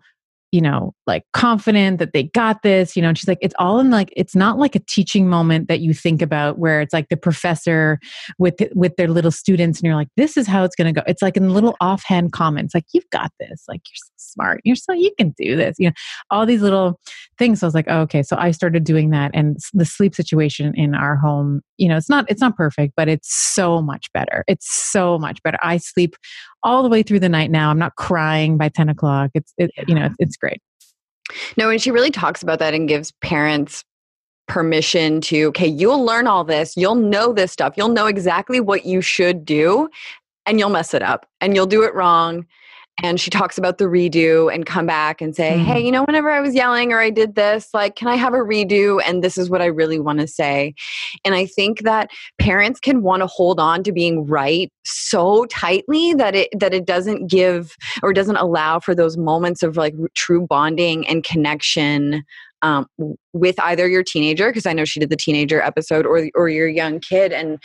you 0.51 0.61
know, 0.61 0.93
like 1.05 1.23
confident 1.33 1.99
that 1.99 2.13
they 2.13 2.23
got 2.23 2.61
this, 2.61 2.95
you 2.95 3.01
know, 3.01 3.09
and 3.09 3.17
she's 3.17 3.27
like, 3.27 3.37
it's 3.41 3.55
all 3.59 3.79
in 3.79 3.89
like, 3.89 4.13
it's 4.15 4.35
not 4.35 4.57
like 4.57 4.75
a 4.75 4.79
teaching 4.79 5.27
moment 5.27 5.67
that 5.67 5.81
you 5.81 5.93
think 5.93 6.21
about 6.21 6.57
where 6.57 6.79
it's 6.79 6.93
like 6.93 7.09
the 7.09 7.17
professor 7.17 7.99
with, 8.39 8.55
with 8.73 8.95
their 8.95 9.09
little 9.09 9.31
students 9.31 9.79
and 9.79 9.85
you're 9.85 9.95
like, 9.95 10.07
this 10.15 10.37
is 10.37 10.47
how 10.47 10.63
it's 10.63 10.75
going 10.75 10.93
to 10.93 11.01
go. 11.01 11.03
It's 11.05 11.21
like 11.21 11.35
in 11.35 11.53
little 11.53 11.75
offhand 11.81 12.31
comments, 12.31 12.73
like, 12.73 12.85
you've 12.93 13.09
got 13.09 13.31
this, 13.39 13.65
like, 13.67 13.81
you're 13.89 13.97
so 13.97 14.13
smart. 14.17 14.61
You're 14.63 14.77
so, 14.77 14.93
you 14.93 15.11
can 15.17 15.33
do 15.37 15.57
this, 15.57 15.75
you 15.79 15.89
know, 15.89 15.93
all 16.31 16.45
these 16.45 16.61
little 16.61 16.99
things. 17.37 17.59
So 17.59 17.65
I 17.65 17.67
was 17.67 17.75
like, 17.75 17.87
oh, 17.89 18.01
okay. 18.01 18.23
So 18.23 18.37
I 18.37 18.51
started 18.51 18.85
doing 18.85 19.09
that. 19.09 19.31
And 19.33 19.57
the 19.73 19.85
sleep 19.85 20.15
situation 20.15 20.73
in 20.75 20.95
our 20.95 21.17
home, 21.17 21.61
you 21.75 21.89
know, 21.89 21.97
it's 21.97 22.09
not, 22.09 22.25
it's 22.29 22.41
not 22.41 22.55
perfect, 22.55 22.93
but 22.95 23.09
it's 23.09 23.33
so 23.33 23.81
much 23.81 24.11
better. 24.13 24.45
It's 24.47 24.67
so 24.71 25.19
much 25.19 25.43
better. 25.43 25.57
I 25.61 25.77
sleep 25.77 26.15
all 26.67 26.83
the 26.83 26.89
way 26.89 27.01
through 27.01 27.21
the 27.21 27.29
night 27.29 27.49
now. 27.49 27.69
I'm 27.69 27.79
not 27.79 27.95
crying 27.95 28.57
by 28.57 28.67
10 28.67 28.89
o'clock. 28.89 29.31
It's, 29.33 29.53
it, 29.57 29.71
you 29.87 29.95
know, 29.95 30.09
it's 30.19 30.35
great. 30.35 30.61
No, 31.55 31.69
and 31.69 31.81
she 31.81 31.91
really 31.91 32.11
talks 32.11 32.43
about 32.43 32.59
that 32.59 32.73
and 32.73 32.89
gives 32.89 33.13
parents 33.21 33.85
permission 34.47 35.21
to, 35.21 35.45
okay, 35.45 35.67
you'll 35.67 36.03
learn 36.03 36.27
all 36.27 36.43
this, 36.43 36.75
you'll 36.75 36.95
know 36.95 37.31
this 37.33 37.51
stuff, 37.51 37.73
you'll 37.77 37.89
know 37.89 38.05
exactly 38.05 38.59
what 38.59 38.85
you 38.85 39.01
should 39.01 39.45
do, 39.45 39.89
and 40.45 40.59
you'll 40.59 40.69
mess 40.69 40.93
it 40.93 41.01
up 41.01 41.25
and 41.41 41.55
you'll 41.55 41.65
do 41.65 41.83
it 41.83 41.93
wrong 41.95 42.45
and 43.03 43.19
she 43.19 43.29
talks 43.29 43.57
about 43.57 43.77
the 43.77 43.85
redo 43.85 44.53
and 44.53 44.65
come 44.65 44.87
back 44.87 45.21
and 45.21 45.35
say, 45.35 45.57
mm 45.57 45.63
Hey, 45.67 45.83
you 45.83 45.91
know, 45.91 46.03
whenever 46.03 46.31
I 46.31 46.39
was 46.39 46.55
yelling 46.55 46.93
or 46.93 46.99
I 46.99 47.09
did 47.09 47.35
this, 47.35 47.69
like, 47.73 47.95
can 47.95 48.07
I 48.07 48.15
have 48.15 48.33
a 48.33 48.37
redo? 48.37 49.01
And 49.05 49.23
this 49.23 49.37
is 49.37 49.49
what 49.49 49.61
I 49.61 49.65
really 49.65 49.99
want 49.99 50.19
to 50.19 50.27
say. 50.27 50.73
And 51.25 51.35
I 51.35 51.45
think 51.45 51.81
that 51.81 52.09
parents 52.39 52.79
can 52.79 53.01
want 53.01 53.21
to 53.21 53.27
hold 53.27 53.59
on 53.59 53.83
to 53.83 53.91
being 53.91 54.25
right 54.25 54.71
so 54.85 55.45
tightly 55.45 56.13
that 56.13 56.35
it 56.35 56.49
that 56.57 56.73
it 56.73 56.85
doesn't 56.85 57.29
give 57.29 57.75
or 58.01 58.13
doesn't 58.13 58.37
allow 58.37 58.79
for 58.79 58.95
those 58.95 59.17
moments 59.17 59.61
of 59.61 59.77
like 59.77 59.93
true 60.15 60.45
bonding 60.47 61.07
and 61.07 61.23
connection 61.23 62.23
um, 62.61 62.87
with 63.33 63.59
either 63.59 63.87
your 63.87 64.03
teenager, 64.03 64.49
because 64.49 64.65
I 64.65 64.73
know 64.73 64.85
she 64.85 64.99
did 64.99 65.09
the 65.09 65.17
teenager 65.17 65.61
episode, 65.61 66.05
or 66.05 66.29
or 66.33 66.49
your 66.49 66.67
young 66.67 66.99
kid, 66.99 67.31
and 67.31 67.59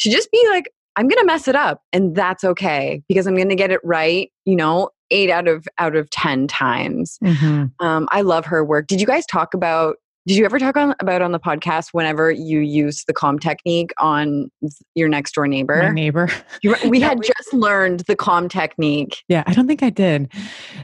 to 0.00 0.10
just 0.10 0.30
be 0.30 0.42
like 0.50 0.70
I'm 0.98 1.06
going 1.06 1.20
to 1.20 1.24
mess 1.24 1.46
it 1.46 1.54
up 1.54 1.80
and 1.92 2.16
that's 2.16 2.42
okay 2.42 3.00
because 3.08 3.28
I'm 3.28 3.36
going 3.36 3.50
to 3.50 3.54
get 3.54 3.70
it 3.70 3.80
right, 3.84 4.32
you 4.44 4.56
know, 4.56 4.90
8 5.12 5.30
out 5.30 5.46
of 5.46 5.66
out 5.78 5.94
of 5.94 6.10
10 6.10 6.48
times. 6.48 7.18
Mm-hmm. 7.22 7.66
Um, 7.78 8.08
I 8.10 8.22
love 8.22 8.44
her 8.46 8.64
work. 8.64 8.88
Did 8.88 9.00
you 9.00 9.06
guys 9.06 9.24
talk 9.24 9.54
about 9.54 9.96
did 10.26 10.36
you 10.36 10.44
ever 10.44 10.58
talk 10.58 10.76
on, 10.76 10.94
about 11.00 11.22
on 11.22 11.32
the 11.32 11.38
podcast 11.40 11.90
whenever 11.92 12.30
you 12.30 12.58
use 12.58 13.04
the 13.06 13.14
calm 13.14 13.38
technique 13.38 13.92
on 13.98 14.50
your 14.94 15.08
next 15.08 15.34
door 15.34 15.46
neighbor? 15.46 15.82
My 15.82 15.90
neighbor. 15.90 16.28
we 16.86 17.00
had 17.00 17.22
just 17.22 17.54
learned 17.54 18.00
the 18.00 18.16
calm 18.16 18.46
technique. 18.48 19.22
Yeah, 19.28 19.42
I 19.46 19.54
don't 19.54 19.66
think 19.66 19.82
I 19.82 19.88
did. 19.88 20.30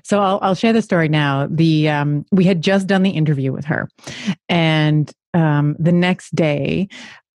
So 0.03 0.21
I'll, 0.21 0.39
I'll 0.41 0.55
share 0.55 0.73
the 0.73 0.81
story 0.81 1.09
now. 1.11 1.47
The 1.51 1.91
um, 1.91 2.25
we 2.33 2.45
had 2.45 2.63
just 2.63 2.87
done 2.87 3.03
the 3.03 3.11
interview 3.11 3.53
with 3.53 3.67
her, 3.67 3.91
and 4.49 5.13
um, 5.35 5.77
the 5.79 5.93
next 5.93 6.35
day 6.35 6.89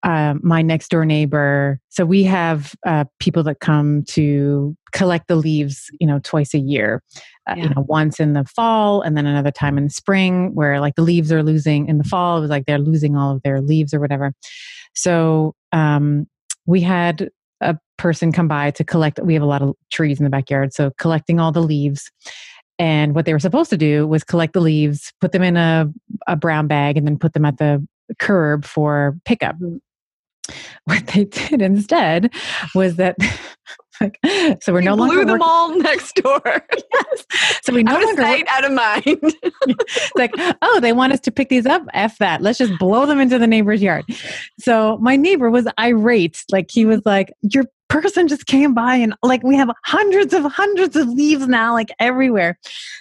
uh, 0.04 0.36
my 0.42 0.62
next 0.62 0.90
door 0.90 1.06
neighbor. 1.06 1.80
So 1.90 2.06
we 2.06 2.24
have 2.24 2.74
uh, 2.86 3.06
people 3.20 3.44
that 3.44 3.60
come 3.60 4.04
to 4.10 4.76
collect 4.94 5.28
the 5.28 5.36
leaves, 5.36 5.92
you 6.00 6.08
know, 6.08 6.20
twice 6.24 6.54
a 6.54 6.60
year. 6.60 7.04
Uh, 7.50 7.56
yeah. 7.58 7.64
You 7.64 7.70
know, 7.70 7.86
once 7.88 8.20
in 8.20 8.34
the 8.34 8.46
fall 8.46 9.02
and 9.02 9.18
then 9.18 9.26
another 9.26 9.52
time 9.52 9.78
in 9.78 9.86
the 9.86 9.90
spring, 9.90 10.54
where 10.56 10.80
like 10.80 10.96
the 10.96 11.02
leaves 11.02 11.32
are 11.32 11.44
losing 11.44 11.88
in 11.88 11.98
the 11.98 12.04
fall. 12.04 12.38
It 12.38 12.42
was 12.42 12.50
like 12.50 12.66
they're 12.66 12.80
losing 12.80 13.18
all 13.18 13.36
of 13.36 13.42
their 13.44 13.62
leaves 13.62 13.94
or 13.94 14.00
whatever. 14.00 14.34
So 14.96 15.54
um, 15.72 16.28
we 16.66 16.82
had 16.82 17.30
a 17.62 17.78
person 17.98 18.32
come 18.32 18.48
by 18.48 18.72
to 18.72 18.84
collect. 18.84 19.20
We 19.22 19.34
have 19.34 19.44
a 19.44 19.48
lot 19.48 19.62
of 19.62 19.76
trees 19.92 20.20
in 20.20 20.24
the 20.24 20.30
backyard, 20.30 20.74
so 20.74 20.92
collecting 20.98 21.40
all 21.40 21.52
the 21.52 21.62
leaves. 21.62 22.10
And 22.78 23.14
what 23.14 23.26
they 23.26 23.34
were 23.34 23.40
supposed 23.40 23.70
to 23.72 23.78
do 23.78 24.08
was 24.08 24.24
collect 24.24 24.54
the 24.54 24.62
leaves, 24.62 25.12
put 25.20 25.34
them 25.34 25.44
in 25.44 25.58
a, 25.58 25.92
a 26.28 26.38
brown 26.38 26.68
bag, 26.68 26.96
and 26.96 27.06
then 27.06 27.20
put 27.20 27.34
them 27.34 27.44
at 27.44 27.58
the 27.58 27.86
curb 28.20 28.64
for 28.64 29.18
pickup. 29.26 29.58
What 30.86 31.06
they 31.08 31.26
did 31.26 31.62
instead 31.62 32.34
was 32.74 32.96
that 32.96 33.16
like 34.02 34.18
so 34.62 34.74
we're 34.74 34.82
no 34.82 34.96
blew 34.96 35.08
longer 35.08 35.26
blew 35.26 35.34
them 35.34 35.42
all 35.42 35.78
next 35.78 36.16
door. 36.16 36.42
yes. 36.94 37.26
So 37.64 37.74
we 37.74 37.84
no 37.84 37.92
out 37.92 38.02
longer 38.02 38.22
of 38.22 38.28
sight, 38.28 38.48
out 38.50 38.66
of 38.66 38.72
mind. 38.72 39.36
like, 40.16 40.32
oh, 40.62 40.80
they 40.80 40.94
want 40.94 41.14
us 41.14 41.20
to 41.22 41.32
pick 41.32 41.50
these 41.50 41.66
up. 41.66 41.84
F 41.94 42.18
that. 42.20 42.42
Let's 42.42 42.58
just 42.58 42.78
blow 42.80 43.06
them 43.06 43.20
into 43.20 43.38
the 43.38 43.48
neighbor's 43.48 43.82
yard. 43.82 44.06
So 44.58 44.98
my 45.00 45.16
neighbor 45.16 45.50
was 45.50 45.68
irate. 45.78 46.44
Like 46.52 46.72
he 46.72 46.86
was 46.86 47.02
like, 47.06 47.34
You're 47.42 47.66
person 47.90 48.28
just 48.28 48.46
came 48.46 48.74
by 48.74 48.96
and 48.96 49.14
like 49.24 49.44
we 49.44 49.56
have 49.56 49.70
hundreds 49.86 50.34
of 50.34 50.44
hundreds 50.46 50.96
of 50.96 51.08
leaves 51.10 51.48
now, 51.48 51.74
like 51.74 51.90
everywhere. 52.00 52.58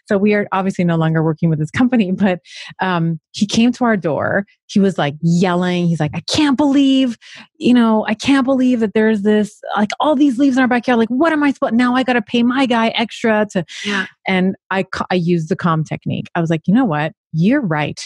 So 0.07 0.19
we 0.19 0.35
are 0.35 0.49
obviously 0.53 0.85
no 0.85 0.97
longer 0.97 1.23
working 1.23 1.51
with 1.51 1.59
this 1.59 1.71
company, 1.71 2.11
but 2.17 2.41
um, 2.81 3.21
he 3.33 3.47
came 3.47 3.71
to 3.73 3.85
our 3.85 3.97
door. 3.97 4.47
He 4.67 4.81
was 4.81 4.99
like 4.99 5.15
yelling. 5.23 5.87
He's 5.87 6.01
like, 6.01 6.11
I 6.15 6.21
can't 6.29 6.57
believe, 6.57 7.17
you 7.59 7.73
know, 7.73 8.05
I 8.07 8.15
can't 8.15 8.45
believe 8.45 8.81
that 8.81 8.93
there's 8.95 9.23
this, 9.23 9.61
like 9.77 9.91
all 10.01 10.15
these 10.15 10.39
leaves 10.39 10.57
in 10.57 10.63
our 10.63 10.69
backyard. 10.69 10.99
Like, 10.99 11.09
what 11.09 11.33
am 11.33 11.43
I 11.43 11.53
supposed, 11.53 11.75
now 11.75 11.95
I 11.95 12.03
got 12.03 12.15
to 12.15 12.23
pay 12.23 12.43
my 12.43 12.67
guy 12.67 12.89
extra 12.89 13.47
to, 13.53 13.65
Yeah. 13.85 14.07
and 14.27 14.57
I, 14.71 14.85
I 15.11 15.15
used 15.15 15.49
the 15.49 15.57
calm 15.57 15.85
technique. 15.85 16.27
I 16.35 16.41
was 16.41 16.51
like, 16.51 16.63
you 16.67 16.75
know 16.75 16.85
what? 16.85 17.13
You're 17.33 17.61
right. 17.63 18.01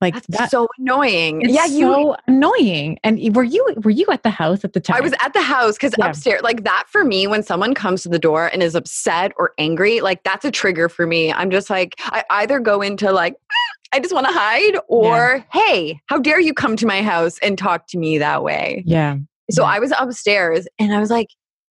Like 0.00 0.14
That's 0.14 0.26
that, 0.28 0.50
so 0.50 0.68
annoying. 0.78 1.42
it's 1.42 1.52
yeah, 1.52 1.64
you. 1.66 1.80
so 1.80 2.16
annoying. 2.28 2.98
And 3.02 3.18
were 3.34 3.42
you 3.42 3.66
were 3.82 3.90
you 3.90 4.06
at 4.12 4.22
the 4.22 4.30
house 4.30 4.64
at 4.64 4.72
the 4.72 4.80
time? 4.80 4.96
I 4.96 5.00
was 5.00 5.12
at 5.24 5.32
the 5.32 5.42
house 5.42 5.74
because 5.76 5.92
Yeah. 5.98 6.06
upstairs, 6.08 6.40
like 6.42 6.62
that 6.64 6.84
for 6.88 7.04
me, 7.04 7.26
when 7.26 7.42
someone 7.42 7.74
comes 7.74 8.02
to 8.04 8.08
the 8.08 8.18
door 8.18 8.46
and 8.52 8.62
is 8.62 8.74
upset 8.76 9.32
or 9.36 9.52
angry, 9.58 10.00
like 10.00 10.22
that's 10.22 10.44
a 10.44 10.50
trigger 10.52 10.88
for 10.88 11.06
me. 11.06 11.32
I'm 11.32 11.50
just 11.50 11.68
like, 11.68 11.94
I 12.04 12.22
either 12.30 12.60
go 12.60 12.80
into 12.80 13.10
like, 13.10 13.34
ah, 13.50 13.74
I 13.96 14.00
just 14.00 14.14
want 14.14 14.26
to 14.26 14.32
hide, 14.32 14.78
or 14.86 15.44
hey, 15.52 15.98
how 16.06 16.18
dare 16.18 16.38
you 16.40 16.54
come 16.54 16.76
to 16.76 16.86
my 16.86 17.02
house 17.02 17.38
and 17.40 17.58
talk 17.58 17.88
to 17.88 17.98
me 17.98 18.18
that 18.18 18.44
way? 18.44 18.84
Yeah. 18.86 19.16
So 19.50 19.62
Yeah. 19.62 19.68
I 19.70 19.78
was 19.80 19.92
upstairs 19.98 20.68
and 20.78 20.94
I 20.94 21.00
was 21.00 21.10
like, 21.10 21.28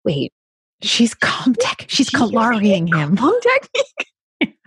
wait, 0.05 0.33
She's 0.83 1.15
calm 1.15 1.55
tech. 1.55 1.87
She's 1.89 2.09
She 2.09 2.17
him. 2.19 3.17
calm 3.17 3.41
technique. 3.41 4.09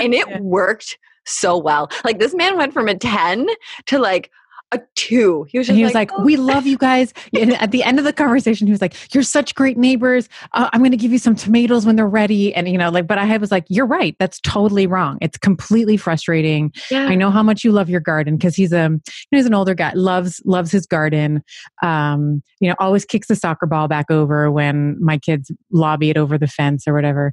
and 0.00 0.14
it 0.14 0.28
Yeah. 0.28 0.40
worked 0.40 0.98
so 1.26 1.56
well. 1.58 1.90
Like 2.04 2.18
this 2.18 2.34
man 2.34 2.56
went 2.56 2.72
from 2.72 2.88
a 2.88 2.94
10 2.96 3.46
to 3.86 3.98
like 3.98 4.30
a 4.72 4.80
two. 4.96 5.46
He 5.48 5.58
was 5.58 5.68
just—he 5.68 5.84
was 5.84 5.94
like, 5.94 6.10
"Oh, 6.12 6.22
"We 6.24 6.36
love 6.36 6.66
you 6.66 6.76
guys." 6.90 7.14
And 7.38 7.52
at 7.54 7.70
the 7.70 7.82
end 7.84 7.98
of 7.98 8.04
the 8.04 8.12
conversation, 8.12 8.66
he 8.66 8.72
was 8.72 8.80
like, 8.80 9.14
"You're 9.14 9.22
such 9.22 9.54
great 9.54 9.78
neighbors. 9.78 10.28
Uh, 10.52 10.68
I'm 10.72 10.80
going 10.80 10.90
to 10.90 10.96
give 10.96 11.12
you 11.12 11.18
some 11.18 11.36
tomatoes 11.36 11.86
when 11.86 11.96
they're 11.96 12.08
ready." 12.08 12.54
And 12.54 12.68
you 12.68 12.78
know, 12.78 12.90
like, 12.90 13.06
but 13.06 13.18
I 13.18 13.36
was 13.36 13.52
like, 13.52 13.64
"You're 13.68 13.86
right. 13.86 14.16
That's 14.18 14.40
totally 14.40 14.86
wrong. 14.86 15.18
It's 15.20 15.38
completely 15.38 15.96
frustrating. 15.96 16.72
yeah. 16.90 17.06
I 17.06 17.14
know 17.14 17.30
how 17.30 17.42
much 17.42 17.62
you 17.62 17.72
love 17.72 17.88
your 17.88 18.00
garden 18.00 18.36
because 18.36 18.56
he's 18.56 18.72
a 18.72 18.76
you 18.76 19.00
know, 19.32 19.38
he's 19.38 19.46
an 19.46 19.54
older 19.54 19.74
guy, 19.74 19.92
loves 19.94 20.42
loves 20.44 20.72
his 20.72 20.86
garden. 20.86 21.42
Um, 21.82 22.42
you 22.60 22.68
know, 22.68 22.74
always 22.80 23.04
kicks 23.04 23.28
the 23.28 23.36
soccer 23.36 23.66
ball 23.66 23.86
back 23.86 24.10
over 24.10 24.50
when 24.50 24.96
my 25.00 25.18
kids 25.18 25.50
lobby 25.70 26.10
it 26.10 26.16
over 26.16 26.38
the 26.38 26.48
fence 26.48 26.88
or 26.88 26.94
whatever. 26.94 27.32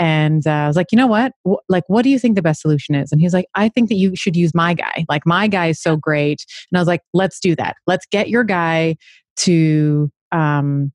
And 0.00 0.46
uh, 0.46 0.50
I 0.50 0.66
was 0.66 0.76
like, 0.76 0.86
you 0.90 0.96
know 0.96 1.06
what? 1.06 1.32
Wh- 1.46 1.62
like, 1.68 1.84
what 1.88 2.02
do 2.02 2.08
you 2.10 2.18
think 2.18 2.34
the 2.34 2.42
best 2.42 2.62
solution 2.62 2.94
is? 2.94 3.12
And 3.12 3.20
he's 3.20 3.34
like, 3.34 3.46
I 3.54 3.68
think 3.68 3.90
that 3.90 3.96
you 3.96 4.16
should 4.16 4.34
use 4.34 4.54
my 4.54 4.72
guy. 4.72 5.04
Like, 5.10 5.26
my 5.26 5.46
guy 5.46 5.66
is 5.66 5.80
so 5.80 5.94
great. 5.96 6.44
And 6.72 6.78
I 6.78 6.80
was 6.80 6.88
like, 6.88 7.02
let's 7.12 7.38
do 7.38 7.54
that. 7.56 7.76
Let's 7.86 8.06
get 8.10 8.30
your 8.30 8.42
guy 8.42 8.96
to, 9.36 10.10
um, 10.32 10.90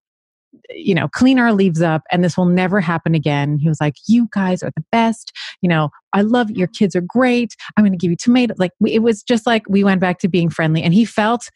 you 0.69 0.95
know, 0.95 1.07
clean 1.07 1.38
our 1.38 1.53
leaves 1.53 1.82
up 1.84 2.02
and 2.11 2.23
this 2.23 2.36
will 2.36 2.45
never 2.48 2.82
happen 2.82 3.14
again. 3.14 3.60
He 3.60 3.68
was 3.68 3.80
like, 3.80 3.94
you 4.07 4.27
guys 4.34 4.64
are 4.64 4.72
the 4.76 4.84
best. 4.91 5.32
You 5.61 5.69
know, 5.69 5.90
I 6.14 6.22
love 6.22 6.49
your 6.49 6.68
kids 6.68 6.95
are 6.95 7.02
great. 7.02 7.56
I'm 7.77 7.84
going 7.84 7.91
to 7.91 7.98
give 7.98 8.10
you 8.10 8.18
tomatoes. 8.18 8.57
Like, 8.57 8.72
we, 8.80 8.91
it 8.94 9.03
was 9.03 9.22
just 9.22 9.45
like 9.45 9.64
we 9.69 9.84
went 9.84 10.02
back 10.02 10.18
to 10.19 10.27
being 10.27 10.49
friendly. 10.49 10.82
And 10.82 10.94
he 10.94 11.06
felt, 11.06 11.49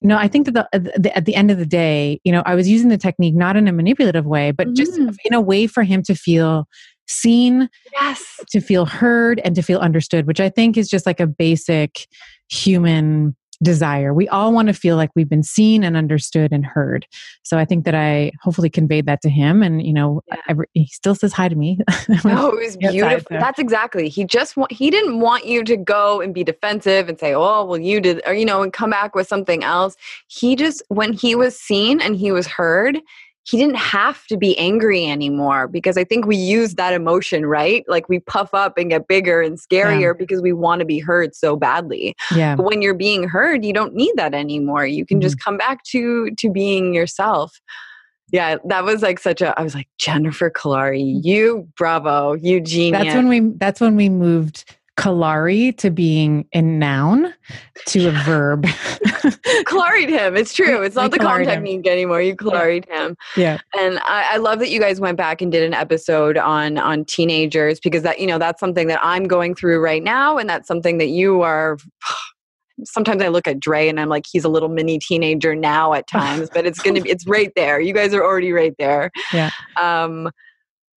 you 0.00 0.08
know, 0.08 0.18
I 0.18 0.26
think 0.26 0.46
that 0.46 0.54
the, 0.54 0.64
uh, 0.72 0.90
the, 0.98 1.16
at 1.16 1.24
the 1.26 1.34
end 1.36 1.50
of 1.52 1.58
the 1.58 1.66
day, 1.66 2.20
you 2.24 2.32
know, 2.32 2.42
I 2.44 2.54
was 2.56 2.68
using 2.68 2.88
the 2.88 2.98
technique 2.98 3.34
not 3.36 3.56
in 3.56 3.68
a 3.68 3.72
manipulative 3.72 4.26
way, 4.26 4.50
but 4.50 4.72
just 4.74 4.92
Mhm. 4.98 5.14
in 5.24 5.34
a 5.34 5.40
way 5.40 5.66
for 5.66 5.84
him 5.84 6.02
to 6.04 6.14
feel 6.14 6.66
seen, 7.06 7.68
yes. 7.92 8.40
to 8.50 8.60
feel 8.60 8.86
heard, 8.86 9.40
and 9.44 9.54
to 9.54 9.62
feel 9.62 9.78
understood, 9.78 10.26
which 10.26 10.40
I 10.40 10.48
think 10.48 10.76
is 10.76 10.88
just 10.88 11.06
like 11.06 11.20
a 11.20 11.26
basic 11.26 12.06
human 12.50 13.36
desire. 13.62 14.12
We 14.12 14.28
all 14.28 14.52
want 14.52 14.68
to 14.68 14.74
feel 14.74 14.96
like 14.96 15.10
we've 15.14 15.28
been 15.28 15.42
seen 15.42 15.82
and 15.82 15.96
understood 15.96 16.52
and 16.52 16.64
heard. 16.64 17.06
So 17.42 17.58
I 17.58 17.64
think 17.64 17.84
that 17.84 17.94
I 17.94 18.32
hopefully 18.42 18.68
conveyed 18.68 19.06
that 19.06 19.22
to 19.22 19.30
him. 19.30 19.62
And, 19.62 19.82
you 19.82 19.92
know, 19.92 20.20
Yeah. 20.28 20.36
every, 20.48 20.66
he 20.74 20.86
still 20.88 21.14
says 21.14 21.32
hi 21.32 21.48
to 21.48 21.56
me. 21.56 21.78
No, 22.24 22.48
it 22.50 22.64
was 22.64 22.76
oh, 22.76 22.78
beautiful. 22.90 23.38
That's 23.38 23.58
exactly. 23.58 24.08
He 24.08 24.24
just 24.24 24.56
want, 24.56 24.72
he 24.72 24.90
didn't 24.90 25.20
want 25.20 25.46
you 25.46 25.64
to 25.64 25.76
go 25.76 26.20
and 26.20 26.34
be 26.34 26.44
defensive 26.44 27.08
and 27.08 27.18
say, 27.18 27.34
"Oh, 27.34 27.64
well, 27.64 27.78
you 27.78 28.00
did," 28.00 28.20
or 28.26 28.34
you 28.34 28.44
know, 28.44 28.62
and 28.62 28.72
come 28.72 28.90
back 28.90 29.14
with 29.14 29.26
something 29.26 29.64
else. 29.64 29.96
He 30.28 30.56
just 30.56 30.82
when 30.88 31.12
he 31.12 31.34
was 31.34 31.58
seen 31.58 32.00
and 32.00 32.16
he 32.16 32.32
was 32.32 32.46
heard, 32.46 32.98
he 33.46 33.56
didn't 33.56 33.76
have 33.76 34.26
to 34.26 34.36
be 34.36 34.58
angry 34.58 35.06
anymore 35.06 35.68
because 35.68 35.96
I 35.96 36.02
think 36.04 36.26
we 36.26 36.36
use 36.36 36.74
that 36.74 36.92
emotion, 36.92 37.46
right? 37.46 37.84
Like 37.86 38.08
we 38.08 38.18
puff 38.18 38.52
up 38.52 38.76
and 38.76 38.90
get 38.90 39.06
bigger 39.06 39.40
and 39.40 39.56
scarier 39.56 40.18
because 40.18 40.42
we 40.42 40.52
want 40.52 40.80
to 40.80 40.84
be 40.84 40.98
heard 40.98 41.34
so 41.34 41.54
badly. 41.56 42.16
yeah. 42.34 42.56
But 42.56 42.64
when 42.66 42.82
you're 42.82 42.94
being 42.94 43.28
heard, 43.28 43.64
you 43.64 43.72
don't 43.72 43.94
need 43.94 44.12
that 44.16 44.34
anymore. 44.34 44.86
You 44.86 45.06
can 45.06 45.20
just 45.20 45.36
Mm-hmm. 45.36 45.44
come 45.50 45.56
back 45.58 45.82
to 45.92 46.30
to 46.38 46.50
being 46.50 46.92
yourself. 46.94 47.60
Yeah, 48.32 48.56
that 48.64 48.84
was 48.84 49.02
like 49.02 49.20
such 49.20 49.40
a 49.40 49.58
I 49.58 49.62
was 49.62 49.74
like, 49.74 49.88
Jennifer 49.98 50.50
Kolari, 50.50 51.20
you 51.22 51.68
bravo, 51.76 52.32
you 52.32 52.60
genius. 52.60 53.04
That's 53.04 53.14
when 53.14 53.28
we, 53.28 53.40
that's 53.56 53.80
when 53.80 53.94
we 53.94 54.08
moved 54.08 54.76
Kolari 54.96 55.76
to 55.78 55.90
being 55.90 56.46
a 56.54 56.62
noun 56.62 57.34
to 57.86 58.08
a 58.08 58.12
verb. 58.12 58.64
Kolaried 59.66 60.08
him. 60.08 60.36
It's 60.36 60.54
true. 60.54 60.82
It's 60.82 60.96
not 60.96 61.10
the 61.10 61.18
calm 61.18 61.28
Kolaried 61.28 61.40
him. 61.40 61.46
technique 61.64 61.86
anymore. 61.86 62.22
You 62.22 62.34
Kolaried 62.34 62.88
him. 62.88 63.16
yeah. 63.36 63.58
And 63.78 63.98
I, 64.00 64.30
I 64.32 64.36
love 64.38 64.58
that 64.60 64.70
you 64.70 64.80
guys 64.80 64.98
went 65.00 65.18
back 65.18 65.42
and 65.42 65.52
did 65.52 65.62
an 65.62 65.74
episode 65.74 66.38
on 66.38 66.78
on 66.78 67.04
teenagers 67.04 67.78
because 67.78 68.02
that 68.02 68.20
you 68.20 68.26
know 68.26 68.38
that's 68.38 68.58
something 68.58 68.86
that 68.88 69.00
I'm 69.02 69.24
going 69.24 69.54
through 69.54 69.80
right 69.80 70.02
now, 70.02 70.38
and 70.38 70.48
that's 70.48 70.66
something 70.66 70.98
that 70.98 71.08
you 71.08 71.42
are. 71.42 71.76
Sometimes 72.84 73.22
I 73.22 73.28
look 73.28 73.48
at 73.48 73.58
Dre 73.58 73.88
and 73.88 73.98
I'm 73.98 74.10
like, 74.10 74.26
he's 74.30 74.44
a 74.44 74.50
little 74.50 74.68
mini 74.68 74.98
teenager 74.98 75.54
now 75.54 75.94
at 75.94 76.06
times, 76.10 76.50
but 76.52 76.66
it's 76.66 76.78
gonna 76.80 77.00
be 77.00 77.10
it's 77.10 77.26
right 77.26 77.52
there. 77.56 77.80
You 77.80 77.92
guys 77.94 78.12
are 78.14 78.22
already 78.22 78.52
right 78.52 78.74
there. 78.78 79.10
Yeah. 79.32 79.50
Um, 79.80 80.30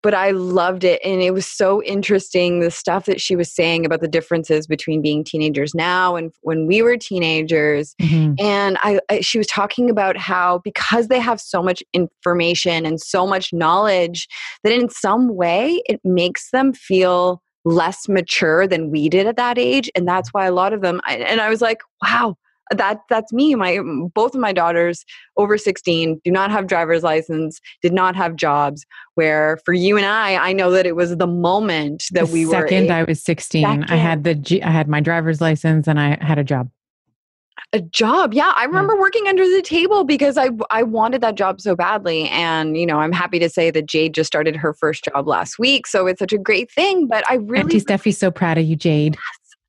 but 0.04 0.14
I 0.14 0.32
loved 0.32 0.84
it, 0.84 1.02
and 1.04 1.22
it 1.22 1.34
was 1.34 1.46
so 1.48 1.82
interesting 1.84 2.60
the 2.60 2.72
stuff 2.72 3.06
that 3.06 3.20
she 3.22 3.36
was 3.36 3.54
saying 3.54 3.86
about 3.86 4.02
the 4.02 4.08
differences 4.08 4.68
between 4.68 5.02
being 5.02 5.24
teenagers 5.24 5.74
now 5.76 6.16
and 6.16 6.32
when 6.42 6.68
we 6.68 6.82
were 6.82 6.98
teenagers 6.98 7.96
Mhm. 8.02 8.40
and 8.40 8.78
I, 8.82 9.00
I 9.10 9.22
she 9.22 9.38
was 9.38 9.48
talking 9.48 9.90
about 9.90 10.18
how 10.18 10.60
because 10.64 11.08
they 11.08 11.20
have 11.20 11.40
so 11.42 11.62
much 11.64 11.84
information 11.94 12.86
and 12.86 13.00
so 13.02 13.26
much 13.28 13.52
knowledge 13.54 14.28
that 14.64 14.74
in 14.74 14.90
some 14.90 15.36
way 15.36 15.82
it 15.88 16.00
makes 16.04 16.52
them 16.52 16.74
feel 16.74 17.42
less 17.66 18.08
mature 18.08 18.68
than 18.68 18.92
we 18.92 19.10
did 19.10 19.28
at 19.28 19.36
that 19.36 19.58
age 19.58 19.90
and 19.96 20.08
that's 20.08 20.30
why 20.34 20.46
a 20.46 20.52
lot 20.52 20.74
of 20.74 20.82
them 20.82 21.02
I, 21.06 21.18
and 21.18 21.42
i 21.42 21.50
was 21.50 21.62
like 21.62 21.82
wow 22.02 22.36
that 22.76 23.00
that's 23.10 23.32
me 23.32 23.56
my 23.56 23.80
both 24.14 24.36
of 24.36 24.42
my 24.42 24.52
daughters 24.52 25.06
over 25.38 25.58
16 25.58 26.22
do 26.24 26.32
not 26.32 26.52
have 26.52 26.68
driver's 26.68 27.04
license 27.04 27.60
did 27.82 27.94
not 27.94 28.16
have 28.16 28.36
jobs 28.36 28.86
where 29.16 29.58
for 29.66 29.74
you 29.74 29.98
and 29.98 30.06
i 30.06 30.36
i 30.36 30.54
know 30.54 30.72
that 30.72 30.86
it 30.86 30.96
was 30.96 31.16
the 31.18 31.28
moment 31.28 32.04
that 32.12 32.28
The 32.28 32.34
we 32.34 32.46
were 32.46 32.52
second 32.52 32.92
i 32.92 33.04
was 33.04 33.24
16, 33.24 33.84
I 33.86 33.96
had 33.96 34.24
the, 34.24 34.36
G, 34.36 34.62
I 34.62 34.72
had 34.72 34.88
my 34.88 35.00
driver's 35.00 35.42
license 35.42 35.88
and 35.88 36.00
I 36.00 36.18
had 36.22 36.38
a 36.38 36.44
job. 36.44 36.70
a 37.74 37.82
job 37.82 38.34
yeah 38.34 38.54
i 38.56 38.66
remember 38.66 38.98
working 38.98 39.28
under 39.28 39.44
the 39.44 39.62
table 39.62 40.04
because 40.04 40.38
i 40.38 40.50
i 40.70 40.84
wanted 40.84 41.22
that 41.22 41.36
job 41.36 41.60
so 41.60 41.76
badly 41.76 42.30
and 42.30 42.78
you 42.78 42.86
know 42.86 43.00
i'm 43.00 43.12
happy 43.12 43.40
to 43.40 43.50
say 43.50 43.72
that 43.72 43.86
jade 43.86 44.14
just 44.14 44.28
started 44.28 44.56
her 44.56 44.74
first 44.74 45.04
job 45.06 45.28
last 45.28 45.58
week 45.60 45.86
so 45.88 46.08
it's 46.08 46.20
such 46.20 46.34
a 46.34 46.38
great 46.38 46.72
thing 46.72 47.08
but 47.08 47.24
i 47.30 47.36
really 47.36 47.62
Auntie 47.62 47.80
Steffi's 47.80 48.18
so 48.18 48.32
proud 48.32 48.58
of 48.58 48.66
you, 48.66 48.76
Jade. 48.76 49.18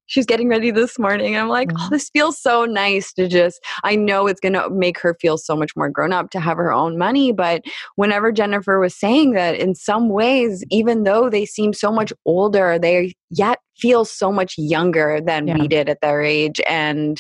She's 0.09 0.27
getting 0.27 0.49
ready 0.49 0.71
this 0.73 0.99
morning 0.99 1.37
i'm 1.37 1.49
like 1.49 1.71
oh 1.73 1.77
Mhm. 1.87 1.91
this 1.91 2.11
feels 2.11 2.39
so 2.41 2.65
nice 2.65 3.13
to 3.13 3.29
just 3.29 3.61
i 3.85 3.95
know 3.95 4.27
it's 4.27 4.41
going 4.41 4.53
to 4.55 4.69
make 4.71 4.99
her 4.99 5.15
feel 5.21 5.39
so 5.39 5.55
much 5.57 5.71
more 5.77 5.89
grown 5.89 6.13
up 6.13 6.31
to 6.31 6.41
have 6.41 6.57
her 6.57 6.73
own 6.73 6.99
money 6.99 7.31
but 7.33 7.63
whenever 7.95 8.33
jennifer 8.33 8.79
was 8.81 8.95
saying 8.99 9.33
that 9.33 9.55
in 9.55 9.75
some 9.75 10.09
ways 10.09 10.65
even 10.71 11.05
though 11.05 11.31
they 11.31 11.47
seem 11.47 11.73
so 11.73 11.93
much 11.93 12.13
older 12.27 12.79
they 12.79 13.15
yet 13.31 13.61
feel 13.77 14.05
so 14.05 14.33
much 14.33 14.55
younger 14.59 15.21
than 15.25 15.47
Yeah. 15.47 15.59
we 15.59 15.69
did 15.69 15.89
at 15.89 16.01
their 16.01 16.21
age 16.23 16.61
and 16.69 17.19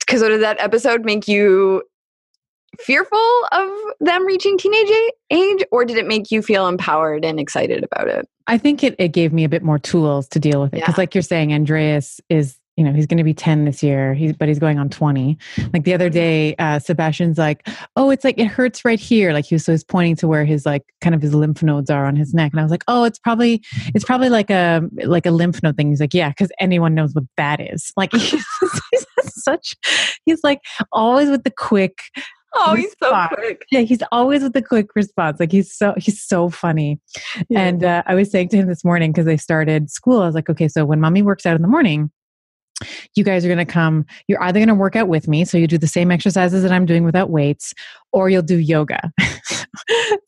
because 0.00 0.22
what 0.22 0.28
did 0.28 0.42
that 0.42 0.60
episode 0.60 1.04
make 1.04 1.26
you 1.28 1.82
fearful 2.80 3.30
of 3.52 3.68
them 4.00 4.26
reaching 4.26 4.56
teenage 4.58 4.90
age 5.30 5.64
or 5.70 5.84
did 5.84 5.96
it 5.96 6.06
make 6.06 6.30
you 6.30 6.42
feel 6.42 6.66
empowered 6.68 7.24
and 7.24 7.38
excited 7.40 7.84
about 7.84 8.08
it 8.08 8.28
I 8.46 8.58
think 8.58 8.84
it, 8.84 8.94
it 8.98 9.08
gave 9.08 9.32
me 9.32 9.44
a 9.44 9.48
bit 9.48 9.62
more 9.62 9.78
tools 9.78 10.28
to 10.28 10.38
deal 10.38 10.60
with 10.60 10.74
it. 10.74 10.80
Because, 10.80 10.98
Yeah. 10.98 11.00
like 11.00 11.14
you're 11.14 11.22
saying, 11.22 11.54
Andreas 11.54 12.20
is, 12.28 12.58
you 12.76 12.84
know, 12.84 12.92
he's 12.92 13.06
going 13.06 13.16
to 13.16 13.24
be 13.24 13.32
10 13.32 13.64
this 13.64 13.82
year, 13.82 14.12
he's, 14.12 14.34
but 14.34 14.48
he's 14.48 14.58
going 14.58 14.78
on 14.78 14.90
20. 14.90 15.38
Like 15.72 15.84
the 15.84 15.94
other 15.94 16.10
day, 16.10 16.54
uh, 16.58 16.78
Sebastian's 16.78 17.38
like, 17.38 17.66
oh, 17.96 18.10
it's 18.10 18.22
like, 18.22 18.36
it 18.38 18.46
hurts 18.48 18.84
right 18.84 19.00
here. 19.00 19.32
Like 19.32 19.46
he 19.46 19.54
was, 19.54 19.64
so 19.64 19.72
he's 19.72 19.82
pointing 19.82 20.16
to 20.16 20.28
where 20.28 20.44
his, 20.44 20.66
like, 20.66 20.82
kind 21.00 21.14
of 21.14 21.22
his 21.22 21.34
lymph 21.34 21.62
nodes 21.62 21.88
are 21.88 22.04
on 22.04 22.16
his 22.16 22.34
neck. 22.34 22.52
And 22.52 22.60
I 22.60 22.62
was 22.62 22.70
like, 22.70 22.84
oh, 22.86 23.04
it's 23.04 23.18
probably, 23.18 23.62
it's 23.94 24.04
probably 24.04 24.28
like 24.28 24.50
a, 24.50 24.82
like 25.04 25.24
a 25.24 25.30
lymph 25.30 25.62
node 25.62 25.78
thing. 25.78 25.88
He's 25.88 26.00
like, 26.00 26.12
yeah, 26.12 26.28
because 26.28 26.50
anyone 26.60 26.94
knows 26.94 27.14
what 27.14 27.24
that 27.38 27.60
is. 27.60 27.92
Like 27.96 28.12
he's, 28.14 28.44
he's 28.90 29.06
such, 29.42 29.74
he's 30.26 30.40
like 30.44 30.60
always 30.92 31.30
with 31.30 31.44
the 31.44 31.50
quick, 31.50 32.02
oh 32.54 32.74
he's 32.74 32.94
so 33.02 33.26
quick 33.34 33.64
yeah, 33.70 33.80
he's 33.80 34.02
always 34.12 34.42
with 34.42 34.52
the 34.52 34.62
quick 34.62 34.94
response. 34.94 35.40
Like 35.40 35.52
he's 35.52 35.72
so 35.72 35.94
he's 35.96 36.22
so 36.22 36.48
funny. 36.48 37.00
Yeah. 37.48 37.60
And 37.60 37.84
uh, 37.84 38.02
I 38.06 38.14
was 38.14 38.30
saying 38.30 38.48
to 38.50 38.56
him 38.56 38.68
this 38.68 38.84
morning 38.84 39.12
because 39.12 39.26
they 39.26 39.36
started 39.36 39.90
school. 39.90 40.22
I 40.22 40.26
was 40.26 40.34
like, 40.34 40.48
okay, 40.48 40.68
so 40.68 40.84
when 40.84 41.00
mommy 41.00 41.22
works 41.22 41.46
out 41.46 41.56
in 41.56 41.62
the 41.62 41.68
morning, 41.68 42.10
you 43.14 43.24
guys 43.24 43.44
are 43.44 43.48
going 43.48 43.58
to 43.58 43.64
come 43.64 44.04
you're 44.28 44.42
either 44.42 44.58
going 44.58 44.68
to 44.68 44.74
work 44.74 44.96
out 44.96 45.08
with 45.08 45.28
me 45.28 45.44
so 45.44 45.56
you 45.56 45.66
do 45.66 45.78
the 45.78 45.86
same 45.86 46.10
exercises 46.10 46.62
that 46.62 46.72
i'm 46.72 46.86
doing 46.86 47.04
without 47.04 47.30
weights 47.30 47.72
or 48.12 48.30
you'll 48.30 48.42
do 48.42 48.58
yoga. 48.58 49.12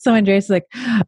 So 0.01 0.13
andreas 0.13 0.45
is 0.45 0.51
like 0.51 0.65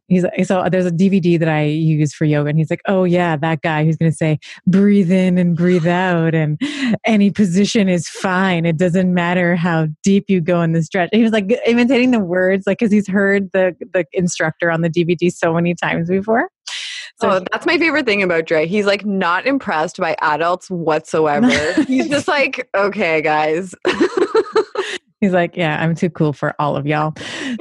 he's 0.07 0.25
so 0.45 0.67
there's 0.71 0.85
a 0.85 0.91
dvd 0.91 1.39
that 1.39 1.49
i 1.49 1.63
use 1.63 2.13
for 2.13 2.25
yoga 2.25 2.49
and 2.49 2.57
he's 2.57 2.69
like 2.69 2.81
oh 2.87 3.03
yeah 3.03 3.35
that 3.35 3.61
guy 3.61 3.83
who's 3.83 3.97
going 3.97 4.11
to 4.11 4.15
say 4.15 4.39
breathe 4.65 5.11
in 5.11 5.37
and 5.37 5.55
breathe 5.55 5.85
out 5.87 6.33
and 6.33 6.59
any 7.05 7.31
position 7.31 7.89
is 7.89 8.07
fine. 8.07 8.65
It 8.65 8.77
doesn't 8.77 9.13
matter 9.13 9.55
how 9.55 9.87
deep 10.03 10.25
you 10.27 10.41
go 10.41 10.61
in 10.61 10.73
the 10.73 10.83
stretch. 10.83 11.09
He 11.11 11.23
was 11.23 11.31
like 11.31 11.51
imitating 11.65 12.11
the 12.11 12.19
words 12.19 12.65
like 12.67 12.79
because 12.79 12.91
he's 12.91 13.07
heard 13.07 13.51
the 13.51 13.75
the 13.93 14.05
instructor 14.13 14.71
on 14.71 14.81
the 14.81 14.89
dvd 14.89 15.31
so 15.31 15.53
many 15.53 15.75
times 15.75 16.09
before 16.09 16.49
so 17.15 17.29
oh, 17.31 17.45
that's 17.51 17.65
my 17.65 17.77
favorite 17.77 18.05
thing 18.05 18.23
about 18.23 18.45
Dre. 18.45 18.67
He's 18.67 18.85
like 18.85 19.05
not 19.05 19.45
impressed 19.45 19.97
by 19.97 20.15
adults 20.21 20.69
whatsoever. 20.69 21.49
He's 21.87 22.09
just 22.09 22.27
like, 22.27 22.69
okay, 22.75 23.21
guys. 23.21 23.75
He's 25.21 25.33
like, 25.33 25.57
yeah, 25.57 25.81
I'm 25.83 25.95
too 25.95 26.09
cool 26.09 26.31
for 26.31 26.55
all 26.59 26.77
of 26.77 26.87
y'all. 26.87 27.13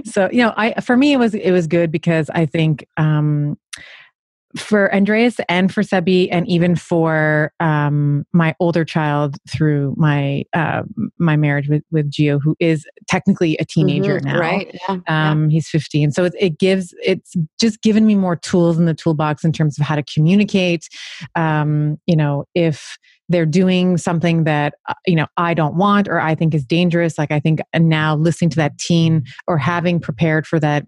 So, 0.05 0.29
you 0.31 0.43
know, 0.43 0.55
I 0.57 0.81
for 0.81 0.97
me 0.97 1.13
it 1.13 1.19
was 1.19 1.35
it 1.35 1.51
was 1.51 1.67
good 1.67 1.91
because 1.91 2.31
I 2.31 2.47
think 2.47 2.87
um 2.97 3.59
for 4.57 4.93
Andreas 4.95 5.37
and 5.49 5.73
for 5.73 5.83
Sebi 5.83 6.29
and 6.31 6.49
even 6.49 6.75
for 6.75 7.53
um, 7.61 8.25
my 8.33 8.55
older 8.61 8.85
child 8.85 9.37
through 9.49 9.95
my 9.97 10.45
uh, 10.55 10.83
my 11.19 11.37
marriage 11.37 11.69
with 11.69 11.83
with 11.91 12.11
Gio, 12.11 12.41
who 12.43 12.57
is 12.59 12.87
technically 13.09 13.57
a 13.59 13.65
teenager 13.65 14.19
mm-hmm, 14.19 14.29
now. 14.29 14.41
Right. 14.41 14.79
Yeah, 14.89 14.99
um, 15.07 15.51
yeah. 15.51 15.55
He's 15.55 15.69
15, 15.69 16.13
so 16.13 16.25
it, 16.25 16.35
it, 16.39 16.59
gives 16.59 16.95
it's 17.03 17.35
just 17.61 17.83
given 17.83 18.07
me 18.07 18.15
more 18.15 18.37
tools 18.37 18.79
in 18.79 18.87
the 18.87 18.95
toolbox 18.95 19.45
in 19.45 19.53
terms 19.53 19.79
of 19.79 19.85
how 19.85 19.97
to 19.97 20.03
communicate. 20.03 20.89
Um, 21.35 21.99
you 22.07 22.17
know, 22.17 22.45
if 22.55 22.97
they're 23.29 23.47
doing 23.47 23.99
something 23.99 24.45
that 24.45 24.75
uh, 24.89 24.95
you 25.07 25.15
know 25.15 25.27
I 25.37 25.53
don't 25.53 25.77
want 25.77 26.09
or 26.09 26.21
I 26.21 26.35
think 26.35 26.55
is 26.55 26.65
dangerous, 26.65 27.19
like 27.19 27.31
I 27.31 27.41
think 27.41 27.61
now 27.77 28.17
listening 28.17 28.51
to 28.51 28.57
that 28.57 28.79
teen 28.79 29.25
or 29.47 29.59
having 29.59 30.01
prepared 30.01 30.47
for 30.47 30.59
that 30.61 30.87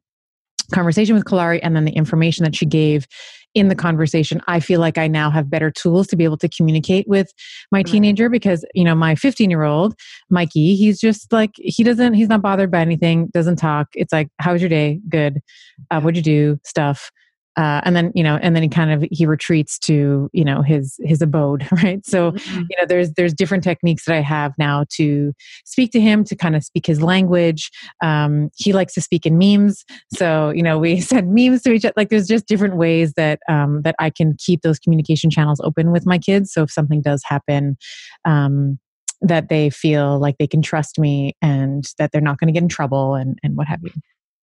conversation 0.71 1.15
with 1.15 1.25
Kolari 1.25 1.61
and 1.63 1.77
then 1.77 1.85
the 1.85 1.93
information 1.93 2.45
that 2.45 2.55
she 2.55 2.67
gave 2.67 3.07
in 3.55 3.67
the 3.67 3.75
conversation 3.75 4.41
i 4.47 4.61
feel 4.61 4.79
like 4.79 4.97
i 4.97 5.09
now 5.09 5.29
have 5.29 5.51
better 5.51 5.73
tools 5.73 6.07
to 6.07 6.15
be 6.15 6.23
able 6.23 6.37
to 6.37 6.49
communicate 6.49 7.09
with 7.09 7.33
my 7.73 7.83
teenager 7.83 8.29
because 8.29 8.65
you 8.75 8.85
know 8.85 8.95
my 8.95 9.17
15 9.17 9.51
year 9.51 9.65
old 9.65 9.95
mikey 10.31 10.77
he's 10.77 11.01
just 11.01 11.33
like 11.33 11.51
he 11.57 11.83
doesn't 11.83 12.15
he's 12.15 12.29
not 12.29 12.43
bothered 12.43 12.71
by 12.71 12.81
anything 12.81 13.27
doesn't 13.33 13.57
talk. 13.57 13.89
It's 13.95 14.13
like 14.13 14.29
how 14.39 14.53
was 14.53 14.63
your 14.63 14.69
day? 14.69 15.01
Good. 15.09 15.41
Uh, 15.91 16.01
what'd 16.01 16.17
you 16.17 16.23
do? 16.23 16.61
Stuff 16.65 17.11
uh, 17.57 17.81
and 17.85 17.97
then 17.97 18.13
you 18.15 18.23
know 18.23 18.37
and 18.37 18.55
then 18.55 18.63
he 18.63 18.69
kind 18.69 18.93
of 18.93 19.09
he 19.11 19.27
retreats 19.27 19.79
to 19.79 20.31
you 20.33 20.45
know 20.45 20.63
his 20.63 20.97
his 21.01 21.21
abode 21.21 21.67
right? 21.83 22.05
So 22.07 22.33
mm-hmm. 22.33 22.61
you 22.61 22.77
know 22.79 22.87
there's 22.87 23.13
there's 23.15 23.35
different 23.35 23.65
techniques 23.65 24.05
that 24.05 24.15
i 24.15 24.21
have 24.21 24.53
now 24.59 24.85
to 24.91 25.33
speak 25.65 25.91
to 25.93 26.01
him 26.01 26.25
to 26.25 26.37
kind 26.37 26.55
of 26.57 26.65
speak 26.65 26.87
his 26.87 27.03
language. 27.03 27.71
Um, 28.03 28.51
he 28.57 28.73
likes 28.73 28.95
to 28.95 29.01
speak 29.01 29.27
in 29.27 29.37
memes. 29.37 29.85
So 30.15 30.51
you 30.51 30.63
know 30.63 30.79
we 30.79 31.01
send 31.01 31.35
memes 31.35 31.63
to 31.63 31.73
each 31.73 31.85
other 31.85 31.95
like 31.97 32.09
there's 32.09 32.29
just 32.29 32.47
different 32.47 32.77
ways 32.77 33.15
that 33.15 33.41
um, 33.49 33.83
that 33.83 33.97
i 33.99 34.11
can 34.11 34.37
keep 34.39 34.63
those 34.63 34.79
communication 34.79 35.31
channels 35.31 35.61
open 35.65 35.91
with 35.91 36.07
my 36.07 36.19
kids. 36.19 36.53
So 36.53 36.63
if 36.63 36.71
something 36.71 37.03
does 37.03 37.23
happen 37.25 37.77
um, 38.25 38.79
that 39.21 39.49
they 39.49 39.71
feel 39.71 40.19
like 40.19 40.39
they 40.39 40.47
can 40.47 40.63
trust 40.63 40.99
me 40.99 41.37
and 41.43 41.85
that 41.99 42.13
they're 42.13 42.21
not 42.21 42.39
going 42.39 42.49
to 42.49 42.53
get 42.53 42.63
in 42.63 42.69
trouble 42.69 43.15
and 43.15 43.39
and 43.43 43.57
what 43.57 43.67
have 43.67 43.81
you 43.83 43.91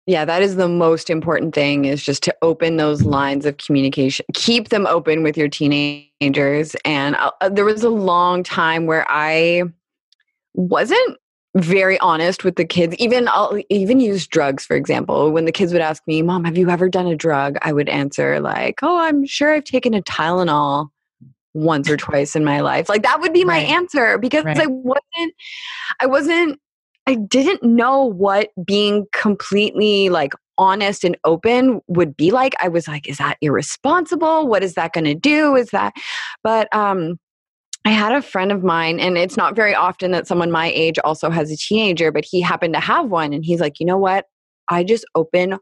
yeah, 0.07 0.25
that 0.25 0.43
is 0.43 0.57
the 0.57 0.69
most 0.69 1.11
important 1.11 1.55
thing 1.55 1.85
is 1.85 2.03
just 2.03 2.23
to 2.25 2.35
open 2.43 2.77
those 2.77 3.03
lines 3.03 3.47
of 3.47 3.59
communication. 3.59 4.25
Keep 4.35 4.71
them 4.71 4.87
open 4.87 5.23
with 5.23 5.37
your 5.37 5.49
teenagers. 5.49 6.75
And 6.85 7.17
uh, 7.17 7.31
uh, 7.41 7.49
there 7.49 7.65
was 7.65 7.85
a 7.85 7.91
long 7.91 8.43
time 8.43 8.87
where 8.87 9.07
I 9.09 9.65
wasn't 10.55 11.17
very 11.57 11.99
honest 12.01 12.45
with 12.45 12.57
the 12.57 12.65
kids. 12.65 12.95
Even 12.97 13.29
I'll 13.29 13.61
even 13.69 14.01
use 14.01 14.27
drugs, 14.27 14.65
for 14.65 14.77
example. 14.77 15.31
When 15.31 15.45
the 15.45 15.53
kids 15.53 15.73
would 15.73 15.83
ask 15.83 16.03
me, 16.07 16.23
Mom, 16.23 16.45
have 16.45 16.57
you 16.57 16.71
ever 16.71 16.89
done 16.89 17.07
a 17.07 17.17
drug? 17.17 17.57
I 17.63 17.73
would 17.73 17.89
answer 17.89 18.41
like, 18.41 18.81
Oh, 18.83 18.99
I'm 18.99 19.27
sure 19.27 19.53
I've 19.53 19.65
taken 19.65 19.95
a 19.95 20.03
Tylenol 20.03 20.91
once 21.55 21.91
or 21.91 21.97
twice 21.97 22.37
in 22.37 22.45
my 22.45 22.61
life. 22.61 22.89
Like 22.89 23.03
that 23.03 23.21
would 23.21 23.33
be 23.33 23.45
my 23.45 23.59
right. 23.59 23.69
answer 23.69 24.19
because 24.19 24.45
right. 24.45 24.59
I 24.59 24.67
wasn't 24.67 25.35
I 26.01 26.07
wasn't 26.07 26.61
I 27.11 27.17
didn't 27.17 27.65
know 27.65 28.05
what 28.05 28.51
being 28.65 29.07
completely 29.13 30.11
like 30.11 30.33
honest 30.59 31.03
and 31.03 31.17
open 31.25 31.81
would 31.89 32.17
be 32.17 32.31
like. 32.31 32.55
I 32.61 32.69
was 32.69 32.87
like, 32.87 33.09
is 33.09 33.19
that 33.19 33.37
irresponsible? 33.41 34.47
What 34.47 34.63
is 34.63 34.75
that 34.75 34.93
going 34.93 35.07
to 35.07 35.15
do? 35.15 35.57
Is 35.57 35.71
that, 35.71 35.93
but, 36.45 36.73
um, 36.75 37.19
I 37.85 37.91
had 37.91 38.13
a 38.13 38.23
friend 38.23 38.53
of 38.53 38.63
mine, 38.63 39.01
and 39.01 39.17
it's 39.17 39.39
not 39.39 39.57
very 39.57 39.75
often 39.75 40.11
that 40.11 40.27
someone 40.27 40.51
my 40.51 40.71
age 40.71 40.99
also 41.03 41.31
has 41.31 41.51
a 41.51 41.57
teenager, 41.57 42.13
but 42.13 42.27
he 42.31 42.41
happened 42.41 42.75
to 42.75 42.81
have 42.81 43.11
one. 43.11 43.33
And 43.33 43.45
he's 43.45 43.59
like, 43.59 43.81
you 43.81 43.87
know 43.87 43.97
what? 43.97 44.27
I 44.69 44.85
just 44.85 45.05
open 45.15 45.57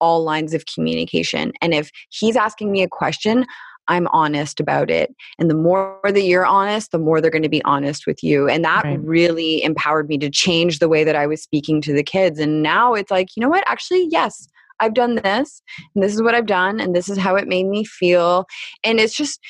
all 0.00 0.22
lines 0.22 0.54
of 0.54 0.64
communication. 0.72 1.52
And 1.60 1.74
if 1.74 1.90
he's 2.08 2.36
asking 2.36 2.70
me 2.70 2.82
a 2.82 2.88
question, 2.88 3.44
I'm 3.88 4.06
honest 4.08 4.60
about 4.60 4.90
it. 4.90 5.14
And 5.38 5.50
the 5.50 5.54
more 5.54 6.00
that 6.04 6.22
you're 6.22 6.46
honest, 6.46 6.92
the 6.92 6.98
more 6.98 7.20
they're 7.20 7.30
going 7.30 7.42
to 7.42 7.48
be 7.48 7.64
honest 7.64 8.06
with 8.06 8.22
you. 8.22 8.48
And 8.48 8.64
that 8.64 8.84
right. 8.84 9.00
really 9.00 9.62
empowered 9.62 10.08
me 10.08 10.18
to 10.18 10.30
change 10.30 10.78
the 10.78 10.88
way 10.88 11.04
that 11.04 11.16
I 11.16 11.26
was 11.26 11.42
speaking 11.42 11.80
to 11.82 11.92
the 11.92 12.02
kids. 12.02 12.38
And 12.38 12.62
now 12.62 12.94
it's 12.94 13.10
like, 13.10 13.28
you 13.36 13.40
know 13.40 13.48
what? 13.48 13.64
Actually, 13.66 14.08
yes, 14.10 14.48
I've 14.80 14.94
done 14.94 15.16
this, 15.16 15.62
and 15.94 16.02
this 16.04 16.14
is 16.14 16.22
what 16.22 16.34
I've 16.34 16.46
done, 16.46 16.80
and 16.80 16.94
this 16.94 17.08
is 17.08 17.18
how 17.18 17.36
it 17.36 17.48
made 17.48 17.66
me 17.66 17.84
feel. 17.84 18.46
And 18.84 19.00
it's 19.00 19.16
just, 19.16 19.40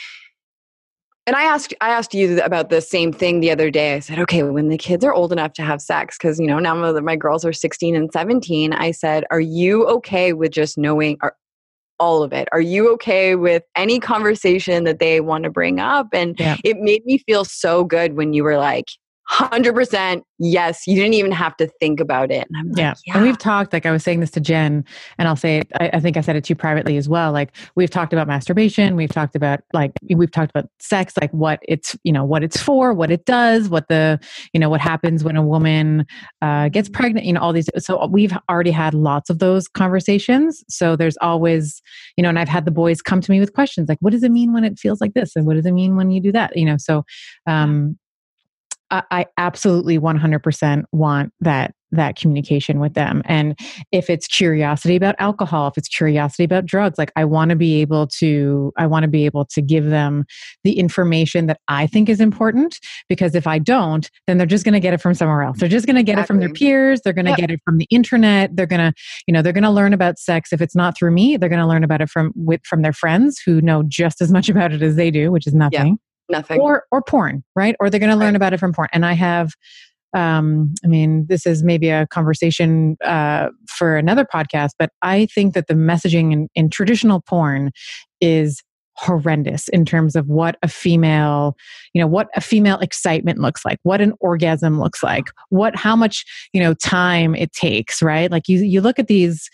and 1.27 1.35
I 1.35 1.43
asked 1.43 1.75
I 1.81 1.91
asked 1.91 2.15
you 2.15 2.41
about 2.43 2.71
the 2.71 2.81
same 2.81 3.13
thing 3.13 3.41
the 3.41 3.51
other 3.51 3.71
day. 3.71 3.95
I 3.95 3.99
said, 3.99 4.21
okay, 4.21 4.45
when 4.45 4.69
the 4.69 4.79
kids 4.79 5.05
are 5.05 5.13
old 5.13 5.33
enough 5.33 5.55
to 5.55 5.63
have 5.63 5.81
sex, 5.83 6.17
because 6.17 6.39
you 6.39 6.47
know 6.47 6.61
now 6.61 6.75
my 7.01 7.17
girls 7.17 7.45
are 7.45 7.53
16 7.53 7.97
and 7.97 8.13
17, 8.13 8.73
I 8.73 8.93
said, 8.93 9.25
are 9.31 9.41
you 9.41 9.87
okay 9.87 10.33
with 10.33 10.53
just 10.53 10.79
knowing? 10.79 11.19
Are, 11.21 11.35
all 11.99 12.23
of 12.23 12.33
it. 12.33 12.49
Are 12.53 12.61
you 12.61 12.93
okay 12.95 13.35
with 13.35 13.63
any 13.77 13.99
conversation 14.01 14.85
that 14.85 14.99
they 14.99 15.21
want 15.21 15.45
to 15.45 15.51
bring 15.51 15.81
up? 15.81 16.09
And 16.13 16.39
yeah. 16.39 16.57
it 16.65 16.79
made 16.79 17.05
me 17.05 17.19
feel 17.19 17.45
so 17.45 17.85
good 17.85 18.15
when 18.15 18.33
you 18.33 18.45
were 18.45 18.59
like, 18.59 18.87
100% 19.31 20.23
yes 20.39 20.87
you 20.87 20.95
didn't 20.95 21.15
even 21.15 21.33
have 21.33 21.57
to 21.57 21.67
think 21.81 22.01
about 22.01 22.31
it. 22.31 22.47
And 22.53 22.71
like, 22.71 22.79
yeah. 22.79 22.95
yeah. 23.07 23.15
and 23.15 23.23
we've 23.23 23.39
talked 23.39 23.73
like 23.73 23.87
i 23.87 23.91
was 23.91 24.03
saying 24.03 24.21
this 24.21 24.31
to 24.33 24.41
jen 24.41 24.85
and 25.19 25.29
i'll 25.29 25.37
say 25.37 25.59
it 25.59 25.69
I, 25.81 25.91
I, 25.95 26.01
think 26.01 26.17
i 26.17 26.21
said 26.21 26.37
it 26.37 26.45
to 26.45 26.51
you 26.51 26.57
privately 26.57 26.97
as 26.97 27.09
well 27.09 27.33
like 27.33 27.57
we've 27.75 27.91
talked 27.91 28.13
about 28.13 28.29
masturbation 28.29 28.97
we've 28.97 29.11
talked 29.11 29.35
about 29.35 29.61
like 29.73 29.93
we've 30.15 30.31
talked 30.31 30.51
about 30.51 30.69
sex 30.79 31.15
like 31.21 31.31
what 31.31 31.61
it's 31.67 31.97
you 32.05 32.13
know 32.13 32.25
what 32.25 32.45
it's 32.45 32.61
for 32.61 32.93
what 32.93 33.11
it 33.11 33.25
does 33.25 33.69
what 33.69 33.89
the 33.89 34.21
you 34.53 34.61
know 34.61 34.69
what 34.69 34.81
happens 34.81 35.25
when 35.25 35.37
a 35.37 35.43
woman 35.43 36.07
uh, 36.43 36.69
gets 36.69 36.89
pregnant 36.89 37.27
you 37.27 37.33
know 37.33 37.41
all 37.41 37.53
these 37.53 37.69
so 37.79 38.07
we've 38.07 38.37
already 38.49 38.71
had 38.71 38.95
lots 38.95 39.31
of 39.31 39.39
those 39.39 39.69
conversations. 39.69 40.65
So 40.69 40.97
there's 40.97 41.17
always 41.21 41.83
you 42.17 42.23
know 42.23 42.29
and 42.29 42.39
i've 42.39 42.49
had 42.49 42.65
the 42.65 42.71
boys 42.71 43.03
come 43.03 43.21
to 43.21 43.31
me 43.31 43.41
with 43.41 43.53
questions 43.53 43.89
like 43.89 43.99
what 44.01 44.13
does 44.13 44.23
it 44.23 44.31
mean 44.31 44.53
when 44.53 44.65
it 44.65 44.79
feels 44.79 45.01
like 45.01 45.15
this? 45.15 45.37
And 45.37 45.47
what 45.47 45.55
does 45.55 45.67
it 45.67 45.73
mean 45.73 45.97
when 45.97 46.11
you 46.11 46.21
do 46.21 46.33
that? 46.33 46.57
You 46.57 46.67
know 46.67 46.77
so 46.79 47.05
um 47.47 47.99
I 48.91 49.27
absolutely 49.37 49.99
100% 49.99 50.85
want 50.93 51.33
that 51.41 51.75
that 51.93 52.17
communication 52.17 52.81
with 52.81 52.95
them. 52.95 53.23
And 53.27 53.59
if 53.93 54.11
it's 54.11 54.27
curiosity 54.27 54.97
about 54.97 55.15
alcohol 55.19 55.69
if 55.69 55.79
it's 55.79 55.89
curiosity 55.89 56.45
about 56.45 56.67
drugs 56.67 56.99
like 56.99 57.13
i 57.17 57.25
want 57.25 57.51
to 57.51 57.57
be 57.57 57.81
able 57.81 58.07
to 58.07 58.73
i 58.77 58.87
want 58.87 59.05
to 59.05 59.09
be 59.09 59.25
able 59.25 59.45
to 59.45 59.63
give 59.63 59.87
them 59.87 60.25
the 60.65 60.79
information 60.79 61.47
that 61.47 61.61
i 61.69 61.87
think 61.87 62.09
is 62.09 62.21
important 62.21 62.79
because 63.09 63.35
if 63.35 63.47
i 63.47 63.59
don't 63.59 64.11
then 64.27 64.37
they're 64.37 64.47
just 64.47 64.65
going 64.65 64.73
to 64.73 64.81
get 64.81 64.95
it 64.95 65.01
from 65.01 65.15
somewhere 65.15 65.43
else. 65.43 65.59
They're 65.59 65.69
just 65.69 65.87
going 65.87 65.97
to 65.97 66.03
get 66.03 66.13
exactly. 66.13 66.23
it 66.23 66.27
from 66.27 66.41
their 66.41 66.53
peers 66.53 67.01
they're 67.03 67.13
going 67.13 67.27
to 67.27 67.31
yep. 67.33 67.39
get 67.39 67.51
it 67.51 67.61
from 67.65 67.79
the 67.79 67.87
internet 67.91 68.55
they're 68.55 68.67
going 68.67 68.93
to 68.93 68.93
you 69.27 69.33
know 69.33 69.43
they're 69.43 69.53
going 69.53 69.65
to 69.65 69.71
learn 69.71 69.93
about 69.93 70.19
sex. 70.19 70.53
If 70.53 70.61
it's 70.61 70.75
not 70.75 70.97
through 70.97 71.13
me 71.13 71.37
they're 71.37 71.49
going 71.49 71.61
to 71.61 71.67
learn 71.67 71.85
about 71.85 72.01
it 72.01 72.11
from 72.11 72.33
with 72.35 72.61
from 72.65 72.83
their 72.83 72.93
friends 72.93 73.41
who 73.45 73.61
know 73.61 73.83
just 73.83 74.21
as 74.21 74.31
much 74.33 74.49
about 74.49 74.73
it 74.73 74.83
as 74.83 74.97
they 74.97 75.11
do 75.11 75.31
which 75.31 75.47
is 75.47 75.55
nothing. 75.55 75.93
yep 75.93 76.06
nothing. 76.29 76.61
Or 76.61 76.85
or 76.91 77.03
porn 77.03 77.45
right? 77.55 77.77
Or 77.81 77.91
they're 77.91 78.01
going 78.01 78.11
to 78.11 78.17
learn 78.17 78.37
about 78.37 78.53
it 78.53 78.59
from 78.59 78.73
porn. 78.73 78.89
And 78.93 79.05
i 79.07 79.13
have 79.13 79.53
um, 80.15 80.73
I 80.83 80.89
mean, 80.89 81.27
this 81.29 81.45
is 81.45 81.63
maybe 81.63 81.91
a 81.91 82.07
conversation 82.07 82.97
uh, 83.05 83.49
for 83.69 83.99
another 83.99 84.25
podcast, 84.25 84.71
but 84.79 84.91
I 85.03 85.27
think 85.27 85.53
that 85.53 85.67
the 85.67 85.75
messaging 85.75 86.33
in, 86.33 86.49
in 86.55 86.71
traditional 86.71 87.21
porn 87.21 87.71
is 88.21 88.63
horrendous 88.97 89.69
in 89.69 89.85
terms 89.85 90.17
of 90.17 90.27
what 90.27 90.57
a 90.63 90.69
female 90.69 91.55
you 91.93 92.01
know 92.01 92.07
what 92.07 92.29
a 92.35 92.41
female 92.41 92.79
excitement 92.79 93.39
looks 93.39 93.63
like 93.63 93.79
what 93.83 94.01
an 94.01 94.15
orgasm 94.21 94.81
looks 94.81 95.03
like 95.03 95.27
what 95.51 95.77
how 95.77 95.95
much 95.95 96.25
you 96.55 96.63
know 96.63 96.73
time 96.73 97.35
it 97.35 97.53
takes 97.53 98.01
right? 98.01 98.31
Like 98.31 98.49
you 98.49 98.61
you 98.61 98.81
look 98.81 98.99
at 98.99 99.07
these 99.07 99.51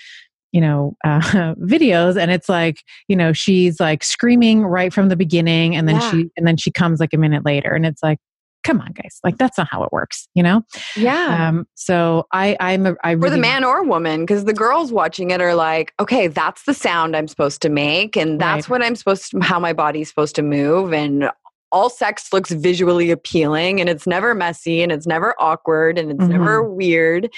you 0.52 0.60
know 0.60 0.94
uh, 1.04 1.20
videos 1.60 2.20
and 2.20 2.30
it's 2.30 2.48
like 2.48 2.82
you 3.08 3.16
know 3.16 3.32
she's 3.32 3.80
like 3.80 4.04
screaming 4.04 4.62
right 4.62 4.92
from 4.92 5.08
the 5.08 5.16
beginning 5.16 5.74
and 5.74 5.88
then 5.88 5.96
yeah. 5.96 6.10
she 6.10 6.30
and 6.36 6.46
then 6.46 6.56
she 6.56 6.70
comes 6.70 7.00
like 7.00 7.12
a 7.12 7.18
minute 7.18 7.44
later 7.44 7.74
and 7.74 7.84
it's 7.86 8.02
like 8.02 8.18
come 8.62 8.80
on 8.80 8.92
guys 8.92 9.18
like 9.24 9.36
that's 9.38 9.58
not 9.58 9.66
how 9.70 9.82
it 9.82 9.90
works 9.92 10.28
you 10.34 10.42
know 10.42 10.62
yeah 10.96 11.48
um 11.48 11.66
so 11.74 12.24
i 12.32 12.56
i'm 12.60 12.86
a, 12.86 12.94
i 13.02 13.10
really, 13.10 13.22
for 13.22 13.30
the 13.30 13.38
man 13.38 13.64
or 13.64 13.82
woman 13.82 14.20
because 14.20 14.44
the 14.44 14.52
girls 14.52 14.92
watching 14.92 15.30
it 15.30 15.40
are 15.40 15.54
like 15.54 15.92
okay 15.98 16.28
that's 16.28 16.62
the 16.64 16.74
sound 16.74 17.16
i'm 17.16 17.26
supposed 17.26 17.60
to 17.60 17.68
make 17.68 18.16
and 18.16 18.40
that's 18.40 18.68
right. 18.68 18.78
what 18.78 18.86
i'm 18.86 18.94
supposed 18.94 19.30
to 19.30 19.40
how 19.40 19.58
my 19.58 19.72
body's 19.72 20.08
supposed 20.08 20.36
to 20.36 20.42
move 20.42 20.92
and 20.92 21.28
all 21.72 21.88
sex 21.90 22.32
looks 22.32 22.50
visually 22.52 23.10
appealing 23.10 23.80
and 23.80 23.88
it's 23.88 24.06
never 24.06 24.34
messy 24.34 24.82
and 24.82 24.92
it's 24.92 25.06
never 25.06 25.34
awkward 25.40 25.98
and 25.98 26.10
it's 26.12 26.20
Mhm. 26.24 26.28
never 26.28 26.62
weird. 26.62 27.30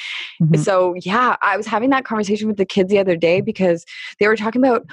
Mhm. 0.43 0.59
So, 0.59 0.95
yeah, 1.03 1.37
I 1.41 1.57
was 1.57 1.67
having 1.67 1.91
that 1.91 2.05
conversation 2.05 2.49
with 2.49 2.57
the 2.57 2.67
kids 2.67 2.91
the 2.91 2.99
other 2.99 3.17
day 3.17 3.41
because 3.41 3.87
they 4.19 4.27
were 4.29 4.37
talking 4.37 4.61
about 4.63 4.85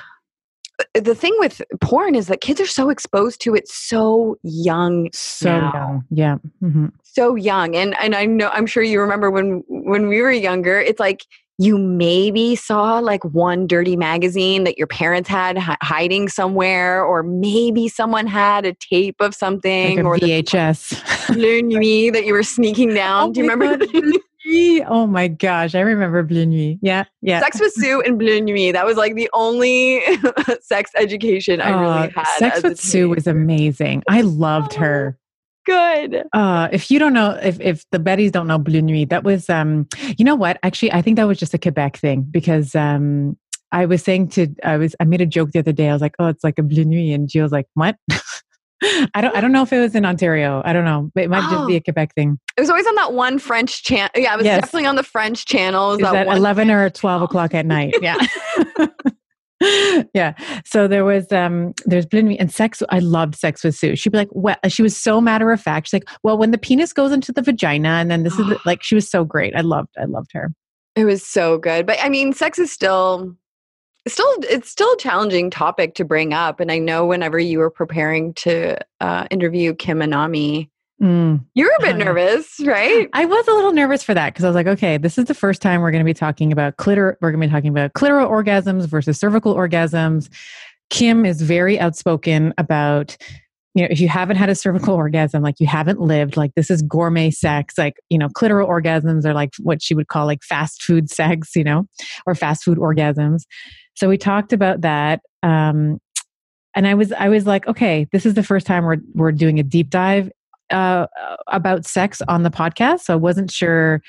uh, 0.95 0.99
the 1.01 1.13
thing 1.15 1.35
with 1.39 1.61
porn 1.81 2.15
is 2.15 2.27
that 2.27 2.41
kids 2.41 2.61
are 2.61 2.65
so 2.67 2.89
exposed 2.89 3.41
to 3.41 3.53
it 3.55 3.67
so 3.67 4.37
young 4.43 5.09
So 5.13 5.49
now. 5.59 5.71
young. 5.73 6.03
Yeah. 6.09 6.35
hmm 6.59 6.85
so 7.03 7.35
young 7.35 7.75
and 7.75 7.93
and 7.99 8.15
I 8.15 8.25
know 8.25 8.49
I'm 8.53 8.65
sure 8.65 8.81
you 8.83 9.01
remember 9.01 9.29
when 9.29 9.63
when 9.67 10.07
we 10.07 10.21
were 10.21 10.31
younger 10.31 10.79
it's 10.79 10.99
like 10.99 11.25
you 11.61 11.77
maybe 11.77 12.55
saw 12.55 12.97
like 12.99 13.23
one 13.25 13.67
dirty 13.67 13.95
magazine 13.95 14.63
that 14.63 14.77
your 14.77 14.87
parents 14.87 15.29
had 15.29 15.57
hi- 15.57 15.77
hiding 15.83 16.27
somewhere 16.27 17.03
or 17.03 17.21
maybe 17.21 17.87
someone 17.87 18.25
had 18.25 18.65
a 18.65 18.73
tape 18.73 19.17
of 19.19 19.35
something 19.35 19.97
Like 19.97 20.05
or 20.05 20.17
the 20.17 20.41
VHS. 20.41 21.33
Bleu 21.35 21.61
Nuit 21.63 22.13
that 22.13 22.25
you 22.25 22.33
were 22.33 22.41
sneaking 22.43 22.93
down 22.95 23.29
Oh 23.29 23.33
do 23.33 23.41
you 23.43 23.49
remember 23.49 23.77
God, 23.77 23.91
Bleu 23.91 24.01
Nuit. 24.01 24.85
Oh 24.89 25.05
my 25.05 25.27
gosh, 25.27 25.75
I 25.75 25.81
remember 25.81 26.23
Bleu 26.23 26.45
Nuit. 26.47 26.79
Yeah, 26.81 27.03
yeah. 27.21 27.39
Sex 27.41 27.59
with 27.59 27.73
Sue 27.73 28.01
and 28.01 28.17
Bleu 28.17 28.41
Nuit 28.41 28.73
that 28.73 28.85
was 28.85 28.97
like 28.97 29.13
the 29.15 29.29
only 29.33 30.01
sex 30.61 30.89
education 30.97 31.61
I 31.61 31.71
Uh, 31.73 31.81
really 31.81 32.13
had 32.15 32.27
Sex 32.37 32.63
with 32.63 32.79
Sue 32.79 33.07
was 33.09 33.27
amazing. 33.27 34.01
I 34.09 34.21
loved 34.21 34.73
Oh. 34.77 34.79
her. 34.79 35.17
Good 35.65 36.23
Uh, 36.33 36.67
if 36.71 36.89
you 36.91 36.99
don't 36.99 37.13
know, 37.13 37.37
if 37.41 37.59
if 37.61 37.85
the 37.91 37.99
Bettys 37.99 38.31
don't 38.31 38.47
know 38.47 38.57
Bleu 38.57 38.81
Nuit, 38.81 39.09
that 39.09 39.23
was 39.23 39.49
um, 39.49 39.87
you 40.17 40.25
know 40.25 40.35
what? 40.35 40.57
Actually, 40.63 40.91
I 40.93 41.01
think 41.01 41.15
that 41.17 41.27
was 41.27 41.37
just 41.39 41.53
a 41.53 41.57
Quebec 41.57 41.97
thing 41.97 42.21
because 42.29 42.75
um, 42.75 43.37
I 43.71 43.85
was 43.85 44.03
saying 44.03 44.29
to 44.29 44.47
I 44.63 44.77
was 44.77 44.95
I 44.99 45.03
made 45.05 45.21
a 45.21 45.25
joke 45.25 45.51
the 45.51 45.59
other 45.59 45.71
day. 45.73 45.89
I 45.89 45.93
was 45.93 46.01
like, 46.01 46.15
oh, 46.19 46.27
it's 46.27 46.43
like 46.43 46.59
a 46.59 46.63
Bleu 46.63 46.83
Nuit, 46.85 47.13
and 47.15 47.29
Jill 47.29 47.43
was 47.43 47.51
like, 47.51 47.67
what? 47.75 47.95
I 49.13 49.21
don't 49.21 49.35
I 49.35 49.41
don't 49.41 49.51
know 49.51 49.61
if 49.61 49.71
it 49.71 49.79
was 49.79 49.93
in 49.93 50.05
Ontario. 50.05 50.61
I 50.65 50.73
don't 50.73 50.85
know. 50.85 51.11
It 51.15 51.29
might 51.29 51.47
just 51.51 51.67
be 51.67 51.73
Oh. 51.75 51.77
a 51.77 51.81
Quebec 51.81 52.15
thing. 52.15 52.39
it 52.57 52.61
was 52.61 52.69
always 52.71 52.87
on 52.87 52.95
that 52.95 53.13
one 53.13 53.37
French 53.37 53.83
channel 53.83 54.09
yeah 54.15 54.33
it 54.33 54.37
was 54.37 54.45
Yes. 54.45 54.61
definitely 54.61 54.87
on 54.87 54.95
the 54.95 55.03
French 55.03 55.45
channel 55.45 55.91
It 55.93 55.97
Is 55.97 56.01
that 56.01 56.25
that 56.25 56.35
eleven 56.35 56.71
or 56.71 56.89
twelve 56.89 57.19
channel. 57.19 57.25
o'clock 57.25 57.53
at 57.53 57.65
night? 57.67 57.93
Yeah. 58.01 58.17
yeah. 60.13 60.33
So 60.65 60.87
there 60.87 61.05
was 61.05 61.31
um 61.31 61.73
there's 61.85 62.05
Nuit 62.11 62.39
and 62.39 62.51
sex. 62.51 62.81
I 62.89 62.99
loved 62.99 63.35
sex 63.35 63.63
with 63.63 63.75
Sue. 63.75 63.95
She'd 63.95 64.11
be 64.11 64.17
like, 64.17 64.29
well, 64.31 64.57
she 64.67 64.81
was 64.81 64.97
so 64.97 65.21
matter 65.21 65.51
of 65.51 65.61
fact. 65.61 65.87
She's 65.87 65.93
like, 65.93 66.09
well, 66.23 66.37
when 66.37 66.51
the 66.51 66.57
penis 66.57 66.93
goes 66.93 67.11
into 67.11 67.31
the 67.31 67.43
vagina, 67.43 67.89
and 67.89 68.09
then 68.09 68.23
this 68.23 68.33
is 68.39 68.47
the, 68.47 68.59
like 68.65 68.81
she 68.81 68.95
was 68.95 69.09
so 69.09 69.23
great. 69.23 69.55
I 69.55 69.61
loved, 69.61 69.89
I 69.99 70.05
loved 70.05 70.31
her. 70.33 70.51
It 70.95 71.05
was 71.05 71.25
so 71.25 71.57
good. 71.57 71.85
But 71.85 71.99
I 72.01 72.09
mean, 72.09 72.33
sex 72.33 72.57
is 72.57 72.71
still 72.71 73.35
still 74.07 74.33
it's 74.49 74.69
still 74.69 74.91
a 74.91 74.97
challenging 74.97 75.51
topic 75.51 75.93
to 75.95 76.05
bring 76.05 76.33
up. 76.33 76.59
And 76.59 76.71
I 76.71 76.79
know 76.79 77.05
whenever 77.05 77.37
you 77.37 77.59
were 77.59 77.69
preparing 77.69 78.33
to 78.35 78.77
uh, 78.99 79.27
interview 79.29 79.75
Kim 79.75 80.01
and 80.01 80.13
Anami, 80.13 80.69
Mm. 81.01 81.43
you 81.55 81.65
were 81.65 81.73
a 81.79 81.81
bit 81.81 81.95
Oh, 81.95 81.97
nervous, 81.97 82.59
right? 82.63 83.09
I 83.13 83.25
was 83.25 83.47
a 83.47 83.51
little 83.53 83.73
nervous 83.73 84.03
for 84.03 84.13
that 84.13 84.33
because 84.33 84.45
I 84.45 84.49
was 84.49 84.55
like, 84.55 84.67
okay, 84.67 84.97
this 84.97 85.17
is 85.17 85.25
the 85.25 85.33
first 85.33 85.61
time 85.61 85.81
we're 85.81 85.89
going 85.91 86.03
to 86.03 86.05
be 86.05 86.13
talking 86.13 86.51
about 86.51 86.77
clitor. 86.77 87.15
We're 87.21 87.31
going 87.31 87.41
to 87.41 87.47
be 87.47 87.51
talking 87.51 87.71
about 87.71 87.93
clitoral 87.93 88.29
orgasms 88.29 88.85
versus 88.85 89.19
cervical 89.19 89.55
orgasms. 89.55 90.29
Kim 90.91 91.25
is 91.25 91.41
very 91.41 91.79
outspoken 91.79 92.53
about, 92.59 93.17
you 93.73 93.81
know, 93.81 93.87
if 93.89 93.99
you 93.99 94.09
haven't 94.09 94.35
had 94.35 94.49
a 94.49 94.55
cervical 94.55 94.93
orgasm, 94.95 95.41
like 95.41 95.59
you 95.59 95.65
haven't 95.65 95.99
lived, 95.99 96.37
like 96.37 96.53
this 96.55 96.69
is 96.69 96.83
gourmet 96.83 97.31
sex. 97.31 97.79
Like, 97.79 97.95
you 98.09 98.19
know, 98.19 98.27
clitoral 98.27 98.69
orgasms 98.69 99.25
are 99.25 99.33
like 99.33 99.53
what 99.59 99.81
she 99.81 99.95
would 99.95 100.07
call 100.07 100.27
like 100.27 100.43
fast 100.43 100.83
food 100.83 101.09
sex, 101.09 101.55
you 101.55 101.63
know, 101.63 101.87
or 102.27 102.35
fast 102.35 102.63
food 102.63 102.77
orgasms. 102.77 103.41
So 103.95 104.07
we 104.07 104.17
talked 104.19 104.53
about 104.53 104.81
that. 104.81 105.21
Um, 105.41 105.99
and 106.75 106.87
I 106.87 106.93
was, 106.93 107.11
I 107.11 107.29
was 107.29 107.47
like, 107.47 107.67
okay, 107.67 108.07
this 108.11 108.25
is 108.25 108.35
the 108.35 108.43
first 108.43 108.67
time 108.67 108.85
we're 108.85 108.97
we're 109.13 109.31
doing 109.31 109.59
a 109.59 109.63
deep 109.63 109.89
dive 109.89 110.29
uh, 110.71 111.07
about 111.47 111.85
sex 111.85 112.21
on 112.27 112.43
the 112.43 112.49
podcast. 112.49 113.01
So 113.01 113.13
I 113.13 113.17
wasn't 113.17 113.51
sure 113.51 114.01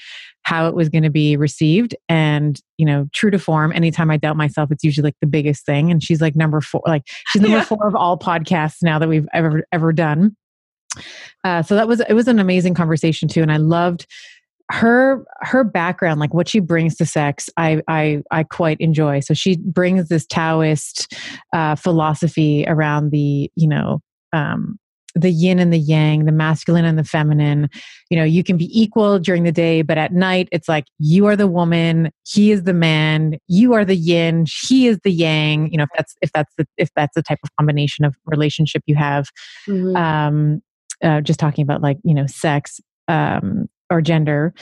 how 0.44 0.66
it 0.66 0.74
was 0.74 0.88
going 0.88 1.04
to 1.04 1.10
be 1.10 1.36
received. 1.36 1.94
And, 2.08 2.60
you 2.76 2.84
know, 2.84 3.06
true 3.12 3.30
to 3.30 3.38
form, 3.38 3.72
anytime 3.72 4.10
I 4.10 4.16
doubt 4.16 4.36
myself, 4.36 4.72
it's 4.72 4.82
usually 4.82 5.04
like 5.04 5.16
the 5.20 5.26
biggest 5.26 5.64
thing. 5.64 5.90
And 5.90 6.02
she's 6.02 6.20
like 6.20 6.34
number 6.34 6.60
four, 6.60 6.82
like 6.84 7.04
she's 7.28 7.42
number 7.42 7.58
Yeah. 7.58 7.64
four 7.64 7.86
of 7.86 7.94
all 7.94 8.18
podcasts 8.18 8.82
now 8.82 8.98
that 8.98 9.08
we've 9.08 9.28
ever, 9.32 9.64
ever 9.70 9.92
done. 9.92 10.36
Uh, 11.44 11.62
so 11.62 11.76
that 11.76 11.86
was, 11.86 12.00
it 12.00 12.14
was 12.14 12.26
an 12.26 12.38
amazing 12.40 12.74
conversation 12.74 13.28
too. 13.28 13.40
And 13.40 13.52
I 13.52 13.56
loved 13.58 14.06
her, 14.70 15.24
her 15.42 15.62
background, 15.64 16.18
like 16.18 16.34
what 16.34 16.48
she 16.48 16.58
brings 16.58 16.96
to 16.96 17.06
sex. 17.06 17.48
I, 17.56 17.80
I, 17.86 18.22
I 18.30 18.42
quite 18.42 18.80
enjoy. 18.80 19.20
So 19.20 19.34
she 19.34 19.58
brings 19.58 20.08
this 20.08 20.26
Taoist 20.26 21.14
uh, 21.52 21.76
philosophy 21.76 22.64
around 22.66 23.10
the, 23.10 23.50
you 23.54 23.68
know, 23.68 24.00
um, 24.32 24.78
the 25.14 25.30
yin 25.30 25.58
and 25.58 25.72
the 25.72 25.78
yang, 25.78 26.24
the 26.24 26.32
masculine 26.32 26.84
and 26.84 26.98
the 26.98 27.04
feminine. 27.04 27.68
You 28.10 28.16
know, 28.16 28.24
you 28.24 28.42
can 28.42 28.56
be 28.56 28.68
equal 28.78 29.18
during 29.18 29.44
the 29.44 29.52
day, 29.52 29.82
but 29.82 29.98
at 29.98 30.12
night 30.12 30.48
it's 30.52 30.68
like 30.68 30.84
you 30.98 31.26
are 31.26 31.36
the 31.36 31.46
woman, 31.46 32.10
he 32.26 32.50
is 32.50 32.64
the 32.64 32.74
man, 32.74 33.38
you 33.48 33.72
are 33.74 33.84
the 33.84 33.96
yin, 33.96 34.46
he 34.66 34.86
is 34.86 34.98
the 35.04 35.12
yang. 35.12 35.70
You 35.70 35.78
know, 35.78 35.84
if 35.84 35.90
that's 35.96 36.16
if 36.22 36.32
that's 36.32 36.54
the 36.56 36.66
if 36.76 36.90
that's 36.96 37.14
the 37.14 37.22
type 37.22 37.40
of 37.42 37.50
combination 37.58 38.04
of 38.04 38.14
relationship 38.26 38.82
you 38.86 38.94
have. 38.94 39.28
Mhm. 39.66 39.96
Um, 39.96 40.62
uh, 41.02 41.20
just 41.20 41.40
talking 41.40 41.62
about 41.62 41.82
like 41.82 41.98
you 42.04 42.14
know 42.14 42.26
sex 42.26 42.80
um, 43.08 43.68
or 43.90 44.00
gender. 44.00 44.54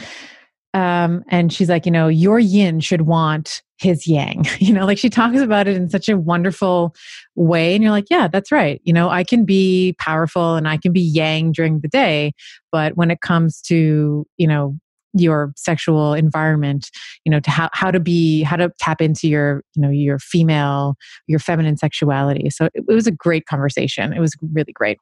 Um, 0.72 1.24
and 1.28 1.52
she's 1.52 1.68
like, 1.68 1.84
you 1.84 1.92
know, 1.92 2.09
your 2.09 2.38
yin 2.38 2.80
should 2.80 3.02
want 3.02 3.62
his 3.78 4.06
yang. 4.06 4.47
You 4.60 4.74
know, 4.74 4.84
like 4.84 4.98
she 4.98 5.09
talks 5.09 5.40
about 5.40 5.66
it 5.66 5.76
in 5.76 5.88
such 5.88 6.09
a 6.09 6.16
wonderful 6.16 6.94
way. 7.34 7.74
And 7.74 7.82
you're 7.82 7.92
like, 7.92 8.06
yeah, 8.10 8.28
that's 8.28 8.52
right. 8.52 8.80
You 8.84 8.92
know, 8.92 9.09
I 9.09 9.24
can 9.24 9.44
be 9.44 9.97
powerful 9.98 10.55
and 10.55 10.68
I 10.68 10.76
can 10.76 10.92
be 10.92 11.01
yang 11.01 11.51
during 11.52 11.80
the 11.80 11.88
day. 11.88 12.32
But 12.70 12.97
when 12.97 13.10
it 13.10 13.20
comes 13.20 13.60
to, 13.62 14.26
you 14.36 14.47
know, 14.47 14.76
your 15.12 15.52
sexual 15.56 16.14
environment, 16.14 16.90
you 17.24 17.30
know, 17.30 17.40
to 17.40 17.51
how, 17.51 17.68
how 17.72 17.90
to 17.90 17.98
be, 17.98 18.42
how 18.42 18.56
to 18.56 18.70
tap 18.78 19.01
into 19.01 19.28
your, 19.28 19.64
you 19.74 19.82
know, 19.82 19.90
your 19.90 20.18
female, 20.20 20.94
your 21.26 21.40
feminine 21.40 21.76
sexuality. 21.76 22.48
So 22.51 22.66
it, 22.66 22.84
it 22.88 22.94
was 22.94 23.09
a 23.09 23.12
great 23.12 23.47
conversation. 23.47 24.12
It 24.12 24.20
was 24.20 24.36
really 24.52 24.72
great. 24.72 24.98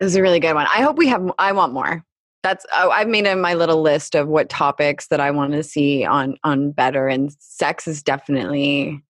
It 0.00 0.04
was 0.04 0.16
a 0.16 0.22
really 0.22 0.40
good 0.40 0.54
one. 0.54 0.66
I 0.66 0.82
hope 0.82 0.98
we 0.98 1.08
have. 1.08 1.30
I 1.38 1.52
want 1.52 1.72
more. 1.72 2.04
That's. 2.42 2.66
Oh, 2.72 2.90
I've 2.90 3.08
made 3.08 3.26
a, 3.26 3.36
my 3.36 3.54
little 3.54 3.82
list 3.82 4.14
of 4.14 4.28
what 4.28 4.48
topics 4.48 5.06
that 5.08 5.20
I 5.20 5.30
want 5.30 5.52
to 5.52 5.62
see 5.62 6.04
on 6.04 6.36
on 6.44 6.72
better, 6.72 7.08
and 7.08 7.34
sex 7.40 7.86
is 7.86 8.02
definitely. 8.02 9.02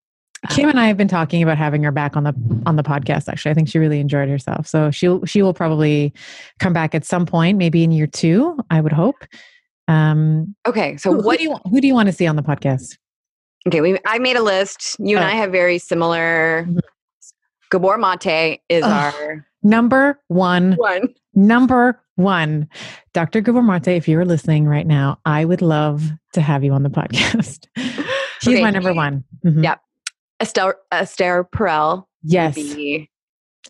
Kim 0.50 0.68
and 0.68 0.80
I 0.80 0.86
have 0.88 0.96
been 0.96 1.06
talking 1.08 1.40
about 1.42 1.56
having 1.56 1.84
her 1.84 1.92
back 1.92 2.16
on 2.16 2.24
the 2.24 2.34
on 2.66 2.74
the 2.76 2.82
podcast. 2.82 3.28
Actually, 3.28 3.52
I 3.52 3.54
think 3.54 3.68
she 3.68 3.78
really 3.78 4.00
enjoyed 4.00 4.28
herself. 4.28 4.66
So 4.66 4.90
she'll 4.90 5.24
she 5.24 5.40
will 5.40 5.54
probably 5.54 6.12
come 6.58 6.72
back 6.72 6.94
at 6.94 7.04
some 7.04 7.26
point, 7.26 7.58
maybe 7.58 7.84
in 7.84 7.92
year 7.92 8.08
two. 8.08 8.58
I 8.68 8.80
would 8.80 8.92
hope. 8.92 9.24
Um, 9.88 10.54
Okay, 10.66 10.96
so 10.96 11.10
who, 11.12 11.20
who 11.20 11.26
what? 11.26 11.38
do 11.38 11.44
you 11.44 11.50
want, 11.50 11.66
who 11.68 11.80
do 11.80 11.86
you 11.86 11.94
want 11.94 12.06
to 12.08 12.12
see 12.12 12.26
on 12.26 12.36
the 12.36 12.42
podcast? 12.42 12.96
Okay, 13.68 13.80
we. 13.80 13.98
I 14.04 14.18
made 14.18 14.36
a 14.36 14.42
list. 14.42 14.96
You 14.98 15.16
and 15.16 15.24
Oh. 15.24 15.28
I 15.28 15.32
have 15.32 15.52
very 15.52 15.78
similar. 15.78 16.66
Mhm. 16.68 16.80
Gabor 17.70 17.96
Mate 17.96 18.60
is 18.68 18.82
Ugh. 18.84 19.14
our 19.14 19.46
Number 19.62 20.20
one, 20.26 20.72
one. 20.74 21.14
number 21.34 22.01
one, 22.16 22.68
Dr. 23.14 23.40
Gabor 23.40 23.62
Mate. 23.62 23.88
If 23.88 24.08
you're 24.08 24.24
listening 24.24 24.66
right 24.66 24.86
now, 24.86 25.18
I 25.24 25.44
would 25.44 25.62
love 25.62 26.02
to 26.34 26.40
have 26.40 26.62
you 26.64 26.72
on 26.72 26.82
the 26.82 26.90
podcast. 26.90 27.66
She's 28.42 28.54
Okay, 28.54 28.62
my 28.62 28.70
number 28.70 28.92
one. 28.92 29.24
Mhm. 29.44 29.62
Yeah. 29.64 29.76
Estelle 30.40 30.74
Esther 30.90 31.44
Perel. 31.54 32.04
Yes. 32.24 32.54
be 32.56 33.08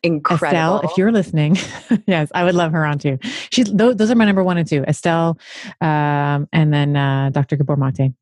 incredible. 0.03 0.47
Estelle, 0.77 0.81
if 0.91 0.97
you're 0.97 1.13
listening, 1.13 1.57
yes, 2.07 2.31
I 2.35 2.45
would 2.45 2.55
love 2.55 2.73
her 2.73 2.85
on 2.87 2.99
too. 2.99 3.19
She's 3.51 3.71
those, 3.73 3.97
those 3.97 4.11
are 4.11 4.15
my 4.15 4.25
number 4.25 4.43
one 4.43 4.57
and 4.59 4.67
two. 4.67 4.83
Estelle, 4.89 5.39
um, 5.83 6.49
and 6.53 6.73
then 6.73 6.97
uh, 6.97 7.31
Dr. 7.31 7.57
Gabor 7.57 7.77
Mate. 7.77 8.13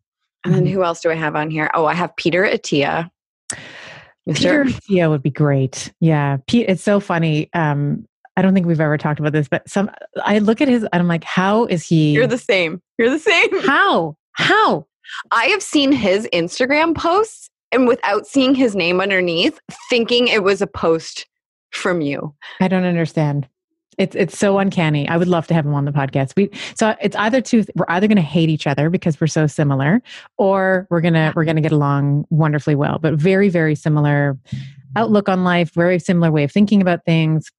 and 0.45 0.55
then 0.55 0.65
Mhm. 0.67 0.73
who 0.73 0.83
else 0.83 1.01
do 1.01 1.11
I 1.11 1.15
have 1.15 1.37
on 1.37 1.51
here? 1.51 1.71
Oh, 1.75 1.87
I 1.87 1.95
have 1.95 2.15
Peter 2.17 2.43
Attia. 2.45 3.11
Peter 4.29 4.65
Mr. 4.65 4.81
Tia 4.87 5.09
would 5.11 5.23
be 5.23 5.31
great. 5.31 5.93
Yeah, 6.01 6.39
Pete. 6.47 6.67
It's 6.69 6.83
so 6.83 7.01
funny. 7.01 7.49
Um, 7.55 8.07
I 8.37 8.43
don't 8.43 8.55
think 8.55 8.67
we've 8.67 8.81
ever 8.81 8.97
talked 8.97 9.21
about 9.21 9.33
this, 9.33 9.49
but 9.49 9.69
some 9.69 9.91
I 10.25 10.39
look 10.39 10.61
at 10.61 10.69
his 10.69 10.83
and 10.85 11.01
I'm 11.01 11.09
like, 11.09 11.25
how 11.25 11.67
is 11.67 11.87
he? 11.87 12.13
You're 12.13 12.27
the 12.27 12.39
same. 12.39 12.81
You're 12.99 13.11
the 13.11 13.19
same. 13.19 13.61
how? 13.67 14.17
How? 14.33 14.87
I 15.33 15.47
have 15.47 15.63
seen 15.63 15.93
his 15.93 16.29
Instagram 16.33 16.97
posts 16.97 17.51
and 17.73 17.87
without 17.87 18.27
seeing 18.27 18.55
his 18.55 18.75
name 18.75 19.01
underneath, 19.01 19.59
thinking 19.89 20.29
it 20.29 20.43
was 20.43 20.63
a 20.63 20.67
post 20.67 21.27
from 21.71 22.01
you. 22.01 22.35
I 22.61 22.69
don't 22.69 22.85
understand. 22.85 23.49
It's 23.99 24.17
it's 24.17 24.39
so 24.39 24.59
uncanny. 24.59 25.07
I 25.09 25.17
would 25.17 25.29
love 25.29 25.47
to 25.49 25.55
have 25.55 25.67
him 25.67 25.75
on 25.75 25.85
the 25.85 25.93
podcast. 25.93 26.35
We 26.37 26.51
so 26.75 26.95
it's 27.03 27.17
either 27.17 27.43
two. 27.43 27.65
We're 27.75 27.85
either 27.89 28.07
going 28.07 28.17
to 28.17 28.23
hate 28.23 28.49
each 28.49 28.67
other 28.67 28.89
because 28.89 29.21
we're 29.21 29.27
so 29.27 29.47
similar, 29.47 30.01
or 30.39 30.87
we're 30.89 31.03
gonna 31.03 31.35
we're 31.37 31.45
gonna 31.45 31.61
get 31.61 31.73
along 31.73 32.25
wonderfully 32.31 32.77
well. 32.77 32.99
But 32.99 33.15
very 33.15 33.51
very 33.51 33.75
similar 33.75 34.39
outlook 34.97 35.29
on 35.29 35.45
life. 35.45 35.75
Very 35.75 35.99
similar 35.99 36.31
way 36.31 36.45
of 36.45 36.53
thinking 36.53 36.81
about 36.81 37.05
things. 37.05 37.51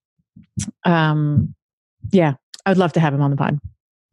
Um, 0.84 1.54
yeah, 2.12 2.34
I 2.66 2.72
would 2.72 2.78
love 2.78 2.94
to 2.94 3.00
have 3.00 3.14
him 3.14 3.22
on 3.22 3.32
the 3.32 3.38
pod. 3.38 3.60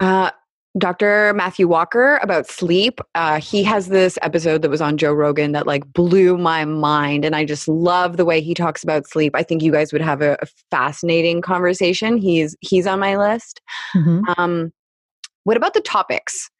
Uh, 0.00 0.30
Dr. 0.76 1.32
Matthew 1.34 1.66
Walker 1.66 2.18
about 2.22 2.46
sleep. 2.46 3.00
Uh, 3.14 3.40
he 3.40 3.64
has 3.64 3.88
this 3.88 4.18
episode 4.22 4.62
that 4.62 4.70
was 4.70 4.80
on 4.80 4.96
Joe 4.96 5.12
Rogan 5.12 5.52
that 5.52 5.66
like 5.66 5.92
blew 5.92 6.36
my 6.36 6.64
mind. 6.64 7.24
And 7.24 7.34
I 7.34 7.44
just 7.44 7.66
love 7.68 8.16
the 8.16 8.24
way 8.24 8.40
he 8.40 8.54
talks 8.54 8.82
about 8.84 9.08
sleep. 9.08 9.32
I 9.34 9.42
think 9.42 9.62
you 9.62 9.72
guys 9.72 9.92
would 9.92 10.02
have 10.02 10.22
a, 10.22 10.36
a 10.40 10.46
fascinating 10.70 11.40
conversation. 11.40 12.16
He's 12.16 12.56
he's 12.60 12.86
on 12.86 13.00
my 13.00 13.16
list. 13.16 13.60
Mm-hmm. 13.96 14.22
Um, 14.36 14.72
what 15.44 15.56
about 15.56 15.74
the 15.74 15.80
topics? 15.80 16.50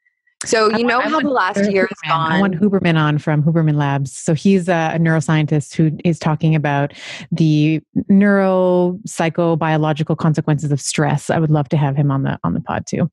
So 0.44 0.76
you 0.76 0.84
know 0.84 1.00
how 1.00 1.18
the 1.20 1.28
last 1.28 1.68
year 1.70 1.88
has 1.88 1.98
gone. 2.08 2.32
I 2.32 2.40
want 2.40 2.54
Huberman 2.54 2.96
on 2.96 3.18
from 3.18 3.42
Huberman 3.42 3.74
Labs. 3.74 4.12
So 4.12 4.34
he's 4.34 4.68
a, 4.68 4.92
a 4.94 4.98
neuroscientist 4.98 5.74
who 5.74 5.90
is 6.04 6.20
talking 6.20 6.54
about 6.54 6.92
the 7.32 7.82
neuropsychobiological 8.10 10.16
consequences 10.16 10.70
of 10.70 10.80
stress. 10.80 11.28
I 11.28 11.40
would 11.40 11.50
love 11.50 11.68
to 11.70 11.76
have 11.76 11.96
him 11.96 12.12
on 12.12 12.22
the 12.22 12.38
on 12.44 12.54
the 12.54 12.60
pod 12.60 12.86
too. 12.86 13.10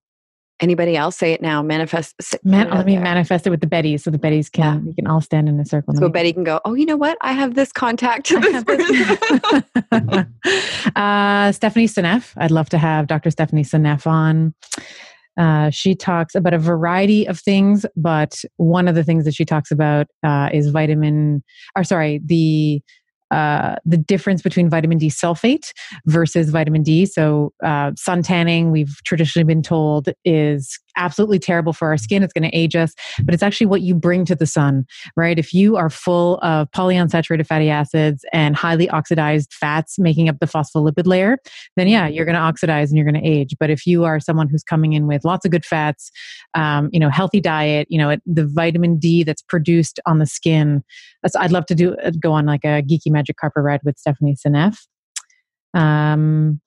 Anybody 0.61 0.95
else 0.95 1.17
say 1.17 1.33
it 1.33 1.41
now? 1.41 1.61
Manifest. 1.61 2.15
Man, 2.45 2.69
let 2.69 2.85
me 2.85 2.93
there. 2.93 3.03
manifest 3.03 3.45
it 3.45 3.49
with 3.49 3.59
the 3.59 3.67
Betties, 3.67 3.99
so 4.01 4.11
the 4.11 4.17
Betties 4.17 4.49
can 4.49 4.75
yeah. 4.75 4.81
we 4.85 4.93
can 4.93 5.05
all 5.05 5.19
stand 5.19 5.49
in 5.49 5.59
a 5.59 5.65
circle. 5.65 5.93
So 5.95 6.07
Betty 6.07 6.31
can 6.31 6.45
go. 6.45 6.61
Oh, 6.63 6.75
you 6.75 6.85
know 6.85 6.95
what? 6.95 7.17
I 7.19 7.33
have 7.33 7.55
this 7.55 7.73
contact. 7.73 8.25
To 8.27 8.39
this 8.39 8.63
uh, 10.95 11.51
Stephanie 11.51 11.87
Seneff. 11.87 12.31
I'd 12.37 12.51
love 12.51 12.69
to 12.69 12.77
have 12.77 13.07
Dr. 13.07 13.31
Stephanie 13.31 13.63
Seneff 13.63 14.07
on. 14.07 14.53
Uh, 15.37 15.69
she 15.69 15.95
talks 15.95 16.35
about 16.35 16.53
a 16.53 16.59
variety 16.59 17.27
of 17.27 17.39
things, 17.39 17.85
but 17.95 18.43
one 18.57 18.87
of 18.87 18.95
the 18.95 19.03
things 19.03 19.25
that 19.25 19.33
she 19.33 19.45
talks 19.45 19.71
about 19.71 20.07
uh, 20.23 20.49
is 20.53 20.69
vitamin, 20.69 21.43
or 21.75 21.83
sorry, 21.83 22.21
the 22.25 22.81
uh, 23.31 23.75
the 23.85 23.97
difference 23.97 24.41
between 24.41 24.69
vitamin 24.69 24.97
D 24.97 25.09
sulfate 25.09 25.71
versus 26.05 26.49
vitamin 26.49 26.83
D. 26.83 27.05
So, 27.05 27.53
uh, 27.63 27.91
sun 27.97 28.21
tanning, 28.21 28.71
we've 28.71 29.01
traditionally 29.03 29.45
been 29.45 29.63
told, 29.63 30.09
is 30.23 30.79
absolutely 30.97 31.39
terrible 31.39 31.73
for 31.73 31.89
our 31.89 31.97
skin. 31.97 32.23
It's 32.23 32.33
going 32.33 32.49
to 32.49 32.57
age 32.57 32.75
us, 32.75 32.93
but 33.23 33.33
it's 33.33 33.43
actually 33.43 33.67
what 33.67 33.81
you 33.81 33.95
bring 33.95 34.25
to 34.25 34.35
the 34.35 34.45
sun, 34.45 34.85
right? 35.15 35.37
If 35.37 35.53
you 35.53 35.75
are 35.75 35.89
full 35.89 36.37
of 36.39 36.69
polyunsaturated 36.71 37.47
fatty 37.47 37.69
acids 37.69 38.25
and 38.33 38.55
highly 38.55 38.89
oxidized 38.89 39.53
fats 39.53 39.97
making 39.99 40.29
up 40.29 40.37
the 40.39 40.45
phospholipid 40.45 41.05
layer, 41.05 41.37
then 41.75 41.87
yeah, 41.87 42.07
you're 42.07 42.25
going 42.25 42.35
to 42.35 42.41
oxidize 42.41 42.89
and 42.89 42.97
you're 42.97 43.09
going 43.09 43.21
to 43.21 43.27
age. 43.27 43.55
But 43.59 43.69
if 43.69 43.85
you 43.85 44.03
are 44.05 44.19
someone 44.19 44.49
who's 44.49 44.63
coming 44.63 44.93
in 44.93 45.07
with 45.07 45.25
lots 45.25 45.45
of 45.45 45.51
good 45.51 45.65
fats, 45.65 46.11
um, 46.53 46.89
you 46.91 46.99
know, 46.99 47.09
healthy 47.09 47.41
diet, 47.41 47.87
you 47.89 47.97
know, 47.97 48.09
it, 48.09 48.21
the 48.25 48.45
vitamin 48.45 48.97
D 48.97 49.23
that's 49.23 49.41
produced 49.41 49.99
on 50.05 50.19
the 50.19 50.25
skin, 50.25 50.83
I'd 51.39 51.51
love 51.51 51.65
to 51.67 51.75
do 51.75 51.95
uh, 51.95 52.11
go 52.19 52.31
on 52.33 52.45
like 52.45 52.63
a 52.63 52.83
geeky 52.83 53.11
magic 53.11 53.37
carpet 53.37 53.63
ride 53.63 53.81
with 53.83 53.97
Stephanie 53.97 54.35
Seneff. 54.35 54.77
Um, 55.73 56.61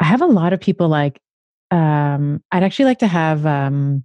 I 0.00 0.04
have 0.04 0.20
a 0.20 0.26
lot 0.26 0.52
of 0.52 0.60
people 0.60 0.88
like 0.88 1.20
um, 1.70 2.42
I'd 2.52 2.62
actually 2.62 2.86
like 2.86 2.98
to 3.00 3.06
have 3.06 3.46
um, 3.46 4.04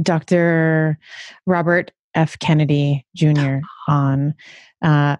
Dr. 0.00 0.98
Robert 1.46 1.92
F. 2.14 2.38
Kennedy 2.38 3.06
Jr. 3.16 3.58
on. 3.88 4.34
Uh, 4.82 5.16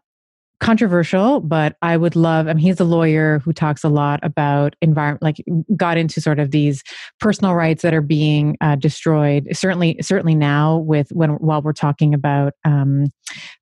controversial, 0.64 1.40
but 1.40 1.76
I 1.82 1.97
would 1.97 2.16
love. 2.16 2.48
I 2.48 2.55
mean, 2.55 2.62
he's 2.62 2.81
a 2.81 2.85
lawyer 2.85 3.40
who 3.40 3.52
talks 3.52 3.85
a 3.85 3.89
lot 3.90 4.20
about 4.22 4.74
environment, 4.81 5.22
like 5.22 5.36
got 5.76 5.98
into 5.98 6.22
sort 6.22 6.39
of 6.39 6.52
these 6.52 6.82
personal 7.20 7.55
rights 7.55 7.82
that 7.82 7.93
are 7.93 8.01
being 8.01 8.56
uh, 8.62 8.76
destroyed. 8.76 9.47
Certainly, 9.52 9.98
certainly 10.01 10.35
now 10.35 10.78
with 10.78 11.10
when 11.10 11.31
while 11.32 11.60
we're 11.60 11.74
talking 11.74 12.14
about 12.14 12.55
um, 12.64 13.12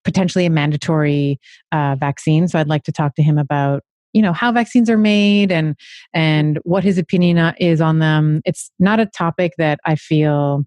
potentially 0.05 0.47
a 0.47 0.51
mandatory 0.51 1.41
uh, 1.73 1.97
vaccine. 1.99 2.47
So 2.47 2.61
I'd 2.61 2.69
like 2.69 2.85
to 2.85 2.93
talk 2.93 3.17
to 3.17 3.23
him 3.23 3.37
about 3.37 3.83
you 4.13 4.23
know 4.23 4.33
how 4.33 4.53
vaccines 4.53 4.89
are 4.91 4.99
made 4.99 5.51
and 5.51 5.77
and 6.15 6.59
what 6.65 6.85
his 6.85 6.99
opinion 6.99 7.39
uh, 7.39 7.53
is 7.59 7.81
on 7.81 7.99
them. 7.99 8.41
It's 8.45 8.71
not 8.79 9.01
a 9.01 9.07
topic 9.07 9.53
that 9.59 9.79
i 9.85 9.95
feel 9.95 10.65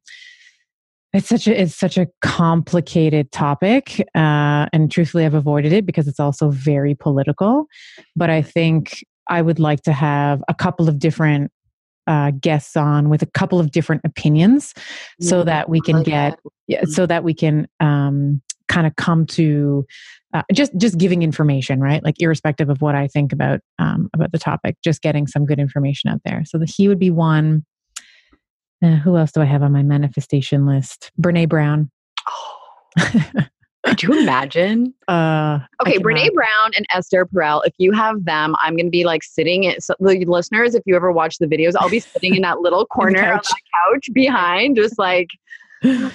it's 1.13 1.29
such 1.29 1.47
a 1.47 1.61
it's 1.61 1.75
such 1.75 1.97
a 1.97 2.07
complicated 2.21 3.31
topic 3.31 4.01
uh, 4.15 4.67
and 4.73 4.91
truthfully 4.91 5.25
i've 5.25 5.33
avoided 5.33 5.71
it 5.73 5.85
because 5.85 6.07
it's 6.07 6.19
also 6.19 6.49
very 6.49 6.95
political. 6.95 7.67
But 8.15 8.29
i 8.29 8.41
think 8.41 9.03
i 9.27 9.41
would 9.41 9.59
like 9.59 9.81
to 9.83 9.93
have 9.93 10.43
a 10.47 10.53
couple 10.53 10.89
of 10.89 10.99
different 10.99 11.51
uh, 12.07 12.31
guests 12.39 12.77
on 12.77 13.09
with 13.09 13.23
a 13.23 13.25
couple 13.25 13.59
of 13.59 13.71
different 13.71 14.01
opinions 14.05 14.75
so 15.19 15.43
that 15.43 15.69
we 15.69 15.81
can 15.81 16.03
get 16.03 16.37
yeah, 16.67 16.83
so 16.85 17.07
that 17.07 17.23
we 17.23 17.33
can 17.33 17.67
um, 17.79 18.41
kind 18.67 18.87
of 18.87 18.95
come 18.95 19.25
to 19.25 19.85
uh, 20.33 20.43
just 20.53 20.75
just 20.77 20.97
giving 20.97 21.23
information 21.23 21.79
right 21.79 22.03
like 22.03 22.15
irrespective 22.19 22.69
of 22.69 22.81
what 22.81 22.95
i 22.95 23.07
think 23.07 23.31
about 23.31 23.59
um, 23.79 24.09
about 24.13 24.31
the 24.31 24.39
topic 24.39 24.75
just 24.83 25.01
getting 25.01 25.27
some 25.27 25.45
good 25.45 25.59
information 25.59 26.09
out 26.09 26.21
there 26.25 26.43
so 26.45 26.57
the, 26.57 26.65
he 26.65 26.87
would 26.87 26.99
be 26.99 27.09
one 27.09 27.65
uh, 28.83 28.95
who 28.97 29.17
else 29.17 29.31
do 29.31 29.41
i 29.41 29.45
have 29.45 29.63
on 29.63 29.71
my 29.71 29.83
manifestation 29.83 30.65
list 30.65 31.11
brene 31.19 31.47
brown 31.47 31.89
oh. 32.27 33.47
Could 33.85 34.03
you 34.03 34.19
imagine? 34.19 34.93
Uh, 35.07 35.59
okay, 35.83 35.99
Brene 35.99 36.33
Brown 36.33 36.71
and 36.75 36.83
Esther 36.91 37.27
Perel. 37.27 37.61
If 37.63 37.73
you 37.77 37.91
have 37.91 38.25
them, 38.25 38.55
I'm 38.63 38.75
going 38.75 38.87
to 38.87 38.91
be 38.91 39.05
like 39.05 39.21
sitting. 39.21 39.67
At, 39.67 39.83
so 39.83 39.93
the 39.99 40.25
listeners, 40.25 40.73
if 40.73 40.81
you 40.87 40.95
ever 40.95 41.11
watch 41.11 41.37
the 41.37 41.45
videos, 41.45 41.73
I'll 41.77 41.91
be 41.91 41.99
sitting 41.99 42.33
in 42.33 42.41
that 42.41 42.61
little 42.61 42.85
corner 42.87 43.33
on 43.33 43.37
the 43.37 43.55
couch 43.93 44.09
behind, 44.11 44.77
just 44.77 44.97
like. 44.97 45.27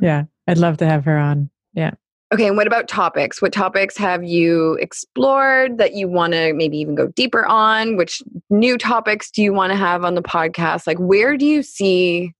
Yeah, 0.00 0.24
I'd 0.48 0.58
love 0.58 0.78
to 0.78 0.86
have 0.86 1.04
her 1.04 1.16
on. 1.16 1.50
Yeah. 1.74 1.92
Okay, 2.32 2.48
and 2.48 2.56
what 2.56 2.66
about 2.66 2.88
topics? 2.88 3.40
What 3.40 3.52
topics 3.52 3.96
have 3.96 4.24
you 4.24 4.74
explored 4.80 5.78
that 5.78 5.94
you 5.94 6.08
want 6.08 6.32
to 6.32 6.52
maybe 6.52 6.78
even 6.78 6.94
go 6.94 7.08
deeper 7.08 7.46
on? 7.46 7.96
Which 7.96 8.22
new 8.50 8.76
topics 8.76 9.30
do 9.30 9.42
you 9.42 9.52
want 9.52 9.70
to 9.72 9.76
have 9.76 10.04
on 10.04 10.14
the 10.14 10.22
podcast? 10.22 10.86
Like, 10.86 10.98
where 10.98 11.36
do 11.36 11.46
you 11.46 11.62
see 11.62 12.32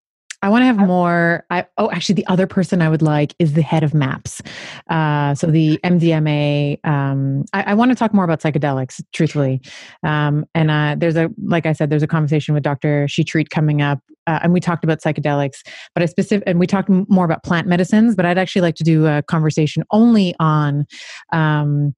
I 0.44 0.50
want 0.50 0.60
to 0.60 0.66
have 0.66 0.76
more. 0.76 1.46
I, 1.48 1.64
oh, 1.78 1.90
actually, 1.90 2.16
the 2.16 2.26
other 2.26 2.46
person 2.46 2.82
I 2.82 2.90
would 2.90 3.00
like 3.00 3.34
is 3.38 3.54
the 3.54 3.62
head 3.62 3.82
of 3.82 3.94
MAPS. 3.94 4.42
Uh, 4.90 5.34
so 5.34 5.46
the 5.46 5.78
MDMA. 5.82 6.86
Um, 6.86 7.46
I, 7.54 7.62
I, 7.68 7.74
want 7.74 7.92
to 7.92 7.94
talk 7.94 8.12
more 8.12 8.24
about 8.24 8.42
psychedelics, 8.42 9.02
truthfully. 9.14 9.62
Um, 10.02 10.44
and 10.54 10.70
uh, 10.70 10.96
there's 10.98 11.16
a, 11.16 11.30
like 11.42 11.64
I 11.64 11.72
said, 11.72 11.88
there's 11.88 12.02
a 12.02 12.06
conversation 12.06 12.52
with 12.52 12.62
Dr. 12.62 13.06
Shetreat 13.06 13.48
coming 13.48 13.80
up, 13.80 14.00
uh, 14.26 14.40
and 14.42 14.52
we 14.52 14.60
talked 14.60 14.84
about 14.84 15.00
psychedelics. 15.00 15.62
But 15.94 16.02
I 16.02 16.06
specific, 16.06 16.44
and 16.46 16.60
we 16.60 16.66
talked 16.66 16.90
more 16.90 17.24
about 17.24 17.42
plant 17.42 17.66
medicines. 17.66 18.14
But 18.14 18.26
I'd 18.26 18.36
actually 18.36 18.62
like 18.62 18.74
to 18.74 18.84
do 18.84 19.06
a 19.06 19.22
conversation 19.22 19.82
only 19.92 20.34
on 20.40 20.84
um, 21.32 21.94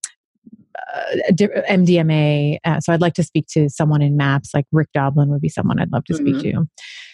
MDMA. 1.42 2.58
Uh, 2.64 2.80
so 2.80 2.92
I'd 2.92 3.00
like 3.00 3.14
to 3.14 3.22
speak 3.22 3.46
to 3.48 3.68
someone 3.68 4.02
in 4.02 4.16
MAPS, 4.16 4.50
like 4.54 4.66
Rick 4.72 4.88
Doblin 4.92 5.28
would 5.30 5.40
be 5.40 5.48
someone 5.48 5.78
I'd 5.78 5.92
love 5.92 6.04
to 6.04 6.14
speak 6.14 6.36
mm-hmm. 6.36 6.62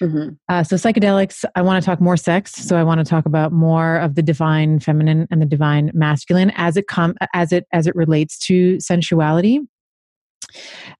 to. 0.01 0.07
Mm-hmm. 0.07 0.29
Uh, 0.49 0.65
so 0.65 0.77
psychedelics, 0.77 1.45
I 1.55 1.63
want 1.63 1.83
to 1.83 1.87
talk 1.87 2.01
more 2.01 2.17
sex. 2.17 2.53
So 2.53 2.77
I 2.77 2.83
want 2.83 2.99
to 2.99 3.05
talk 3.05 3.27
about 3.27 3.53
more 3.53 3.97
of 3.97 4.15
the 4.15 4.23
divine 4.23 4.81
feminine 4.81 5.27
and 5.31 5.41
the 5.41 5.47
divine 5.47 5.91
masculine 5.95 6.53
as 6.57 6.77
it 6.77 6.89
come 6.89 7.15
as 7.35 7.53
it 7.53 7.67
as 7.73 7.87
it 7.87 7.95
relates 7.95 8.39
to 8.47 8.79
sensuality. 8.81 9.61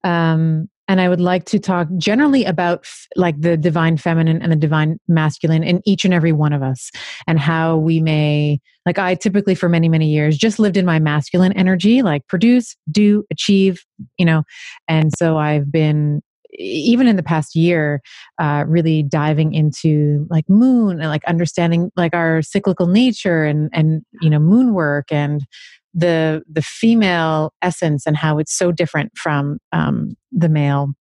Um, 0.03 0.69
and 0.87 0.99
I 0.99 1.09
would 1.09 1.21
like 1.21 1.45
to 1.45 1.59
talk 1.59 1.87
generally 1.97 2.45
about 2.45 2.79
f- 2.79 3.07
like 3.15 3.39
the 3.39 3.55
divine 3.57 3.97
feminine 3.97 4.41
and 4.41 4.51
the 4.51 4.57
divine 4.57 4.99
masculine 5.07 5.63
in 5.63 5.81
each 5.85 6.05
and 6.05 6.13
every 6.13 6.31
one 6.31 6.53
of 6.53 6.61
us 6.61 6.91
and 7.27 7.39
how 7.39 7.77
we 7.77 8.01
may 8.01 8.59
like 8.85 8.99
I 8.99 9.15
typically 9.15 9.55
for 9.55 9.69
many 9.69 9.87
many 9.87 10.09
years 10.09 10.37
just 10.37 10.59
lived 10.59 10.77
in 10.77 10.85
my 10.85 10.99
masculine 10.99 11.53
energy 11.53 12.01
like 12.01 12.27
produce, 12.27 12.75
do, 12.91 13.23
achieve, 13.31 13.83
you 14.17 14.25
know. 14.25 14.43
And 14.87 15.11
so 15.17 15.37
I've 15.37 15.71
been 15.71 16.21
even 16.59 17.07
in 17.07 17.15
the 17.15 17.23
past 17.23 17.55
year 17.55 18.01
uh, 18.39 18.63
really 18.67 19.03
diving 19.03 19.53
into 19.53 20.27
like 20.29 20.47
moon 20.49 20.99
and 20.99 21.09
like 21.09 21.23
understanding 21.25 21.91
like 21.95 22.13
our 22.13 22.41
cyclical 22.41 22.87
nature 22.87 23.43
and 23.43 23.69
and 23.73 24.03
you 24.21 24.29
know 24.29 24.39
moon 24.39 24.73
work 24.73 25.11
and 25.11 25.45
the 25.93 26.43
the 26.51 26.61
female 26.61 27.53
essence 27.61 28.05
and 28.05 28.17
how 28.17 28.37
it's 28.39 28.53
so 28.53 28.71
different 28.71 29.15
from 29.17 29.59
um, 29.71 30.15
the 30.31 30.49
male 30.49 30.93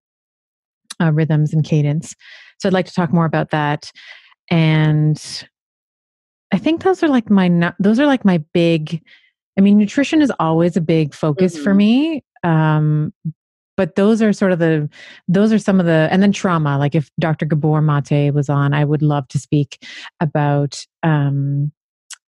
uh, 1.00 1.12
rhythms 1.12 1.52
and 1.52 1.64
cadence. 1.64 2.14
So 2.58 2.68
I'd 2.68 2.72
like 2.72 2.86
to 2.86 2.94
talk 2.94 3.12
more 3.12 3.24
about 3.24 3.50
that, 3.50 3.90
and 4.50 5.44
I 6.52 6.58
think 6.58 6.82
those 6.82 7.02
are 7.02 7.08
like 7.08 7.30
my 7.30 7.72
those 7.78 7.98
are 7.98 8.06
like 8.06 8.24
my 8.24 8.38
big. 8.52 9.02
I 9.58 9.60
mean, 9.60 9.76
nutrition 9.76 10.22
is 10.22 10.32
always 10.40 10.76
a 10.76 10.80
big 10.80 11.14
focus 11.14 11.54
mm-hmm. 11.54 11.64
for 11.64 11.74
me, 11.74 12.24
um, 12.42 13.12
but 13.76 13.96
those 13.96 14.22
are 14.22 14.32
sort 14.32 14.52
of 14.52 14.58
the 14.58 14.88
those 15.28 15.52
are 15.52 15.58
some 15.58 15.80
of 15.80 15.86
the 15.86 16.08
and 16.10 16.22
then 16.22 16.32
trauma. 16.32 16.78
Like 16.78 16.94
if 16.94 17.10
Dr. 17.18 17.46
Gabor 17.46 17.80
Mate 17.80 18.32
was 18.32 18.48
on, 18.48 18.74
I 18.74 18.84
would 18.84 19.02
love 19.02 19.28
to 19.28 19.38
speak 19.38 19.84
about 20.20 20.84
um, 21.02 21.72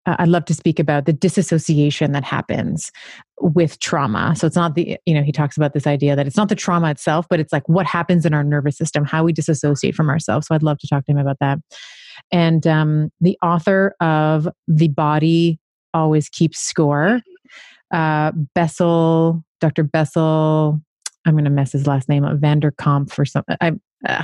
I'd 0.06 0.28
love 0.28 0.46
to 0.46 0.54
speak 0.54 0.80
about 0.80 1.06
the 1.06 1.14
disassociation 1.14 2.12
that 2.14 2.24
happens 2.24 2.92
with 3.40 3.80
trauma. 3.80 4.36
So 4.36 4.48
it's 4.48 4.56
not 4.56 4.76
the, 4.76 4.98
you 5.06 5.14
know, 5.14 5.22
he 5.22 5.32
talks 5.32 5.58
about 5.58 5.74
this 5.74 5.86
idea 5.86 6.16
that 6.16 6.26
it's 6.26 6.38
not 6.38 6.50
the 6.50 6.56
trauma 6.56 6.90
itself, 6.90 7.28
but 7.30 7.40
it's 7.40 7.54
like 7.54 7.68
what 7.70 7.86
happens 7.86 8.26
in 8.26 8.34
our 8.34 8.44
nervous 8.44 8.78
system, 8.78 9.06
how 9.06 9.24
we 9.24 9.34
disassociate 9.34 9.96
from 9.96 10.10
ourselves. 10.10 10.48
So 10.48 10.56
I'd 10.56 10.64
love 10.64 10.80
to 10.80 10.88
talk 10.88 11.06
to 11.06 11.12
him 11.12 11.18
about 11.18 11.38
that. 11.40 11.60
And 12.32 12.66
um, 12.66 13.10
the 13.20 13.38
author 13.44 13.96
of 14.00 14.48
The 14.68 14.88
Body 14.88 15.60
Always 15.94 16.30
Keeps 16.30 16.60
Score, 16.60 17.22
uh, 17.94 18.32
Bessel, 18.56 19.44
Dr. 19.60 19.84
Bessel, 19.84 20.82
I'm 21.26 21.34
going 21.34 21.46
to 21.46 21.52
mess 21.52 21.74
his 21.74 21.86
last 21.86 22.10
name 22.10 22.26
up, 22.26 22.40
Vanderkamp 22.40 23.18
or 23.20 23.26
something. 23.26 23.56
I, 23.62 23.74
uh, 24.08 24.24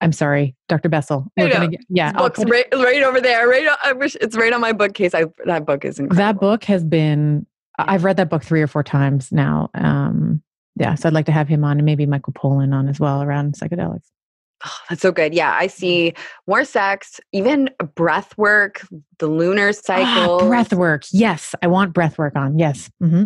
I'm 0.00 0.12
sorry, 0.12 0.54
Dr. 0.68 0.88
Bessel. 0.88 1.26
We're 1.36 1.52
gonna 1.52 1.68
get, 1.68 1.80
yeah, 1.88 2.12
book's 2.12 2.44
right, 2.44 2.66
right 2.72 3.02
over 3.02 3.20
there. 3.20 3.48
Right, 3.48 3.66
I 3.82 3.92
wish 3.92 4.16
it's 4.20 4.36
right 4.36 4.52
on 4.52 4.60
my 4.60 4.72
bookcase. 4.72 5.14
I, 5.14 5.24
that 5.46 5.66
book 5.66 5.84
is 5.84 5.98
incredible. 5.98 6.16
That 6.16 6.40
book 6.40 6.64
has 6.64 6.84
been. 6.84 7.46
I've 7.80 8.02
read 8.04 8.16
that 8.16 8.28
book 8.28 8.42
three 8.42 8.60
or 8.60 8.66
four 8.66 8.82
times 8.82 9.30
now. 9.30 9.70
Um, 9.74 10.42
yeah, 10.76 10.94
so 10.96 11.08
I'd 11.08 11.14
like 11.14 11.26
to 11.26 11.32
have 11.32 11.48
him 11.48 11.64
on, 11.64 11.78
and 11.78 11.84
maybe 11.84 12.06
Michael 12.06 12.32
Pollan 12.32 12.72
on 12.74 12.88
as 12.88 13.00
well 13.00 13.22
around 13.22 13.54
psychedelics. 13.54 14.06
Oh, 14.64 14.76
that's 14.88 15.02
so 15.02 15.12
good. 15.12 15.34
Yeah, 15.34 15.54
I 15.56 15.68
see 15.68 16.14
more 16.46 16.64
sex, 16.64 17.20
even 17.32 17.70
breath 17.94 18.36
work, 18.36 18.84
the 19.18 19.28
lunar 19.28 19.72
cycle. 19.72 20.40
Ah, 20.40 20.48
breath 20.48 20.72
work. 20.72 21.04
Yes, 21.12 21.54
I 21.62 21.68
want 21.68 21.92
breath 21.92 22.18
work 22.18 22.34
on. 22.34 22.58
Yes. 22.58 22.90
Mm-hmm. 23.02 23.24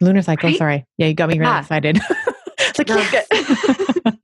Lunar 0.00 0.22
cycle. 0.22 0.50
Right? 0.50 0.58
Sorry. 0.58 0.84
Yeah, 0.98 1.06
you 1.06 1.14
got 1.14 1.28
me 1.28 1.38
really 1.38 1.50
yeah. 1.50 1.60
excited. 1.60 2.00
it's 2.78 2.90
like, 4.04 4.16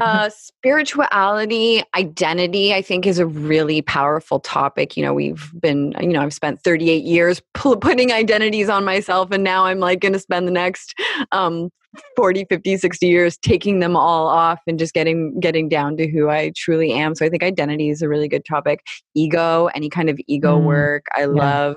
uh, 0.00 0.30
spirituality, 0.30 1.82
identity, 1.94 2.74
I 2.74 2.82
think 2.82 3.06
is 3.06 3.18
a 3.18 3.26
really 3.26 3.82
powerful 3.82 4.40
topic. 4.40 4.96
You 4.96 5.04
know, 5.04 5.14
we've 5.14 5.50
been, 5.60 5.94
you 6.00 6.08
know, 6.08 6.22
I've 6.22 6.34
spent 6.34 6.60
38 6.62 7.04
years 7.04 7.40
putting 7.54 8.12
identities 8.12 8.68
on 8.68 8.84
myself, 8.84 9.30
and 9.30 9.44
now 9.44 9.66
I'm 9.66 9.78
like 9.78 10.00
going 10.00 10.12
to 10.12 10.18
spend 10.18 10.46
the 10.46 10.52
next 10.52 10.94
um, 11.32 11.70
40 12.14 12.44
50 12.48 12.76
60 12.76 13.06
years 13.06 13.38
taking 13.38 13.80
them 13.80 13.96
all 13.96 14.26
off 14.26 14.60
and 14.66 14.78
just 14.78 14.94
getting 14.94 15.38
getting 15.40 15.68
down 15.68 15.96
to 15.96 16.10
who 16.10 16.28
i 16.28 16.52
truly 16.56 16.92
am. 16.92 17.14
So 17.14 17.24
i 17.24 17.28
think 17.28 17.42
identity 17.42 17.88
is 17.88 18.02
a 18.02 18.08
really 18.08 18.28
good 18.28 18.44
topic. 18.44 18.80
Ego 19.14 19.70
any 19.74 19.88
kind 19.88 20.10
of 20.10 20.18
ego 20.26 20.58
mm, 20.58 20.64
work 20.64 21.06
i 21.16 21.20
yeah. 21.20 21.26
love. 21.26 21.76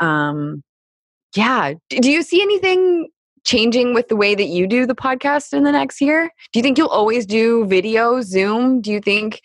Um 0.00 0.62
yeah. 1.36 1.74
Do 1.90 2.10
you 2.10 2.22
see 2.22 2.40
anything 2.40 3.08
changing 3.46 3.94
with 3.94 4.08
the 4.08 4.16
way 4.16 4.34
that 4.34 4.46
you 4.46 4.66
do 4.66 4.84
the 4.84 4.94
podcast 4.94 5.52
in 5.52 5.62
the 5.62 5.72
next 5.72 6.00
year? 6.00 6.30
Do 6.52 6.58
you 6.58 6.62
think 6.62 6.76
you'll 6.76 6.88
always 6.88 7.24
do 7.24 7.64
video, 7.66 8.20
Zoom? 8.20 8.80
Do 8.82 8.92
you 8.92 9.00
think? 9.00 9.40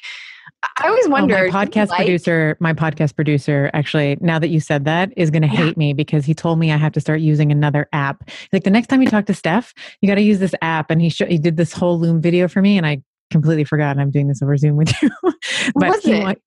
I 0.80 0.88
always 0.88 1.08
wonder. 1.08 1.48
Oh, 1.48 1.52
my 1.52 1.66
podcast 1.66 1.90
like, 1.90 1.98
producer, 1.98 2.58
my 2.60 2.74
podcast 2.74 3.16
producer, 3.16 3.72
actually, 3.74 4.18
now 4.22 4.38
that 4.38 4.50
you 4.50 4.60
said 4.60 4.86
that, 4.86 5.12
is 5.18 5.32
going 5.32 5.42
to 5.42 5.48
yeah. 5.48 5.56
hate 5.56 5.78
me 5.78 5.94
because 5.94 6.26
he 6.26 6.34
told 6.34 6.60
me 6.60 6.72
I 6.72 6.78
have 6.78 6.92
to 6.94 7.00
start 7.00 7.20
using 7.22 7.52
another 7.52 7.88
app. 7.94 8.30
Like 8.52 8.64
the 8.64 8.70
next 8.70 8.88
time 8.88 9.02
you 9.02 9.10
talk 9.10 9.26
to 9.28 9.34
Steph, 9.34 9.74
you 10.02 10.08
got 10.08 10.16
to 10.16 10.22
use 10.22 10.40
this 10.40 10.54
app, 10.62 10.92
and 10.92 11.02
he 11.02 11.10
sh- 11.10 11.24
he 11.28 11.38
did 11.38 11.58
this 11.58 11.74
whole 11.74 12.00
Loom 12.00 12.22
video 12.22 12.48
for 12.48 12.62
me, 12.62 12.78
and 12.78 12.86
I 12.86 13.02
completely 13.32 13.64
forgot 13.64 13.98
I'm 13.98 14.12
doing 14.12 14.28
this 14.28 14.42
over 14.42 14.56
Zoom 14.58 14.78
with 14.78 14.92
you. 15.02 15.10
but 15.24 15.90
was 15.90 16.04
he, 16.04 16.14
it? 16.14 16.42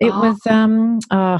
It 0.00 0.10
oh. 0.12 0.20
was 0.20 0.38
um. 0.46 0.98
Uh, 1.10 1.38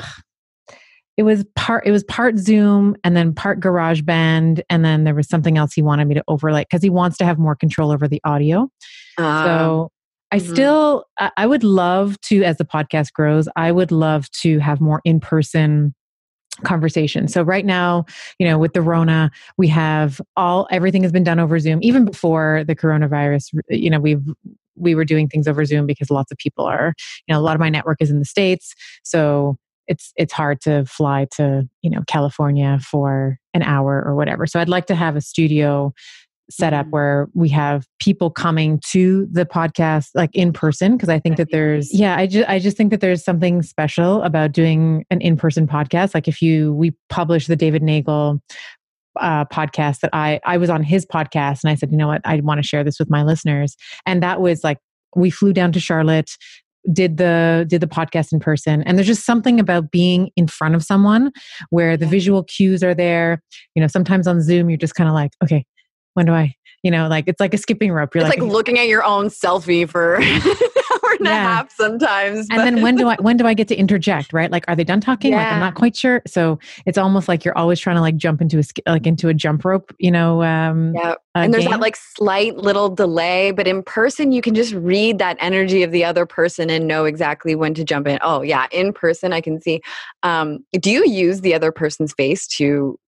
it 1.16 1.22
was 1.22 1.44
part 1.54 1.86
it 1.86 1.90
was 1.90 2.04
part 2.04 2.36
zoom 2.38 2.96
and 3.04 3.16
then 3.16 3.32
part 3.34 3.60
garage 3.60 4.02
band 4.02 4.62
and 4.68 4.84
then 4.84 5.04
there 5.04 5.14
was 5.14 5.28
something 5.28 5.56
else 5.56 5.72
he 5.72 5.82
wanted 5.82 6.06
me 6.06 6.14
to 6.14 6.24
overlay 6.28 6.62
because 6.62 6.82
he 6.82 6.90
wants 6.90 7.16
to 7.18 7.24
have 7.24 7.38
more 7.38 7.54
control 7.54 7.92
over 7.92 8.08
the 8.08 8.20
audio. 8.24 8.68
Uh, 9.18 9.44
so 9.44 9.90
i 10.32 10.38
mm-hmm. 10.38 10.52
still 10.52 11.04
i 11.36 11.46
would 11.46 11.62
love 11.62 12.20
to 12.20 12.42
as 12.42 12.56
the 12.58 12.64
podcast 12.64 13.12
grows 13.12 13.48
i 13.56 13.70
would 13.70 13.92
love 13.92 14.30
to 14.30 14.58
have 14.58 14.80
more 14.80 15.00
in-person 15.04 15.94
conversation 16.64 17.26
so 17.26 17.42
right 17.42 17.66
now 17.66 18.04
you 18.38 18.46
know 18.46 18.58
with 18.58 18.72
the 18.74 18.82
rona 18.82 19.30
we 19.58 19.66
have 19.66 20.20
all 20.36 20.68
everything 20.70 21.02
has 21.02 21.12
been 21.12 21.24
done 21.24 21.40
over 21.40 21.58
zoom. 21.58 21.80
Even 21.82 22.04
before 22.04 22.64
the 22.66 22.76
coronavirus 22.76 23.52
you 23.68 23.90
know 23.90 24.00
we've 24.00 24.22
we 24.76 24.94
were 24.94 25.04
doing 25.04 25.28
things 25.28 25.46
over 25.46 25.64
zoom 25.64 25.86
because 25.86 26.10
lots 26.10 26.30
of 26.32 26.38
people 26.38 26.64
are 26.64 26.94
you 27.26 27.32
know 27.32 27.38
a 27.38 27.42
lot 27.42 27.54
of 27.54 27.60
my 27.60 27.68
network 27.68 27.98
is 28.00 28.10
in 28.10 28.18
the 28.18 28.24
states. 28.24 28.74
So 29.02 29.56
it's 29.86 30.12
it's 30.16 30.32
hard 30.32 30.60
to 30.62 30.84
fly 30.86 31.26
to 31.36 31.68
you 31.82 31.90
know 31.90 32.02
California 32.06 32.78
for 32.82 33.38
an 33.52 33.62
hour 33.62 34.02
or 34.04 34.14
whatever. 34.14 34.46
So 34.46 34.60
I'd 34.60 34.68
like 34.68 34.86
to 34.86 34.94
have 34.94 35.16
a 35.16 35.20
studio 35.20 35.92
set 36.50 36.74
up 36.74 36.84
mm-hmm. 36.84 36.90
where 36.90 37.28
we 37.34 37.48
have 37.48 37.86
people 38.00 38.30
coming 38.30 38.80
to 38.90 39.26
the 39.30 39.46
podcast 39.46 40.08
like 40.14 40.30
in 40.34 40.52
person 40.52 40.92
because 40.96 41.08
I 41.08 41.18
think 41.18 41.36
that 41.38 41.50
there's 41.50 41.92
yeah 41.92 42.16
I 42.16 42.26
just 42.26 42.48
I 42.48 42.58
just 42.58 42.76
think 42.76 42.90
that 42.90 43.00
there's 43.00 43.24
something 43.24 43.62
special 43.62 44.22
about 44.22 44.52
doing 44.52 45.04
an 45.10 45.20
in-person 45.20 45.66
podcast 45.66 46.14
like 46.14 46.28
if 46.28 46.42
you 46.42 46.74
we 46.74 46.92
publish 47.08 47.46
the 47.46 47.56
David 47.56 47.82
Nagel 47.82 48.42
uh, 49.18 49.44
podcast 49.46 50.00
that 50.00 50.10
I 50.12 50.40
I 50.44 50.58
was 50.58 50.68
on 50.68 50.82
his 50.82 51.06
podcast 51.06 51.64
and 51.64 51.70
I 51.70 51.76
said 51.76 51.90
you 51.90 51.96
know 51.96 52.08
what 52.08 52.20
I 52.24 52.40
want 52.40 52.62
to 52.62 52.66
share 52.66 52.84
this 52.84 52.98
with 52.98 53.08
my 53.08 53.22
listeners 53.22 53.76
and 54.04 54.22
that 54.22 54.40
was 54.40 54.62
like 54.62 54.78
we 55.16 55.30
flew 55.30 55.52
down 55.52 55.72
to 55.72 55.80
Charlotte 55.80 56.32
did 56.92 57.16
the 57.16 57.66
did 57.68 57.80
the 57.80 57.86
podcast 57.86 58.32
in 58.32 58.40
person. 58.40 58.82
And 58.82 58.98
there's 58.98 59.06
just 59.06 59.24
something 59.24 59.58
about 59.58 59.90
being 59.90 60.30
in 60.36 60.46
front 60.46 60.74
of 60.74 60.82
someone 60.82 61.32
where 61.70 61.96
the 61.96 62.06
visual 62.06 62.44
cues 62.44 62.82
are 62.82 62.94
there. 62.94 63.42
You 63.74 63.80
know 63.80 63.88
sometimes 63.88 64.26
on 64.26 64.42
zoom 64.42 64.70
you're 64.70 64.76
just 64.76 64.94
kind 64.94 65.08
of 65.08 65.14
like 65.14 65.32
okay 65.42 65.64
when 66.14 66.26
do 66.26 66.32
i 66.32 66.54
you 66.82 66.90
know 66.90 67.08
like 67.08 67.24
it's 67.28 67.40
like 67.40 67.54
a 67.54 67.58
skipping 67.58 67.92
rope 67.92 68.14
you're 68.14 68.24
like, 68.24 68.40
like, 68.40 68.50
looking 68.50 68.78
at 68.78 68.88
your 68.88 69.04
own 69.04 69.26
selfie 69.26 69.88
for 69.88 70.16
an 70.22 70.24
hour 71.04 71.12
and 71.18 71.26
yeah. 71.26 71.32
a 71.32 71.54
half 71.54 71.72
sometimes. 71.72 72.46
But. 72.48 72.58
And 72.58 72.76
then 72.76 72.82
when 72.82 72.96
do 72.96 73.08
I 73.08 73.16
when 73.20 73.36
do 73.36 73.46
I 73.46 73.54
get 73.54 73.68
to 73.68 73.76
interject? 73.76 74.32
Right? 74.32 74.50
Like, 74.50 74.64
are 74.68 74.76
they 74.76 74.84
done 74.84 75.00
talking? 75.00 75.32
Yeah. 75.32 75.38
Like, 75.38 75.52
I'm 75.52 75.60
not 75.60 75.74
quite 75.74 75.96
sure. 75.96 76.22
So 76.26 76.58
it's 76.86 76.98
almost 76.98 77.28
like 77.28 77.44
you're 77.44 77.56
always 77.56 77.80
trying 77.80 77.96
to 77.96 78.02
like 78.02 78.16
jump 78.16 78.40
into 78.40 78.58
a 78.58 78.90
like 78.90 79.06
into 79.06 79.28
a 79.28 79.34
jump 79.34 79.64
rope. 79.64 79.94
You 79.98 80.10
know? 80.10 80.42
Um, 80.42 80.94
yeah. 80.94 81.14
And 81.34 81.52
there's 81.52 81.64
game. 81.64 81.72
that 81.72 81.80
like 81.80 81.96
slight 81.96 82.56
little 82.56 82.88
delay, 82.88 83.50
but 83.50 83.66
in 83.66 83.82
person 83.82 84.32
you 84.32 84.40
can 84.40 84.54
just 84.54 84.72
read 84.74 85.18
that 85.18 85.36
energy 85.40 85.82
of 85.82 85.90
the 85.90 86.04
other 86.04 86.26
person 86.26 86.70
and 86.70 86.86
know 86.86 87.04
exactly 87.04 87.54
when 87.54 87.74
to 87.74 87.84
jump 87.84 88.06
in. 88.06 88.18
Oh 88.22 88.42
yeah, 88.42 88.66
in 88.70 88.92
person 88.92 89.32
I 89.32 89.40
can 89.40 89.60
see. 89.60 89.80
Um, 90.22 90.64
do 90.72 90.90
you 90.90 91.04
use 91.06 91.40
the 91.40 91.54
other 91.54 91.72
person's 91.72 92.12
face 92.12 92.46
to 92.48 92.98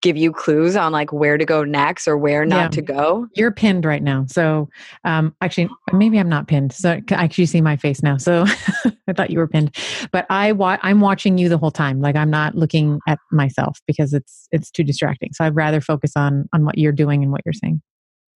give 0.00 0.16
you 0.16 0.32
clues 0.32 0.76
on 0.76 0.92
like 0.92 1.12
where 1.12 1.36
to 1.36 1.44
go 1.44 1.62
next 1.62 2.08
or 2.08 2.16
where 2.16 2.46
not 2.46 2.56
yeah. 2.56 2.68
to 2.68 2.82
go. 2.82 3.26
You're 3.34 3.50
pinned 3.50 3.84
right 3.84 4.02
now. 4.02 4.24
So 4.28 4.68
um 5.04 5.34
actually 5.40 5.68
maybe 5.92 6.18
I'm 6.18 6.28
not 6.28 6.48
pinned. 6.48 6.72
So 6.72 6.92
I 6.92 7.02
actually 7.10 7.46
see 7.46 7.60
my 7.60 7.76
face 7.76 8.02
now. 8.02 8.16
So 8.16 8.44
I 9.08 9.12
thought 9.12 9.30
you 9.30 9.38
were 9.38 9.48
pinned. 9.48 9.76
But 10.10 10.26
I 10.30 10.52
wa- 10.52 10.78
I'm 10.82 11.00
watching 11.00 11.38
you 11.38 11.48
the 11.48 11.58
whole 11.58 11.70
time. 11.70 12.00
Like 12.00 12.16
I'm 12.16 12.30
not 12.30 12.54
looking 12.54 12.98
at 13.06 13.18
myself 13.30 13.78
because 13.86 14.14
it's 14.14 14.48
it's 14.52 14.70
too 14.70 14.84
distracting. 14.84 15.30
So 15.32 15.44
I'd 15.44 15.56
rather 15.56 15.80
focus 15.80 16.12
on 16.16 16.48
on 16.52 16.64
what 16.64 16.78
you're 16.78 16.92
doing 16.92 17.22
and 17.22 17.30
what 17.30 17.42
you're 17.44 17.52
saying. 17.52 17.82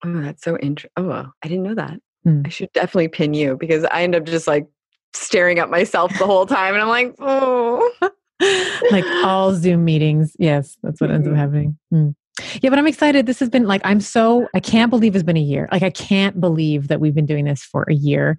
Oh, 0.05 0.21
that's 0.21 0.45
so 0.45 0.57
interesting. 0.59 0.91
Oh, 0.97 1.31
I 1.43 1.49
didn't 1.49 1.65
know 1.65 1.75
that. 1.75 1.99
Mm. 2.27 2.47
I 2.47 2.51
should 2.51 2.73
definitely 2.73 3.09
pin 3.09 3.35
you 3.35 3.57
because 3.57 3.85
I 3.85 4.03
end 4.03 4.15
up 4.15 4.25
just 4.25 4.47
like 4.47 4.67
staring 5.15 5.59
at 5.59 5.71
myself 5.71 6.17
the 6.19 6.27
whole 6.27 6.47
time 6.47 6.75
and 6.75 6.83
I'm 6.83 6.89
like, 6.89 7.15
"Oh." 7.19 7.91
like 8.91 9.05
all 9.25 9.55
Zoom 9.55 9.85
meetings. 9.85 10.37
Yes, 10.39 10.77
that's 10.83 11.01
what 11.01 11.09
mm-hmm. 11.09 11.17
ends 11.17 11.29
up 11.29 11.33
mm-hmm. 11.33 11.41
happening. 11.41 11.79
Mm. 11.93 12.15
Yeah, 12.63 12.71
but 12.71 12.79
I'm 12.79 12.87
excited. 12.87 13.27
This 13.27 13.41
has 13.41 13.49
been 13.49 13.67
like, 13.67 13.81
I'm 13.85 14.01
so, 14.01 14.49
I 14.55 14.61
can't 14.61 14.91
believe 14.91 15.15
it's 15.15 15.25
been 15.25 15.37
a 15.37 15.41
year. 15.41 15.69
Like, 15.73 15.83
I 15.83 15.91
can't 15.91 16.41
believe 16.41 16.89
that 16.89 17.01
we've 17.01 17.15
been 17.15 17.27
doing 17.27 17.45
this 17.45 17.63
for 17.63 17.85
a 17.91 17.95
year. 17.95 18.39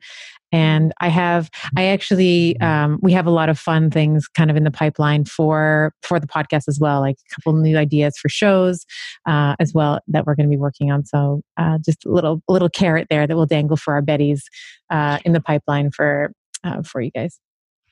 And 0.51 0.93
I 0.99 1.09
have, 1.09 1.49
I 1.77 1.85
actually, 1.85 2.59
um, 2.59 2.97
we 3.01 3.11
have 3.11 3.27
a 3.27 3.31
lot 3.31 3.49
of 3.49 3.59
fun 3.59 3.91
things 3.91 4.27
kind 4.27 4.49
of 4.49 4.57
in 4.57 4.63
the 4.63 4.71
pipeline 4.71 5.25
for 5.25 5.93
for 6.01 6.19
the 6.19 6.25
podcast 6.25 6.67
as 6.67 6.79
well, 6.79 7.01
like 7.01 7.17
a 7.17 7.35
couple 7.35 7.53
new 7.53 7.77
ideas 7.77 8.17
for 8.17 8.29
shows 8.29 8.85
uh, 9.27 9.55
as 9.59 9.73
well 9.75 9.99
that 10.07 10.25
we're 10.25 10.33
going 10.33 10.47
to 10.47 10.51
be 10.51 10.57
working 10.57 10.91
on. 10.91 11.05
So 11.05 11.43
uh, 11.57 11.77
just 11.85 12.03
a 12.03 12.09
little 12.09 12.41
little 12.47 12.69
carrot 12.69 13.07
there 13.11 13.27
that 13.27 13.35
will 13.35 13.45
dangle 13.45 13.77
for 13.77 13.93
our 13.93 14.01
Betties 14.01 14.41
uh, 14.89 15.19
in 15.23 15.33
the 15.33 15.41
pipeline 15.41 15.91
for 15.91 16.31
uh, 16.63 16.81
for 16.81 16.99
you 16.99 17.11
guys. 17.11 17.39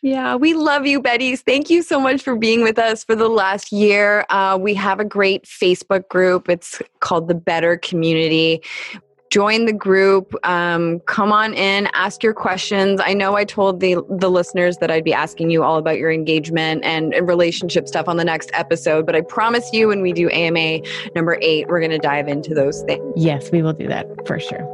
Yeah, 0.01 0.35
we 0.35 0.53
love 0.53 0.85
you, 0.85 1.01
Betties. 1.01 1.39
Thank 1.39 1.69
you 1.69 1.81
so 1.81 1.99
much 1.99 2.21
for 2.21 2.35
being 2.35 2.61
with 2.61 2.77
us 2.77 3.03
for 3.03 3.15
the 3.15 3.29
last 3.29 3.71
year. 3.71 4.25
Uh, 4.29 4.57
we 4.61 4.75
have 4.75 4.99
a 4.99 5.05
great 5.05 5.45
Facebook 5.45 6.07
group. 6.07 6.49
It's 6.49 6.81
called 6.99 7.27
the 7.27 7.33
Better 7.33 7.77
Community 7.77 8.61
join 9.29 9.65
the 9.65 9.73
group 9.73 10.33
um, 10.43 10.99
come 11.01 11.31
on 11.31 11.53
in 11.53 11.87
ask 11.93 12.23
your 12.23 12.33
questions. 12.33 13.01
I 13.03 13.13
know 13.13 13.35
i 13.35 13.43
told 13.43 13.79
the 13.79 13.97
the 14.09 14.29
listeners 14.29 14.77
that 14.77 14.91
i'd 14.91 15.03
be 15.03 15.13
asking 15.13 15.49
you 15.49 15.63
all 15.63 15.77
about 15.77 15.97
your 15.97 16.11
engagement 16.11 16.83
and, 16.83 17.13
and 17.13 17.27
relationship 17.27 17.87
stuff 17.87 18.07
on 18.07 18.17
the 18.17 18.23
next 18.23 18.49
episode 18.53 19.05
but 19.05 19.15
i 19.15 19.21
promise 19.21 19.71
you 19.73 19.87
when 19.87 20.01
we 20.01 20.13
do 20.13 20.29
ama 20.29 20.79
number 21.15 21.37
eight 21.41 21.67
we're 21.67 21.79
going 21.79 21.91
to 21.91 21.97
dive 21.97 22.27
into 22.27 22.53
those 22.53 22.81
things. 22.83 23.03
Yes 23.15 23.51
we 23.51 23.61
will 23.61 23.73
do 23.73 23.87
that 23.87 24.05
for 24.27 24.39
sure. 24.39 24.65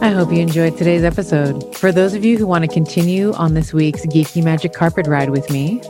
I 0.00 0.08
hope 0.08 0.32
you 0.32 0.40
enjoyed 0.40 0.76
today's 0.76 1.04
episode. 1.04 1.76
For 1.76 1.92
those 1.92 2.14
of 2.14 2.24
you 2.24 2.38
who 2.38 2.46
want 2.46 2.64
to 2.64 2.72
continue 2.72 3.32
on 3.34 3.54
this 3.54 3.72
week's 3.72 4.06
geeky 4.06 4.42
magic 4.42 4.72
carpet 4.72 5.06
ride 5.06 5.30
with 5.30 5.50
me 5.50 5.82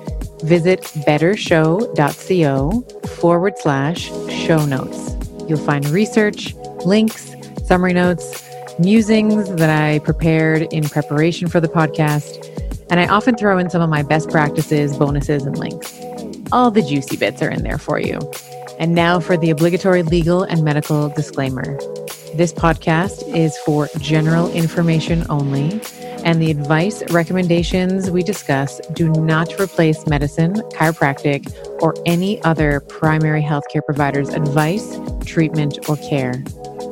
visit 0.43 0.81
bettershow.co 1.07 3.09
forward 3.09 3.59
slash 3.59 4.07
show 4.29 4.65
notes. 4.67 5.17
You'll 5.49 5.59
find 5.59 5.89
research 5.89 6.55
links 6.85 7.33
summary 7.73 7.95
notes, 7.95 8.45
musings 8.79 9.49
that 9.55 9.71
I 9.71 10.01
prepared 10.01 10.71
in 10.75 10.87
preparation 10.87 11.49
for 11.49 11.59
the 11.59 11.69
podcast, 11.69 12.47
and 12.91 13.01
I 13.01 13.07
often 13.07 13.35
throw 13.35 13.57
in 13.57 13.71
some 13.71 13.81
of 13.81 13.89
my 13.89 14.03
best 14.03 14.29
practices, 14.29 14.95
bonuses, 14.95 15.45
and 15.45 15.57
links. 15.57 15.99
All 16.53 16.71
the 16.71 16.83
juicy 16.83 17.17
bits 17.17 17.41
are 17.41 17.49
in 17.49 17.63
there 17.63 17.79
for 17.79 17.99
you. 17.99 18.19
And 18.79 18.95
now 18.95 19.21
for 19.21 19.39
the 19.39 19.49
obligatory 19.49 20.03
legal 20.03 20.43
and 20.43 20.63
medical 20.63 21.09
disclaimer. 21.09 21.79
This 22.35 22.53
podcast 22.53 23.27
is 23.35 23.57
for 23.65 23.89
general 23.99 24.53
information 24.53 25.25
only, 25.31 25.81
and 26.27 26.43
the 26.43 26.51
advice 26.51 27.03
recommendations 27.11 28.11
we 28.11 28.23
discuss 28.23 28.83
do 28.93 29.09
not 29.13 29.59
replace 29.59 30.07
medicine, 30.07 30.57
chiropractic, 30.75 31.51
or 31.81 31.95
any 32.05 32.39
other 32.43 32.81
primary 32.81 33.41
healthcare 33.43 33.83
provider's 33.83 34.29
advice, 34.29 34.99
treatment, 35.25 35.79
or 35.89 35.97
care. 35.97 36.45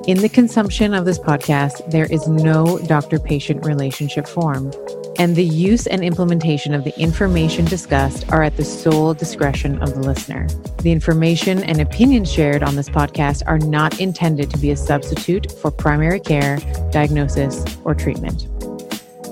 In 0.07 0.17
the 0.17 0.31
consumption 0.31 0.95
of 0.95 1.05
this 1.05 1.19
podcast, 1.19 1.91
there 1.91 2.07
is 2.07 2.27
no 2.27 2.79
doctor 2.87 3.19
patient 3.19 3.67
relationship 3.67 4.27
formed, 4.27 4.75
and 5.19 5.37
the 5.37 5.45
use 5.45 5.87
and 5.87 6.03
implementation 6.03 6.73
of 6.73 6.85
the 6.85 6.99
information 6.99 7.67
discussed 7.67 8.25
are 8.33 8.43
at 8.43 8.57
the 8.57 8.65
sole 8.65 9.13
discretion 9.13 9.79
of 9.83 9.93
the 9.95 10.01
listener. 10.01 10.49
The 10.79 10.91
information 10.91 11.63
and 11.65 11.83
opinions 11.83 12.33
shared 12.33 12.63
on 12.63 12.77
this 12.77 12.89
podcast 12.89 13.43
are 13.47 13.59
not 13.59 14.01
intended 14.01 14.51
to 14.51 14.59
be 14.59 14.71
a 14.71 14.77
substitute 14.77 15.53
for 15.61 15.71
primary 15.71 16.21
care, 16.21 16.57
diagnosis, 16.91 17.63
or 17.85 17.95
treatment. 17.95 18.49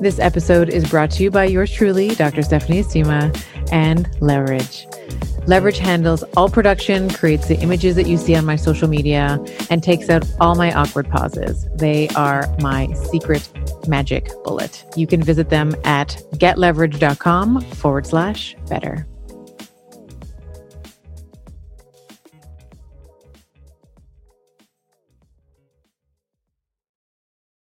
This 0.03 0.19
episode 0.19 0.69
is 0.69 0.89
brought 0.89 1.11
to 1.13 1.23
you 1.23 1.31
by 1.31 1.45
yours 1.47 1.73
truly, 1.73 2.15
Dr. 2.15 2.43
Stephanie 2.43 2.83
Estima, 2.83 3.35
and 3.73 4.09
Leverage. 4.21 4.87
Leverage 5.47 5.79
handles 5.79 6.23
all 6.37 6.51
production, 6.51 7.09
creates 7.09 7.49
the 7.49 7.59
images 7.61 7.97
that 7.97 8.07
you 8.07 8.19
see 8.19 8.35
on 8.35 8.45
my 8.45 8.57
social 8.57 8.87
media, 8.87 9.43
and 9.71 9.83
takes 9.83 10.11
out 10.11 10.25
all 10.41 10.55
my 10.55 10.73
awkward 10.73 11.09
pauses. 11.09 11.67
They 11.75 12.09
are 12.11 12.47
my 12.61 12.93
secret 12.93 13.51
magic 13.89 14.31
bullet. 14.45 14.85
You 14.95 15.07
can 15.07 15.23
visit 15.23 15.49
them 15.49 15.75
at 15.85 16.23
getleverage.com 16.35 17.63
forward 17.63 18.07
slash 18.07 18.57
better. 18.69 19.07